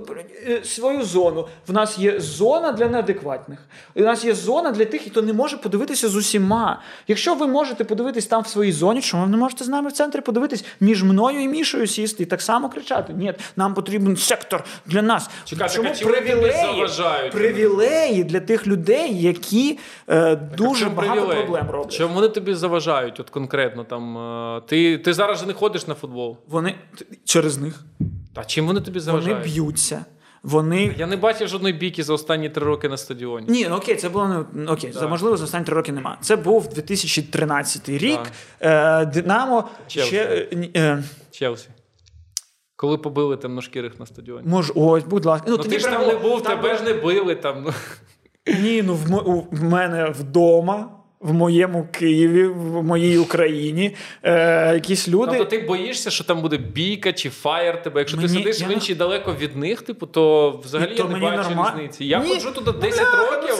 е, 0.47 0.63
свою 0.63 1.03
зону? 1.03 1.47
В 1.67 1.73
нас 1.73 1.99
є 1.99 2.19
зона. 2.19 2.51
Зона 2.52 2.72
для 2.72 2.88
неадекватних. 2.88 3.60
У 3.95 4.02
нас 4.02 4.26
є 4.26 4.36
зона 4.36 4.72
для 4.72 4.86
тих, 4.86 5.02
хто 5.02 5.22
не 5.22 5.34
може 5.34 5.57
подивитися 5.57 6.10
з 6.10 6.15
усіма. 6.15 6.82
Якщо 7.07 7.36
ви 7.36 7.48
можете 7.48 7.84
подивитись 7.84 8.26
там 8.26 8.41
в 8.41 8.48
своїй 8.48 8.72
зоні, 8.72 9.02
чому 9.02 9.23
ви 9.23 9.30
не 9.30 9.38
можете 9.38 9.64
з 9.64 9.68
нами 9.68 9.90
в 9.90 9.91
центрі 9.91 10.22
подивитись 10.22 10.65
між 10.80 11.03
мною 11.03 11.41
і 11.44 11.48
Мішою 11.48 11.88
сісти 11.88 12.23
і 12.23 12.26
так 12.26 12.41
само 12.41 12.69
кричати? 12.69 13.14
Ні, 13.14 13.34
нам 13.56 13.73
потрібен 13.73 14.18
сектор 14.18 14.64
для 14.86 15.02
нас. 15.02 15.30
Чекай, 15.45 15.69
чому 15.69 15.90
заважають? 15.95 17.32
привілеї 17.32 18.23
для 18.23 18.40
тих 18.40 18.68
людей, 18.68 19.22
які 19.22 19.80
е, 20.10 20.36
дуже 20.36 20.86
багато 20.90 21.14
привілей? 21.22 21.38
проблем 21.38 21.69
роблять. 21.72 21.91
Чому 21.94 22.14
вони 22.14 22.28
тобі 22.28 22.53
заважають? 22.53 23.19
От 23.19 23.30
конкретно 23.30 23.84
там 23.84 24.18
е, 24.57 24.61
ти, 24.68 24.98
ти 24.98 25.14
зараз 25.14 25.40
же 25.40 25.45
не 25.45 25.53
ходиш 25.53 25.88
на 25.88 25.94
футбол. 25.94 26.38
Вони 26.48 26.76
через 27.26 27.57
них 27.57 27.82
А 28.36 28.44
чим 28.44 28.68
вони 28.68 28.82
тобі 28.82 28.99
заважають? 28.99 29.38
вони 29.40 29.52
б'ються. 29.53 30.06
Вони 30.43 30.95
Я 30.97 31.07
не 31.07 31.18
бачив 31.18 31.47
жодної 31.47 31.73
бійки 31.73 32.03
за 32.03 32.13
останні 32.13 32.49
три 32.49 32.65
роки 32.65 32.89
на 32.89 32.97
стадіоні. 32.97 33.45
Ні, 33.49 33.68
ну 33.69 33.76
окей, 33.76 33.95
це 33.95 34.09
було 34.09 34.27
не 34.27 34.45
ну, 34.53 34.72
окей. 34.72 34.91
За 34.91 35.07
можливо, 35.07 35.38
за 35.38 35.43
останні 35.43 35.65
три 35.65 35.76
роки 35.76 35.91
нема. 35.91 36.18
Це 36.22 36.35
був 36.35 36.68
2013 36.69 37.89
рік. 37.89 38.19
Е, 38.59 39.05
Динамо 39.05 39.69
Челсі. 39.88 40.07
ще 40.07 40.47
е, 40.76 41.03
Челсі. 41.31 41.69
Коли 42.76 42.97
побили 42.97 43.38
темношкірих 43.38 43.99
на 43.99 44.05
стадіоні. 44.05 44.47
мож, 44.47 44.72
ось, 44.76 45.03
будь 45.03 45.26
ласка. 45.26 45.47
Ну, 45.49 45.57
тоді 45.57 45.69
ти 45.69 45.80
ж 45.80 45.89
там 45.89 46.07
не 46.07 46.15
був, 46.15 46.43
там 46.43 46.61
тебе 46.61 46.77
ж 46.77 46.84
не 46.84 46.93
били 46.93 47.35
там. 47.35 47.63
Ну. 47.63 47.73
Ні, 48.61 48.81
ну 48.81 48.95
в, 48.95 49.15
у- 49.30 49.47
в 49.51 49.63
мене 49.63 50.09
вдома, 50.09 51.01
в 51.22 51.34
моєму 51.34 51.88
Києві, 51.91 52.45
в 52.45 52.84
моїй 52.84 53.18
Україні, 53.18 53.95
е, 54.23 54.73
якісь 54.73 55.07
люди. 55.10 55.31
Тобто 55.38 55.45
ти 55.45 55.60
боїшся, 55.60 56.11
що 56.11 56.23
там 56.23 56.41
буде 56.41 56.57
бійка 56.57 57.14
чи 57.14 57.30
фаєр 57.30 57.84
тебе. 57.84 58.02
Якщо 58.02 58.18
ти 58.18 58.23
Мені- 58.23 58.38
сидиш 58.38 58.60
я 58.61 58.68
в 58.68 58.72
іншій 58.72 58.95
далеко 58.95 59.35
від 59.39 59.56
них, 59.56 59.81
типу, 59.81 60.06
то 60.06 60.49
взагалі 60.64 60.91
І 60.93 60.95
то 60.98 61.03
я 61.03 61.10
не 61.10 61.18
мені 61.18 61.38
бачу 61.38 61.49
норма- 61.49 61.72
різниці. 61.76 62.06
Я 62.06 62.19
Ні, 62.19 62.30
ходжу 62.34 62.52
туди 62.56 62.72
ну, 62.76 62.81
10 62.81 62.99
бляха, 63.02 63.35
років. 63.35 63.56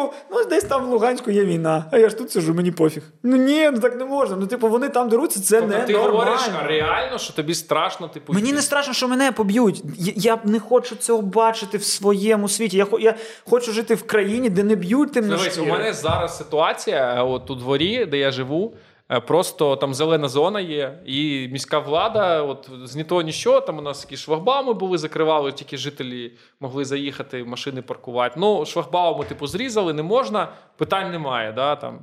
Ну, 0.00 0.06
типу, 0.06 0.14
ну 0.30 0.44
десь 0.44 0.64
там 0.64 0.86
в 0.86 0.88
Луганську 0.88 1.30
є 1.30 1.44
війна, 1.44 1.84
а 1.90 1.98
я 1.98 2.08
ж 2.08 2.18
тут 2.18 2.30
сижу, 2.32 2.54
мені 2.54 2.70
пофіг. 2.70 3.02
Ну 3.22 3.36
ні, 3.36 3.70
ну 3.72 3.80
так 3.80 3.96
не 3.96 4.04
можна. 4.04 4.36
Ну, 4.36 4.46
типу, 4.46 4.68
вони 4.68 4.88
там 4.88 5.08
деруться, 5.08 5.40
це 5.40 5.60
Тобто 5.60 5.76
не 5.76 5.84
ти 5.84 5.92
нормально. 5.92 6.18
говориш 6.18 6.40
а 6.62 6.66
реально, 6.66 7.18
що 7.18 7.32
тобі 7.32 7.54
страшно, 7.54 8.08
типу. 8.08 8.32
Мені 8.32 8.52
не 8.52 8.62
страшно, 8.62 8.94
що 8.94 9.08
мене 9.08 9.32
поб'ють. 9.32 9.82
Я, 9.98 10.12
я 10.16 10.38
не 10.44 10.60
хочу 10.60 10.96
цього 10.96 11.22
бачити 11.22 11.78
в 11.78 11.84
своєму 11.84 12.48
світі. 12.48 12.76
Я, 12.76 12.86
я 13.00 13.14
хочу 13.50 13.72
жити 13.72 13.94
в 13.94 14.02
країні, 14.02 14.48
де 14.48 14.62
не 14.62 14.76
б'ють 14.76 15.12
тим 15.12 15.28
Дивись, 15.28 15.58
у 15.58 15.66
мене 15.66 15.92
зараз 15.92 16.38
ситуація, 16.38 17.14
е, 17.14 17.22
от 17.22 17.50
у 17.50 17.54
дворі, 17.54 18.06
де 18.06 18.18
я 18.18 18.30
живу. 18.30 18.72
Е, 19.10 19.20
Просто 19.20 19.76
там 19.76 19.94
зелена 19.94 20.28
зона 20.28 20.60
є, 20.60 20.98
і 21.04 21.48
міська 21.52 21.78
влада, 21.78 22.42
от 22.42 22.70
з 22.84 22.96
ні 22.96 23.04
того, 23.04 23.22
ні 23.22 23.32
що, 23.32 23.60
там 23.60 23.78
у 23.78 23.82
нас 23.82 24.04
якісь 24.04 24.20
шлагбауми 24.20 24.72
були, 24.72 24.98
закривали, 24.98 25.52
тільки 25.52 25.76
жителі 25.76 26.32
могли 26.60 26.84
заїхати, 26.84 27.44
машини 27.44 27.82
паркувати. 27.82 28.34
Ну, 28.40 28.66
шлагбауми, 28.66 29.24
типу, 29.24 29.46
зрізали, 29.46 29.92
не 29.92 30.02
можна, 30.02 30.48
питань 30.76 31.10
немає. 31.10 31.52
Да, 31.52 31.76
там. 31.76 31.98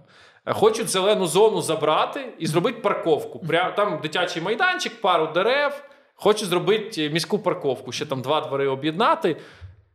Е, 0.46 0.54
Хочуть 0.54 0.90
зелену 0.90 1.28
зону 1.28 1.62
забрати 1.62 2.34
і 2.40 2.48
зробити 2.48 2.82
парковку. 2.82 3.40
Прям 3.40 3.74
там 3.74 4.00
дитячий 4.02 4.42
майданчик, 4.42 5.02
пару 5.02 5.28
дерев. 5.28 5.84
Хочуть 6.16 6.48
зробити 6.48 7.10
міську 7.10 7.40
парковку, 7.40 7.92
ще 7.92 8.06
там 8.06 8.22
два 8.22 8.42
двори 8.42 8.68
об'єднати. 8.68 9.38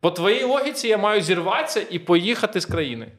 По 0.01 0.11
твоїй 0.11 0.45
логіці 0.45 0.89
я 0.89 0.99
маю 0.99 1.21
зірватися 1.21 1.87
і 1.91 1.99
поїхати 1.99 2.61
з 2.61 2.67
країни. 2.67 3.13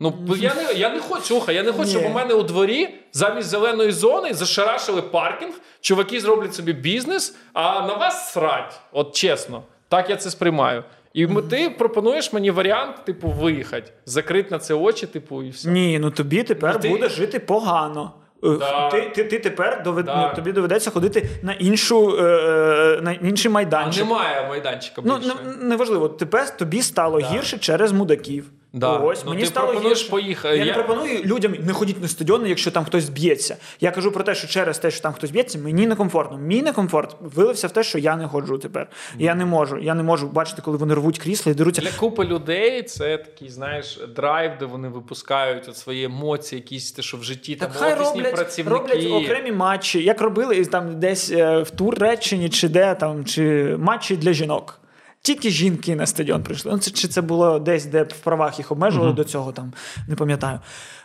Ну, 0.00 0.14
я 0.36 0.54
не, 0.54 0.72
я 0.74 0.90
не 0.90 1.00
хочу, 1.00 1.22
слухай, 1.24 1.54
я 1.54 1.62
не 1.62 1.72
хочу, 1.72 1.90
щоб 1.90 2.04
у 2.04 2.08
мене 2.08 2.34
у 2.34 2.42
дворі 2.42 2.88
замість 3.12 3.48
зеленої 3.48 3.92
зони 3.92 4.34
зашарашили 4.34 5.02
паркінг, 5.02 5.52
чуваки 5.80 6.20
зроблять 6.20 6.54
собі 6.54 6.72
бізнес, 6.72 7.36
а 7.52 7.86
на 7.86 7.94
вас 7.94 8.32
срать. 8.32 8.80
От 8.92 9.16
чесно. 9.16 9.62
Так 9.88 10.10
я 10.10 10.16
це 10.16 10.30
сприймаю. 10.30 10.84
І 11.14 11.24
м- 11.24 11.42
ти 11.50 11.70
пропонуєш 11.70 12.32
мені 12.32 12.50
варіант, 12.50 12.96
типу, 13.04 13.28
виїхати, 13.28 13.92
закрити 14.06 14.48
на 14.50 14.58
це 14.58 14.74
очі, 14.74 15.06
типу, 15.06 15.42
і 15.42 15.50
все. 15.50 15.68
Ні, 15.70 15.98
ну 15.98 16.10
тобі 16.10 16.42
тепер 16.42 16.72
Ну, 16.74 16.80
ти- 16.80 16.88
буде 16.88 17.08
жити 17.08 17.38
погано. 17.38 18.12
Е, 18.44 18.48
Да. 18.58 18.88
Ти, 18.90 19.00
ти, 19.14 19.24
ти 19.24 19.38
тепер 19.38 19.82
довед... 19.82 20.04
Да. 20.04 20.28
ну, 20.28 20.34
тобі 20.36 20.52
доведеться 20.52 20.90
ходити 20.90 21.28
на 21.42 21.52
іншу 21.52 22.16
е, 22.18 22.98
на 23.02 23.12
інший 23.12 23.50
А 23.50 23.52
майданчик. 23.54 24.04
немає 24.04 24.48
майданчика 24.48 25.02
Ну 25.04 25.16
більше. 25.18 25.34
не- 25.44 25.64
неважливо, 25.68 26.08
тепер 26.08 26.56
тобі 26.56 26.82
стало 26.82 27.18
гірше 27.18 27.58
через 27.58 27.92
мудаків. 27.92 28.44
Да. 28.72 28.92
Ось 28.92 29.24
Ну, 29.24 29.30
мені 29.30 29.42
ти 29.42 29.48
стало 29.48 29.66
пропонуєш 29.66 29.98
гірше. 29.98 30.10
поїхати. 30.10 30.56
Я, 30.58 30.64
Я- 30.64 30.76
не 30.76 30.82
пропоную 30.82 31.22
людям 31.24 31.54
не 31.60 31.72
ходіть 31.72 32.02
на 32.02 32.08
стадіони, 32.08 32.48
якщо 32.48 32.70
там 32.70 32.84
хтось 32.84 33.08
б'ється. 33.08 33.56
Я 33.80 33.90
кажу 33.90 34.12
про 34.12 34.24
те, 34.24 34.34
що 34.34 34.48
через 34.48 34.78
те, 34.78 34.90
що 34.90 35.00
там 35.00 35.12
хтось 35.12 35.30
б'ється, 35.30 35.58
мені 35.58 35.86
некомфортно. 35.86 36.38
Мій 36.38 36.62
некомфорт 36.62 37.16
вилився 37.20 37.66
в 37.66 37.70
те, 37.70 37.82
що 37.82 37.98
я 37.98 38.16
не 38.16 38.28
ходжу 38.28 38.58
тепер. 38.62 38.86
Я 39.18 39.34
не 39.34 39.44
можу. 39.44 39.78
Я 39.78 39.94
не 39.94 40.02
можу 40.02 40.28
бачити, 40.28 40.62
коли 40.62 40.76
вони 40.76 40.94
рвуть 40.94 41.18
крісла 41.18 41.52
і 41.52 41.54
деруться. 41.54 41.82
Для 41.82 41.90
купи 41.90 42.24
людей 42.24 42.82
це 42.82 43.18
такий, 43.18 43.48
знаєш, 43.50 43.98
драйв, 44.16 44.52
де 44.60 44.66
вони 44.66 44.88
випускають 44.88 45.68
от 45.68 45.76
свої 45.76 46.04
емоції, 46.04 46.60
якісь 46.60 46.92
те, 46.92 47.02
що 47.02 47.16
в 47.16 47.22
житті 47.24 47.56
Так 47.56 47.72
там 47.72 47.80
хай 47.82 47.92
офісні 47.92 48.14
роблять, 48.14 48.34
працівники. 48.34 48.78
роблять 48.78 49.06
окремі 49.24 49.52
матчі, 49.52 50.02
як 50.04 50.20
робили 50.20 50.64
там 50.64 51.00
десь 51.00 51.30
е, 51.30 51.58
в 51.62 51.70
Туреччині 51.70 52.48
чи 52.48 52.68
де 52.68 52.94
там, 52.94 53.24
чи 53.24 53.76
матчі 53.78 54.16
для 54.16 54.32
жінок. 54.32 54.77
Тільки 55.22 55.50
жінки 55.50 55.96
на 55.96 56.06
стадіон 56.06 56.42
прийшли. 56.42 56.72
Ну, 56.72 56.78
це, 56.78 56.90
чи 56.90 57.08
це 57.08 57.20
було 57.20 57.58
десь, 57.58 57.84
де 57.86 58.02
в 58.02 58.12
правах 58.12 58.58
їх 58.58 58.72
обмежували 58.72 59.12
до 59.12 59.24
цього, 59.24 59.52
там 59.52 59.72
не 60.08 60.14
пам'ятаю. 60.16 60.60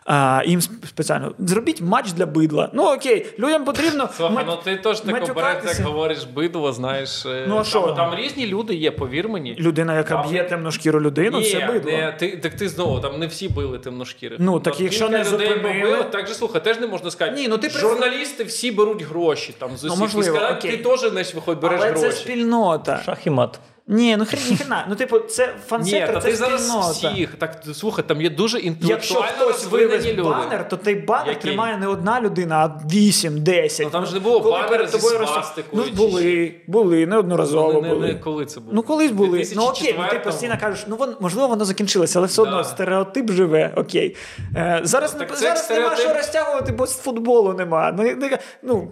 А, 0.06 0.44
їм 0.45 0.61
спеціально 0.61 1.31
зробіть 1.40 1.81
матч 1.81 2.11
для 2.11 2.26
бидла. 2.26 2.69
Ну 2.73 2.84
окей, 2.94 3.26
людям 3.40 3.65
потрібно. 3.65 4.10
Слухай, 4.18 4.38
мат- 4.38 4.44
ну 4.48 4.57
ти 4.64 4.76
теж 4.77 4.99
так 4.99 5.30
обережно, 5.30 5.69
як 5.69 5.81
говориш 5.81 6.23
бидло, 6.23 6.73
знаєш. 6.73 7.26
е, 7.26 7.45
Ну, 7.48 7.57
а 7.57 7.64
що? 7.64 7.81
Там, 7.81 7.95
там 7.95 8.15
різні 8.15 8.48
люди 8.48 8.76
є, 8.76 8.91
повір 8.91 9.30
мені. 9.30 9.56
Людина, 9.60 9.98
яка 9.98 10.22
Там- 10.22 10.31
б'є 10.31 10.44
темношкіру 10.44 11.02
людину, 11.02 11.40
Ні, 11.40 11.52
це 11.52 11.68
бидло. 11.73 11.91
Не, 11.91 12.11
ти, 12.19 12.38
так 12.38 12.53
ти 12.53 12.69
знову, 12.69 12.99
там 12.99 13.19
не 13.19 13.27
всі 13.27 13.49
били 13.49 13.80
темношкірих. 13.80 14.40
Ну, 14.41 14.60
так 14.60 14.73
Там 14.76 14.84
якщо 14.84 15.10
не 15.10 15.23
зупинили- 15.23 16.03
так 16.11 16.27
же 16.27 16.34
слухай, 16.34 16.64
теж 16.64 16.80
не 16.80 16.88
можна 16.88 17.11
сказати. 17.11 17.38
Ні, 17.41 17.48
ну 17.48 17.57
ти 17.57 17.69
Журналісти 17.69 18.44
всі 18.44 18.72
беруть 18.72 19.02
гроші 19.03 19.53
там 19.60 19.77
з 19.77 19.84
усіх. 19.84 19.99
можливо, 19.99 20.22
І 20.27 20.38
сказати, 20.38 20.56
окей. 20.68 20.77
ти 20.77 20.84
теж 20.84 20.99
значить, 21.11 21.35
виходь, 21.35 21.60
береш 21.60 21.80
Але 21.81 21.90
гроші. 21.91 22.06
це 22.06 22.11
спільнота. 22.11 23.02
Шах 23.06 23.27
і 23.27 23.30
мат. 23.30 23.60
Ні, 23.88 24.18
ну 24.18 24.26
хрен, 24.26 24.41
ніхрена. 24.49 24.85
Ну, 24.89 24.95
типу, 24.95 25.19
це 25.19 25.47
Ні, 25.47 25.53
фан-сектор, 25.68 26.22
це 26.23 26.30
ти 26.30 26.35
зараз 26.35 26.68
спільнота. 26.68 26.89
всіх. 26.91 27.35
Так 27.35 27.57
слухай, 27.73 28.05
там 28.07 28.22
є 28.22 28.30
дуже 28.30 28.57
Якщо 28.57 28.68
інтелектуально 28.68 29.27
хтось 29.35 29.64
розвинені 29.64 29.88
вивез 29.89 30.05
люди. 30.07 30.22
банер, 30.22 30.69
то 30.69 30.77
той 30.77 30.95
банер 30.95 31.27
Який? 31.27 31.41
тримає 31.41 31.77
не 31.77 31.88
одна 31.88 32.22
людина, 32.22 32.55
а 32.55 32.88
8, 32.93 33.43
10. 33.43 33.85
Ну, 33.85 33.91
там 33.91 34.05
ж 34.05 34.14
не 34.14 34.19
було 34.19 34.39
Коли 34.41 34.51
банера 34.51 34.69
перед 34.69 34.89
зі 34.89 34.97
тобою 34.97 35.19
роз- 35.19 35.34
свастикою 35.34 35.84
Ну, 35.85 35.89
чи 35.89 35.95
були, 35.95 36.55
були, 36.68 37.05
неодноразово 37.05 37.73
Ну, 37.73 37.81
не, 37.81 37.88
не, 37.88 37.93
були. 37.95 38.07
не, 38.07 38.14
коли 38.14 38.45
це 38.45 38.60
було? 38.60 38.72
Ну, 38.76 38.84
колись 38.84 39.11
були. 39.11 39.47
Ну 39.55 39.64
окей, 39.64 39.95
ну 39.97 40.03
ти 40.10 40.15
2004-му. 40.15 40.23
постійно 40.23 40.57
кажеш, 40.60 40.85
ну 40.88 40.95
вон, 40.95 41.15
можливо, 41.19 41.47
воно 41.47 41.65
закінчилося, 41.65 42.19
але 42.19 42.27
все 42.27 42.41
одно 42.41 42.57
Да. 42.57 42.64
стереотип 42.64 43.31
живе. 43.31 43.73
Окей. 43.76 44.15
Е, 44.55 44.80
зараз 44.84 45.14
Ну, 45.14 45.19
не, 45.19 45.26
так 45.26 45.38
це 45.38 45.43
зараз 45.43 45.69
нема 45.69 45.81
стереотип. 45.85 46.05
що 46.05 46.14
розтягувати, 46.14 46.72
бо 46.72 46.88
з 46.88 46.97
футболу 46.97 47.53
нема. 47.53 47.91
Ну, 47.97 48.05
я- 48.05 48.18
я- 48.31 48.39
ну, 48.64 48.91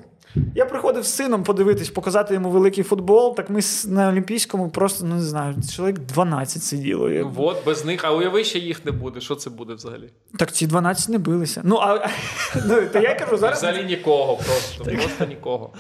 я 0.56 0.66
приходив 0.66 1.04
з 1.04 1.16
сином 1.16 1.44
подивитись, 1.44 1.90
показати 1.90 2.34
йому 2.34 2.50
великий 2.50 2.84
футбол. 2.84 3.36
Так 3.36 3.50
ми 3.50 3.60
на 3.88 4.10
Олімпійському 4.10 4.70
просто 4.70 5.06
ну, 5.06 5.16
не 5.16 5.22
знаю, 5.22 5.56
чоловік 5.76 6.00
12 6.00 6.64
сиділо. 6.64 7.10
Я- 7.10 7.22
Ну, 7.22 7.34
от, 7.38 7.66
без 7.66 7.86
них, 7.86 8.06
а 8.06 8.12
уяви, 8.12 8.44
ще 8.44 8.60
їх 8.60 8.86
не 8.86 8.92
буде. 8.92 9.22
Що 9.22 9.36
це 9.36 9.50
буде 9.50 9.74
взагалі? 9.74 10.10
Так 10.38 10.52
ці 10.52 10.68
12 10.68 11.10
не 11.10 11.18
билися. 11.18 11.62
Ну, 11.64 11.78
а 11.82 12.08
ну, 12.68 12.82
то 12.94 13.00
я 13.00 13.16
кажу, 13.16 13.38
зараз. 13.38 13.58
Взагалі 13.58 13.84
нікого 13.84 14.38
просто. 14.38 14.84
Просто 14.84 15.26
нікого. 15.26 15.74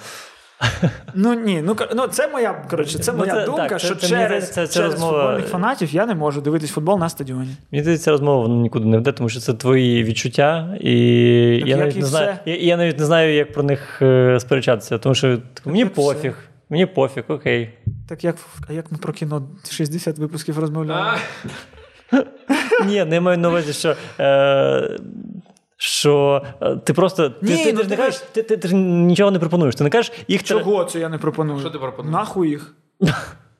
Ну 1.13 1.33
ні, 1.33 1.61
ну 1.65 1.75
ну 1.95 2.07
це 2.07 2.27
моя 2.27 2.53
коротше, 2.69 2.99
це 2.99 3.11
Ну, 3.11 3.17
моя 3.17 3.33
це- 3.33 3.45
думка, 3.45 3.67
так, 3.67 3.79
що 3.79 3.95
це, 3.95 4.07
через, 4.07 4.51
це- 4.51 4.67
це 4.67 4.73
через 4.73 4.93
розмова- 4.93 5.11
футбольних 5.11 5.47
фанатів 5.47 5.93
я 5.93 6.05
не 6.05 6.15
можу 6.15 6.41
дивитись 6.41 6.71
футбол 6.71 6.99
на 6.99 7.09
стадіоні. 7.09 7.55
Мені 7.71 7.81
здається, 7.81 8.05
ця 8.05 8.11
розмова 8.11 8.41
вона 8.41 8.55
нікуди 8.61 8.85
не 8.85 8.97
веде, 8.97 9.11
тому 9.11 9.29
що 9.29 9.39
це 9.39 9.53
твої 9.53 10.03
відчуття, 10.03 10.77
і 10.81 11.57
Так 11.59 11.69
я 11.69 11.77
навіть 11.77 11.95
і 11.95 11.99
не 11.99 12.05
знаю, 12.05 12.35
я, 12.45 12.57
я 12.57 12.77
навіть 12.77 12.99
не 12.99 13.05
знаю, 13.05 13.33
як 13.35 13.53
про 13.53 13.63
них 13.63 14.01
е, 14.01 14.39
сперечатися. 14.39 14.97
Тому 14.97 15.15
що 15.15 15.37
так, 15.37 15.65
мені 15.65 15.85
пофіг, 15.85 16.35
мені 16.69 16.85
пофіг, 16.85 17.23
окей. 17.27 17.69
Так 18.09 18.23
як 18.23 18.35
а 18.69 18.73
як 18.73 18.91
ми 18.91 18.97
про 18.97 19.13
кіно 19.13 19.47
60 19.69 20.17
випусків 20.19 20.59
розмовляли? 20.59 21.01
А, 21.01 21.15
Ні, 22.85 23.05
не 23.05 23.21
маю 23.21 23.37
на 23.37 23.49
увазі, 23.49 23.73
що. 23.73 23.95
Е, 24.19 24.97
що 25.83 26.43
е, 26.61 26.75
ти 26.75 26.93
просто 26.93 27.29
ти, 27.29 27.35
Ні, 27.41 27.63
ти, 27.63 27.73
ну 27.73 27.79
ти 27.79 27.83
дивись. 27.87 27.97
кажеш, 28.05 28.21
ти, 28.31 28.43
ти, 28.43 28.57
ти 28.57 28.75
нічого 28.75 29.31
не 29.31 29.39
пропонуєш. 29.39 29.75
Ти 29.75 29.83
не 29.83 29.89
кажеш 29.89 30.11
їх 30.27 30.43
Чого 30.43 30.83
це 30.83 30.99
я 30.99 31.09
не 31.09 31.17
пропоную? 31.17 31.59
Що 31.59 31.69
ти 31.69 31.79
пропонуєш? 31.79 32.13
Нахуй 32.13 32.49
їх. 32.49 32.75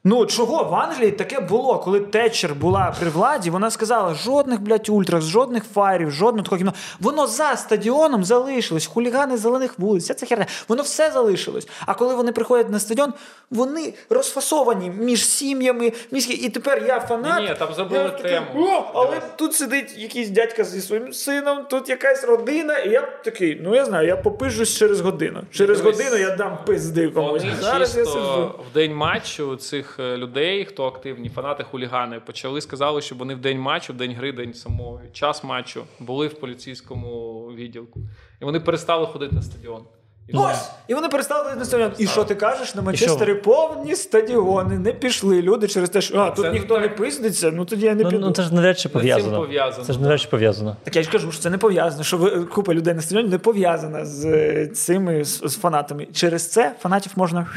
Ну 0.04 0.26
чого 0.26 0.64
в 0.64 0.76
Англії 0.76 1.12
таке 1.12 1.40
було, 1.40 1.80
коли 1.80 2.00
Тетчер 2.00 2.56
була 2.56 2.96
при 3.00 3.10
владі, 3.10 3.50
вона 3.50 3.72
сказала: 3.72 4.14
жодних, 4.14 4.62
блядь, 4.62 4.90
ультрас, 4.90 5.24
жодних 5.24 5.64
файрів, 5.74 6.12
жодного 6.12 6.44
такого 6.44 6.58
кіно. 6.60 6.74
Воно 7.00 7.28
за 7.28 7.56
стадіоном 7.56 8.24
залишилось, 8.24 8.86
хулігани 8.86 9.38
зелених 9.38 9.80
вулиць, 9.80 10.04
вся 10.04 10.14
ця 10.14 10.26
херня. 10.26 10.46
Воно 10.68 10.84
все 10.84 11.12
залишилось. 11.12 11.68
А 11.86 11.94
коли 11.94 12.16
вони 12.16 12.32
приходять 12.32 12.70
на 12.70 12.80
стадіон, 12.80 13.14
вони 13.52 13.94
розфасовані 14.10 14.90
між 14.90 15.26
сім'ями, 15.30 15.92
міські. 16.12 16.34
І 16.34 16.50
тепер 16.50 16.84
я 16.88 17.00
фанат. 17.00 17.42
Ні, 17.42 17.50
ні, 17.50 17.56
там 17.60 17.74
забули 17.74 18.02
я 18.02 18.10
такий, 18.10 18.32
тему. 18.32 18.46
О, 18.56 18.92
але 18.94 19.22
тут 19.36 19.56
сидить 19.56 19.98
якийсь 19.98 20.30
дядька 20.30 20.64
зі 20.64 20.82
своїм 20.82 21.14
сином, 21.14 21.66
тут 21.70 21.90
якась 21.90 22.24
родина, 22.24 22.78
і 22.78 22.90
я 22.90 23.02
такий, 23.02 23.60
ну 23.64 23.76
я 23.76 23.86
знаю, 23.86 24.08
я 24.08 24.18
попижусь 24.18 24.78
через 24.78 25.02
годину. 25.02 25.42
Через 25.52 25.82
Дивись, 25.82 25.98
годину 25.98 26.18
я 26.18 26.36
дам 26.36 26.58
пизди 26.66 27.08
комусь. 27.08 27.44
Зараз 27.62 27.98
я 27.98 28.04
чисто 28.04 28.20
сиджу. 28.20 28.52
в 28.72 28.74
день 28.74 28.96
матчу 28.96 29.56
цих 29.56 29.91
цих 29.92 30.00
е, 30.00 30.18
людей, 30.18 30.66
хто 30.66 30.86
активні, 30.86 31.30
фанати 31.30 31.64
хулігани, 31.64 32.20
почали 32.20 32.62
сказали, 32.62 33.02
щоб 33.02 33.18
вони 33.18 33.36
в 33.36 33.40
день 33.40 33.60
матчу, 33.60 33.94
в 33.94 33.96
день 33.96 34.14
гри, 34.14 34.32
день 34.32 34.54
самого 34.54 35.02
час 35.14 35.44
матчу 35.44 35.84
були 36.00 36.28
в 36.28 36.34
поліцейському 36.40 37.42
відділку. 37.56 38.00
І 38.42 38.46
вони 38.46 38.60
перестали 38.60 39.06
ходити 39.06 39.36
на 39.36 39.42
стадіон. 39.42 39.84
І. 40.28 40.34
Ось! 40.38 40.70
І 40.88 40.94
вони 40.94 41.10
перестали 41.10 41.44
ходити 41.44 41.60
на 41.60 41.66
стадіон. 41.66 41.92
І 41.98 42.08
що 42.08 42.24
ти 42.24 42.36
кажеш? 42.36 42.76
На 42.76 42.82
Манчестері 42.82 43.34
повні 43.34 43.96
стадіони, 43.96 44.80
не 44.80 44.94
пішли 44.94 45.42
люди 45.42 45.68
через 45.68 45.90
те, 45.90 46.02
що 46.02 46.18
а, 46.20 46.32
тут 46.32 46.46
Це 46.46 46.52
ніхто 46.52 46.76
не 46.76 46.82
не 46.82 46.90
пиздиться, 46.90 47.52
ну 47.52 47.66
тоді 47.66 47.86
я 47.86 47.96
не 47.96 48.04
Ну, 48.04 48.10
піду. 48.10 48.26
ну 48.28 48.32
це 48.32 48.44
ж 48.44 48.54
навряд 48.54 48.80
чи 48.80 48.90
пов'язано. 48.90 49.38
пов'язано, 49.38 49.86
Це 49.86 49.94
ж 49.94 50.00
навряд 50.02 50.22
чи 50.22 50.28
пов'язано. 50.28 50.78
Так 50.84 50.96
я 50.96 51.04
ж 51.04 51.12
кажу, 51.12 51.32
що 51.32 51.42
це 51.42 51.50
не 51.50 51.58
пов'язано, 51.58 52.04
що 52.04 52.18
ви, 52.18 52.46
купа 52.46 52.74
людей 52.74 52.94
на 52.94 53.02
стадіоні 53.02 53.30
не 53.30 53.38
пов'язана 53.38 54.06
з 54.06 54.26
е, 54.26 54.68
цими 54.68 55.24
з, 55.24 55.42
з 55.46 55.58
фанатами. 55.58 56.08
Через 56.14 56.52
це 56.52 56.76
фанатів 56.82 57.12
можна. 57.16 57.48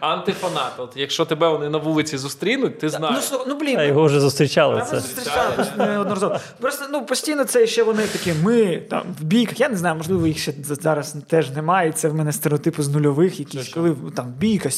Антифанат. 0.00 0.72
От 0.78 0.92
якщо 0.96 1.24
тебе 1.24 1.48
вони 1.48 1.68
на 1.68 1.78
вулиці 1.78 2.18
зустрінуть, 2.18 2.78
ти 2.78 2.86
Ну, 2.86 2.90
знаєш. 2.90 3.24
слухай, 3.24 3.46
ну 3.48 3.58
блін, 3.58 3.78
А 3.78 3.82
його 3.84 4.04
вже 4.04 4.20
зустрічали. 4.20 4.82
Це. 4.90 5.00
зустрічали 5.00 5.52
просто 5.54 5.76
неодноразово. 5.76 6.36
Просто 6.60 6.84
ну 6.92 7.06
постійно 7.06 7.44
це 7.44 7.66
ще 7.66 7.82
вони 7.82 8.06
такі. 8.06 8.32
Ми 8.42 8.76
там 8.76 9.02
в 9.20 9.24
бійках. 9.24 9.60
Я 9.60 9.68
не 9.68 9.76
знаю, 9.76 9.96
можливо, 9.96 10.26
їх 10.26 10.38
ще 10.38 10.52
зараз 10.62 11.16
теж 11.28 11.50
немає. 11.50 11.92
Це 11.92 12.08
в 12.08 12.14
мене 12.14 12.32
стереотипи 12.32 12.82
з 12.82 12.88
нульових, 12.88 13.38
якісь 13.40 13.68
коли 13.68 13.96
там 14.16 14.26
бійка, 14.38 14.68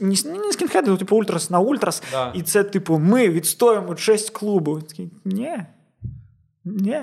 ні, 0.00 0.16
ні 0.24 0.52
скінхеди, 0.52 0.90
ну, 0.90 0.96
типу 0.96 1.16
ультрас 1.16 1.50
на 1.50 1.58
ультрас. 1.60 2.02
Да. 2.12 2.30
І 2.34 2.42
це, 2.42 2.64
типу, 2.64 2.98
ми 2.98 3.28
відстоїмо 3.28 3.94
честь 3.94 4.30
клубу. 4.30 4.80
Такий, 4.80 5.10
ні. 5.24 5.52
Ні. 6.64 7.00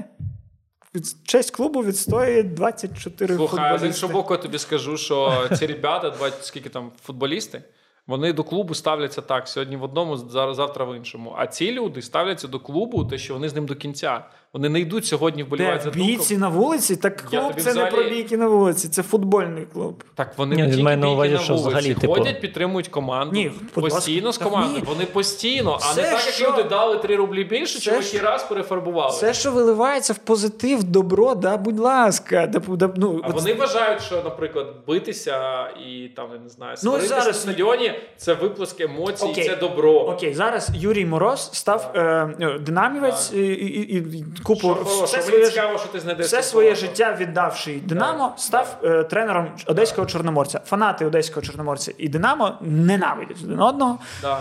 Від- 0.95 1.15
Честь 1.27 1.51
клубу 1.55 1.83
відстоює 1.83 2.43
24 2.43 3.35
Слухай, 3.35 3.59
а 3.59 3.63
з 3.63 3.71
футболісти. 3.71 3.87
іншого 3.87 4.13
боку, 4.13 4.33
я 4.33 4.39
тобі 4.39 4.57
скажу, 4.57 4.97
що 4.97 5.47
ці 5.57 5.65
ребята, 5.67 6.09
20, 6.09 6.45
скільки 6.45 6.69
там 6.69 6.91
футболісти, 7.03 7.63
вони 8.07 8.33
до 8.33 8.43
клубу 8.43 8.73
ставляться 8.73 9.21
так: 9.21 9.47
сьогодні 9.47 9.75
в 9.77 9.83
одному, 9.83 10.17
завтра 10.53 10.85
в 10.85 10.95
іншому. 10.97 11.33
А 11.37 11.47
ці 11.47 11.71
люди 11.71 12.01
ставляться 12.01 12.47
до 12.47 12.59
клубу, 12.59 13.05
те, 13.05 13.17
що 13.17 13.33
вони 13.33 13.49
з 13.49 13.55
ним 13.55 13.65
до 13.65 13.75
кінця. 13.75 14.25
Вони 14.53 14.69
не 14.69 14.79
йдуть 14.79 15.05
сьогодні 15.05 15.43
вболівати 15.43 15.77
Де 15.77 15.83
за 15.83 15.89
бійці 16.05 16.37
на 16.37 16.49
вулиці, 16.49 16.95
так 16.95 17.21
клуб 17.21 17.53
це 17.57 17.73
не 17.73 17.85
про 17.85 18.03
бійки 18.03 18.37
на 18.37 18.47
вулиці, 18.47 18.87
це 18.87 19.03
футбольний 19.03 19.65
клуб. 19.73 20.03
Так 20.15 20.37
вони 20.37 20.55
Ні, 20.55 20.61
не 20.61 20.67
тільки 20.69 20.83
бійки 20.83 21.05
увазі, 21.07 21.33
на 21.33 21.39
вулиці, 21.39 21.53
взагалі, 21.53 21.93
типу- 21.93 22.13
ходять, 22.13 22.41
підтримують 22.41 22.87
команду. 22.87 23.35
Ні, 23.35 23.51
постійно 23.73 24.31
з 24.33 24.41
ні. 24.41 24.83
Вони 24.85 25.05
постійно, 25.05 25.77
а 25.81 25.93
Це 25.93 26.01
не 26.01 26.09
так, 26.11 26.39
як 26.39 26.49
люди 26.49 26.63
дали 26.69 26.97
3 26.97 27.15
рублі 27.15 27.43
більше, 27.43 27.79
Це 27.79 27.85
чуваки 27.85 28.03
що? 28.03 28.25
раз 28.25 28.43
перефарбували. 28.43 29.11
Все, 29.11 29.33
що 29.33 29.51
виливається 29.51 30.13
в 30.13 30.17
позитив, 30.17 30.83
добро, 30.83 31.35
да, 31.35 31.57
будь 31.57 31.79
ласка. 31.79 32.47
Да, 32.47 32.59
да, 32.75 32.93
ну, 32.95 33.21
А 33.23 33.27
от- 33.27 33.35
вони 33.35 33.53
вважають, 33.53 34.01
що, 34.01 34.15
наприклад, 34.23 34.67
битися 34.87 35.67
і 35.69 36.07
там 36.15 36.27
я 36.33 36.39
не 36.39 36.49
знаю, 36.49 36.77
Ну, 36.83 36.99
зараз- 36.99 37.27
на 37.27 37.33
стадіоні 37.33 37.91
це 38.17 38.33
виплеск 38.33 38.81
емоцій, 38.81 39.25
Окей. 39.25 39.47
це 39.47 39.55
добро. 39.55 39.91
Окей, 39.91 40.33
зараз 40.33 40.69
Юрій 40.75 41.05
Мороз 41.05 41.49
став 41.53 41.91
е, 41.95 41.99
е, 42.41 42.59
динамівець 42.59 43.33
і, 43.33 43.37
і, 43.39 43.95
і, 43.95 43.97
і 43.97 44.25
купу 44.43 44.77
Що 44.95 45.03
все 45.05 45.21
своє, 45.21 45.47
цікаво, 45.47 45.77
що 45.77 45.87
ти 45.87 45.99
знайдеш. 45.99 46.25
все 46.25 46.43
своє 46.43 46.75
життя 46.75 47.17
віддавши 47.19 47.79
Динамо, 47.85 48.33
став 48.37 48.77
е, 48.83 49.03
тренером 49.03 49.51
одеського 49.65 50.07
чорноморця. 50.07 50.61
Фанати 50.65 51.05
одеського 51.05 51.41
чорноморця 51.45 51.91
і 51.97 52.09
Динамо 52.09 52.57
ненавидять 52.61 53.37
один 53.43 53.59
одного. 53.59 53.99
Да. 54.21 54.39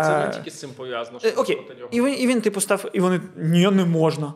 Е, 0.00 0.04
Це 0.04 0.26
не 0.26 0.32
тільки 0.34 0.50
з 0.50 0.60
цим 0.60 0.70
пов'язано. 0.70 1.18
е, 1.24 1.30
що 1.30 1.40
окей, 1.40 1.62
і 1.90 2.02
він, 2.02 2.20
і 2.20 2.26
він 2.26 2.40
типу 2.40 2.60
став, 2.60 2.84
і 2.92 3.00
вони 3.00 3.20
ні, 3.36 3.70
не 3.70 3.84
можна. 3.84 4.32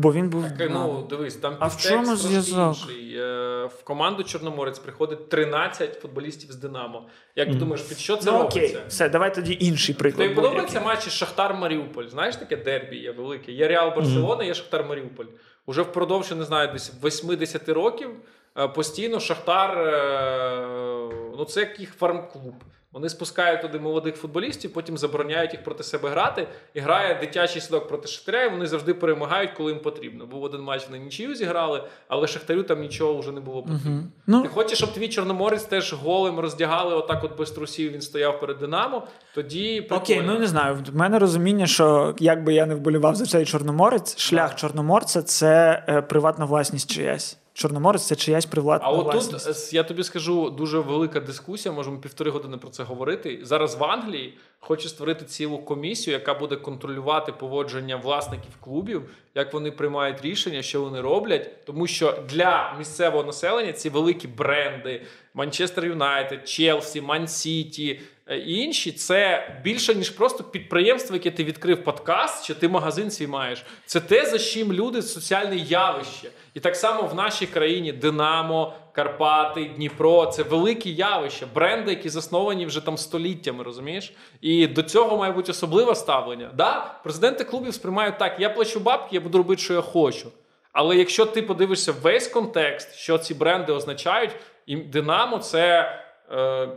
Бо 0.00 0.12
він 0.12 0.30
був. 0.30 0.44
Так, 0.58 0.70
ну, 0.70 1.06
дивись, 1.10 1.36
там 1.36 1.56
А 1.60 1.66
в 1.66 1.76
чому 1.76 2.04
трошки 2.06 2.16
зв'язок? 2.28 2.76
інший. 2.88 3.14
Е, 3.16 3.68
В 3.80 3.84
команду 3.84 4.22
Чорноморець 4.22 4.78
приходить 4.78 5.28
13 5.28 6.00
футболістів 6.02 6.52
з 6.52 6.56
Динамо. 6.56 7.06
Як 7.36 7.48
ти 7.48 7.54
думаєш, 7.54 7.80
під 7.82 7.98
що 7.98 8.16
це 8.16 8.30
ну 8.32 8.38
робиться? 8.38 8.58
окей, 8.60 8.78
все, 8.88 9.08
давай 9.08 9.34
тоді 9.34 9.56
інший 9.60 9.94
приклад. 9.94 10.28
Тобі 10.28 10.34
подобаються 10.40 10.80
матчі 10.80 11.10
Шахтар 11.10 11.54
Маріуполь? 11.54 12.06
Знаєш 12.06 12.36
таке 12.36 12.56
дербі 12.56 12.96
є 12.96 13.10
велике. 13.12 13.52
Є 13.52 13.68
Реал 13.68 13.96
Барселона, 13.96 14.44
є 14.44 14.54
Шахтар 14.54 14.84
Маріуполь. 14.88 15.26
Уже 15.66 15.82
впродовж, 15.82 16.30
не 16.30 16.44
знаю, 16.44 16.72
десь 16.72 16.92
80 17.04 17.68
років 17.68 18.10
е, 18.58 18.68
постійно 18.68 19.20
Шахтар, 19.20 19.78
е, 19.78 21.10
ну 21.40 21.46
це 21.46 21.60
як 21.60 21.80
їх 21.80 21.94
фарм-клуб. 22.00 22.54
Вони 22.92 23.08
спускають 23.08 23.62
туди 23.62 23.78
молодих 23.78 24.16
футболістів, 24.16 24.72
потім 24.72 24.98
забороняють 24.98 25.52
їх 25.52 25.64
проти 25.64 25.82
себе 25.82 26.10
грати. 26.10 26.46
І 26.74 26.80
грає 26.80 27.14
дитячий 27.20 27.62
садок 27.62 27.88
проти 27.88 28.08
Шахтаря, 28.08 28.44
і 28.44 28.50
вони 28.50 28.66
завжди 28.66 28.94
перемагають, 28.94 29.50
коли 29.50 29.72
їм 29.72 29.80
потрібно. 29.80 30.26
Був 30.26 30.42
один 30.42 30.60
матч, 30.60 30.86
вони 30.86 31.04
нічию 31.04 31.34
зіграли, 31.34 31.82
але 32.08 32.26
Шахтарю 32.26 32.62
там 32.62 32.80
нічого 32.80 33.18
вже 33.18 33.32
не 33.32 33.40
було 33.40 33.62
потрібно. 33.62 34.02
Ну, 34.26 34.42
Ти 34.42 34.48
хочеш, 34.48 34.78
щоб 34.78 34.92
твій 34.92 35.08
чорноморець 35.08 35.64
теж 35.64 35.92
голим 35.92 36.40
роздягали, 36.40 36.94
отак 36.94 37.24
от 37.24 37.38
без 37.38 37.50
трусів 37.50 37.92
він 37.92 38.00
стояв 38.00 38.40
перед 38.40 38.58
Динамо, 38.58 39.06
тоді 39.34 39.86
Окей, 39.90 40.22
ну 40.26 40.38
не 40.38 40.46
знаю. 40.46 40.84
В 40.92 40.96
мене 40.96 41.18
розуміння, 41.18 41.66
що 41.66 42.14
як 42.18 42.44
би 42.44 42.54
я 42.54 42.66
не 42.66 42.74
вболівав 42.74 43.14
за 43.14 43.26
цей 43.26 43.44
чорноморець, 43.44 44.18
шлях 44.18 44.54
чорноморця 44.54 45.22
це 45.22 45.84
е, 45.88 46.02
приватна 46.02 46.44
власність 46.44 46.90
чиясь. 46.90 47.39
Чорноморець 47.54 48.06
це 48.06 48.16
чиясь 48.16 48.46
приватна 48.46 48.88
А 48.88 48.90
от 48.90 49.10
тут 49.10 49.46
е, 49.46 49.76
я 49.76 49.82
тобі 49.82 50.04
скажу 50.04 50.50
дуже 50.50 50.78
велика 50.78 51.20
дискусія. 51.20 51.74
Можемо 51.74 51.98
півтори 51.98 52.30
години 52.30 52.56
про 52.56 52.70
це 52.70 52.82
говорити. 52.82 53.38
Зараз 53.42 53.76
в 53.76 53.84
Англії 53.84 54.38
хоче 54.60 54.88
створити 54.88 55.24
цілу 55.24 55.58
комісію, 55.58 56.14
яка 56.14 56.34
буде 56.34 56.56
контролювати 56.56 57.32
поводження 57.32 57.96
власників 57.96 58.52
клубів, 58.60 59.10
як 59.34 59.52
вони 59.52 59.70
приймають 59.70 60.22
рішення, 60.22 60.62
що 60.62 60.82
вони 60.82 61.00
роблять. 61.00 61.64
Тому 61.64 61.86
що 61.86 62.18
для 62.28 62.74
місцевого 62.78 63.24
населення 63.24 63.72
ці 63.72 63.88
великі 63.88 64.28
бренди 64.28 65.02
Манчестер 65.34 65.84
Юнайтед, 65.84 66.48
Челсі, 66.48 67.00
Ман 67.00 67.28
Сіті 67.28 68.00
і 68.36 68.54
інші 68.54 68.92
це 68.92 69.50
більше 69.64 69.94
ніж 69.94 70.10
просто 70.10 70.44
підприємство, 70.44 71.16
яке 71.16 71.30
ти 71.30 71.44
відкрив 71.44 71.84
подкаст, 71.84 72.46
чи 72.46 72.54
ти 72.54 72.68
магазин 72.68 73.10
свій 73.10 73.26
маєш. 73.26 73.64
Це 73.86 74.00
те, 74.00 74.26
за 74.26 74.38
чим 74.38 74.72
люди 74.72 75.02
соціальне 75.02 75.56
явище. 75.56 76.30
І 76.54 76.60
так 76.60 76.76
само 76.76 77.02
в 77.02 77.14
нашій 77.14 77.46
країні 77.46 77.92
Динамо, 77.92 78.74
Карпати, 78.92 79.64
Дніпро 79.64 80.26
це 80.26 80.42
великі 80.42 80.94
явища, 80.94 81.46
бренди, 81.54 81.90
які 81.90 82.08
засновані 82.08 82.66
вже 82.66 82.80
там 82.80 82.98
століттями, 82.98 83.64
розумієш? 83.64 84.12
І 84.40 84.66
до 84.66 84.82
цього 84.82 85.16
має 85.16 85.32
бути 85.32 85.52
особливе 85.52 85.94
ставлення. 85.94 86.50
Да, 86.54 86.94
президенти 87.02 87.44
клубів 87.44 87.74
сприймають 87.74 88.18
так: 88.18 88.36
я 88.40 88.50
плачу 88.50 88.80
бабки, 88.80 89.08
я 89.12 89.20
буду 89.20 89.38
робити, 89.38 89.62
що 89.62 89.74
я 89.74 89.80
хочу. 89.80 90.30
Але 90.72 90.96
якщо 90.96 91.26
ти 91.26 91.42
подивишся 91.42 91.92
весь 92.02 92.28
контекст, 92.28 92.94
що 92.94 93.18
ці 93.18 93.34
бренди 93.34 93.72
означають, 93.72 94.30
і 94.66 94.76
Динамо 94.76 95.38
це. 95.38 95.92
Е, 96.32 96.68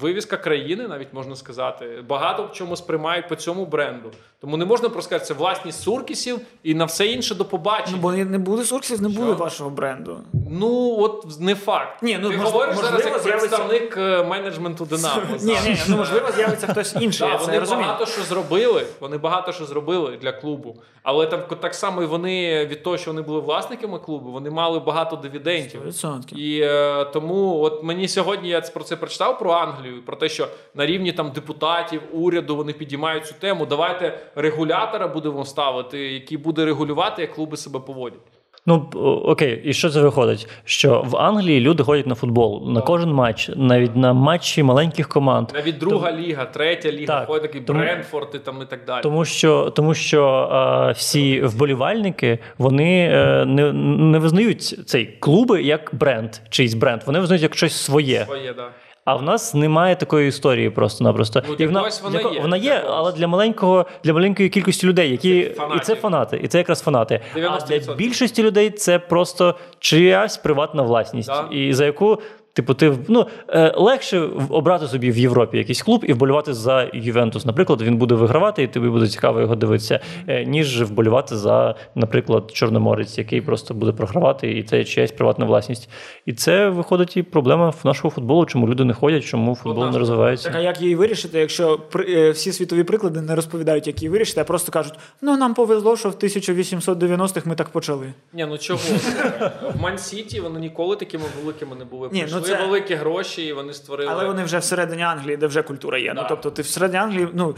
Вивіска 0.00 0.36
країни, 0.36 0.88
навіть 0.88 1.12
можна 1.12 1.36
сказати, 1.36 2.04
багато 2.08 2.42
в 2.42 2.52
чому 2.52 2.76
сприймають 2.76 3.28
по 3.28 3.34
цьому 3.34 3.66
бренду. 3.66 4.10
Тому 4.40 4.56
не 4.56 4.64
можна 4.64 4.88
просто 4.88 5.08
сказати, 5.08 5.26
це 5.26 5.34
власність 5.34 5.82
суркісів 5.82 6.40
і 6.62 6.74
на 6.74 6.84
все 6.84 7.06
інше 7.06 7.34
до 7.34 7.44
побачення. 7.44 7.96
Ну, 7.96 8.02
бо 8.02 8.12
не 8.12 8.38
буде 8.38 8.64
сурксів, 8.64 9.02
не 9.02 9.08
буде 9.08 9.32
вашого 9.32 9.70
бренду. 9.70 10.18
Ну, 10.50 10.96
от 11.00 11.40
не 11.40 11.54
факт. 11.54 12.02
Ні, 12.02 12.18
ну, 12.22 12.30
Ти 12.30 12.36
мож- 12.36 12.46
говориш 12.46 12.76
можливо, 12.76 12.98
зараз 12.98 13.06
як 13.06 13.22
з'явиться- 13.22 13.48
представник 13.48 13.96
е, 13.96 14.24
менеджменту 14.24 14.84
Динамо. 14.84 15.22
Ні, 15.40 15.56
ні, 15.66 15.76
ну 15.88 15.96
можливо, 15.96 16.28
з'явиться 16.36 16.66
хтось 16.66 16.94
інший. 17.00 17.26
Да, 17.26 17.32
я 17.32 17.40
вони 17.40 17.58
розумію. 17.58 17.86
багато 17.86 18.06
що 18.06 18.22
зробили. 18.22 18.86
Вони 19.00 19.18
багато 19.18 19.52
що 19.52 19.64
зробили 19.64 20.18
для 20.22 20.32
клубу. 20.32 20.76
Але 21.02 21.26
там 21.26 21.40
так 21.60 21.74
само 21.74 22.02
і 22.02 22.06
вони 22.06 22.66
від 22.66 22.82
того, 22.82 22.96
що 22.98 23.10
вони 23.10 23.22
були 23.22 23.40
власниками 23.40 23.98
клубу, 23.98 24.30
вони 24.32 24.50
мали 24.50 24.78
багато 24.78 25.16
дивідендів. 25.16 25.80
100%. 25.86 26.32
І 26.36 26.60
е, 26.60 27.04
тому, 27.04 27.60
от 27.60 27.82
мені 27.84 28.08
сьогодні 28.08 28.48
я 28.48 28.60
про 28.60 28.84
це 28.84 28.96
прочитав 28.96 29.38
про 29.38 29.50
Англію, 29.52 29.83
про 30.06 30.16
те, 30.16 30.28
що 30.28 30.48
на 30.74 30.86
рівні 30.86 31.12
там 31.12 31.30
депутатів, 31.30 32.00
уряду 32.12 32.56
вони 32.56 32.72
підіймають 32.72 33.26
цю 33.26 33.34
тему. 33.40 33.66
Давайте 33.66 34.18
регулятора 34.34 35.08
будемо 35.08 35.44
ставити, 35.44 36.12
який 36.12 36.38
буде 36.38 36.64
регулювати, 36.64 37.22
як 37.22 37.32
клуби 37.34 37.56
себе 37.56 37.80
поводять. 37.80 38.20
Ну 38.66 38.88
окей, 39.24 39.60
і 39.64 39.72
що 39.72 39.90
це 39.90 40.00
виходить? 40.00 40.48
Що 40.64 41.02
в 41.06 41.16
Англії 41.16 41.60
люди 41.60 41.82
ходять 41.82 42.06
на 42.06 42.14
футбол 42.14 42.70
на 42.70 42.80
кожен 42.80 43.12
матч, 43.12 43.50
навіть 43.56 43.96
на 43.96 44.12
матчі 44.12 44.62
маленьких 44.62 45.08
команд. 45.08 45.48
Навіть 45.54 45.78
друга 45.78 46.12
ліга, 46.12 46.44
третя 46.44 46.92
ліга, 46.92 47.06
Так, 47.06 47.26
ходить 47.26 47.42
такий 47.42 47.60
тому- 47.60 47.78
Бренфорд 47.80 48.28
і 48.34 48.38
там 48.38 48.62
і 48.62 48.64
так 48.64 48.84
далі. 48.84 49.02
Тому 49.02 49.24
що, 49.24 49.70
тому 49.70 49.94
що 49.94 50.50
е, 50.88 50.92
всі 50.92 51.40
вболівальники 51.42 52.38
вони 52.58 53.10
е, 53.12 53.44
не, 53.44 53.72
не 54.12 54.18
визнають 54.18 54.62
цей 54.62 55.06
клуби 55.06 55.62
як 55.62 55.90
бренд, 55.92 56.30
чийсь 56.50 56.74
бренд. 56.74 57.02
Вони 57.06 57.20
визнають 57.20 57.42
як 57.42 57.56
щось 57.56 57.76
своє. 57.76 58.24
Своє, 58.24 58.52
да. 58.52 58.68
А 59.04 59.14
в 59.14 59.22
нас 59.22 59.54
немає 59.54 59.96
такої 59.96 60.28
історії 60.28 60.70
просто-напросто. 60.70 61.42
Ну, 61.48 61.54
І 61.58 61.66
вона, 61.66 61.90
вона 62.02 62.18
для 62.18 62.30
є, 62.30 62.40
вона 62.40 62.56
є, 62.56 62.70
для 62.84 62.90
але 62.90 63.12
для 63.12 63.26
маленького, 63.26 63.86
для 64.04 64.12
маленької 64.12 64.48
кількості 64.48 64.86
людей, 64.86 65.10
які 65.10 65.44
Це 65.44 65.68
і 65.76 65.78
це 65.78 65.94
фанати, 65.94 66.40
і 66.44 66.48
це 66.48 66.58
якраз 66.58 66.80
фанати. 66.80 67.20
А 67.34 67.38
90%. 67.38 67.86
для 67.86 67.94
більшості 67.94 68.42
людей 68.42 68.70
це 68.70 68.98
просто 68.98 69.54
чиясь 69.78 70.36
приватна 70.36 70.82
власність, 70.82 71.28
Да. 71.28 71.48
і 71.50 71.72
за 71.74 71.84
яку 71.86 72.18
Типу, 72.54 72.74
ти 72.74 72.92
ну, 73.08 73.26
е, 73.48 73.72
легше 73.76 74.28
обрати 74.48 74.86
собі 74.86 75.10
в 75.10 75.18
Європі 75.18 75.58
якийсь 75.58 75.82
клуб 75.82 76.04
і 76.08 76.12
вболівати 76.12 76.54
за 76.54 76.90
Ювентус. 76.92 77.46
Наприклад, 77.46 77.82
він 77.82 77.96
буде 77.96 78.14
вигравати, 78.14 78.62
і 78.62 78.66
тобі 78.66 78.88
буде 78.88 79.08
цікаво 79.08 79.40
його 79.40 79.56
дивитися, 79.56 80.00
е, 80.28 80.44
ніж 80.44 80.82
вболівати 80.82 81.36
за, 81.36 81.74
наприклад, 81.94 82.50
Чорноморець, 82.52 83.18
який 83.18 83.40
просто 83.40 83.74
буде 83.74 83.92
програвати, 83.92 84.52
і 84.52 84.62
це 84.62 84.84
чиясь 84.84 85.12
приватна 85.12 85.44
власність. 85.44 85.88
І 86.26 86.32
це 86.32 86.68
виходить 86.68 87.16
і 87.16 87.22
проблема 87.22 87.70
в 87.70 87.80
нашого 87.84 88.10
футболу, 88.10 88.46
чому 88.46 88.68
люди 88.68 88.84
не 88.84 88.94
ходять, 88.94 89.24
чому 89.24 89.54
футбол 89.54 89.90
не 89.90 89.98
розвивається. 89.98 90.48
Так, 90.48 90.56
а 90.56 90.60
як 90.60 90.80
її 90.80 90.94
вирішити, 90.94 91.38
якщо 91.38 91.80
е, 91.96 92.30
всі 92.30 92.52
світові 92.52 92.84
приклади 92.84 93.20
не 93.20 93.34
розповідають, 93.34 93.86
як 93.86 94.02
її 94.02 94.10
вирішити, 94.10 94.40
а 94.40 94.44
просто 94.44 94.72
кажуть: 94.72 94.94
ну 95.22 95.36
нам 95.36 95.54
повезло, 95.54 95.96
що 95.96 96.08
в 96.08 96.12
1890-х 96.12 97.46
ми 97.46 97.54
так 97.54 97.68
почали. 97.68 98.06
Ні, 98.32 98.46
ну 98.48 98.58
чого? 98.58 98.80
В 99.74 99.80
Ман-Сіті 99.80 100.40
вони 100.40 100.60
ніколи 100.60 100.96
такими 100.96 101.24
великими 101.42 101.76
не 101.76 101.84
були. 101.84 102.08
Ні, 102.12 102.26
ну 102.32 102.43
це- 102.52 102.66
великі 102.66 102.94
гроші, 102.94 103.46
і 103.46 103.52
вони 103.52 103.72
створили. 103.72 104.10
Але 104.12 104.24
вони 104.24 104.44
вже 104.44 104.58
всередині 104.58 105.02
Англії, 105.02 105.36
де 105.36 105.46
вже 105.46 105.62
культура 105.62 105.98
є. 105.98 106.12
Ну 106.16 106.26
тобто, 106.28 106.50
ти 106.50 106.62
всередині 106.62 107.02
Англії, 107.02 107.28
ну 107.32 107.54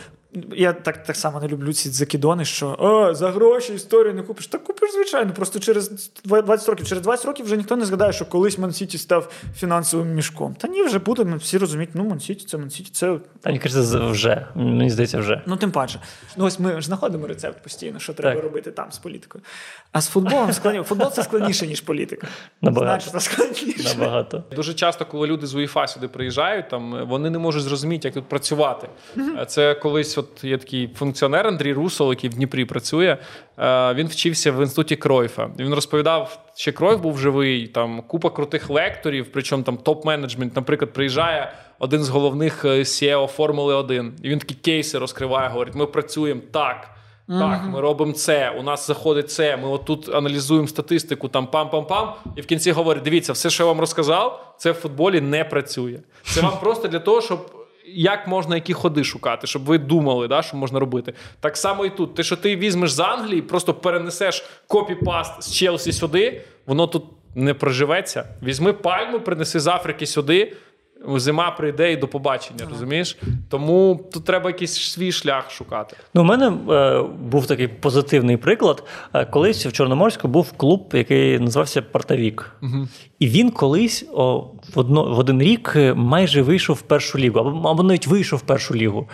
я 0.53 0.73
так, 0.73 1.03
так 1.03 1.17
само 1.17 1.41
не 1.41 1.49
люблю 1.49 1.73
ці 1.73 1.89
закидони, 1.91 2.45
що 2.45 2.77
о, 2.79 3.15
за 3.15 3.31
гроші 3.31 3.75
історію 3.75 4.15
не 4.15 4.23
купиш. 4.23 4.47
Так 4.47 4.65
купиш, 4.65 4.93
звичайно. 4.93 5.33
Просто 5.33 5.59
через 5.61 6.11
20 6.25 6.69
років. 6.69 6.87
Через 6.87 7.03
20 7.03 7.27
років 7.27 7.45
вже 7.47 7.57
ніхто 7.57 7.77
не 7.77 7.85
згадає, 7.85 8.13
що 8.13 8.27
колись 8.27 8.59
Мансіті 8.59 8.99
став 8.99 9.33
фінансовим 9.57 10.15
мішком. 10.15 10.55
Та 10.55 10.69
ні, 10.69 10.83
вже 10.83 10.99
буде. 10.99 11.25
ну, 11.25 11.37
Всі 11.37 11.59
розуміють, 11.59 11.91
ну 11.95 12.05
Мансіті, 12.05 12.47
це 12.47 12.59
Мансіті, 12.59 12.91
це. 12.93 13.19
Та 13.41 13.49
мені 13.51 13.59
кажеться, 13.59 13.99
вже. 13.99 14.47
Мені 14.55 14.91
здається, 14.91 15.19
вже. 15.19 15.43
Ну, 15.47 15.57
тим 15.57 15.71
паче. 15.71 15.99
Ну, 16.37 16.45
ось 16.45 16.59
ми 16.59 16.81
ж 16.81 16.87
знаходимо 16.87 17.27
рецепт 17.27 17.63
постійно, 17.63 17.99
що 17.99 18.13
треба 18.15 18.35
Так. 18.35 18.45
робити 18.45 18.71
там 18.71 18.93
з 18.93 18.99
політикою. 18.99 19.45
А 19.93 20.01
з 20.01 20.09
футболом 20.09 20.53
складні... 20.53 20.83
футбол 20.83 21.11
це 21.11 21.23
складніше, 21.23 21.67
ніж 21.67 21.81
політика. 21.81 22.27
Набагато. 22.63 23.11
Значно 23.11 23.21
складніше. 23.21 23.99
Набагато. 23.99 24.45
Дуже 24.57 24.75
часто, 24.75 25.07
коли 25.07 25.27
люди 25.27 25.47
з 25.47 25.55
УЄФА 25.55 25.87
сюди 25.87 26.09
приїжджають, 26.09 26.69
там 26.69 27.09
вони 27.09 27.31
не 27.31 27.39
можуть 27.39 27.63
зрозуміти, 27.63 28.09
як 28.09 28.15
тут 28.15 28.25
працювати. 28.29 28.89
Е, 29.19 29.47
Це 29.49 29.75
колись, 29.75 30.19
от 30.35 30.45
є 30.45 30.59
такий 30.59 30.89
функціонер 30.99 31.47
Андрій 31.47 31.73
Русол, 31.73 32.11
який 32.11 32.31
в 32.31 32.35
Дніпрі 32.35 32.65
працює. 32.65 33.17
е, 33.59 33.95
Він 33.95 34.07
вчився 34.07 34.53
в 34.53 34.61
інституті 34.61 34.97
Кройфа. 34.97 35.51
Він 35.59 35.75
розповідав, 35.75 36.39
ще 36.55 36.73
Кройф 36.73 37.01
був 37.01 37.19
живий, 37.19 37.67
там 37.67 38.03
купа 38.03 38.31
крутих 38.31 38.71
лекторів, 38.71 39.27
причому 39.33 39.63
там 39.63 39.79
топ-менеджмент, 39.79 40.51
наприклад, 40.57 40.93
приїжджає 40.93 41.53
один 41.79 42.05
з 42.05 42.09
головних 42.09 42.65
е, 42.65 42.69
CEO 42.69 43.27
Формули 43.27 43.75
1, 43.75 44.15
і 44.23 44.29
він 44.29 44.39
такі 44.39 44.55
кейси 44.55 44.99
розкриває, 44.99 45.49
говорить: 45.49 45.75
ми 45.75 45.87
працюємо 45.87 46.41
так. 46.53 46.91
Так, 47.29 47.63
ми 47.73 47.81
робимо 47.81 48.13
це. 48.13 48.51
У 48.51 48.63
нас 48.63 48.87
заходить 48.87 49.31
це. 49.31 49.57
Ми 49.57 49.69
отут 49.69 50.15
аналізуємо 50.15 50.69
статистику, 50.69 51.29
там 51.29 51.49
пам-пам-пам. 51.53 52.09
І 52.37 52.41
в 52.41 52.47
кінці 52.47 52.71
говорить: 52.73 53.03
дивіться, 53.03 53.33
все, 53.33 53.51
що 53.51 53.63
я 53.63 53.67
вам 53.67 53.81
розказав, 53.81 54.55
це 54.59 54.71
в 54.71 54.75
футболі 54.75 55.21
не 55.21 55.45
працює. 55.45 55.99
Це 56.23 56.41
вам 56.41 56.53
просто 56.61 56.89
для 56.89 56.99
того, 56.99 57.21
щоб 57.21 57.66
як 57.87 58.27
можна 58.27 58.55
які 58.55 58.73
ходи 58.73 59.05
шукати, 59.05 59.47
щоб 59.47 59.65
ви 59.65 59.79
думали, 59.79 60.29
да, 60.29 60.43
що 60.43 60.57
можна 60.57 60.79
робити. 60.79 61.13
Так 61.41 61.57
само 61.57 61.85
і 61.85 61.91
тут. 61.91 62.15
Те, 62.15 62.23
що 62.23 62.37
ти 62.37 62.57
візьмеш 62.57 62.93
з 62.93 63.01
Англії, 63.01 63.43
просто 63.43 63.75
перенесеш 63.75 64.45
копі-паст 64.69 65.43
з 65.43 65.53
Челсі 65.53 65.93
сюди, 65.93 66.43
воно 66.67 66.87
тут 66.87 67.05
не 67.35 67.55
проживеться. 67.55 68.29
Візьми 68.43 68.73
пальму, 68.73 69.21
принеси 69.21 69.61
з 69.61 69.67
Африки 69.67 70.07
сюди. 70.07 70.57
Зима 71.17 71.51
прийде 71.51 71.93
і 71.93 71.97
до 71.97 72.09
побачення, 72.09 72.65
розумієш? 72.71 73.19
Тому 73.49 74.01
тут 74.13 74.25
треба 74.25 74.51
якийсь 74.51 74.73
свій 74.73 75.13
шлях 75.13 75.51
шукати. 75.51 75.97
Ну, 76.15 76.21
у 76.23 76.25
мене 76.25 76.47
е, 76.47 77.03
був 77.21 77.47
такий 77.47 77.69
позитивний 77.69 78.37
приклад. 78.37 78.83
Е, 79.15 79.25
колись 79.25 79.67
в 79.67 79.73
Чорноморську 79.73 80.29
був 80.29 80.53
клуб, 80.53 80.91
який 80.93 81.39
називався 81.39 81.83
Партавік. 81.83 82.57
Угу. 82.63 82.89
І 83.19 83.29
він 83.29 83.51
колись 83.51 84.07
о, 84.15 84.45
в, 84.75 84.79
одно, 84.79 85.15
в 85.15 85.19
один 85.19 85.43
рік 85.43 85.73
е, 85.77 85.95
майже 85.95 86.43
вийшов 86.43 86.77
в 86.77 86.83
першу 86.83 87.19
лігу, 87.19 87.41
або, 87.41 87.69
або 87.69 87.83
навіть 87.83 88.07
вийшов 88.07 88.39
в 88.39 88.43
першу 88.43 88.75
лігу. 88.75 89.09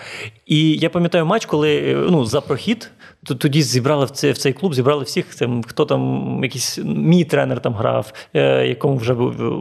І 0.47 0.73
я 0.73 0.91
пам'ятаю 0.91 1.27
матч, 1.27 1.47
коли 1.47 1.77
е, 1.77 2.07
ну, 2.11 2.25
за 2.25 2.41
прохід. 2.41 2.91
то 3.25 3.35
Тоді 3.35 3.63
зібрали 3.63 4.05
в 4.05 4.11
цей, 4.11 4.33
в 4.33 4.39
цей 4.39 4.53
клуб, 4.53 4.75
зібрали 4.75 5.05
всіх, 5.05 5.35
там, 5.35 5.63
хто 5.63 5.85
там 5.85 6.41
якийсь 6.43 6.79
мій 6.85 7.25
тренер 7.25 7.61
там 7.61 7.75
грав, 7.75 8.13
е, 8.35 8.67
якому 8.67 8.97
вже 8.97 9.15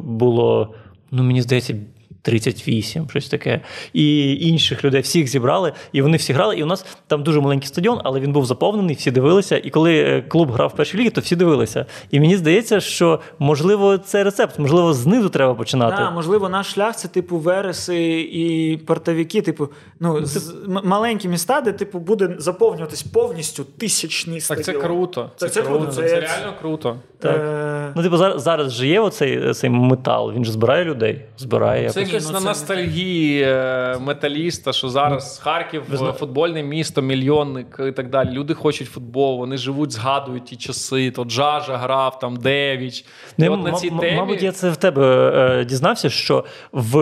було, 0.04 0.74
ну 1.12 1.24
мені 1.24 1.42
здається, 1.42 1.76
38, 2.22 3.10
щось 3.10 3.30
таке. 3.30 3.62
І 3.94 4.36
інших 4.48 4.84
людей 4.84 5.02
всіх 5.02 5.28
зібрали, 5.28 5.74
і 5.92 6.02
вони 6.02 6.18
всі 6.18 6.34
грали. 6.34 6.56
І 6.58 6.64
у 6.64 6.66
нас 6.66 6.86
там 7.08 7.24
дуже 7.24 7.40
маленький 7.42 7.68
стадіон, 7.68 8.02
але 8.04 8.20
він 8.20 8.32
був 8.34 8.46
заповнений, 8.46 8.96
всі 8.96 9.12
дивилися. 9.12 9.58
І 9.58 9.70
коли 9.70 10.00
е, 10.00 10.22
клуб 10.22 10.52
грав 10.52 10.70
в 10.70 10.76
першій 10.76 10.98
лігі, 10.98 11.10
то 11.10 11.22
всі 11.22 11.36
дивилися. 11.36 11.86
І 12.12 12.20
мені 12.20 12.38
здається, 12.38 12.80
що 12.80 13.20
можливо 13.40 13.98
це 13.98 14.24
рецепт, 14.24 14.60
можливо, 14.60 14.94
знизу 14.94 15.30
треба 15.30 15.54
починати. 15.54 15.96
Да, 15.98 16.12
можливо, 16.12 16.50
наш 16.50 16.74
шлях 16.74 16.96
це 16.96 17.08
типу 17.08 17.38
вереси 17.38 18.22
і 18.22 18.78
портовики, 18.78 19.42
типу, 19.42 19.70
ну, 20.00 20.26
з, 20.26 20.50
м- 20.50 20.82
маленькі 20.84 21.28
міста, 21.30 21.62
де 21.62 21.72
типу 21.72 22.00
буде 22.00 22.36
заповнюватись 22.38 23.04
повністю 23.04 23.64
тисячний 23.64 24.42
Так 24.42 24.64
це 24.64 24.74
круто. 24.74 25.32
Це, 25.38 25.50
це 25.50 25.62
круто. 25.62 25.76
круто, 25.78 25.92
Це, 25.92 26.10
це- 26.10 26.20
реально 26.20 26.54
круто. 26.62 26.98
Так. 27.22 27.36
Е, 27.38 27.92
Ну, 27.96 28.04
типу, 28.04 28.18
зараз, 28.18 28.44
зараз 28.44 28.74
же 28.74 28.88
є 28.88 29.00
оцей 29.00 29.54
цей 29.54 29.70
метал, 29.70 30.32
він 30.34 30.46
же 30.46 30.52
збирає 30.52 30.86
людей. 30.86 31.22
Збирає 31.38 31.90
Це 31.90 32.00
якось. 32.00 32.14
якась 32.14 32.28
ну, 32.28 32.34
на 32.34 32.40
це- 32.40 32.46
ностальгії 32.46 33.44
е, 33.44 33.98
металіста, 34.06 34.74
що 34.74 34.90
зараз 34.90 35.40
Харків 35.44 35.84
Ви 35.90 36.12
футбольне 36.12 36.64
місто, 36.64 37.02
мільйонник 37.02 37.80
і 37.88 37.92
так 37.92 38.10
далі. 38.10 38.30
Люди 38.32 38.54
хочуть 38.54 38.88
футбол, 38.88 39.38
вони 39.38 39.58
живуть, 39.58 39.92
згадують 39.92 40.46
ті 40.46 40.56
часи. 40.56 41.12
То 41.12 41.24
Джажа 41.24 41.78
грав, 41.78 42.20
там 42.20 42.36
Девіч. 42.36 43.06
Ну, 43.38 43.46
І 43.46 43.50
от 43.50 43.64
на 43.64 43.72
цій 43.72 43.88
м- 43.88 43.98
темі... 44.00 44.18
Мабуть, 44.18 44.44
я 44.44 44.52
це 44.52 44.70
в 44.70 44.76
тебе 44.78 45.32
е, 45.62 45.66
дізнався, 45.66 46.10
що 46.10 46.46
в, 46.72 46.98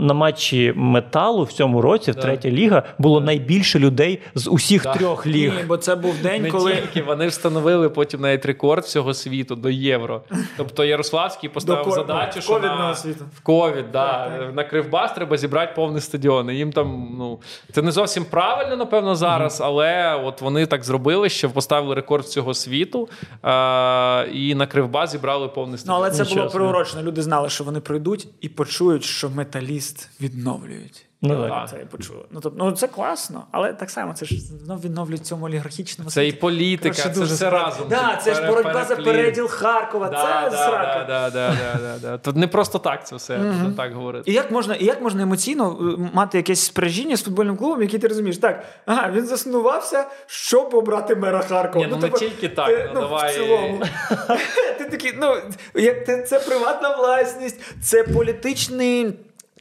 на 0.00 0.14
матчі 0.14 0.72
металу 0.76 1.42
в 1.44 1.52
цьому 1.52 1.82
році, 1.82 2.10
в 2.10 2.14
Да. 2.14 2.20
третя 2.22 2.50
ліга, 2.50 2.82
було 2.98 3.20
найбільше 3.20 3.78
людей 3.78 4.18
з 4.34 4.50
усіх 4.50 4.82
Да. 4.82 4.94
трьох 4.94 5.26
ліг. 5.26 5.52
ні, 5.56 5.64
бо 5.68 5.76
це 5.76 5.94
був 5.94 6.14
день, 6.22 6.42
Не 6.42 6.50
коли 6.50 6.74
тільки 6.76 7.02
вони 7.02 7.26
встановили 7.26 7.88
потім 7.88 8.20
навіть 8.20 8.46
рекорд 8.46 8.84
всього 8.84 9.14
світу 9.14 9.35
до 9.44 9.70
євро. 9.70 10.22
Тобто 10.56 10.84
Ярославський 10.84 11.48
поставив 11.48 11.84
До 11.84 11.90
задачу, 11.90 12.40
що 12.40 12.52
ковідного 12.52 12.78
на, 12.78 12.94
світу. 12.94 13.24
в 13.36 13.40
ковід, 13.40 13.92
да, 13.92 14.28
Так, 14.28 14.38
так. 14.40 14.54
на 14.54 14.64
Кривбас 14.64 15.12
треба 15.12 15.36
зібрати 15.36 15.72
повний 15.76 16.00
стадіон. 16.00 16.50
І 16.50 16.54
їм 16.54 16.72
там, 16.72 17.08
ну 17.18 17.38
це 17.72 17.82
не 17.82 17.92
зовсім 17.92 18.24
правильно, 18.24 18.76
напевно, 18.76 19.14
зараз, 19.14 19.60
але 19.60 20.14
от 20.24 20.40
вони 20.40 20.66
так 20.66 20.84
зробили, 20.84 21.28
що 21.28 21.50
поставили 21.50 21.94
рекорд 21.94 22.24
всього 22.24 22.54
світу, 22.54 23.08
е- 23.44 24.28
і 24.32 24.54
на 24.54 24.66
Кривбас 24.66 25.10
зібрали 25.10 25.48
повний 25.48 25.80
Ну, 25.86 25.92
але 25.94 26.10
це 26.10 26.24
було 26.24 26.50
приурочено. 26.50 27.02
Люди 27.02 27.22
знали, 27.22 27.48
що 27.48 27.64
вони 27.64 27.80
прийдуть 27.80 28.28
і 28.40 28.48
почують, 28.48 29.04
що 29.04 29.30
металіст 29.30 30.10
відновлюють. 30.20 31.05
Ну, 31.22 31.48
так. 31.48 31.68
Це 31.70 31.76
і 31.82 31.84
почули. 31.84 32.24
Ну, 32.30 32.40
тобто, 32.40 32.64
ну 32.64 32.72
це 32.72 32.88
класно, 32.88 33.44
але 33.50 33.72
так 33.72 33.90
само 33.90 34.14
це 34.14 34.26
ж 34.26 34.40
знов 34.40 34.80
відновлюють 34.80 35.20
в 35.20 35.24
цьому 35.24 35.46
олігархічному 35.46 36.10
Це 36.10 36.26
і 36.26 36.32
політика, 36.32 36.94
Коротше, 36.94 37.02
це 37.02 37.20
дуже 37.20 37.34
все 37.34 37.50
разом. 37.50 37.86
Да, 37.88 38.20
це 38.24 38.34
ж 38.34 38.40
пере- 38.40 38.52
боротьба 38.52 38.84
за 38.84 38.96
переділ 38.96 39.48
Харкова. 39.48 40.08
Да, 40.08 40.44
це 40.44 40.50
да, 40.50 40.66
срака. 40.66 41.04
да, 41.08 41.30
да, 41.30 41.50
да, 41.50 41.78
да, 41.80 41.98
да. 41.98 42.18
Тут 42.18 42.36
не 42.36 42.46
просто 42.46 42.78
так 42.78 43.06
це 43.06 43.16
все, 43.16 43.38
mm 43.38 43.74
так 43.76 43.94
говорити. 43.94 44.30
І 44.30 44.34
як 44.34 44.50
можна, 44.50 44.74
і 44.74 44.84
як 44.84 45.02
можна 45.02 45.22
емоційно 45.22 45.78
е, 45.80 46.10
мати 46.12 46.38
якесь 46.38 46.60
спражіння 46.60 47.16
з 47.16 47.22
футбольним 47.22 47.56
клубом, 47.56 47.82
який 47.82 47.98
ти 47.98 48.08
розумієш, 48.08 48.38
так, 48.38 48.64
ага, 48.86 49.10
він 49.10 49.26
заснувався, 49.26 50.06
щоб 50.26 50.74
обрати 50.74 51.14
мера 51.16 51.40
Харкова. 51.40 51.86
Ні, 51.86 51.92
ну, 51.92 51.98
не 51.98 52.10
тільки 52.10 52.48
так, 52.48 52.66
ти- 52.66 52.84
ну, 52.86 52.90
ну, 52.94 53.00
давай. 53.00 53.32
В 53.32 53.34
цілому. 53.34 53.82
ти 54.78 54.84
такий, 54.84 55.12
ну, 55.20 55.36
як 55.74 56.06
це, 56.06 56.22
це 56.22 56.38
приватна 56.40 56.96
власність, 56.96 57.60
це 57.82 58.04
політичний. 58.04 59.14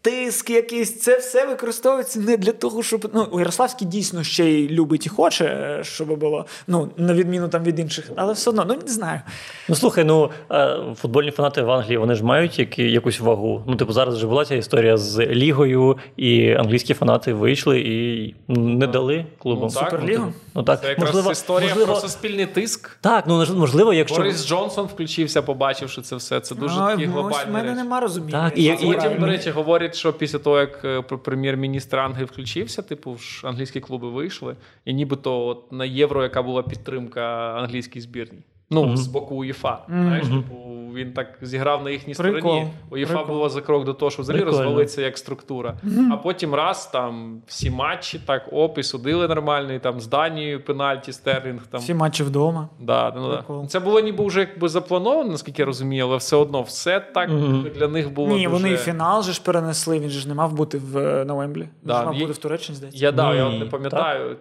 Тиск 0.05 0.49
якийсь, 0.49 0.99
це 0.99 1.17
все 1.17 1.45
використовується 1.45 2.19
не 2.19 2.37
для 2.37 2.51
того, 2.51 2.83
щоб. 2.83 3.09
Ну, 3.13 3.39
Ярославський 3.39 3.87
дійсно 3.87 4.23
ще 4.23 4.45
й 4.45 4.69
любить 4.69 5.05
і 5.05 5.09
хоче, 5.09 5.79
щоб 5.83 6.19
було, 6.19 6.45
ну, 6.67 6.89
на 6.97 7.13
відміну 7.13 7.47
там 7.47 7.63
від 7.63 7.79
інших, 7.79 8.11
але 8.15 8.33
все 8.33 8.49
одно, 8.49 8.65
ну 8.67 8.75
не 8.85 8.91
знаю. 8.91 9.21
Ну 9.69 9.75
слухай, 9.75 10.03
ну 10.03 10.29
е, 10.51 10.77
футбольні 10.95 11.31
фанати 11.31 11.61
в 11.61 11.71
Англії 11.71 11.97
вони 11.97 12.15
ж 12.15 12.25
мають 12.25 12.59
які, 12.59 12.83
якусь 12.91 13.19
вагу. 13.19 13.63
Ну, 13.67 13.75
типу, 13.75 13.93
зараз 13.93 14.15
вже 14.15 14.27
була 14.27 14.45
ця 14.45 14.55
історія 14.55 14.97
з 14.97 15.19
лігою, 15.19 15.97
і 16.17 16.51
англійські 16.51 16.93
фанати 16.93 17.33
вийшли 17.33 17.79
і 17.79 18.35
ну, 18.47 18.61
не 18.61 18.87
дали 18.87 19.25
клубам. 19.37 19.63
Ну, 19.63 19.69
Суперлігу? 19.69 20.33
Ну 20.55 20.63
так, 20.63 20.81
Це 20.81 20.89
якраз 20.89 21.07
можливо, 21.07 21.31
історія 21.31 21.69
можливо, 21.69 21.91
про 21.91 22.01
суспільний 22.01 22.45
тиск. 22.45 22.97
Так, 23.01 23.23
ну 23.27 23.45
можливо, 23.55 23.93
якщо 23.93 24.17
Борис 24.17 24.47
Джонсон 24.47 24.85
включився, 24.85 25.41
побачивши 25.41 26.01
це 26.01 26.15
все. 26.15 26.39
Це 26.39 26.55
дуже 26.55 26.79
такі 26.79 27.07
ну, 27.07 27.13
глобальні 27.13 27.51
в 27.51 27.53
мене 27.53 27.69
речі. 27.69 27.83
нема 27.83 27.99
розуміння. 27.99 28.49
Так, 28.49 28.59
і- 28.59 28.63
і- 28.63 28.69
Потім, 28.69 28.93
правильно. 28.93 29.19
до 29.19 29.25
речі, 29.25 29.49
говорять, 29.49 29.94
що 29.97 30.13
після 30.13 30.39
того, 30.39 30.59
як 30.59 30.85
е, 30.85 31.01
прем'єр-міністр 31.01 31.97
Англії 31.97 32.25
включився, 32.25 32.81
типу 32.81 33.17
ж 33.17 33.47
англійські 33.47 33.79
клуби 33.79 34.09
вийшли, 34.09 34.55
і 34.85 34.93
нібито 34.93 35.47
от 35.47 35.71
на 35.71 35.85
євро, 35.85 36.23
яка 36.23 36.41
була 36.41 36.63
підтримка 36.63 37.21
англійській 37.57 38.01
збірні. 38.01 38.39
Ну, 38.69 38.97
з 38.97 39.07
боку 39.07 39.35
УЄФА. 39.35 39.85
Знаєш, 39.87 40.27
типу, 40.27 40.84
він 40.95 41.13
так 41.13 41.27
зіграв 41.41 41.83
на 41.83 41.89
їхній 41.91 42.13
Прикол. 42.13 42.39
стороні. 42.39 42.67
УЄФА 42.91 43.23
було 43.23 43.49
за 43.49 43.61
крок 43.61 43.85
до 43.85 43.93
того, 43.93 44.11
що 44.11 44.21
взагалі 44.21 44.41
Прикольно. 44.43 44.63
розвалиться 44.63 45.01
як 45.01 45.17
структура. 45.17 45.73
А 46.11 46.17
потім 46.17 46.53
раз 46.55 46.87
там 46.87 47.41
всі 47.47 47.69
матчі, 47.69 48.19
так 48.25 48.49
оп, 48.51 48.77
і 48.77 48.83
судили 48.83 49.27
нормально, 49.27 49.73
і 49.73 49.79
там 49.79 49.99
з 50.01 50.07
Данією 50.07 50.61
пенальті, 50.63 51.13
Стерлінг. 51.13 51.67
Там. 51.67 51.81
Всі 51.81 51.93
матчі 51.93 52.23
вдома. 52.23 52.69
Да, 52.79 53.13
ну, 53.15 53.29
да. 53.61 53.67
Це 53.67 53.79
було 53.79 53.99
ніби 53.99 54.25
вже 54.25 54.39
якби 54.39 54.69
заплановано, 54.69 55.31
наскільки 55.31 55.61
я 55.61 55.65
розумію, 55.65 56.05
але 56.07 56.17
все 56.17 56.35
одно 56.35 56.61
все 56.61 56.99
так 56.99 57.29
Мгм. 57.29 57.67
для 57.75 57.87
них 57.87 58.13
було. 58.13 58.27
Ні, 58.27 58.43
дуже... 58.43 58.47
вони 58.49 58.71
і 58.71 58.77
фінал 58.77 59.23
же 59.23 59.31
ж 59.33 59.41
перенесли, 59.43 59.99
він 59.99 60.09
же 60.09 60.19
ж 60.19 60.27
не 60.27 60.33
мав 60.33 60.53
бути 60.53 60.77
в, 60.77 60.97
е, 60.97 61.25
на 61.25 61.33
Вемблі. 61.33 61.61
Він 61.61 61.69
Да, 61.83 61.99
ж 61.99 62.05
мав 62.05 62.13
є- 62.15 62.21
бути 62.21 62.33
в 62.33 62.37
Туреччині, 62.37 62.75
здається. 62.77 63.05
Я 63.05 63.11
да, 63.11 63.35
я 63.35 63.45
от 63.45 63.59
не 63.59 63.65
пам'ятаю. 63.65 64.35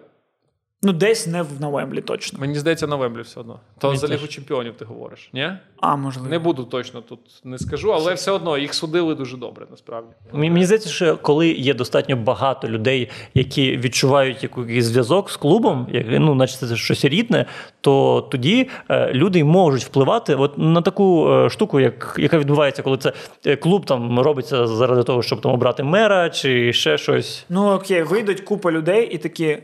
Ну, 0.85 0.93
десь 0.93 1.27
не 1.27 1.41
в 1.41 1.47
на 1.61 1.69
Вемблі, 1.69 2.01
точно. 2.01 2.39
Мені 2.39 2.55
здається, 2.55 2.87
на 2.87 2.95
Вемблі 2.95 3.21
все 3.21 3.39
одно. 3.39 3.59
То 3.77 3.87
Мені 3.87 3.99
за 3.99 4.07
теж. 4.07 4.17
Лігу 4.17 4.27
чемпіонів 4.27 4.73
ти 4.73 4.85
говориш, 4.85 5.29
ні? 5.33 5.51
А, 5.81 5.95
можливо. 5.95 6.29
Не 6.29 6.39
буду 6.39 6.63
точно 6.63 7.01
тут 7.01 7.19
не 7.43 7.57
скажу, 7.57 7.93
але 7.93 8.13
все 8.13 8.31
одно 8.31 8.57
їх 8.57 8.73
судили 8.73 9.15
дуже 9.15 9.37
добре, 9.37 9.65
насправді. 9.71 10.09
Мені 10.33 10.51
мені 10.51 10.65
здається, 10.65 10.89
що 10.89 11.17
коли 11.17 11.49
є 11.49 11.73
достатньо 11.73 12.15
багато 12.15 12.67
людей, 12.67 13.09
які 13.33 13.77
відчувають 13.77 14.43
якийсь 14.43 14.85
зв'язок 14.85 15.29
з 15.31 15.37
клубом, 15.37 15.87
як, 15.91 16.05
ну, 16.09 16.35
наче 16.35 16.57
це 16.57 16.75
щось 16.75 17.05
рідне, 17.05 17.45
то 17.81 18.21
тоді 18.31 18.69
е, 18.89 19.13
люди 19.13 19.43
можуть 19.43 19.83
впливати 19.83 20.35
от 20.35 20.57
на 20.57 20.81
таку 20.81 21.29
е, 21.29 21.49
штуку, 21.49 21.79
як, 21.79 22.15
яка 22.19 22.39
відбувається, 22.39 22.81
коли 22.81 22.97
це 22.97 23.13
е, 23.45 23.55
клуб 23.55 23.85
там 23.85 24.19
робиться 24.19 24.67
заради 24.67 25.03
того, 25.03 25.21
щоб 25.21 25.41
там 25.41 25.51
обрати 25.51 25.83
мера 25.83 26.29
чи 26.29 26.73
ще 26.73 26.97
щось. 26.97 27.45
Ну 27.49 27.73
окей, 27.73 28.03
вийдуть 28.03 28.41
купа 28.41 28.71
людей 28.71 29.09
і 29.11 29.17
такі: 29.17 29.57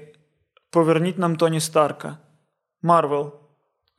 поверніть 0.72 1.18
нам 1.18 1.36
Тоні 1.36 1.60
Старка. 1.60 2.18
Марвел. 2.82 3.34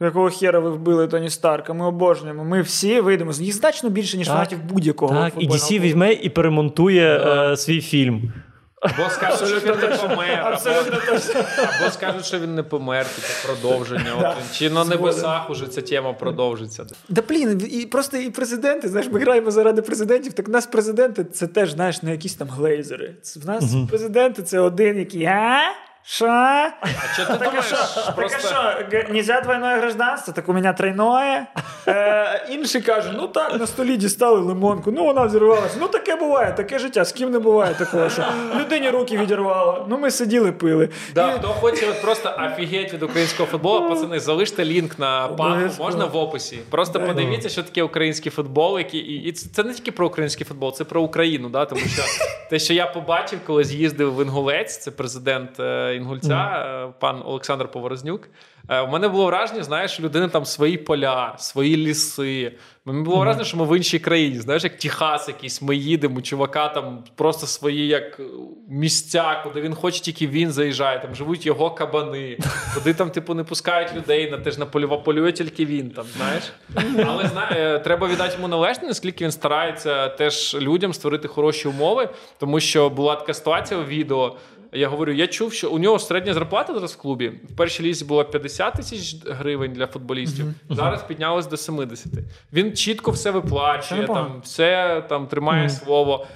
Якого 0.00 0.30
хера 0.30 0.58
ви 0.58 0.70
вбили 0.70 1.08
Тоні 1.08 1.30
Старка? 1.30 1.72
Ми 1.72 1.86
обожнюємо. 1.86 2.44
Ми 2.44 2.62
всі 2.62 3.00
вийдемо. 3.00 3.32
Їх 3.32 3.54
значно 3.54 3.90
більше, 3.90 4.16
ніж 4.16 4.26
фанатів 4.26 4.64
будь-якого. 4.64 5.14
Так, 5.14 5.32
і 5.38 5.48
DC 5.48 5.68
клубу. 5.68 5.84
візьме 5.84 6.12
і 6.12 6.30
перемонтує 6.30 7.18
е, 7.18 7.56
свій 7.56 7.80
фільм. 7.80 8.32
Або 8.82 9.10
скажуть, 9.10 9.48
що 9.48 9.72
він 9.72 9.80
не 9.80 9.96
помер, 9.96 10.40
або, 10.40 10.48
Абсолютно 10.48 10.98
точно. 11.08 11.40
або 11.56 11.90
скажуть, 11.90 12.24
що 12.24 12.38
він 12.38 12.54
не 12.54 12.62
помер, 12.62 13.06
типу 13.06 13.28
продовження. 13.46 14.12
От. 14.18 14.58
Чи 14.58 14.70
на 14.70 14.84
небесах 14.84 15.50
уже 15.50 15.66
ця 15.66 15.82
тема 15.82 16.12
продовжиться. 16.12 16.86
Да 17.08 17.22
блін, 17.28 17.68
і 17.70 17.86
просто 17.86 18.16
і 18.16 18.30
президенти, 18.30 18.88
знаєш, 18.88 19.12
ми 19.12 19.20
граємо 19.20 19.50
заради 19.50 19.82
президентів. 19.82 20.32
Так 20.32 20.48
в 20.48 20.50
нас 20.50 20.66
президенти 20.66 21.24
це 21.24 21.46
теж, 21.46 21.72
знаєш, 21.72 22.02
не 22.02 22.10
якісь 22.10 22.34
там 22.34 22.48
глейзери. 22.48 23.16
В 23.42 23.46
нас 23.46 23.74
президенти 23.90 24.42
це 24.42 24.60
один, 24.60 24.98
який 24.98 25.24
а? 25.24 25.60
Що? 26.04 26.26
А 26.26 26.70
що 27.14 27.24
ти 27.26 27.32
Так 27.32 27.42
а 27.42 27.44
думаєш? 27.44 27.64
що? 27.66 27.76
Так 28.16 28.32
а 28.34 28.38
що, 28.38 28.86
г- 28.92 29.06
нельзя 29.10 29.40
двойное 29.40 29.78
гражданство? 29.80 30.32
Так 30.32 30.48
у 30.48 30.52
мене 30.52 30.72
тройное. 30.72 31.46
Е, 31.88 32.46
інший 32.50 32.82
каже, 32.82 33.12
ну 33.16 33.28
так, 33.28 33.58
на 33.60 33.66
столі 33.66 33.96
дістали 33.96 34.40
лимонку, 34.40 34.92
ну 34.92 35.04
вона 35.04 35.24
взірвалася. 35.24 35.76
Ну 35.80 35.88
таке 35.88 36.16
буває, 36.16 36.52
таке 36.52 36.78
життя. 36.78 37.04
З 37.04 37.12
ким 37.12 37.30
не 37.30 37.38
буває 37.38 37.74
такого, 37.74 38.08
що 38.10 38.24
людині 38.60 38.90
руки 38.90 39.18
відірвало. 39.18 39.86
Ну 39.88 39.98
ми 39.98 40.10
сиділи, 40.10 40.52
пили. 40.52 40.88
Да, 41.14 41.30
хто 41.32 41.48
хоче 41.48 41.86
от 41.90 42.02
просто 42.02 42.34
офігеть 42.52 42.92
від 42.94 43.02
українського 43.02 43.48
футболу, 43.48 43.88
пацани, 43.88 44.20
залиште 44.20 44.64
лінк 44.64 44.98
на 44.98 45.28
папу, 45.28 45.60
можна 45.78 46.04
в 46.04 46.16
описі. 46.16 46.58
Просто 46.70 46.98
Да. 46.98 47.06
подивіться, 47.06 47.48
що 47.48 47.62
таке 47.62 47.82
український 47.82 48.32
футбол, 48.32 48.78
який 48.78 49.00
і, 49.00 49.22
і 49.22 49.32
це, 49.32 49.48
це 49.54 49.62
не 49.64 49.74
тільки 49.74 49.92
про 49.92 50.06
український 50.06 50.46
футбол, 50.46 50.72
це 50.74 50.84
про 50.84 51.02
Україну. 51.02 51.48
Да? 51.48 51.64
Тому 51.64 51.80
що 51.80 52.02
те, 52.50 52.58
що 52.58 52.74
я 52.74 52.86
побачив, 52.86 53.38
коли 53.46 53.64
з'їздив 53.64 54.16
в 54.16 54.22
Інгулець, 54.22 54.78
це 54.78 54.90
президент 54.90 55.60
е, 55.60 55.91
Інгульця, 55.92 56.64
е, 56.88 56.92
пан 57.00 57.22
Олександр 57.24 57.68
Поворознюк. 57.70 58.28
Е, 58.68 58.80
У 58.80 58.88
мене 58.88 59.08
було 59.08 59.26
враження, 59.26 59.62
знаєш, 59.62 60.00
у 60.00 60.02
людини 60.02 60.28
там 60.28 60.44
свої 60.44 60.78
поля, 60.78 61.34
свої 61.38 61.76
ліси. 61.76 62.52
Мені 62.84 63.02
було 63.02 63.18
враження, 63.18 63.44
що 63.44 63.56
ми 63.56 63.64
в 63.64 63.76
іншій 63.76 63.98
країні. 63.98 64.38
Знаєш, 64.38 64.64
як 64.64 64.78
Техас 64.78 65.28
якийсь, 65.28 65.62
ми 65.62 65.76
їдемо, 65.76 66.18
у 66.18 66.22
чувака 66.22 66.68
там 66.68 67.04
просто 67.14 67.46
свої 67.46 67.86
як 67.86 68.20
е, 68.20 68.22
місця, 68.68 69.40
куди 69.44 69.60
він 69.60 69.74
хоче, 69.74 70.00
тільки 70.02 70.26
він 70.26 70.50
заїжджає. 70.52 70.98
Там 70.98 71.14
живуть 71.14 71.46
його 71.46 71.70
кабани, 71.70 72.38
куди 72.74 72.94
там, 72.94 73.10
типу, 73.10 73.34
не 73.34 73.44
пускають 73.44 73.94
людей 73.96 74.30
на 74.30 74.38
теж 74.38 74.58
на 74.58 74.66
полюва 74.66 74.96
полює 74.96 75.32
тільки 75.32 75.66
він 75.66 75.90
там, 75.90 76.04
знаєш. 76.16 76.52
Але 77.06 77.26
знає, 77.26 77.78
треба 77.78 78.08
віддати 78.08 78.34
йому 78.34 78.48
належне, 78.48 78.88
наскільки 78.88 79.24
він 79.24 79.32
старається 79.32 80.08
теж 80.08 80.56
людям 80.60 80.92
створити 80.92 81.28
хороші 81.28 81.68
умови, 81.68 82.08
тому 82.38 82.60
що 82.60 82.90
була 82.90 83.16
така 83.16 83.34
ситуація 83.34 83.80
у 83.80 83.84
відео. 83.84 84.36
Я 84.74 84.88
говорю, 84.88 85.12
я 85.12 85.26
чув, 85.26 85.52
що 85.52 85.70
у 85.70 85.78
нього 85.78 85.98
середня 85.98 86.34
зарплата 86.34 86.74
зараз 86.74 86.92
в 86.92 86.96
клубі. 86.96 87.28
В 87.28 87.56
першій 87.56 87.82
лізі 87.82 88.04
було 88.04 88.24
50 88.24 88.74
тисяч 88.74 89.16
гривень 89.26 89.72
для 89.72 89.86
футболістів. 89.86 90.46
Зараз 90.70 91.02
піднялось 91.02 91.46
до 91.46 91.56
70. 91.56 92.12
Він 92.52 92.76
чітко 92.76 93.10
все 93.10 93.30
виплачує, 93.30 94.06
там 94.06 94.40
все 94.44 95.04
там 95.08 95.26
тримає 95.26 95.70
слово. 95.70 96.26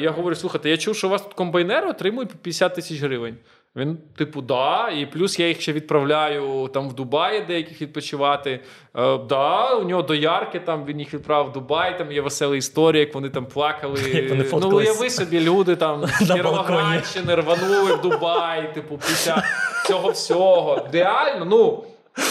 Я 0.00 0.10
говорю: 0.16 0.34
слухайте, 0.36 0.70
я 0.70 0.76
чув, 0.76 0.96
що 0.96 1.06
у 1.06 1.10
вас 1.10 1.22
тут 1.22 1.34
комбайнери 1.34 1.88
отримують 1.90 2.30
по 2.30 2.38
50 2.38 2.74
тисяч 2.74 3.00
гривень. 3.00 3.36
Він, 3.76 3.98
типу, 4.16 4.40
да, 4.42 4.88
і 4.88 5.06
плюс 5.06 5.38
я 5.38 5.48
їх 5.48 5.60
ще 5.60 5.72
відправляю 5.72 6.70
там 6.74 6.88
в 6.88 6.92
Дубаї 6.92 7.40
деяких 7.40 7.82
відпочивати. 7.82 8.60
Е, 8.96 9.18
да, 9.18 9.74
у 9.74 9.84
нього 9.84 10.02
доярки 10.02 10.60
там 10.60 10.84
він 10.84 10.98
їх 11.00 11.14
відправив 11.14 11.50
в 11.50 11.52
Дубай, 11.52 11.98
там 11.98 12.12
є 12.12 12.20
весела 12.20 12.56
історія, 12.56 13.00
як 13.00 13.14
вони 13.14 13.28
там 13.28 13.46
плакали. 13.46 14.00
Як 14.14 14.30
вони 14.30 14.44
ну, 14.52 14.76
уяви 14.76 15.10
собі, 15.10 15.40
люди 15.40 15.76
там 15.76 16.06
з 16.20 16.34
Кіровоградщини 16.34 17.34
рванули 17.34 17.94
в 17.94 18.00
Дубай, 18.00 18.74
типу, 18.74 18.98
після 18.98 19.44
цього 19.86 20.10
всього. 20.10 20.88
Реально, 20.92 21.44
ну. 21.44 21.84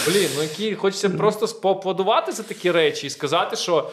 Блін, 0.07 0.29
ну 0.35 0.41
які 0.41 0.75
хочеться 0.75 1.09
просто 1.09 1.59
поаплодувати 1.61 2.31
за 2.31 2.43
такі 2.43 2.71
речі 2.71 3.07
і 3.07 3.09
сказати, 3.09 3.55
що 3.55 3.89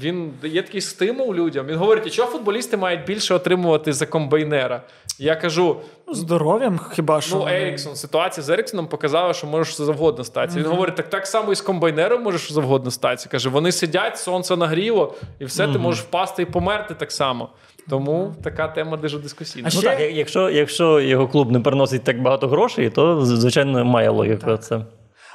він 0.00 0.32
дає 0.42 0.62
такий 0.62 0.80
стимул 0.80 1.34
людям. 1.34 1.66
Він 1.66 1.76
говорить, 1.76 2.12
що 2.12 2.26
футболісти 2.26 2.76
мають 2.76 3.04
більше 3.04 3.34
отримувати 3.34 3.92
за 3.92 4.06
комбайнера. 4.06 4.82
Я 5.18 5.36
кажу: 5.36 5.76
Ну, 6.08 6.14
здоров'ям 6.14 6.80
хіба 6.92 7.20
що. 7.20 7.36
ну, 7.36 7.48
Еріксон, 7.48 7.96
ситуація 7.96 8.44
з 8.44 8.50
Еріксоном 8.50 8.86
показала, 8.86 9.34
що 9.34 9.46
можеш 9.46 9.76
завгодно 9.76 10.24
статися. 10.24 10.58
Він 10.58 10.66
говорить, 10.66 10.94
так 10.94 11.10
так 11.10 11.26
само 11.26 11.52
і 11.52 11.54
з 11.54 11.60
комбайнером 11.60 12.22
можеш 12.22 12.52
завгодно 12.52 12.90
статися. 12.90 13.28
Каже, 13.28 13.48
вони 13.48 13.72
сидять, 13.72 14.18
сонце 14.18 14.56
нагріло, 14.56 15.14
і 15.38 15.44
все, 15.44 15.68
ти 15.68 15.78
можеш 15.78 16.00
впасти 16.02 16.42
і 16.42 16.46
померти 16.46 16.94
так 16.94 17.12
само. 17.12 17.48
Тому 17.90 18.34
така 18.44 18.68
тема 18.68 18.96
дуже 18.96 19.18
дискусійна. 19.18 19.68
А 19.72 19.76
Ну 19.76 19.82
так, 19.82 20.00
якщо, 20.00 20.50
якщо 20.50 21.00
його 21.00 21.28
клуб 21.28 21.50
не 21.50 21.60
приносить 21.60 22.04
так 22.04 22.22
багато 22.22 22.48
грошей, 22.48 22.90
то 22.90 23.20
звичайно 23.24 23.84
має 23.84 24.08
логіку 24.08 24.56
це. 24.56 24.80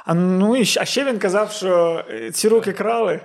А, 0.04 0.14
ну, 0.14 0.56
і, 0.56 0.60
а 0.60 0.84
ще 0.84 1.04
він 1.04 1.18
казав, 1.18 1.52
що 1.52 2.04
е, 2.10 2.30
ці 2.30 2.48
руки 2.48 2.72
крали, 2.72 3.20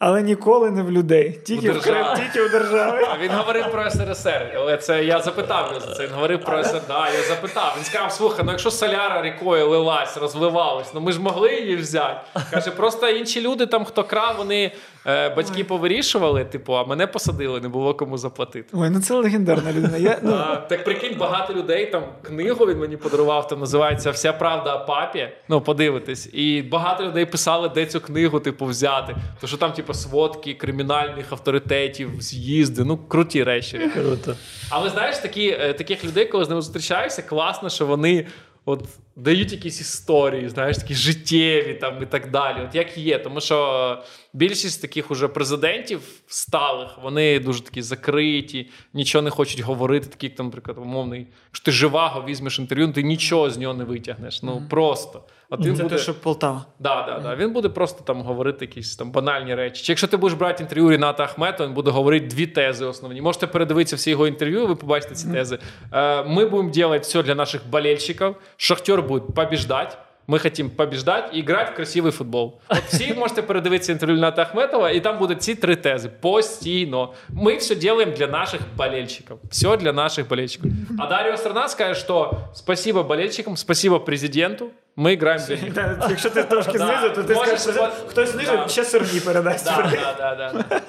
але 0.00 0.22
ніколи 0.22 0.70
не 0.70 0.82
в 0.82 0.90
людей. 0.90 1.40
Тільки 1.44 1.70
У 1.70 1.74
в. 1.74 1.80
Крим, 1.82 2.06
тільки 2.16 2.48
в 2.48 2.50
державі. 2.50 3.04
А 3.14 3.18
він 3.18 3.30
говорив 3.30 3.70
про 3.72 3.90
СРСР, 3.90 4.52
але 4.56 4.76
це 4.76 5.04
я 5.04 5.20
запитав 5.20 5.66
його 5.68 5.80
за 5.80 5.94
це. 5.94 6.06
Він 6.06 6.12
говорив 6.14 6.44
про 6.44 6.64
СРСР. 6.64 6.82
Да, 6.88 7.10
я 7.10 7.22
запитав. 7.22 7.74
Він 7.78 7.84
сказав: 7.84 8.12
слухай, 8.12 8.44
ну 8.44 8.50
якщо 8.50 8.70
соляра 8.70 9.22
рікою 9.22 9.68
лилась, 9.68 10.16
розливалась, 10.16 10.94
ну 10.94 11.00
ми 11.00 11.12
ж 11.12 11.20
могли 11.20 11.54
її 11.54 11.76
взяти. 11.76 12.20
Каже, 12.50 12.70
просто 12.70 13.08
інші 13.08 13.40
люди, 13.40 13.66
там 13.66 13.84
хто 13.84 14.04
крав, 14.04 14.34
вони 14.38 14.72
е, 15.06 15.28
батьки 15.28 15.64
повирішували, 15.64 16.44
типу, 16.44 16.76
а 16.76 16.84
мене 16.84 17.06
посадили, 17.06 17.60
не 17.60 17.68
було 17.68 17.94
кому 17.94 18.18
заплатити. 18.18 18.68
Ой, 18.72 18.90
ну 18.90 19.00
це 19.00 19.14
легендарна 19.14 19.72
людина. 19.72 19.96
Я, 19.96 20.18
ну, 20.22 20.32
А, 20.40 20.56
так 20.56 20.84
прикинь, 20.84 21.16
багато 21.18 21.54
людей 21.54 21.86
там 21.86 22.02
книгу 22.22 22.66
він 22.66 22.78
мені 22.78 22.96
подарував, 22.96 23.48
там 23.48 23.60
називається 23.60 24.10
Вся 24.10 24.32
правда 24.32 24.74
о 24.74 24.86
папі. 24.86 25.28
Ну, 25.48 25.60
подивитись. 25.60 26.30
І 26.32 26.62
багато 26.62 27.04
людей 27.04 27.26
писали, 27.26 27.68
де 27.68 27.86
цю 27.86 28.00
книгу, 28.00 28.40
типу, 28.40 28.66
взяти. 28.66 29.16
То 29.40 29.46
що 29.46 29.56
там, 29.56 29.72
типу, 29.72 29.89
сводки 29.94 30.54
кримінальних 30.54 31.32
авторитетів, 31.32 32.10
з'їзди, 32.22 32.84
ну 32.84 32.96
круті 32.96 33.42
речі. 33.44 33.78
Круто. 33.94 34.36
Але 34.68 34.90
знаєш, 34.90 35.18
такі, 35.18 35.48
е, 35.60 35.72
таких 35.72 36.04
людей, 36.04 36.26
коли 36.26 36.44
з 36.44 36.48
ними 36.48 36.62
зустрічаєшся, 36.62 37.22
класно, 37.22 37.70
що 37.70 37.86
вони 37.86 38.26
от 38.64 38.84
дають 39.16 39.52
якісь 39.52 39.80
історії, 39.80 40.48
знаєш, 40.48 40.78
такі 40.78 40.94
життєві 40.94 41.74
там 41.74 42.02
і 42.02 42.06
так 42.06 42.30
далі. 42.30 42.64
От 42.68 42.74
як 42.74 42.98
є. 42.98 43.18
Тому 43.18 43.40
що 43.40 44.02
більшість 44.32 44.82
таких 44.82 45.10
уже 45.10 45.28
президентів 45.28 46.00
сталих, 46.26 46.98
вони 47.02 47.38
дуже 47.38 47.62
такі 47.62 47.82
закриті, 47.82 48.70
нічого 48.94 49.22
не 49.22 49.30
хочуть 49.30 49.60
говорити. 49.60 50.06
Такі, 50.06 50.26
як 50.26 50.34
там, 50.34 50.46
наприклад, 50.46 50.78
умовний, 50.78 51.26
якщо 51.48 51.64
ти 51.64 51.72
живаго 51.72 52.24
візьмеш 52.28 52.58
інтерв'ю, 52.58 52.86
ну, 52.86 52.92
ти 52.92 53.02
нічого 53.02 53.50
з 53.50 53.58
нього 53.58 53.74
не 53.74 53.84
витягнеш. 53.84 54.42
Ну 54.42 54.62
просто. 54.70 55.22
От 55.50 55.66
він 55.66 55.76
це 55.76 55.82
буде... 55.82 55.96
те, 55.96 56.02
що 56.02 56.14
Полтава. 56.14 56.64
Да, 56.78 57.02
да, 57.02 57.18
да. 57.18 57.36
Він 57.36 57.52
буде 57.52 57.68
просто 57.68 58.04
там 58.04 58.22
говорити 58.22 58.64
якісь 58.64 58.96
там 58.96 59.10
банальні 59.10 59.54
речі. 59.54 59.84
Чи 59.84 59.92
якщо 59.92 60.06
ти 60.06 60.16
будеш 60.16 60.38
брати 60.38 60.62
інтерв'ю 60.62 60.90
Ріната 60.90 61.22
Ахмета, 61.22 61.66
він 61.66 61.74
буде 61.74 61.90
говорити 61.90 62.26
дві 62.26 62.46
тези 62.46 62.84
основні. 62.84 63.20
Можете 63.20 63.46
передивитися 63.46 63.96
всі 63.96 64.10
його 64.10 64.26
інтерв'ю, 64.26 64.66
ви 64.66 64.74
побачите 64.74 65.14
ці 65.14 65.28
тези. 65.28 65.58
Е, 65.92 66.22
ми 66.24 66.44
будемо 66.44 66.82
робити 66.82 67.02
все 67.02 67.22
для 67.22 67.34
наших 67.34 67.60
болельщиків. 67.70 68.36
Шахтер 68.56 69.02
буде 69.02 69.24
побіждати. 69.34 69.96
Ми 70.29 70.39
хотим 70.39 70.69
побіждати 70.69 71.37
і 71.37 71.41
грати 71.43 71.71
в 71.71 71.75
красивий 71.75 72.11
футбол. 72.11 72.53
От 72.69 72.77
всі 72.87 73.13
можете 73.13 73.41
передивитися 73.41 73.91
інтерв'ю 73.91 74.15
Ріната 74.17 74.41
Ахметова, 74.41 74.91
і 74.91 74.99
там 74.99 75.17
будуть 75.19 75.43
ці 75.43 75.55
три 75.55 75.75
тези. 75.75 76.09
Постійно. 76.09 77.13
Ми 77.29 77.55
все 77.55 77.89
робимо 77.89 78.11
для 78.17 78.27
наших 78.27 78.61
болельщиків. 78.77 79.37
Все 79.49 79.77
для 79.77 79.93
наших 79.93 80.27
болельщиків. 80.29 80.71
А 80.99 81.07
Даріо 81.07 81.37
Сарнас 81.37 81.75
каже, 81.75 81.99
що 81.99 82.33
спасибо 82.53 83.03
болельщикам, 83.03 83.57
спасибо 83.57 83.99
президенту. 83.99 84.67
Ми 84.95 85.15
граємо 85.15 85.45
денег. 85.47 85.73
Та, 85.73 86.07
Якщо 86.09 86.29
ти 86.29 86.43
трошки 86.43 86.77
Да. 86.77 86.85
знизу, 86.99 87.15
то 87.15 87.23
ти 87.23 87.33
Можеш 87.33 87.59
скажеш, 87.61 87.75
що 87.75 87.83
спо- 87.83 88.09
хтось 88.09 88.29
знизу, 88.29 88.51
Да. 88.51 88.67
ще 88.67 88.83
Сергій 88.85 89.19
передасть. 89.19 89.65
Да, 89.65 89.91
да, 90.17 90.35
да, 90.35 90.63
да. 90.69 90.81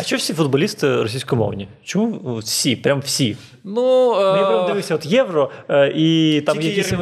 А 0.00 0.04
чого 0.04 0.18
всі 0.18 0.34
футболісти 0.34 1.02
російськомовні? 1.02 1.68
Чому 1.84 2.36
всі? 2.36 2.76
Прям 2.76 3.00
всі? 3.00 3.36
Ну, 3.64 3.74
Ну, 3.74 4.36
я 4.36 4.46
прям 4.46 4.64
е, 4.64 4.66
дивився, 4.66 4.94
от 4.94 5.06
євро, 5.06 5.50
е, 5.68 5.92
і 5.96 6.40
там 6.46 6.54
Тільки 6.58 6.68
якісь 6.68 6.92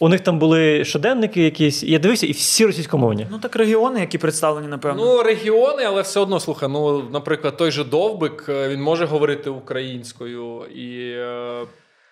У 0.00 0.08
них, 0.08 0.20
там 0.20 0.38
були 0.38 0.84
щоденники 0.84 1.42
якісь. 1.42 1.82
Я 1.82 1.98
дивився, 1.98 2.26
і 2.26 2.32
всі 2.32 2.66
російськомовні. 2.66 3.26
Ну 3.30 3.38
так 3.38 3.56
регіони, 3.56 4.00
які 4.00 4.18
представлені, 4.18 4.68
напевно. 4.68 5.04
Ну, 5.04 5.22
регіони, 5.22 5.82
але 5.84 6.02
все 6.02 6.20
одно, 6.20 6.40
слухай, 6.40 6.68
ну, 6.72 7.02
наприклад, 7.12 7.56
той 7.56 7.70
же 7.70 7.84
Довбик, 7.84 8.46
е, 8.48 8.68
він 8.68 8.82
може 8.82 9.04
говорити 9.06 9.50
українською. 9.50 10.64
І 10.64 11.10
е, 11.10 11.64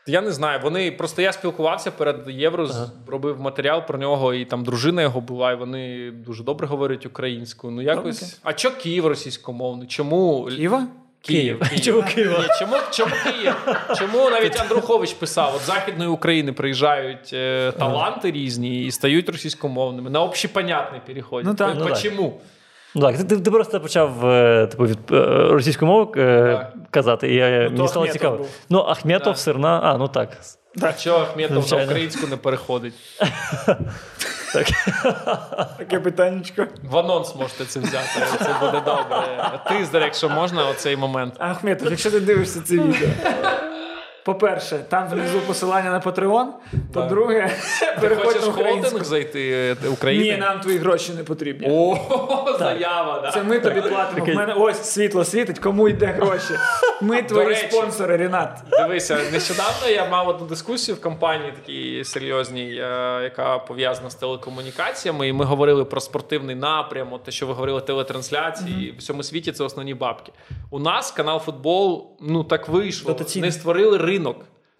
я 0.07 0.21
не 0.21 0.33
знаю, 0.33 0.61
вони 0.63 0.91
просто 0.93 1.23
я 1.23 1.33
спілкувався 1.33 1.91
перед 1.91 2.17
євро, 2.29 2.67
з- 2.67 2.91
робив 3.07 3.41
матеріал 3.41 3.87
про 3.87 3.99
нього, 3.99 4.35
і 4.35 4.45
там 4.45 4.65
дружина 4.65 5.03
його 5.03 5.21
була, 5.21 5.53
і 5.53 5.57
вони 5.57 6.11
дуже 6.11 6.45
добре 6.45 6.67
говорять 6.67 7.07
українською. 7.07 7.73
Ну, 7.73 7.83
якось. 7.83 8.21
Добре. 8.21 8.35
А 8.43 8.53
чо 8.53 8.71
Київ 8.71 9.07
російськомовний? 9.07 9.89
Чому 9.89 10.45
Києва? 10.57 10.87
Київ. 11.23 11.61
Київ. 11.69 11.85
Чому 11.85 12.03
Києва? 12.03 12.39
Ні, 12.39 12.47
чому, 12.59 12.77
чому 12.91 13.13
Київ? 13.25 13.55
Чому 13.99 14.31
навіть 14.31 14.61
Андрухович 14.61 15.13
писав: 15.13 15.53
от 15.57 15.63
з 15.63 15.67
Західної 15.67 16.11
України 16.11 16.53
приїжджають 16.53 17.31
е, 17.33 17.73
таланти 17.79 18.31
різні 18.31 18.85
і 18.85 18.91
стають 18.91 19.29
російськомовними. 19.29 20.11
На 20.11 20.21
общепонятний 20.23 21.01
переходять. 21.07 21.47
Ну 21.47 21.55
так. 21.55 21.75
Ну 21.75 21.85
так. 21.85 21.95
Почему? 21.95 22.41
Ну 22.95 23.03
так, 23.03 23.17
ти, 23.17 23.25
ти, 23.25 23.37
ти 23.37 23.51
просто 23.51 23.81
почав 23.81 24.27
е, 24.27 24.67
типу, 24.67 24.85
від 24.87 24.99
е, 25.13 25.15
російською 25.51 26.13
е, 26.17 26.53
Так. 26.57 26.73
казати, 26.91 27.33
і 27.33 27.35
я, 27.35 27.65
то 27.65 27.71
мені 27.75 27.89
стало 27.89 28.05
Ахметов 28.07 28.13
цікаво. 28.13 28.37
був. 28.37 28.49
Ну, 28.71 28.79
Ахметов, 28.81 29.33
Да. 29.33 29.39
сирна, 29.39 29.81
а, 29.85 29.99
ну 29.99 30.09
так. 30.09 30.37
А 30.83 30.93
чого 30.93 31.19
Ахметов 31.19 31.73
на 31.73 31.85
українську 31.85 32.27
не 32.27 32.37
переходить? 32.37 32.95
так. 34.53 34.67
Таке 35.79 36.01
питаннячко. 36.01 36.67
В 36.83 36.99
анонс 36.99 37.35
можете 37.37 37.65
це 37.65 37.81
взяти. 37.81 38.27
Це 38.39 38.55
буде 38.61 38.83
добре. 38.85 39.51
Тизер, 39.69 40.03
якщо 40.03 40.29
можна, 40.29 40.69
оцей 40.69 40.97
момент. 40.97 41.35
Ахметов, 41.39 41.91
якщо 41.91 42.11
ти 42.11 42.21
дивишся 42.21 42.61
це 42.61 42.75
відео. 42.75 43.09
По-перше, 44.29 44.79
там 44.89 45.09
внизу 45.09 45.41
посилання 45.41 45.91
на 45.91 46.01
Patreon. 46.01 46.47
По-друге, 46.93 47.51
переходь 48.01 48.35
на 48.35 48.41
в 48.41 48.45
холдинг 48.45 48.51
українську. 48.51 49.05
зайти 49.05 49.51
е, 49.85 49.89
України? 49.89 50.25
Ні, 50.25 50.37
нам 50.37 50.61
твої 50.61 50.79
гроші 50.79 51.13
не 51.13 51.25
потрібні. 51.25 51.69
О, 51.71 51.99
заява, 52.59 53.21
да. 53.21 53.31
Це 53.31 53.43
ми 53.43 53.59
тобі 53.59 53.81
платимо. 53.81 54.27
В 54.27 54.29
мене 54.29 54.53
ось 54.53 54.83
світло 54.83 55.25
світить, 55.25 55.59
кому 55.59 55.89
йде 55.89 56.07
гроші. 56.07 56.55
Ми 57.01 57.23
твої 57.23 57.57
спонсори, 57.57 58.17
Рінат. 58.17 58.59
Дивися, 58.71 59.19
нещодавно 59.33 59.89
я 59.89 60.07
мав 60.07 60.29
одну 60.29 60.47
дискусію 60.47 60.95
в 60.95 61.01
компанії 61.01 61.53
такій 61.53 62.05
серйозній, 62.05 62.71
е, 62.71 63.21
яка 63.23 63.59
пов'язана 63.59 64.11
з 64.11 64.15
телекомунікаціями, 64.15 65.29
і 65.29 65.33
ми 65.33 65.45
говорили 65.45 65.85
про 65.85 66.01
спортивний 66.01 66.57
напрям, 66.57 67.19
те, 67.25 67.31
що 67.31 67.47
ви 67.47 67.53
говорили, 67.53 67.81
телетрансляції. 67.81 68.91
В 68.91 68.99
всьому 68.99 69.23
світі 69.23 69.53
це 69.53 69.65
основні 69.65 69.95
бабки. 69.95 70.33
У 70.71 70.79
нас 70.79 71.11
канал 71.11 71.41
футбол, 71.41 72.17
ну 72.21 72.45
так 72.45 72.69
вийшло. 72.69 73.17
Не 73.37 73.53
створили 73.53 73.99
ринок. 74.19 74.37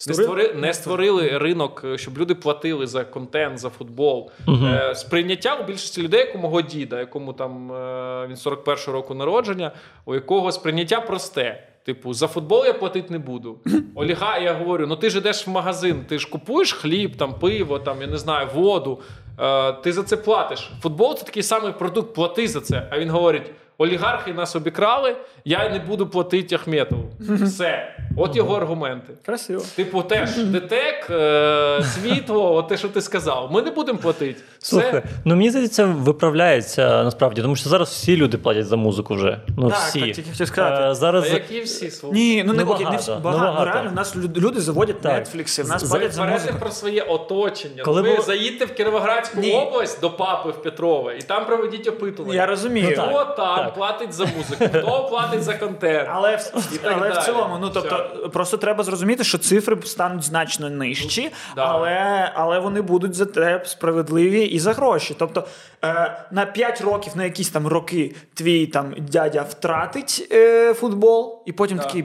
Не, 0.07 0.15
Створили? 0.15 0.45
створи, 0.45 0.61
не 0.61 0.75
створили 0.75 1.39
ринок, 1.39 1.83
е, 1.85 1.99
щоб 1.99 2.19
люди 2.19 2.35
платили 2.35 2.87
за 2.87 3.05
контент, 3.05 3.59
за 3.59 3.69
футбол. 3.71 4.31
Е, 4.49 4.95
сприйняття 4.95 5.55
у 5.55 5.65
більшості 5.65 6.03
людей, 6.03 6.21
як 6.21 6.35
у 6.35 6.39
мого 6.39 6.63
діда, 6.63 7.01
якому 7.01 7.33
там 7.33 7.73
е, 7.73 8.27
він 8.29 8.37
41-го 8.37 8.93
року 8.93 9.15
народження, 9.15 9.73
у 10.05 10.15
якого 10.15 10.53
сприйняття 10.53 11.01
просте. 11.01 11.65
Типу, 11.85 12.15
за 12.15 12.27
футбол 12.27 12.67
я 12.67 12.75
платити 12.75 13.13
не 13.13 13.19
буду. 13.19 13.59
Оліга, 13.95 14.39
я 14.39 14.53
говорю: 14.53 14.87
ну 14.87 14.97
ти 14.97 15.11
ж 15.11 15.19
йдеш 15.19 15.47
в 15.47 15.51
магазин, 15.51 16.05
ти 16.09 16.19
ж 16.19 16.29
купуєш 16.29 16.73
хліб, 16.73 17.17
там 17.17 17.35
пиво, 17.35 17.79
там 17.79 18.01
я 18.01 18.07
не 18.07 18.17
знаю, 18.17 18.49
воду. 18.55 19.01
Е, 19.41 19.73
ти 19.73 19.93
за 19.93 20.03
це 20.03 20.17
платиш. 20.17 20.71
Футбол 20.83 21.15
це 21.17 21.25
такий 21.25 21.43
самий 21.43 21.73
продукт, 21.73 22.15
плати 22.15 22.49
за 22.49 22.61
це. 22.61 22.89
А 22.91 22.99
він 22.99 23.11
говорить: 23.11 23.51
олігархи 23.89 24.33
нас 24.33 24.57
обікрали, 24.57 25.17
я 25.45 25.69
не 25.69 25.79
буду 25.79 26.07
платити 26.07 26.55
Ахметову. 26.55 27.03
Все. 27.21 27.95
От 28.17 28.37
його 28.37 28.55
аргументи. 28.57 29.13
Красиво. 29.27 29.63
Типу, 29.77 30.03
теж 30.03 30.37
ДТЕК, 30.37 31.07
е, 31.11 31.83
світло, 31.95 32.55
от 32.55 32.69
те, 32.69 32.77
що 32.77 32.89
ти 32.89 33.01
сказав. 33.01 33.49
Ми 33.53 33.63
не 33.63 33.71
будемо 33.71 33.99
платити. 33.99 34.41
Слухай, 34.59 34.91
Все. 34.91 35.03
ну 35.25 35.37
мені 35.37 35.51
здається, 35.51 35.75
це 35.77 35.85
виправляється 35.85 37.05
насправді, 37.05 37.43
тому 37.43 37.57
що 37.57 37.69
зараз 37.71 37.89
всі 37.89 38.17
люди 38.17 38.39
платять 38.39 38.67
за 38.67 38.77
музику 38.77 39.15
вже. 39.15 39.41
Ну, 39.57 39.69
Так, 39.71 39.79
всі. 39.79 40.01
так, 40.01 40.13
тільки 40.13 40.31
хотів 40.31 40.47
сказати. 40.49 40.83
Е, 40.83 40.87
А 40.87 40.95
зараз 40.95 41.33
які 41.33 41.61
всі 41.61 41.91
свої? 41.91 42.15
Ні, 42.15 42.45
ну 42.47 42.53
не 42.53 42.65
Ну, 42.65 42.71
окей, 42.73 42.87
не 42.91 42.97
всі 42.97 43.11
ну, 43.11 43.19
багато. 43.21 43.57
Ну, 43.59 43.65
реально, 43.65 43.91
в 43.91 43.95
нас 43.95 44.17
люд- 44.17 44.39
люди 44.39 44.61
заводять 44.61 45.01
Так. 45.01 45.13
нетфлікси, 45.19 45.63
в 45.63 45.69
нас 45.69 45.83
платять 45.83 46.13
за 46.13 46.25
музику. 46.25 46.55
про 46.61 46.71
своє 46.71 47.03
оточення. 47.03 47.83
Коли 47.83 48.03
ви 48.03 48.11
було- 48.11 48.23
заїдьте 48.23 48.65
в 48.65 48.75
Кіровоградську 48.75 49.41
Ні. 49.41 49.53
область 49.53 50.01
до 50.01 50.11
папи 50.11 50.51
в 50.51 50.63
Петрове, 50.63 51.17
і 51.19 51.23
там 51.23 51.47
проведіть 51.47 51.87
опитування. 51.89 52.35
Я 52.35 52.47
розумію. 52.47 52.87
Ну, 52.91 52.97
так. 52.97 53.25
Хто 53.27 53.35
там 53.43 53.68
так. 53.69 53.75
платить 53.75 54.13
за 54.13 54.27
музику, 54.27 54.65
хто 54.79 55.07
платить 55.11 55.43
за 55.43 55.55
контент. 55.55 56.09
Але, 56.13 56.37
в, 56.37 56.53
але 56.85 57.11
в 57.11 57.17
цілому, 57.17 57.59
ну 57.61 57.71
тобто, 57.71 58.31
просто 58.33 58.57
треба 58.57 58.85
зрозуміти, 58.85 59.25
що 59.25 59.39
цифри 59.39 59.77
стануть 59.85 60.23
значно 60.23 60.71
нижчі, 60.71 61.33
да. 61.57 61.65
але, 61.65 62.33
але 62.35 62.59
вони 62.59 62.83
будуть 62.83 63.15
за 63.15 63.25
те 63.25 63.63
справедливі 63.65 64.43
і 64.43 64.59
за 64.59 64.73
гроші. 64.73 65.17
Тобто 65.19 65.45
е, 65.85 66.25
на 66.31 66.47
5 66.47 66.81
років, 66.81 67.13
на 67.17 67.25
якісь 67.25 67.51
там 67.51 67.67
роки, 67.67 68.15
твій 68.35 68.67
там 68.67 68.95
дядя 68.99 69.43
втратить 69.43 70.29
е, 70.33 70.75
футбол, 70.75 71.43
і 71.47 71.53
потім 71.53 71.77
Да. 71.77 71.85
такий 71.85 72.05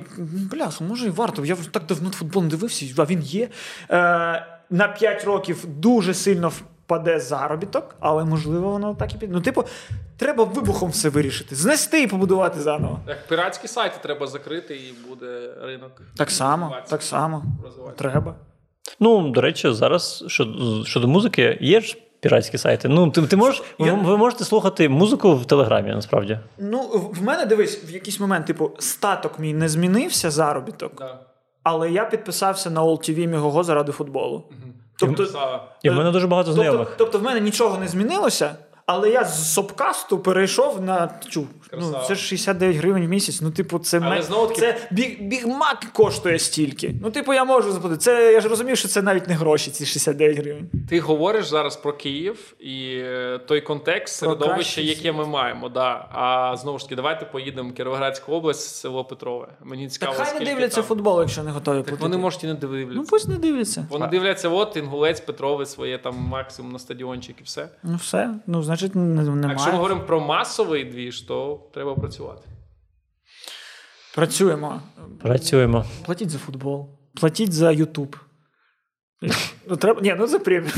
бляха, 0.51 0.83
може 0.83 1.07
і 1.07 1.09
варто. 1.09 1.45
Я 1.45 1.55
вже 1.55 1.69
так 1.69 1.85
давно 1.85 2.09
футбол 2.11 2.43
не 2.43 2.49
дивився, 2.49 2.85
а 2.97 3.03
він 3.03 3.21
є. 3.21 3.47
Е, 3.89 4.45
на 4.69 4.87
5 4.87 5.23
років 5.23 5.65
дуже 5.65 6.13
сильно 6.13 6.51
впаде 6.85 7.19
заробіток, 7.19 7.95
але 7.99 8.25
можливо 8.25 8.69
воно 8.71 8.95
так 8.95 9.13
і 9.13 9.17
піде. 9.17 9.33
Ну, 9.33 9.41
типу, 9.41 9.63
треба 10.17 10.43
вибухом 10.43 10.89
все 10.89 11.09
вирішити, 11.09 11.55
знести 11.55 12.01
і 12.03 12.07
побудувати 12.07 12.59
заново. 12.59 12.99
Як 13.07 13.27
піратські 13.27 13.67
сайти 13.67 13.95
треба 14.01 14.27
закрити, 14.27 14.75
і 14.75 14.93
буде 15.09 15.53
ринок. 15.61 16.01
Так 16.17 16.31
само, 16.31 16.75
так 16.89 17.03
само. 17.03 17.43
Треба. 17.95 18.35
Ну, 18.99 19.29
до 19.29 19.41
речі, 19.41 19.73
зараз 19.73 20.23
щодо, 20.27 20.85
щодо 20.85 21.07
музики 21.07 21.57
є 21.61 21.81
ж 21.81 21.97
піратські 22.19 22.57
сайти. 22.57 22.87
Ну, 22.89 23.11
ти, 23.11 23.21
ти 23.21 23.35
можеш, 23.35 23.63
Я- 23.79 23.93
ви, 23.93 24.01
ви 24.03 24.17
можете 24.17 24.43
слухати 24.43 24.89
музику 24.89 25.35
в 25.35 25.45
Телеграмі, 25.45 25.89
насправді. 25.89 26.39
Ну, 26.57 26.81
в 27.13 27.23
мене 27.23 27.45
дивись, 27.45 27.89
в 27.89 27.91
якийсь 27.93 28.19
момент, 28.19 28.45
типу, 28.45 28.71
статок 28.79 29.39
мій 29.39 29.53
не 29.53 29.69
змінився, 29.69 30.31
заробіток, 30.31 30.91
Да. 30.97 31.19
але 31.63 31.91
я 31.91 32.05
підписався 32.05 32.69
на 32.69 32.83
All 32.83 32.97
TV 33.09 33.27
Мігого 33.27 33.63
заради 33.63 33.91
футболу. 33.91 34.43
Тобто, 34.97 35.23
І 35.83 35.89
в 35.89 35.93
мене 35.93 36.11
дуже 36.11 36.27
багато 36.27 36.53
тобто, 36.55 36.87
тобто, 36.97 37.19
в 37.19 37.23
мене 37.23 37.39
нічого 37.39 37.77
не 37.77 37.87
змінилося, 37.87 38.55
але 38.85 39.09
я 39.09 39.25
з 39.25 39.53
сопкасту 39.53 40.19
перейшов 40.19 40.81
на 40.81 41.09
чу. 41.29 41.47
Ну, 41.79 41.95
це 42.07 42.15
ж 42.15 42.21
69 42.21 42.75
гривень 42.77 43.05
в 43.05 43.09
місяць. 43.09 43.41
Ну, 43.41 43.51
типу, 43.51 43.79
це 43.79 43.97
Але 43.97 44.09
ме- 44.15 44.21
знову-таки- 44.21 44.61
це 44.61 44.87
біг, 44.91 45.21
бігмак 45.21 45.85
коштує 45.93 46.39
стільки. 46.39 46.95
Ну, 47.01 47.11
типу, 47.11 47.33
я 47.33 47.43
можу 47.43 47.71
заплатити. 47.71 48.01
Це 48.01 48.33
я 48.33 48.41
ж 48.41 48.47
розумію, 48.47 48.75
що 48.75 48.87
це 48.87 49.01
навіть 49.01 49.27
не 49.27 49.33
гроші, 49.33 49.71
ці 49.71 49.85
69 49.85 50.37
гривень. 50.37 50.69
Ти 50.89 50.99
говориш 50.99 51.45
зараз 51.47 51.75
про 51.75 51.93
Київ 51.93 52.53
і 52.59 52.95
е, 52.95 53.39
той 53.47 53.61
контекст, 53.61 54.15
середовище, 54.15 54.81
яке 54.81 55.11
ми 55.11 55.25
маємо. 55.25 55.69
Да. 55.69 56.07
А 56.11 56.55
знову 56.57 56.77
ж 56.79 56.85
таки, 56.85 56.95
давайте 56.95 57.25
поїдемо 57.25 57.69
в 57.69 57.73
Кіровоградську 57.73 58.31
область, 58.33 58.75
село 58.75 59.05
Петрове. 59.05 59.47
Мені 59.63 59.87
цікаво, 59.87 60.13
Так 60.17 60.27
хай 60.27 60.39
не 60.39 60.45
дивляться 60.45 60.75
там. 60.81 60.83
футбол, 60.87 61.19
якщо 61.19 61.43
не 61.43 61.51
готові 61.51 61.75
Так 61.77 61.85
платити. 61.85 62.03
вони 62.03 62.17
можуть 62.17 62.43
і 62.43 62.47
не 62.47 62.53
дивляться. 62.53 62.93
Ну, 62.95 63.03
пусть 63.09 63.27
не 63.27 63.35
дивляться. 63.35 63.87
Вони 63.89 64.07
дивляться, 64.07 64.49
от 64.49 64.77
інгулець, 64.77 65.19
Петрове 65.19 65.65
своє 65.65 65.97
там 65.97 66.15
максимум 66.15 66.71
на 66.71 66.79
стадіончик 66.79 67.35
і 67.41 67.43
все. 67.43 67.69
Ну, 67.83 67.95
все. 67.95 68.29
Ну, 68.47 68.63
значить, 68.63 68.95
немає. 68.95 69.47
якщо 69.49 69.69
ми 69.71 69.75
говоримо 69.75 70.01
про 70.01 70.19
масовий 70.19 70.83
двіж, 70.83 71.21
то 71.21 71.59
треба 71.73 71.95
працювати. 71.95 72.47
Працюємо. 74.15 74.81
Працюємо. 75.21 75.85
Платіть 76.05 76.29
за 76.29 76.37
футбол, 76.37 76.99
платіть 77.13 77.53
за 77.53 77.71
Ютуб. 77.71 78.15
Ну, 79.67 79.75
треба... 79.75 80.01
Ні, 80.01 80.15
ну 80.17 80.27
за 80.27 80.39
премію. 80.39 80.71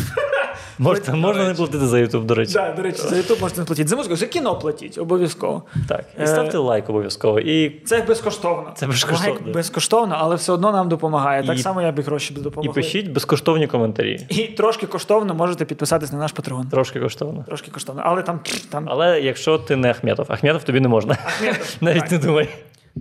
Можна, 0.80 1.16
можна 1.16 1.48
не 1.48 1.54
платити 1.54 1.88
за 1.88 2.00
Ютуб, 2.00 2.26
до 2.26 2.36
речі. 2.36 2.54
Да, 2.54 2.72
до 2.72 2.82
речі, 2.82 3.02
за 3.02 3.16
Ютуб 3.16 3.42
можна 3.42 3.60
не 3.60 3.66
платити. 3.66 3.90
За 3.90 3.96
музику, 3.96 4.16
за 4.16 4.26
кіно 4.26 4.56
платіть, 4.56 4.98
обов'язково. 4.98 5.64
Так. 5.88 6.06
І 6.20 6.22
Е, 6.22 6.28
ставте 6.28 6.58
лайк 6.58 6.90
обов'язково. 6.90 7.40
І, 7.40 7.70
Це 7.86 8.02
безкоштовно. 8.02 8.72
Це 8.76 8.88
безкоштовно. 8.88 9.42
Лайк 9.42 9.54
безкоштовно, 9.54 10.16
але 10.18 10.36
все 10.36 10.52
одно 10.52 10.72
нам 10.72 10.90
допомагає. 10.90 11.44
Так 11.44 11.60
само, 11.60 11.82
як 11.82 12.00
і 12.00 12.02
гроші 12.02 12.34
б 12.34 12.52
і 12.64 12.70
пишіть 12.70 13.12
безкоштовні 13.12 13.68
коментарі. 13.68 14.20
І 14.30 14.36
трошки 14.44 14.88
коштовно 14.88 15.34
можете 15.34 15.66
підписатись 15.66 16.12
на 16.12 16.18
наш 16.18 16.32
патреон. 16.32 16.68
Трошки 16.68 17.00
коштовно. 17.00 17.44
Трошки 17.48 17.72
коштовно. 17.72 18.02
Але 18.06 18.22
там. 18.22 18.40
там... 18.70 18.86
Але 18.90 19.22
якщо 19.22 19.58
ти 19.58 19.76
не 19.76 19.90
Ахметов, 19.90 20.26
Ахметов 20.30 20.64
тобі 20.64 20.80
не 20.80 20.88
можна. 20.88 21.18
Навіть 21.82 22.02
так. 22.02 22.12
не 22.12 22.18
думай. 22.18 22.50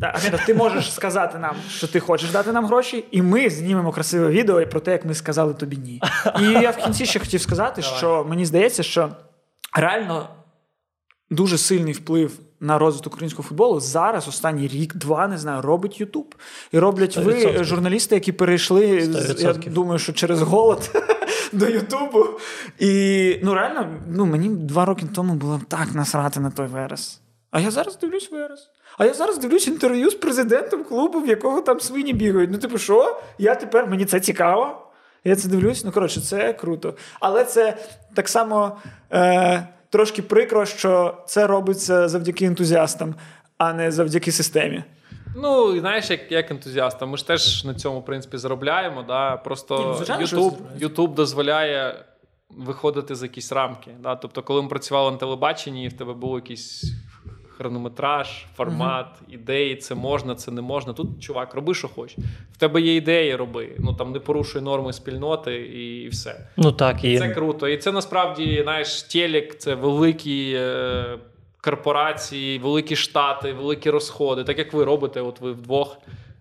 Так, 0.00 0.14
Ахметов, 0.16 0.40
ти 0.46 0.54
можеш 0.54 0.92
сказати 0.92 1.38
нам, 1.38 1.56
що 1.68 1.88
ти 1.88 2.00
хочеш 2.00 2.30
дати 2.30 2.52
нам 2.52 2.66
гроші, 2.66 3.04
і 3.10 3.22
ми 3.22 3.50
знімемо 3.50 3.92
красиве 3.92 4.28
відео 4.28 4.60
і 4.60 4.66
про 4.66 4.80
те, 4.80 4.92
як 4.92 5.04
ми 5.04 5.14
сказали 5.14 5.54
тобі 5.54 5.76
ні. 5.76 6.02
І 6.40 6.44
я 6.44 6.70
в 6.70 6.76
кінці 6.76 7.06
ще 7.06 7.18
хотів 7.18 7.40
сказати, 7.40 7.82
що 7.82 8.26
мені 8.28 8.46
здається, 8.46 8.82
що 8.82 9.08
реально 9.76 10.28
дуже 11.30 11.58
сильний 11.58 11.92
вплив 11.92 12.32
на 12.60 12.78
розвиток 12.78 13.12
українського 13.12 13.48
футболу 13.48 13.80
зараз, 13.80 14.28
останній 14.28 14.68
рік-два, 14.68 15.28
не 15.28 15.38
знаю, 15.38 15.62
робить 15.62 16.00
Ютуб. 16.00 16.34
І 16.72 16.78
роблять 16.78 17.16
ви, 17.16 17.32
100%. 17.32 17.64
журналісти, 17.64 18.14
які 18.14 18.32
перейшли, 18.32 19.00
з- 19.00 19.42
я 19.42 19.52
100%. 19.52 19.72
думаю, 19.72 19.98
що 19.98 20.12
через 20.12 20.42
голод. 20.42 20.90
до 21.52 21.66
Ютубу. 21.68 22.26
І 22.78 23.36
ну 23.42 23.54
реально, 23.54 23.86
ну 24.10 24.26
мені 24.26 24.48
два 24.48 24.84
роки 24.84 25.06
тому 25.14 25.34
було 25.34 25.60
так 25.68 25.94
насрати 25.94 26.40
на 26.40 26.50
той 26.50 26.66
верес. 26.66 27.20
А 27.50 27.60
я 27.60 27.70
зараз 27.70 27.98
дивлюсь 27.98 28.30
верес. 28.32 28.70
А 28.98 29.04
я 29.04 29.14
зараз 29.14 29.38
дивлюсь 29.38 29.68
інтерв'ю 29.68 30.10
з 30.10 30.14
президентом 30.14 30.84
клубу, 30.84 31.20
в 31.20 31.28
якого 31.28 31.60
там 31.60 31.80
свині 31.80 32.12
бігають. 32.12 32.50
Ну, 32.52 32.58
типу, 32.58 32.78
що? 32.78 33.20
Я 33.38 33.54
тепер 33.54 33.86
мені 33.86 34.04
це 34.04 34.20
цікаво. 34.20 34.80
Я 35.24 35.36
це 35.36 35.48
дивлюсь. 35.48 35.84
Ну, 35.84 35.92
коротше, 35.92 36.20
це 36.20 36.52
круто. 36.52 36.94
Але 37.20 37.44
це 37.44 37.76
так 38.14 38.28
само 38.28 38.76
е, 39.12 39.68
трошки 39.90 40.22
прикро, 40.22 40.66
що 40.66 41.16
це 41.26 41.46
робиться 41.46 42.08
завдяки 42.08 42.44
ентузіастам, 42.44 43.14
а 43.58 43.72
не 43.72 43.92
завдяки 43.92 44.32
системі. 44.32 44.84
Ну, 45.36 45.80
знаєш, 45.80 46.10
як 46.10 46.32
як 46.32 46.50
ентузіастам, 46.50 47.10
ми 47.10 47.16
ж 47.16 47.26
теж 47.26 47.64
на 47.64 47.74
цьому 47.74 48.00
в 48.00 48.04
принципі 48.04 48.36
заробляємо. 48.38 49.02
Да? 49.02 49.36
Просто 49.36 49.78
Ні, 49.78 49.84
ну, 50.20 50.26
заробляють. 50.26 50.82
YouTube 50.82 51.14
дозволяє 51.14 52.04
виходити 52.50 53.14
за 53.14 53.26
якісь 53.26 53.52
рамки. 53.52 53.90
Да? 54.00 54.16
Тобто, 54.16 54.42
коли 54.42 54.62
ми 54.62 54.68
працювали 54.68 55.10
на 55.10 55.16
телебаченні, 55.16 55.84
і 55.84 55.88
в 55.88 55.92
тебе 55.92 56.12
був 56.12 56.34
якийсь 56.34 56.84
хронометраж, 57.56 58.46
формат, 58.56 59.06
ідеї, 59.28 59.76
це 59.76 59.94
можна, 59.94 60.34
це 60.34 60.50
не 60.50 60.62
можна. 60.62 60.92
Тут, 60.92 61.22
чувак, 61.22 61.54
роби, 61.54 61.74
що 61.74 61.88
хочеш. 61.88 62.16
В 62.52 62.56
тебе 62.56 62.80
є 62.80 62.96
ідеї, 62.96 63.36
роби. 63.36 63.68
Ну 63.78 63.94
там 63.94 64.12
не 64.12 64.20
порушуй 64.20 64.62
норми 64.62 64.92
спільноти 64.92 65.54
і, 65.54 66.02
і 66.02 66.08
все. 66.08 66.46
Ну 66.56 66.72
так, 66.72 67.04
і 67.04 67.18
Це 67.18 67.28
круто. 67.28 67.68
І 67.68 67.76
це 67.76 67.92
насправді, 67.92 68.60
знаєш, 68.62 69.02
телек 69.02 69.58
це 69.58 69.74
великі 69.74 70.52
е, 70.56 71.18
корпорації, 71.60 72.58
великі 72.58 72.96
штати, 72.96 73.52
великі 73.52 73.90
розходи. 73.90 74.44
Так 74.44 74.58
як 74.58 74.72
ви 74.72 74.84
робите, 74.84 75.20
от 75.20 75.40
ви 75.40 75.52
вдвох, 75.52 75.96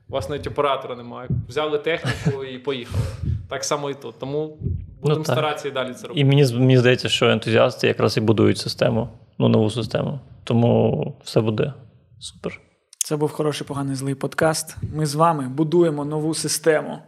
у 0.09 0.13
вас 0.13 0.29
навіть 0.29 0.47
оператора 0.47 0.95
немає. 0.95 1.29
Взяли 1.49 1.77
техніку 1.77 2.43
і 2.53 2.57
поїхали. 2.57 3.03
Так 3.49 3.63
само 3.63 3.89
і 3.89 3.93
тут. 3.93 4.19
Тому 4.19 4.57
будемо 5.01 5.23
так. 5.23 5.33
старатися 5.35 5.67
і 5.67 5.71
далі 5.71 5.93
це 5.93 6.07
робити. 6.07 6.19
І 6.19 6.25
мені, 6.25 6.53
мені 6.53 6.77
здається, 6.77 7.09
що 7.09 7.25
ентузіасти 7.25 7.87
якраз 7.87 8.17
і 8.17 8.21
будують 8.21 8.57
систему, 8.57 9.09
ну, 9.37 9.47
нову 9.47 9.69
систему. 9.69 10.19
Тому 10.43 11.15
все 11.23 11.41
буде 11.41 11.73
супер. 12.19 12.61
Це 12.97 13.15
був 13.15 13.31
хороший, 13.31 13.67
поганий 13.67 13.95
злий 13.95 14.15
подкаст. 14.15 14.77
Ми 14.95 15.05
з 15.05 15.15
вами 15.15 15.49
будуємо 15.49 16.05
нову 16.05 16.33
систему. 16.33 16.99